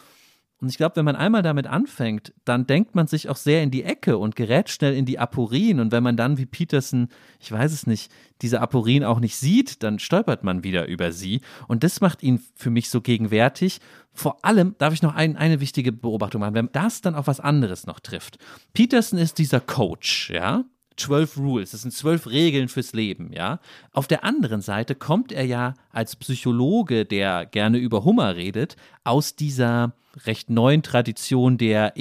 Und 0.60 0.68
ich 0.68 0.76
glaube, 0.76 0.96
wenn 0.96 1.06
man 1.06 1.16
einmal 1.16 1.42
damit 1.42 1.66
anfängt, 1.66 2.34
dann 2.44 2.66
denkt 2.66 2.94
man 2.94 3.06
sich 3.06 3.30
auch 3.30 3.36
sehr 3.36 3.62
in 3.62 3.70
die 3.70 3.82
Ecke 3.82 4.18
und 4.18 4.36
gerät 4.36 4.68
schnell 4.68 4.94
in 4.94 5.06
die 5.06 5.18
Aporien. 5.18 5.80
Und 5.80 5.90
wenn 5.90 6.02
man 6.02 6.18
dann 6.18 6.36
wie 6.36 6.44
Peterson, 6.44 7.08
ich 7.38 7.50
weiß 7.50 7.72
es 7.72 7.86
nicht, 7.86 8.12
diese 8.42 8.60
Aporien 8.60 9.02
auch 9.02 9.20
nicht 9.20 9.36
sieht, 9.36 9.82
dann 9.82 9.98
stolpert 9.98 10.44
man 10.44 10.62
wieder 10.62 10.86
über 10.86 11.12
sie. 11.12 11.40
Und 11.66 11.82
das 11.82 12.02
macht 12.02 12.22
ihn 12.22 12.42
für 12.54 12.68
mich 12.68 12.90
so 12.90 13.00
gegenwärtig. 13.00 13.80
Vor 14.12 14.44
allem 14.44 14.74
darf 14.76 14.92
ich 14.92 15.02
noch 15.02 15.14
ein, 15.14 15.36
eine 15.36 15.60
wichtige 15.60 15.92
Beobachtung 15.92 16.40
machen, 16.40 16.54
wenn 16.54 16.72
das 16.72 17.00
dann 17.00 17.14
auf 17.14 17.26
was 17.26 17.40
anderes 17.40 17.86
noch 17.86 18.00
trifft. 18.00 18.36
Peterson 18.74 19.18
ist 19.18 19.38
dieser 19.38 19.60
Coach, 19.60 20.28
ja, 20.28 20.64
12 21.00 21.38
Rules, 21.38 21.70
das 21.70 21.82
sind 21.82 21.92
zwölf 21.92 22.26
Regeln 22.26 22.68
fürs 22.68 22.92
Leben, 22.92 23.32
ja. 23.32 23.60
Auf 23.92 24.06
der 24.06 24.24
anderen 24.24 24.60
Seite 24.60 24.94
kommt 24.94 25.32
er 25.32 25.44
ja 25.44 25.74
als 25.90 26.16
Psychologe, 26.16 27.04
der 27.04 27.46
gerne 27.46 27.78
über 27.78 28.04
Hummer 28.04 28.36
redet, 28.36 28.76
aus 29.04 29.34
dieser 29.34 29.94
recht 30.26 30.50
neuen 30.50 30.82
Tradition 30.82 31.56
der 31.56 31.96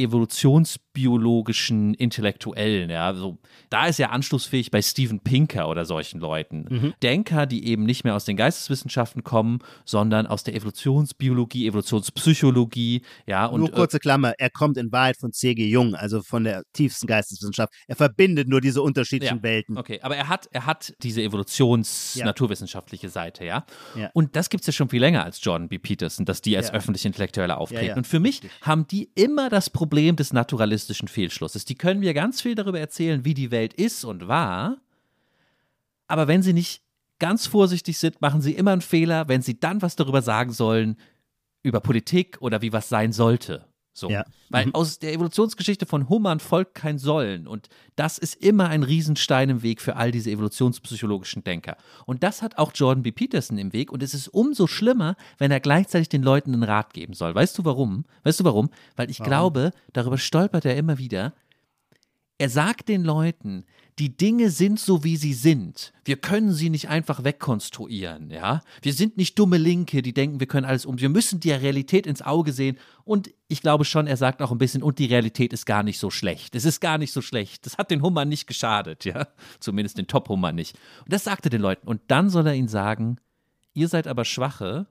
evolutionsbiologischen 0.99 1.93
Intellektuellen. 1.93 2.89
Ja, 2.89 3.13
so, 3.13 3.37
da 3.69 3.87
ist 3.87 3.99
er 3.99 4.11
anschlussfähig 4.11 4.71
bei 4.71 4.81
Steven 4.81 5.19
Pinker 5.19 5.69
oder 5.69 5.85
solchen 5.85 6.19
Leuten. 6.19 6.65
Mhm. 6.69 6.93
Denker, 7.01 7.45
die 7.45 7.65
eben 7.65 7.85
nicht 7.85 8.03
mehr 8.03 8.15
aus 8.15 8.25
den 8.25 8.37
Geisteswissenschaften 8.37 9.23
kommen, 9.23 9.59
sondern 9.85 10.27
aus 10.27 10.43
der 10.43 10.55
Evolutionsbiologie, 10.55 11.67
Evolutionspsychologie. 11.67 13.03
Ja, 13.25 13.45
und, 13.45 13.61
nur 13.61 13.71
kurze 13.71 13.99
Klammer, 13.99 14.33
er 14.37 14.49
kommt 14.49 14.77
in 14.77 14.91
Wahrheit 14.91 15.17
von 15.17 15.31
C.G. 15.31 15.67
Jung, 15.67 15.95
also 15.95 16.21
von 16.21 16.43
der 16.43 16.63
tiefsten 16.73 17.07
Geisteswissenschaft. 17.07 17.73
Er 17.87 17.95
verbindet 17.95 18.47
nur 18.47 18.61
diese 18.61 18.81
unterschiedlichen 18.81 19.37
ja, 19.37 19.43
Welten. 19.43 19.77
Okay, 19.77 19.99
aber 20.01 20.15
er 20.15 20.27
hat, 20.27 20.47
er 20.51 20.65
hat 20.65 20.93
diese 21.01 21.21
evolutions-naturwissenschaftliche 21.21 23.07
ja. 23.07 23.11
Seite, 23.11 23.45
ja? 23.45 23.65
ja. 23.95 24.09
Und 24.13 24.35
das 24.35 24.49
gibt 24.49 24.61
es 24.61 24.67
ja 24.67 24.73
schon 24.73 24.89
viel 24.89 24.99
länger 24.99 25.23
als 25.23 25.43
Jordan 25.43 25.69
B. 25.69 25.79
Peterson, 25.79 26.25
dass 26.25 26.41
die 26.41 26.57
als 26.57 26.71
öffentliche 26.73 27.07
Intellektuelle 27.07 27.57
auftreten. 27.57 27.97
Und 27.97 28.07
für 28.07 28.19
mich 28.19 28.41
haben 28.61 28.87
die 28.87 29.09
immer 29.15 29.49
das 29.49 29.69
Problem 29.69 30.15
des 30.15 30.33
naturalistischen 30.89 31.07
Fehlschlusses. 31.07 31.65
Die 31.65 31.75
können 31.75 31.99
mir 31.99 32.13
ganz 32.13 32.41
viel 32.41 32.55
darüber 32.55 32.79
erzählen, 32.79 33.23
wie 33.25 33.33
die 33.33 33.51
Welt 33.51 33.73
ist 33.73 34.03
und 34.03 34.27
war, 34.27 34.77
aber 36.07 36.27
wenn 36.27 36.41
sie 36.41 36.53
nicht 36.53 36.81
ganz 37.19 37.47
vorsichtig 37.47 37.97
sind, 37.97 38.21
machen 38.21 38.41
sie 38.41 38.53
immer 38.53 38.71
einen 38.71 38.81
Fehler, 38.81 39.27
wenn 39.27 39.41
sie 39.41 39.59
dann 39.59 39.81
was 39.81 39.95
darüber 39.95 40.21
sagen 40.21 40.51
sollen, 40.51 40.97
über 41.61 41.81
Politik 41.81 42.37
oder 42.39 42.61
wie 42.61 42.73
was 42.73 42.89
sein 42.89 43.11
sollte. 43.11 43.65
So. 43.99 44.09
Ja. 44.09 44.23
Weil 44.49 44.67
Mhm. 44.67 44.75
aus 44.75 44.99
der 44.99 45.13
Evolutionsgeschichte 45.13 45.85
von 45.85 46.09
Hummern 46.09 46.39
folgt 46.39 46.75
kein 46.75 46.97
Sollen. 46.97 47.47
Und 47.47 47.69
das 47.95 48.17
ist 48.17 48.35
immer 48.35 48.69
ein 48.69 48.83
Riesenstein 48.83 49.49
im 49.49 49.61
Weg 49.61 49.81
für 49.81 49.95
all 49.95 50.11
diese 50.11 50.31
evolutionspsychologischen 50.31 51.43
Denker. 51.43 51.77
Und 52.05 52.23
das 52.23 52.41
hat 52.41 52.57
auch 52.57 52.71
Jordan 52.73 53.03
B. 53.03 53.11
Peterson 53.11 53.57
im 53.57 53.73
Weg. 53.73 53.91
Und 53.91 54.01
es 54.01 54.13
ist 54.13 54.27
umso 54.29 54.65
schlimmer, 54.67 55.15
wenn 55.37 55.51
er 55.51 55.59
gleichzeitig 55.59 56.09
den 56.09 56.23
Leuten 56.23 56.53
einen 56.53 56.63
Rat 56.63 56.93
geben 56.93 57.13
soll. 57.13 57.35
Weißt 57.35 57.57
du 57.57 57.65
warum? 57.65 58.05
Weißt 58.23 58.39
du 58.39 58.43
warum? 58.43 58.69
Weil 58.95 59.09
ich 59.11 59.19
Warum? 59.19 59.29
glaube, 59.29 59.71
darüber 59.93 60.17
stolpert 60.17 60.65
er 60.65 60.77
immer 60.77 60.97
wieder. 60.97 61.33
Er 62.37 62.49
sagt 62.49 62.87
den 62.87 63.03
Leuten, 63.03 63.65
die 63.99 64.15
Dinge 64.15 64.49
sind 64.49 64.79
so, 64.79 65.03
wie 65.03 65.17
sie 65.17 65.33
sind. 65.33 65.91
Wir 66.05 66.15
können 66.15 66.53
sie 66.53 66.69
nicht 66.69 66.87
einfach 66.87 67.25
wegkonstruieren, 67.25 68.31
ja. 68.31 68.61
Wir 68.81 68.93
sind 68.93 69.17
nicht 69.17 69.37
dumme 69.37 69.57
Linke, 69.57 70.01
die 70.01 70.13
denken, 70.13 70.39
wir 70.39 70.47
können 70.47 70.65
alles 70.65 70.85
um. 70.85 70.99
Wir 70.99 71.09
müssen 71.09 71.41
der 71.41 71.61
Realität 71.61 72.07
ins 72.07 72.21
Auge 72.21 72.53
sehen. 72.53 72.77
Und 73.03 73.29
ich 73.49 73.61
glaube 73.61 73.83
schon, 73.83 74.07
er 74.07 74.15
sagt 74.15 74.41
auch 74.41 74.51
ein 74.51 74.57
bisschen, 74.57 74.83
und 74.83 74.99
die 74.99 75.07
Realität 75.07 75.51
ist 75.51 75.65
gar 75.65 75.83
nicht 75.83 75.99
so 75.99 76.09
schlecht. 76.09 76.55
Es 76.55 76.63
ist 76.63 76.79
gar 76.79 76.97
nicht 76.97 77.11
so 77.11 77.21
schlecht. 77.21 77.65
Das 77.65 77.77
hat 77.77 77.91
den 77.91 78.01
Hummer 78.01 78.23
nicht 78.23 78.47
geschadet, 78.47 79.03
ja. 79.03 79.27
Zumindest 79.59 79.97
den 79.97 80.07
Top-Hummer 80.07 80.53
nicht. 80.53 80.77
Und 81.03 81.11
das 81.11 81.25
sagt 81.25 81.45
er 81.45 81.49
den 81.49 81.61
Leuten. 81.61 81.85
Und 81.85 82.01
dann 82.07 82.29
soll 82.29 82.47
er 82.47 82.55
ihnen 82.55 82.69
sagen, 82.69 83.17
ihr 83.73 83.89
seid 83.89 84.07
aber 84.07 84.23
Schwache 84.23 84.87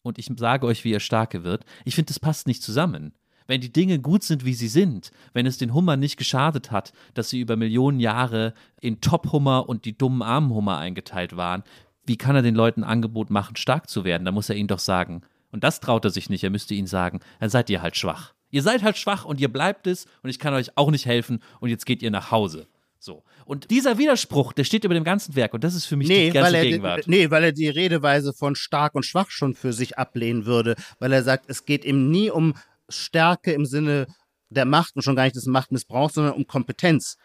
und 0.00 0.18
ich 0.18 0.30
sage 0.36 0.66
euch, 0.66 0.84
wie 0.84 0.92
ihr 0.92 1.00
Starke 1.00 1.44
wird. 1.44 1.66
Ich 1.84 1.94
finde, 1.94 2.08
das 2.08 2.18
passt 2.18 2.46
nicht 2.46 2.62
zusammen. 2.62 3.12
Wenn 3.48 3.62
die 3.62 3.72
Dinge 3.72 3.98
gut 3.98 4.22
sind, 4.22 4.44
wie 4.44 4.52
sie 4.52 4.68
sind, 4.68 5.10
wenn 5.32 5.46
es 5.46 5.56
den 5.56 5.72
Hummern 5.72 5.98
nicht 5.98 6.18
geschadet 6.18 6.70
hat, 6.70 6.92
dass 7.14 7.30
sie 7.30 7.40
über 7.40 7.56
Millionen 7.56 7.98
Jahre 7.98 8.52
in 8.80 9.00
Top-Hummer 9.00 9.68
und 9.68 9.86
die 9.86 9.96
dummen 9.96 10.20
armen 10.20 10.50
Hummer 10.50 10.76
eingeteilt 10.76 11.34
waren, 11.34 11.64
wie 12.04 12.18
kann 12.18 12.36
er 12.36 12.42
den 12.42 12.54
Leuten 12.54 12.84
ein 12.84 12.90
Angebot 12.90 13.30
machen, 13.30 13.56
stark 13.56 13.88
zu 13.88 14.04
werden? 14.04 14.26
Da 14.26 14.32
muss 14.32 14.50
er 14.50 14.56
ihnen 14.56 14.68
doch 14.68 14.78
sagen. 14.78 15.22
Und 15.50 15.64
das 15.64 15.80
traut 15.80 16.04
er 16.04 16.10
sich 16.10 16.28
nicht. 16.28 16.44
Er 16.44 16.50
müsste 16.50 16.74
ihnen 16.74 16.86
sagen, 16.86 17.20
dann 17.40 17.48
seid 17.48 17.70
ihr 17.70 17.80
halt 17.80 17.96
schwach. 17.96 18.34
Ihr 18.50 18.62
seid 18.62 18.82
halt 18.82 18.98
schwach 18.98 19.24
und 19.24 19.40
ihr 19.40 19.50
bleibt 19.50 19.86
es 19.86 20.06
und 20.22 20.28
ich 20.28 20.38
kann 20.38 20.52
euch 20.52 20.76
auch 20.76 20.90
nicht 20.90 21.06
helfen 21.06 21.42
und 21.60 21.70
jetzt 21.70 21.86
geht 21.86 22.02
ihr 22.02 22.10
nach 22.10 22.30
Hause. 22.30 22.68
So. 22.98 23.24
Und 23.46 23.70
dieser 23.70 23.96
Widerspruch, 23.96 24.52
der 24.52 24.64
steht 24.64 24.84
über 24.84 24.94
dem 24.94 25.04
ganzen 25.04 25.36
Werk 25.36 25.54
und 25.54 25.64
das 25.64 25.74
ist 25.74 25.86
für 25.86 25.96
mich 25.96 26.08
Nee 26.08 26.26
die 26.26 26.32
ganze 26.32 26.56
er, 26.56 26.64
Gegenwart. 26.64 27.04
nee, 27.06 27.30
weil 27.30 27.44
er 27.44 27.52
die 27.52 27.68
Redeweise 27.68 28.34
von 28.34 28.56
stark 28.56 28.94
und 28.94 29.06
schwach 29.06 29.30
schon 29.30 29.54
für 29.54 29.72
sich 29.72 29.96
ablehnen 29.96 30.44
würde, 30.44 30.74
weil 30.98 31.12
er 31.12 31.22
sagt, 31.22 31.44
es 31.48 31.64
geht 31.64 31.84
ihm 31.84 32.10
nie 32.10 32.30
um 32.30 32.54
Stärke 32.88 33.52
im 33.52 33.66
Sinne 33.66 34.06
der 34.50 34.64
Macht 34.64 34.96
und 34.96 35.02
schon 35.02 35.16
gar 35.16 35.24
nicht 35.24 35.36
des 35.36 35.46
Machtmissbrauchs, 35.46 36.14
sondern 36.14 36.34
um 36.34 36.46
Kompetenz. 36.46 37.16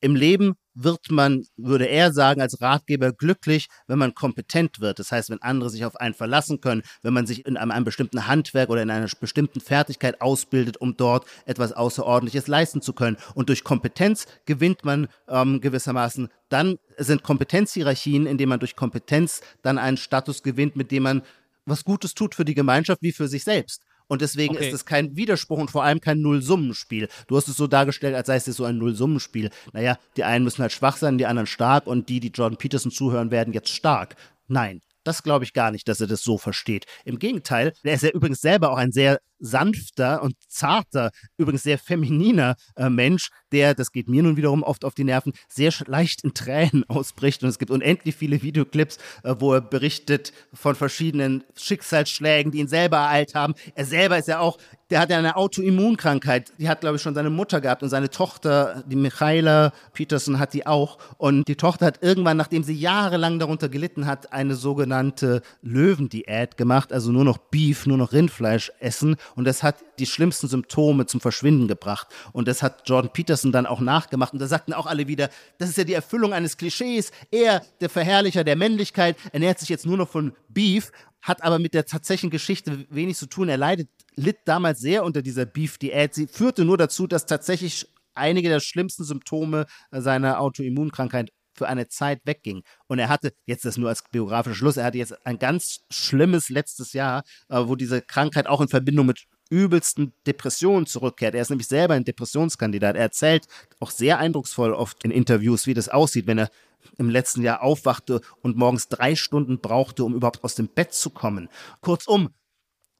Im 0.00 0.14
Leben 0.14 0.56
wird 0.74 1.10
man, 1.10 1.46
würde 1.56 1.86
er 1.86 2.12
sagen, 2.12 2.42
als 2.42 2.60
Ratgeber 2.60 3.12
glücklich, 3.12 3.68
wenn 3.86 3.98
man 3.98 4.14
kompetent 4.14 4.78
wird. 4.78 4.98
Das 4.98 5.10
heißt, 5.10 5.30
wenn 5.30 5.40
andere 5.40 5.70
sich 5.70 5.86
auf 5.86 5.96
einen 5.96 6.12
verlassen 6.12 6.60
können, 6.60 6.82
wenn 7.02 7.14
man 7.14 7.26
sich 7.26 7.46
in 7.46 7.56
einem, 7.56 7.70
einem 7.70 7.86
bestimmten 7.86 8.26
Handwerk 8.26 8.68
oder 8.68 8.82
in 8.82 8.90
einer 8.90 9.08
bestimmten 9.18 9.60
Fertigkeit 9.60 10.20
ausbildet, 10.20 10.76
um 10.76 10.98
dort 10.98 11.24
etwas 11.46 11.72
Außerordentliches 11.72 12.46
leisten 12.46 12.82
zu 12.82 12.92
können. 12.92 13.16
Und 13.34 13.48
durch 13.48 13.64
Kompetenz 13.64 14.26
gewinnt 14.44 14.84
man 14.84 15.08
ähm, 15.28 15.62
gewissermaßen, 15.62 16.28
dann 16.50 16.78
sind 16.98 17.22
Kompetenzhierarchien, 17.22 18.26
indem 18.26 18.50
man 18.50 18.60
durch 18.60 18.76
Kompetenz 18.76 19.40
dann 19.62 19.78
einen 19.78 19.96
Status 19.96 20.42
gewinnt, 20.42 20.76
mit 20.76 20.90
dem 20.90 21.04
man 21.04 21.22
was 21.64 21.84
Gutes 21.84 22.14
tut 22.14 22.34
für 22.34 22.44
die 22.44 22.54
Gemeinschaft 22.54 23.00
wie 23.00 23.12
für 23.12 23.28
sich 23.28 23.44
selbst. 23.44 23.85
Und 24.08 24.22
deswegen 24.22 24.56
Okay. 24.56 24.68
ist 24.68 24.74
es 24.74 24.84
kein 24.84 25.16
Widerspruch 25.16 25.58
und 25.58 25.70
vor 25.70 25.82
allem 25.84 26.00
kein 26.00 26.20
Nullsummenspiel. 26.20 27.08
Du 27.26 27.36
hast 27.36 27.48
es 27.48 27.56
so 27.56 27.66
dargestellt, 27.66 28.14
als 28.14 28.26
sei 28.28 28.36
es 28.36 28.44
so 28.44 28.64
ein 28.64 28.78
Nullsummenspiel. 28.78 29.50
Naja, 29.72 29.98
die 30.16 30.24
einen 30.24 30.44
müssen 30.44 30.62
halt 30.62 30.72
schwach 30.72 30.96
sein, 30.96 31.18
die 31.18 31.26
anderen 31.26 31.46
stark 31.46 31.86
und 31.86 32.08
die, 32.08 32.20
die 32.20 32.28
Jordan 32.28 32.56
Peterson 32.58 32.92
zuhören, 32.92 33.30
werden 33.30 33.52
jetzt 33.52 33.70
stark. 33.70 34.16
Nein, 34.48 34.80
das 35.02 35.22
glaube 35.22 35.44
ich 35.44 35.52
gar 35.52 35.70
nicht, 35.70 35.88
dass 35.88 36.00
er 36.00 36.06
das 36.06 36.22
so 36.22 36.38
versteht. 36.38 36.86
Im 37.04 37.18
Gegenteil, 37.18 37.72
er 37.82 37.94
ist 37.94 38.02
ja 38.02 38.10
übrigens 38.10 38.40
selber 38.40 38.70
auch 38.70 38.76
ein 38.76 38.92
sehr 38.92 39.20
sanfter 39.38 40.22
und 40.22 40.34
zarter, 40.48 41.10
übrigens 41.36 41.62
sehr 41.62 41.78
femininer 41.78 42.56
äh, 42.76 42.88
Mensch, 42.88 43.30
der, 43.52 43.74
das 43.74 43.92
geht 43.92 44.08
mir 44.08 44.22
nun 44.22 44.36
wiederum 44.36 44.62
oft 44.62 44.84
auf 44.84 44.94
die 44.94 45.04
Nerven, 45.04 45.32
sehr 45.48 45.72
leicht 45.86 46.24
in 46.24 46.34
Tränen 46.34 46.84
ausbricht. 46.88 47.42
Und 47.42 47.48
es 47.48 47.58
gibt 47.58 47.70
unendlich 47.70 48.16
viele 48.16 48.42
Videoclips, 48.42 48.98
äh, 49.22 49.34
wo 49.38 49.54
er 49.54 49.60
berichtet 49.60 50.32
von 50.52 50.74
verschiedenen 50.74 51.44
Schicksalsschlägen, 51.56 52.52
die 52.52 52.58
ihn 52.58 52.68
selber 52.68 52.98
ereilt 52.98 53.34
haben. 53.34 53.54
Er 53.74 53.84
selber 53.84 54.18
ist 54.18 54.28
ja 54.28 54.40
auch, 54.40 54.58
der 54.90 55.00
hat 55.00 55.10
ja 55.10 55.18
eine 55.18 55.36
Autoimmunkrankheit. 55.36 56.52
Die 56.58 56.68
hat, 56.68 56.80
glaube 56.80 56.96
ich, 56.96 57.02
schon 57.02 57.14
seine 57.14 57.30
Mutter 57.30 57.60
gehabt 57.60 57.82
und 57.82 57.88
seine 57.88 58.08
Tochter, 58.08 58.84
die 58.86 58.96
Michaela 58.96 59.72
Peterson, 59.92 60.38
hat 60.38 60.54
die 60.54 60.66
auch. 60.66 60.98
Und 61.18 61.48
die 61.48 61.56
Tochter 61.56 61.86
hat 61.86 62.02
irgendwann, 62.02 62.36
nachdem 62.36 62.62
sie 62.62 62.74
jahrelang 62.74 63.38
darunter 63.38 63.68
gelitten 63.68 64.06
hat, 64.06 64.32
eine 64.32 64.54
sogenannte 64.54 65.42
Löwendiät 65.62 66.56
gemacht, 66.56 66.92
also 66.92 67.10
nur 67.10 67.24
noch 67.24 67.38
Beef, 67.38 67.86
nur 67.86 67.98
noch 67.98 68.12
Rindfleisch 68.12 68.72
essen. 68.78 69.16
Und 69.34 69.44
das 69.44 69.62
hat 69.62 69.76
die 69.98 70.06
schlimmsten 70.06 70.48
Symptome 70.48 71.06
zum 71.06 71.20
Verschwinden 71.20 71.68
gebracht. 71.68 72.08
Und 72.32 72.48
das 72.48 72.62
hat 72.62 72.88
Jordan 72.88 73.12
Peterson 73.12 73.52
dann 73.52 73.66
auch 73.66 73.80
nachgemacht. 73.80 74.32
Und 74.32 74.38
da 74.38 74.46
sagten 74.46 74.72
auch 74.72 74.86
alle 74.86 75.08
wieder, 75.08 75.30
das 75.58 75.68
ist 75.68 75.78
ja 75.78 75.84
die 75.84 75.94
Erfüllung 75.94 76.32
eines 76.32 76.56
Klischees. 76.56 77.10
Er, 77.30 77.62
der 77.80 77.90
Verherrlicher 77.90 78.44
der 78.44 78.56
Männlichkeit, 78.56 79.16
ernährt 79.32 79.58
sich 79.58 79.68
jetzt 79.68 79.86
nur 79.86 79.96
noch 79.96 80.08
von 80.08 80.32
Beef, 80.48 80.92
hat 81.22 81.42
aber 81.42 81.58
mit 81.58 81.74
der 81.74 81.86
tatsächlichen 81.86 82.30
Geschichte 82.30 82.86
wenig 82.90 83.16
zu 83.16 83.26
tun. 83.26 83.48
Er 83.48 83.56
leidet, 83.56 83.88
litt 84.14 84.38
damals 84.44 84.80
sehr 84.80 85.04
unter 85.04 85.22
dieser 85.22 85.44
Beef-Diät. 85.44 86.14
Sie 86.14 86.26
führte 86.26 86.64
nur 86.64 86.78
dazu, 86.78 87.06
dass 87.06 87.26
tatsächlich 87.26 87.86
einige 88.14 88.48
der 88.48 88.60
schlimmsten 88.60 89.04
Symptome 89.04 89.66
seiner 89.90 90.40
Autoimmunkrankheit 90.40 91.30
für 91.56 91.68
eine 91.68 91.88
Zeit 91.88 92.20
wegging. 92.24 92.62
Und 92.86 92.98
er 92.98 93.08
hatte, 93.08 93.32
jetzt 93.46 93.64
das 93.64 93.76
nur 93.76 93.88
als 93.88 94.02
biografischer 94.10 94.54
Schluss, 94.54 94.76
er 94.76 94.84
hatte 94.84 94.98
jetzt 94.98 95.26
ein 95.26 95.38
ganz 95.38 95.80
schlimmes 95.90 96.48
letztes 96.48 96.92
Jahr, 96.92 97.24
äh, 97.48 97.60
wo 97.64 97.76
diese 97.76 98.02
Krankheit 98.02 98.46
auch 98.46 98.60
in 98.60 98.68
Verbindung 98.68 99.06
mit 99.06 99.26
übelsten 99.48 100.12
Depressionen 100.26 100.86
zurückkehrt. 100.86 101.34
Er 101.34 101.42
ist 101.42 101.50
nämlich 101.50 101.68
selber 101.68 101.94
ein 101.94 102.04
Depressionskandidat. 102.04 102.96
Er 102.96 103.02
erzählt 103.02 103.46
auch 103.80 103.90
sehr 103.90 104.18
eindrucksvoll 104.18 104.72
oft 104.72 105.04
in 105.04 105.10
Interviews, 105.10 105.66
wie 105.66 105.74
das 105.74 105.88
aussieht, 105.88 106.26
wenn 106.26 106.38
er 106.38 106.50
im 106.98 107.10
letzten 107.10 107.42
Jahr 107.42 107.62
aufwachte 107.62 108.20
und 108.42 108.56
morgens 108.56 108.88
drei 108.88 109.14
Stunden 109.14 109.60
brauchte, 109.60 110.04
um 110.04 110.14
überhaupt 110.14 110.44
aus 110.44 110.54
dem 110.54 110.68
Bett 110.68 110.94
zu 110.94 111.10
kommen. 111.10 111.48
Kurzum, 111.80 112.30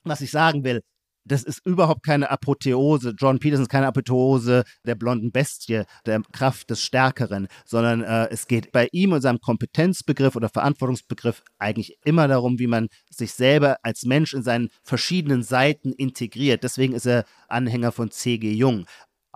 was 0.04 0.20
ich 0.20 0.30
sagen 0.30 0.64
will, 0.64 0.82
das 1.26 1.42
ist 1.42 1.64
überhaupt 1.66 2.04
keine 2.04 2.30
Apotheose. 2.30 3.14
John 3.18 3.38
Peterson 3.38 3.64
ist 3.64 3.70
keine 3.70 3.86
Apotheose 3.86 4.64
der 4.84 4.94
blonden 4.94 5.32
Bestie, 5.32 5.82
der 6.06 6.22
Kraft 6.32 6.70
des 6.70 6.82
Stärkeren, 6.82 7.48
sondern 7.64 8.02
äh, 8.02 8.28
es 8.30 8.46
geht 8.46 8.72
bei 8.72 8.88
ihm 8.92 9.12
und 9.12 9.20
seinem 9.20 9.40
Kompetenzbegriff 9.40 10.36
oder 10.36 10.48
Verantwortungsbegriff 10.48 11.42
eigentlich 11.58 11.98
immer 12.04 12.28
darum, 12.28 12.58
wie 12.58 12.66
man 12.66 12.88
sich 13.10 13.32
selber 13.32 13.78
als 13.82 14.04
Mensch 14.04 14.34
in 14.34 14.42
seinen 14.42 14.68
verschiedenen 14.82 15.42
Seiten 15.42 15.92
integriert. 15.92 16.62
Deswegen 16.62 16.94
ist 16.94 17.06
er 17.06 17.24
Anhänger 17.48 17.92
von 17.92 18.10
C.G. 18.10 18.52
Jung. 18.52 18.86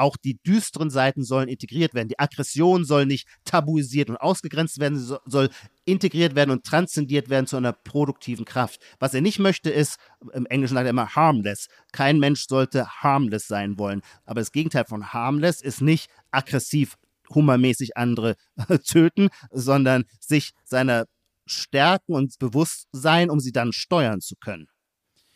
Auch 0.01 0.17
die 0.17 0.39
düsteren 0.47 0.89
Seiten 0.89 1.25
sollen 1.25 1.51
integriert 1.51 1.93
werden. 1.93 2.09
Die 2.09 2.19
Aggression 2.19 2.87
soll 2.87 3.05
nicht 3.05 3.29
tabuisiert 3.45 4.09
und 4.09 4.17
ausgegrenzt 4.17 4.81
werden, 4.81 4.99
sie 4.99 5.15
soll 5.27 5.51
integriert 5.85 6.35
werden 6.35 6.53
und 6.53 6.65
transzendiert 6.65 7.29
werden 7.29 7.47
zu 7.47 7.59
einer 7.59 7.75
produktiven 7.75 8.47
Kraft. 8.47 8.81
Was 8.99 9.13
er 9.13 9.21
nicht 9.21 9.39
möchte, 9.39 9.69
ist, 9.69 9.99
im 10.33 10.47
Englischen 10.47 10.73
sagt 10.73 10.87
er 10.87 10.91
immer 10.91 11.15
harmless. 11.15 11.69
Kein 11.93 12.19
Mensch 12.19 12.47
sollte 12.49 12.89
harmless 12.89 13.47
sein 13.47 13.79
wollen. 13.79 14.01
Aber 14.25 14.41
das 14.41 14.53
Gegenteil 14.53 14.87
von 14.87 15.13
harmless 15.13 15.61
ist 15.61 15.83
nicht 15.83 16.11
aggressiv, 16.31 16.97
hummermäßig 17.35 17.99
andere 17.99 18.37
töten, 18.89 19.29
sondern 19.51 20.05
sich 20.19 20.53
seiner 20.65 21.05
stärken 21.45 22.15
und 22.15 22.39
bewusst 22.39 22.89
sein, 22.93 23.29
um 23.29 23.39
sie 23.39 23.53
dann 23.53 23.75
steuern 23.75 24.23
zu 24.23 24.35
können. 24.37 24.69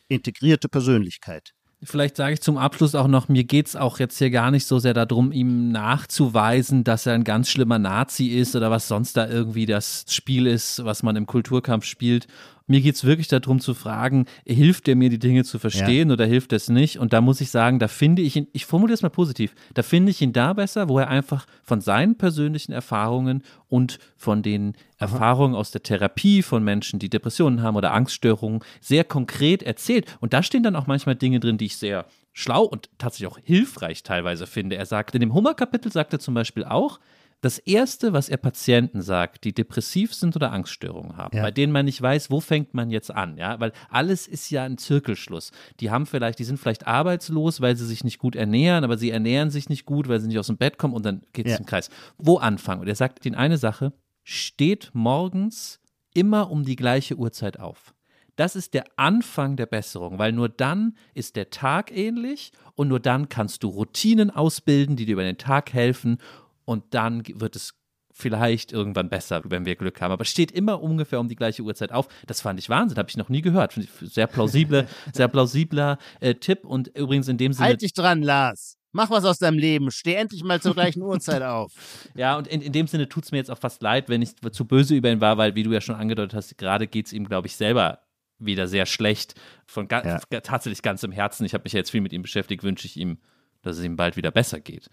Integrierte 0.09 0.71
Persönlichkeit. 0.71 1.53
Vielleicht 1.83 2.17
sage 2.17 2.35
ich 2.35 2.41
zum 2.41 2.57
Abschluss 2.57 2.95
auch 2.95 3.09
noch, 3.09 3.29
mir 3.29 3.45
geht 3.45 3.67
es 3.67 3.77
auch 3.77 3.99
jetzt 3.99 4.19
hier 4.19 4.31
gar 4.31 4.51
nicht 4.51 4.67
so 4.67 4.79
sehr 4.79 4.95
darum, 4.95 5.33
ihm 5.33 5.71
nachzuweisen, 5.71 6.85
dass 6.85 7.05
er 7.05 7.15
ein 7.15 7.25
ganz 7.25 7.51
schlimmer 7.51 7.79
Nazi 7.79 8.29
ist 8.29 8.57
oder 8.57 8.71
was 8.71 8.89
sonst 8.89 9.17
da 9.17 9.29
irgendwie 9.29 9.67
das 9.67 10.05
Spiel 10.09 10.47
ist, 10.47 10.85
was 10.85 11.03
man 11.03 11.17
im 11.17 11.27
Kulturkampf 11.27 11.85
spielt 11.85 12.27
mir 12.67 12.81
geht 12.81 12.95
es 12.95 13.05
wirklich 13.05 13.29
darum 13.29 13.61
zu 13.61 13.75
fragen, 13.75 14.27
hilft 14.47 14.89
er 14.89 14.97
mir, 14.97 15.11
die 15.11 15.19
Dinge 15.19 15.45
zu 15.45 15.59
verstehen 15.59 16.09
ja. 16.09 16.15
oder 16.15 16.25
hilft 16.25 16.53
es 16.53 16.69
nicht? 16.69 16.99
Und 16.99 17.13
da 17.13 17.21
muss 17.21 17.41
ich 17.41 17.51
sagen, 17.51 17.79
da 17.79 17.89
finde 17.89 18.23
ich 18.23 18.37
ihn, 18.37 18.49
ich 18.53 18.65
formuliere 18.67 18.95
es 18.95 19.03
mal 19.03 19.11
positiv, 19.11 19.55
da 19.75 19.83
finde 19.83 20.11
ich 20.11 20.23
ihn 20.23 20.33
da 20.33 20.53
besser, 20.55 20.89
wo 20.89 20.99
er 20.99 21.09
einfach 21.09 21.47
von 21.63 21.81
seinen 21.81 22.17
persönlichen 22.17 22.73
Erfahrungen 22.73 23.43
und 23.69 23.99
von 24.17 24.43
den 24.43 24.75
Aha. 24.99 25.13
Erfahrungen 25.13 25.55
aus 25.55 25.73
der 25.73 25.83
Therapie 25.83 26.43
von 26.43 26.65
Menschen, 26.65 26.99
die 26.99 27.11
Depressionen 27.11 27.63
haben 27.63 27.77
oder 27.77 27.93
Angststörungen, 27.93 28.61
sehr 28.81 29.05
konkret 29.05 29.63
erzählt. 29.63 30.17
Und 30.21 30.33
da 30.33 30.43
stehen 30.43 30.63
dann 30.63 30.77
auch 30.77 30.87
manchmal 30.87 31.17
Dinge 31.17 31.41
drin, 31.41 31.59
die 31.59 31.67
ich 31.67 31.77
sehr 31.77 32.07
schlau 32.33 32.65
und 32.65 32.89
tatsächlich 32.99 33.31
auch 33.31 33.39
hilfreich 33.43 34.03
teilweise 34.03 34.47
finde. 34.47 34.77
Er 34.77 34.87
sagt, 34.87 35.15
in 35.15 35.21
dem 35.21 35.35
Hummer-Kapitel 35.35 35.93
sagt 35.93 36.13
er 36.13 36.19
zum 36.19 36.35
Beispiel 36.35 36.65
auch, 36.65 36.99
das 37.45 37.59
Erste, 37.59 38.15
was 38.15 38.31
er 38.31 38.39
Patienten 38.39 39.03
sagt, 39.03 39.45
die 39.45 39.53
depressiv 39.53 40.15
sind 40.15 40.35
oder 40.35 40.51
Angststörungen 40.51 41.19
haben, 41.19 41.37
ja. 41.37 41.43
bei 41.43 41.51
denen 41.51 41.75
man 41.75 41.85
nicht 41.85 42.01
weiß, 42.01 42.31
wo 42.31 42.41
fängt 42.41 42.73
man 42.73 42.89
jetzt 42.91 43.11
an, 43.11 43.37
ja, 43.37 43.61
weil 43.61 43.73
alles 43.91 44.27
ist 44.27 44.49
ja 44.49 44.65
ein 44.65 44.79
Zirkelschluss. 44.79 45.53
Die 45.81 45.91
haben 45.91 46.07
vielleicht, 46.07 46.39
die 46.39 46.45
sind 46.45 46.59
vielleicht 46.59 46.87
arbeitslos, 46.87 47.61
weil 47.61 47.77
sie 47.77 47.85
sich 47.85 48.03
nicht 48.03 48.19
gut 48.19 48.35
ernähren, 48.35 48.83
aber 48.83 48.97
sie 48.97 49.11
ernähren 49.11 49.51
sich 49.51 49.69
nicht 49.69 49.85
gut, 49.85 50.09
weil 50.09 50.21
sie 50.21 50.29
nicht 50.29 50.39
aus 50.39 50.47
dem 50.47 50.57
Bett 50.57 50.79
kommen 50.79 50.95
und 50.95 51.05
dann 51.05 51.21
geht 51.35 51.45
es 51.45 51.53
ja. 51.53 51.59
im 51.59 51.67
Kreis. 51.67 51.91
Wo 52.17 52.39
anfangen? 52.39 52.81
Und 52.81 52.89
er 52.89 52.95
sagt 52.95 53.27
ihnen 53.27 53.35
eine 53.35 53.59
Sache, 53.59 53.93
steht 54.23 54.91
morgens 54.95 55.81
immer 56.15 56.51
um 56.51 56.65
die 56.65 56.77
gleiche 56.77 57.17
Uhrzeit 57.17 57.61
auf. 57.61 57.95
Das 58.37 58.57
ist 58.57 58.75
der 58.75 58.85
Anfang 58.97 59.57
der 59.57 59.67
Besserung, 59.67 60.19
weil 60.19 60.33
nur 60.33 60.49
dann 60.49 60.97
ist 61.13 61.37
der 61.37 61.51
Tag 61.51 61.97
ähnlich 61.97 62.53
und 62.75 62.89
nur 62.89 63.01
dann 63.01 63.29
kannst 63.29 63.63
du 63.63 63.69
Routinen 63.69 64.31
ausbilden, 64.31 64.97
die 64.97 65.05
dir 65.07 65.13
über 65.13 65.23
den 65.23 65.39
Tag 65.39 65.73
helfen 65.73 66.19
und 66.65 66.95
dann 66.95 67.23
wird 67.27 67.57
es 67.57 67.75
vielleicht 68.15 68.73
irgendwann 68.73 69.09
besser, 69.09 69.43
wenn 69.45 69.67
wir 69.67 69.75
Glück 69.75 70.01
haben. 70.01 70.13
Aber 70.13 70.23
es 70.23 70.31
steht 70.31 70.53
immer 70.53 70.81
ungefähr 70.81 71.19
um 71.19 71.29
die 71.29 71.35
gleiche 71.35 71.63
Uhrzeit 71.63 71.91
auf. 71.91 72.09
Das 72.27 72.41
fand 72.41 72.61
ich 72.61 72.69
Wahnsinn, 72.69 72.97
habe 72.97 73.11
ich 73.11 73.17
noch 73.17 73.29
nie 73.29 73.43
gehört. 73.43 73.79
Sehr 74.01 74.29
plausible, 74.29 74.87
sehr 75.13 75.29
plausibler 75.29 75.99
äh, 76.21 76.35
Tipp. 76.35 76.65
Und 76.65 76.97
übrigens 76.97 77.29
in 77.29 77.39
dem 77.39 77.53
Sinne. 77.53 77.67
Halt 77.67 77.83
dich 77.83 77.93
dran, 77.93 78.23
Lars. 78.23 78.77
Mach 78.93 79.11
was 79.11 79.25
aus 79.25 79.41
deinem 79.41 79.59
Leben. 79.59 79.91
Steh 79.91 80.15
endlich 80.15 80.45
mal 80.45 80.63
zur 80.63 80.75
gleichen 80.75 81.03
Uhrzeit 81.03 81.43
auf. 81.43 81.73
Ja, 82.15 82.39
und 82.39 82.47
in, 82.47 82.63
in 82.63 82.73
dem 82.73 82.87
Sinne 82.87 83.09
tut 83.09 83.25
es 83.25 83.33
mir 83.33 83.39
jetzt 83.39 83.51
auch 83.51 83.59
fast 83.59 83.83
leid, 83.83 84.09
wenn 84.09 84.23
ich 84.23 84.37
zu 84.53 84.65
böse 84.65 84.95
über 84.95 85.11
ihn 85.11 85.21
war, 85.21 85.37
weil, 85.37 85.57
wie 85.57 85.65
du 85.65 85.73
ja 85.73 85.81
schon 85.81 85.97
angedeutet 85.97 86.35
hast, 86.35 86.57
gerade 86.57 86.87
geht 86.87 87.07
es 87.07 87.13
ihm, 87.13 87.25
glaube 87.25 87.49
ich, 87.49 87.57
selber 87.57 88.05
wieder 88.39 88.69
sehr 88.69 88.87
schlecht. 88.87 89.35
Von 89.67 89.89
ga 89.89 90.21
ja. 90.31 90.41
tatsächlich 90.41 90.83
ganz 90.83 91.03
im 91.03 91.11
Herzen. 91.11 91.45
Ich 91.45 91.55
habe 91.55 91.65
mich 91.65 91.73
ja 91.73 91.79
jetzt 91.79 91.91
viel 91.91 92.03
mit 92.03 92.13
ihm 92.13 92.23
beschäftigt, 92.23 92.63
wünsche 92.63 92.87
ich 92.87 92.97
ihm, 92.97 93.19
dass 93.63 93.79
es 93.79 93.85
ihm 93.85 93.97
bald 93.97 94.17
wieder 94.17 94.31
besser 94.31 94.61
geht. 94.61 94.89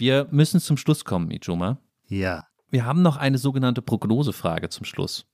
Wir 0.00 0.26
müssen 0.30 0.60
zum 0.60 0.78
Schluss 0.78 1.04
kommen, 1.04 1.30
Ijoma. 1.30 1.76
Ja. 2.08 2.46
Wir 2.70 2.86
haben 2.86 3.02
noch 3.02 3.18
eine 3.18 3.36
sogenannte 3.36 3.82
Prognosefrage 3.82 4.70
zum 4.70 4.86
Schluss. 4.86 5.26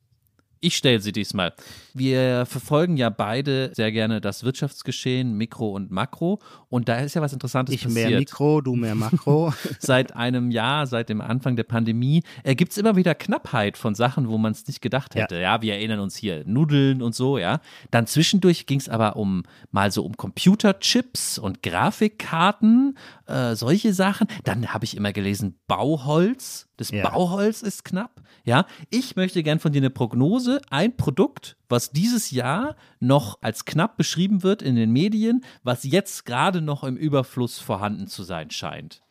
Ich 0.61 0.77
stelle 0.77 1.01
sie 1.01 1.13
diesmal. 1.13 1.53
Wir 1.93 2.47
verfolgen 2.47 2.97
ja 2.97 3.11
beide 3.11 3.71
sehr 3.75 3.93
gerne 3.93 4.21
das 4.21 4.43
Wirtschaftsgeschehen, 4.43 5.37
Mikro 5.37 5.71
und 5.71 5.91
Makro. 5.91 6.41
Und 6.69 6.89
da 6.89 6.97
ist 6.97 7.15
ja 7.15 7.21
was 7.21 7.35
Interessantes 7.35 7.75
ich 7.75 7.85
passiert. 7.85 8.07
Ich 8.07 8.11
mehr 8.11 8.19
Mikro, 8.19 8.61
du 8.63 8.75
mehr 8.75 8.95
Makro. 8.95 9.53
seit 9.79 10.17
einem 10.17 10.51
Jahr, 10.51 10.87
seit 10.87 11.11
dem 11.11 11.21
Anfang 11.21 11.57
der 11.57 11.65
Pandemie, 11.65 12.23
äh, 12.43 12.55
gibt 12.55 12.73
es 12.73 12.79
immer 12.79 12.97
wieder 12.97 13.15
Knappheit 13.15 13.77
von 13.77 13.95
Sachen, 13.95 14.29
wo 14.29 14.39
man 14.39 14.53
es 14.53 14.67
nicht 14.67 14.81
gedacht 14.81 15.15
hätte. 15.15 15.37
Ja. 15.37 15.57
ja. 15.57 15.63
wir 15.63 15.75
erinnern 15.75 16.01
uns 16.01 16.17
hier, 16.17 16.43
Nudeln 16.47 17.03
und 17.03 17.15
so, 17.15 17.37
ja. 17.37 17.61
Dann 17.91 18.07
zwischendurch 18.07 18.67
ging 18.67 18.81
es 18.81 18.89
aber 18.89 19.17
um 19.17 19.43
mal 19.71 19.93
so 19.93 20.05
um 20.05 20.17
Computerchips 20.17 21.39
und 21.39 21.63
Grafikkarten, 21.63 22.97
äh, 23.27 23.55
solche 23.55 23.93
Sachen. 23.93 24.29
Dann 24.45 24.73
habe 24.73 24.85
ich 24.85 24.97
immer 24.97 25.13
gelesen, 25.13 25.59
Bauholz. 25.67 26.69
Das 26.77 26.91
ja. 26.91 27.09
Bauholz 27.09 27.63
ist 27.63 27.85
knapp. 27.85 28.23
Ja, 28.45 28.67
ich 28.91 29.17
möchte 29.17 29.43
gern 29.43 29.59
von 29.59 29.73
dir 29.73 29.81
eine 29.81 29.91
Prognose. 29.91 30.61
Ein 30.71 30.97
Produkt, 30.97 31.57
was 31.69 31.91
dieses 31.91 32.31
Jahr 32.31 32.77
noch 33.01 33.39
als 33.43 33.65
knapp 33.65 33.97
beschrieben 33.97 34.43
wird 34.43 34.63
in 34.63 34.77
den 34.77 34.93
Medien, 34.93 35.45
was 35.63 35.85
jetzt 35.85 36.27
gerade 36.27 36.61
noch 36.61 36.85
im 36.85 36.97
Überfluss 36.97 37.59
vorhanden 37.59 38.07
zu 38.07 38.23
sein 38.23 38.51
scheint. 38.51 39.03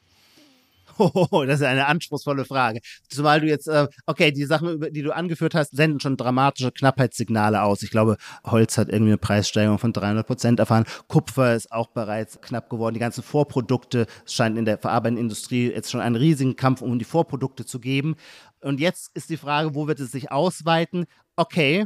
Oh, 0.97 1.43
das 1.45 1.59
ist 1.59 1.65
eine 1.65 1.87
anspruchsvolle 1.87 2.45
Frage. 2.45 2.79
Zumal 3.09 3.41
du 3.41 3.47
jetzt, 3.47 3.67
äh, 3.67 3.87
okay, 4.05 4.31
die 4.31 4.45
Sachen, 4.45 4.79
die 4.91 5.01
du 5.01 5.13
angeführt 5.13 5.55
hast, 5.55 5.75
senden 5.75 5.99
schon 5.99 6.17
dramatische 6.17 6.71
Knappheitssignale 6.71 7.61
aus. 7.63 7.83
Ich 7.83 7.91
glaube, 7.91 8.17
Holz 8.45 8.77
hat 8.77 8.89
irgendwie 8.89 9.11
eine 9.11 9.17
Preissteigerung 9.17 9.77
von 9.77 9.93
300 9.93 10.25
Prozent 10.25 10.59
erfahren. 10.59 10.85
Kupfer 11.07 11.55
ist 11.55 11.71
auch 11.71 11.87
bereits 11.87 12.39
knapp 12.41 12.69
geworden. 12.69 12.93
Die 12.93 12.99
ganzen 12.99 13.23
Vorprodukte, 13.23 14.07
es 14.25 14.33
scheint 14.33 14.57
in 14.57 14.65
der 14.65 14.77
verarbeitenden 14.77 15.25
Industrie 15.25 15.69
jetzt 15.69 15.91
schon 15.91 16.01
einen 16.01 16.15
riesigen 16.15 16.55
Kampf 16.55 16.81
um 16.81 16.97
die 16.97 17.05
Vorprodukte 17.05 17.65
zu 17.65 17.79
geben. 17.79 18.15
Und 18.61 18.79
jetzt 18.79 19.11
ist 19.13 19.29
die 19.29 19.37
Frage, 19.37 19.75
wo 19.75 19.87
wird 19.87 19.99
es 19.99 20.11
sich 20.11 20.31
ausweiten? 20.31 21.05
Okay, 21.35 21.85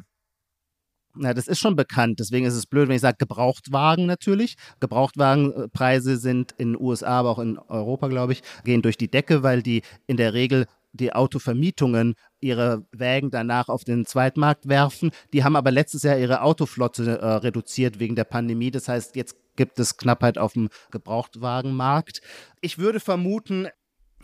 na, 1.15 1.33
das 1.33 1.47
ist 1.47 1.59
schon 1.59 1.75
bekannt, 1.75 2.19
deswegen 2.19 2.45
ist 2.45 2.53
es 2.53 2.65
blöd, 2.65 2.87
wenn 2.87 2.95
ich 2.95 3.01
sage 3.01 3.17
Gebrauchtwagen 3.17 4.05
natürlich. 4.05 4.55
Gebrauchtwagenpreise 4.79 6.17
sind 6.17 6.53
in 6.57 6.73
den 6.73 6.81
USA, 6.81 7.19
aber 7.19 7.29
auch 7.29 7.39
in 7.39 7.57
Europa, 7.57 8.07
glaube 8.07 8.33
ich, 8.33 8.43
gehen 8.63 8.81
durch 8.81 8.97
die 8.97 9.09
Decke, 9.09 9.43
weil 9.43 9.61
die 9.61 9.81
in 10.07 10.17
der 10.17 10.33
Regel 10.33 10.65
die 10.93 11.13
Autovermietungen 11.13 12.15
ihre 12.39 12.85
Wägen 12.91 13.29
danach 13.29 13.69
auf 13.69 13.83
den 13.83 14.05
Zweitmarkt 14.05 14.67
werfen. 14.67 15.11
Die 15.33 15.43
haben 15.43 15.55
aber 15.55 15.71
letztes 15.71 16.03
Jahr 16.03 16.17
ihre 16.17 16.41
Autoflotte 16.41 17.19
äh, 17.19 17.25
reduziert 17.25 17.99
wegen 17.99 18.15
der 18.15 18.23
Pandemie. 18.23 18.71
Das 18.71 18.87
heißt, 18.87 19.15
jetzt 19.15 19.35
gibt 19.55 19.79
es 19.79 19.97
Knappheit 19.97 20.37
auf 20.37 20.53
dem 20.53 20.69
Gebrauchtwagenmarkt. 20.91 22.21
Ich 22.61 22.77
würde 22.77 22.99
vermuten, 22.99 23.67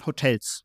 Hotels 0.06 0.65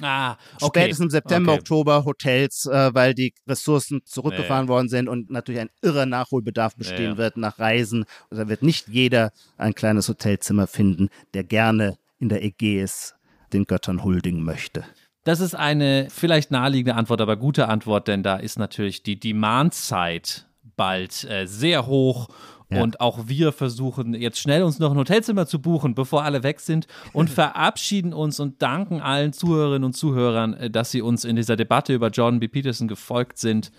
Ah, 0.00 0.36
okay. 0.60 0.80
Spätestens 0.80 1.12
September, 1.12 1.52
okay. 1.52 1.60
Oktober 1.60 2.04
Hotels, 2.04 2.66
äh, 2.66 2.94
weil 2.94 3.14
die 3.14 3.34
Ressourcen 3.46 4.00
zurückgefahren 4.04 4.66
nee. 4.66 4.70
worden 4.70 4.88
sind 4.88 5.08
und 5.08 5.30
natürlich 5.30 5.60
ein 5.60 5.70
irrer 5.82 6.06
Nachholbedarf 6.06 6.76
bestehen 6.76 7.12
nee. 7.12 7.18
wird 7.18 7.36
nach 7.36 7.58
Reisen. 7.58 8.04
Da 8.30 8.48
wird 8.48 8.62
nicht 8.62 8.88
jeder 8.88 9.32
ein 9.56 9.74
kleines 9.74 10.08
Hotelzimmer 10.08 10.66
finden, 10.66 11.08
der 11.34 11.44
gerne 11.44 11.98
in 12.18 12.28
der 12.28 12.44
Ägäis 12.44 13.14
den 13.52 13.64
Göttern 13.64 14.04
huldigen 14.04 14.42
möchte. 14.42 14.84
Das 15.24 15.40
ist 15.40 15.54
eine 15.54 16.08
vielleicht 16.10 16.50
naheliegende 16.50 16.94
Antwort, 16.94 17.20
aber 17.20 17.36
gute 17.36 17.68
Antwort, 17.68 18.08
denn 18.08 18.22
da 18.22 18.36
ist 18.36 18.58
natürlich 18.58 19.02
die 19.02 19.18
Demand-Zeit 19.18 20.46
bald 20.76 21.24
äh, 21.24 21.46
sehr 21.46 21.86
hoch 21.86 22.28
ja. 22.70 22.82
Und 22.82 23.00
auch 23.00 23.28
wir 23.28 23.52
versuchen 23.52 24.14
jetzt 24.14 24.38
schnell 24.38 24.62
uns 24.62 24.78
noch 24.78 24.90
ein 24.90 24.98
Hotelzimmer 24.98 25.46
zu 25.46 25.60
buchen, 25.60 25.94
bevor 25.94 26.24
alle 26.24 26.42
weg 26.42 26.60
sind 26.60 26.86
und 27.12 27.30
verabschieden 27.30 28.12
uns 28.12 28.40
und 28.40 28.60
danken 28.60 29.00
allen 29.00 29.32
Zuhörerinnen 29.32 29.84
und 29.84 29.94
Zuhörern, 29.94 30.54
äh, 30.54 30.70
dass 30.70 30.90
sie 30.90 31.00
uns 31.00 31.24
in 31.24 31.36
dieser 31.36 31.56
Debatte 31.56 31.94
über 31.94 32.08
Jordan 32.08 32.40
B. 32.40 32.48
Peterson 32.48 32.88
gefolgt 32.88 33.38
sind. 33.38 33.72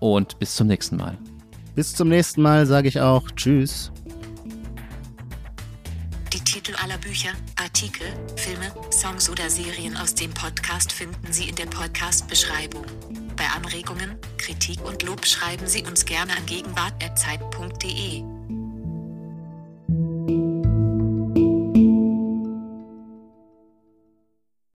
Und 0.00 0.38
bis 0.38 0.56
zum 0.56 0.66
nächsten 0.66 0.96
Mal. 0.96 1.16
Bis 1.74 1.94
zum 1.94 2.08
nächsten 2.08 2.42
Mal 2.42 2.66
sage 2.66 2.88
ich 2.88 3.00
auch 3.00 3.30
Tschüss. 3.32 3.92
Die 6.32 6.40
Titel 6.40 6.74
aller 6.82 6.98
Bücher, 6.98 7.30
Artikel, 7.56 8.06
Filme, 8.36 8.72
Songs 8.90 9.28
oder 9.30 9.48
Serien 9.50 9.96
aus 9.96 10.14
dem 10.14 10.32
Podcast 10.32 10.92
finden 10.92 11.32
Sie 11.32 11.48
in 11.48 11.54
der 11.56 11.66
Podcast-Beschreibung. 11.66 12.84
Bei 13.36 13.46
Anregungen, 13.56 14.18
Kritik 14.38 14.84
und 14.84 15.02
Lob 15.02 15.26
schreiben 15.26 15.66
Sie 15.66 15.84
uns 15.84 16.04
gerne 16.04 16.32
an 16.36 16.46
gegenwart.zeit.de. 16.46 18.33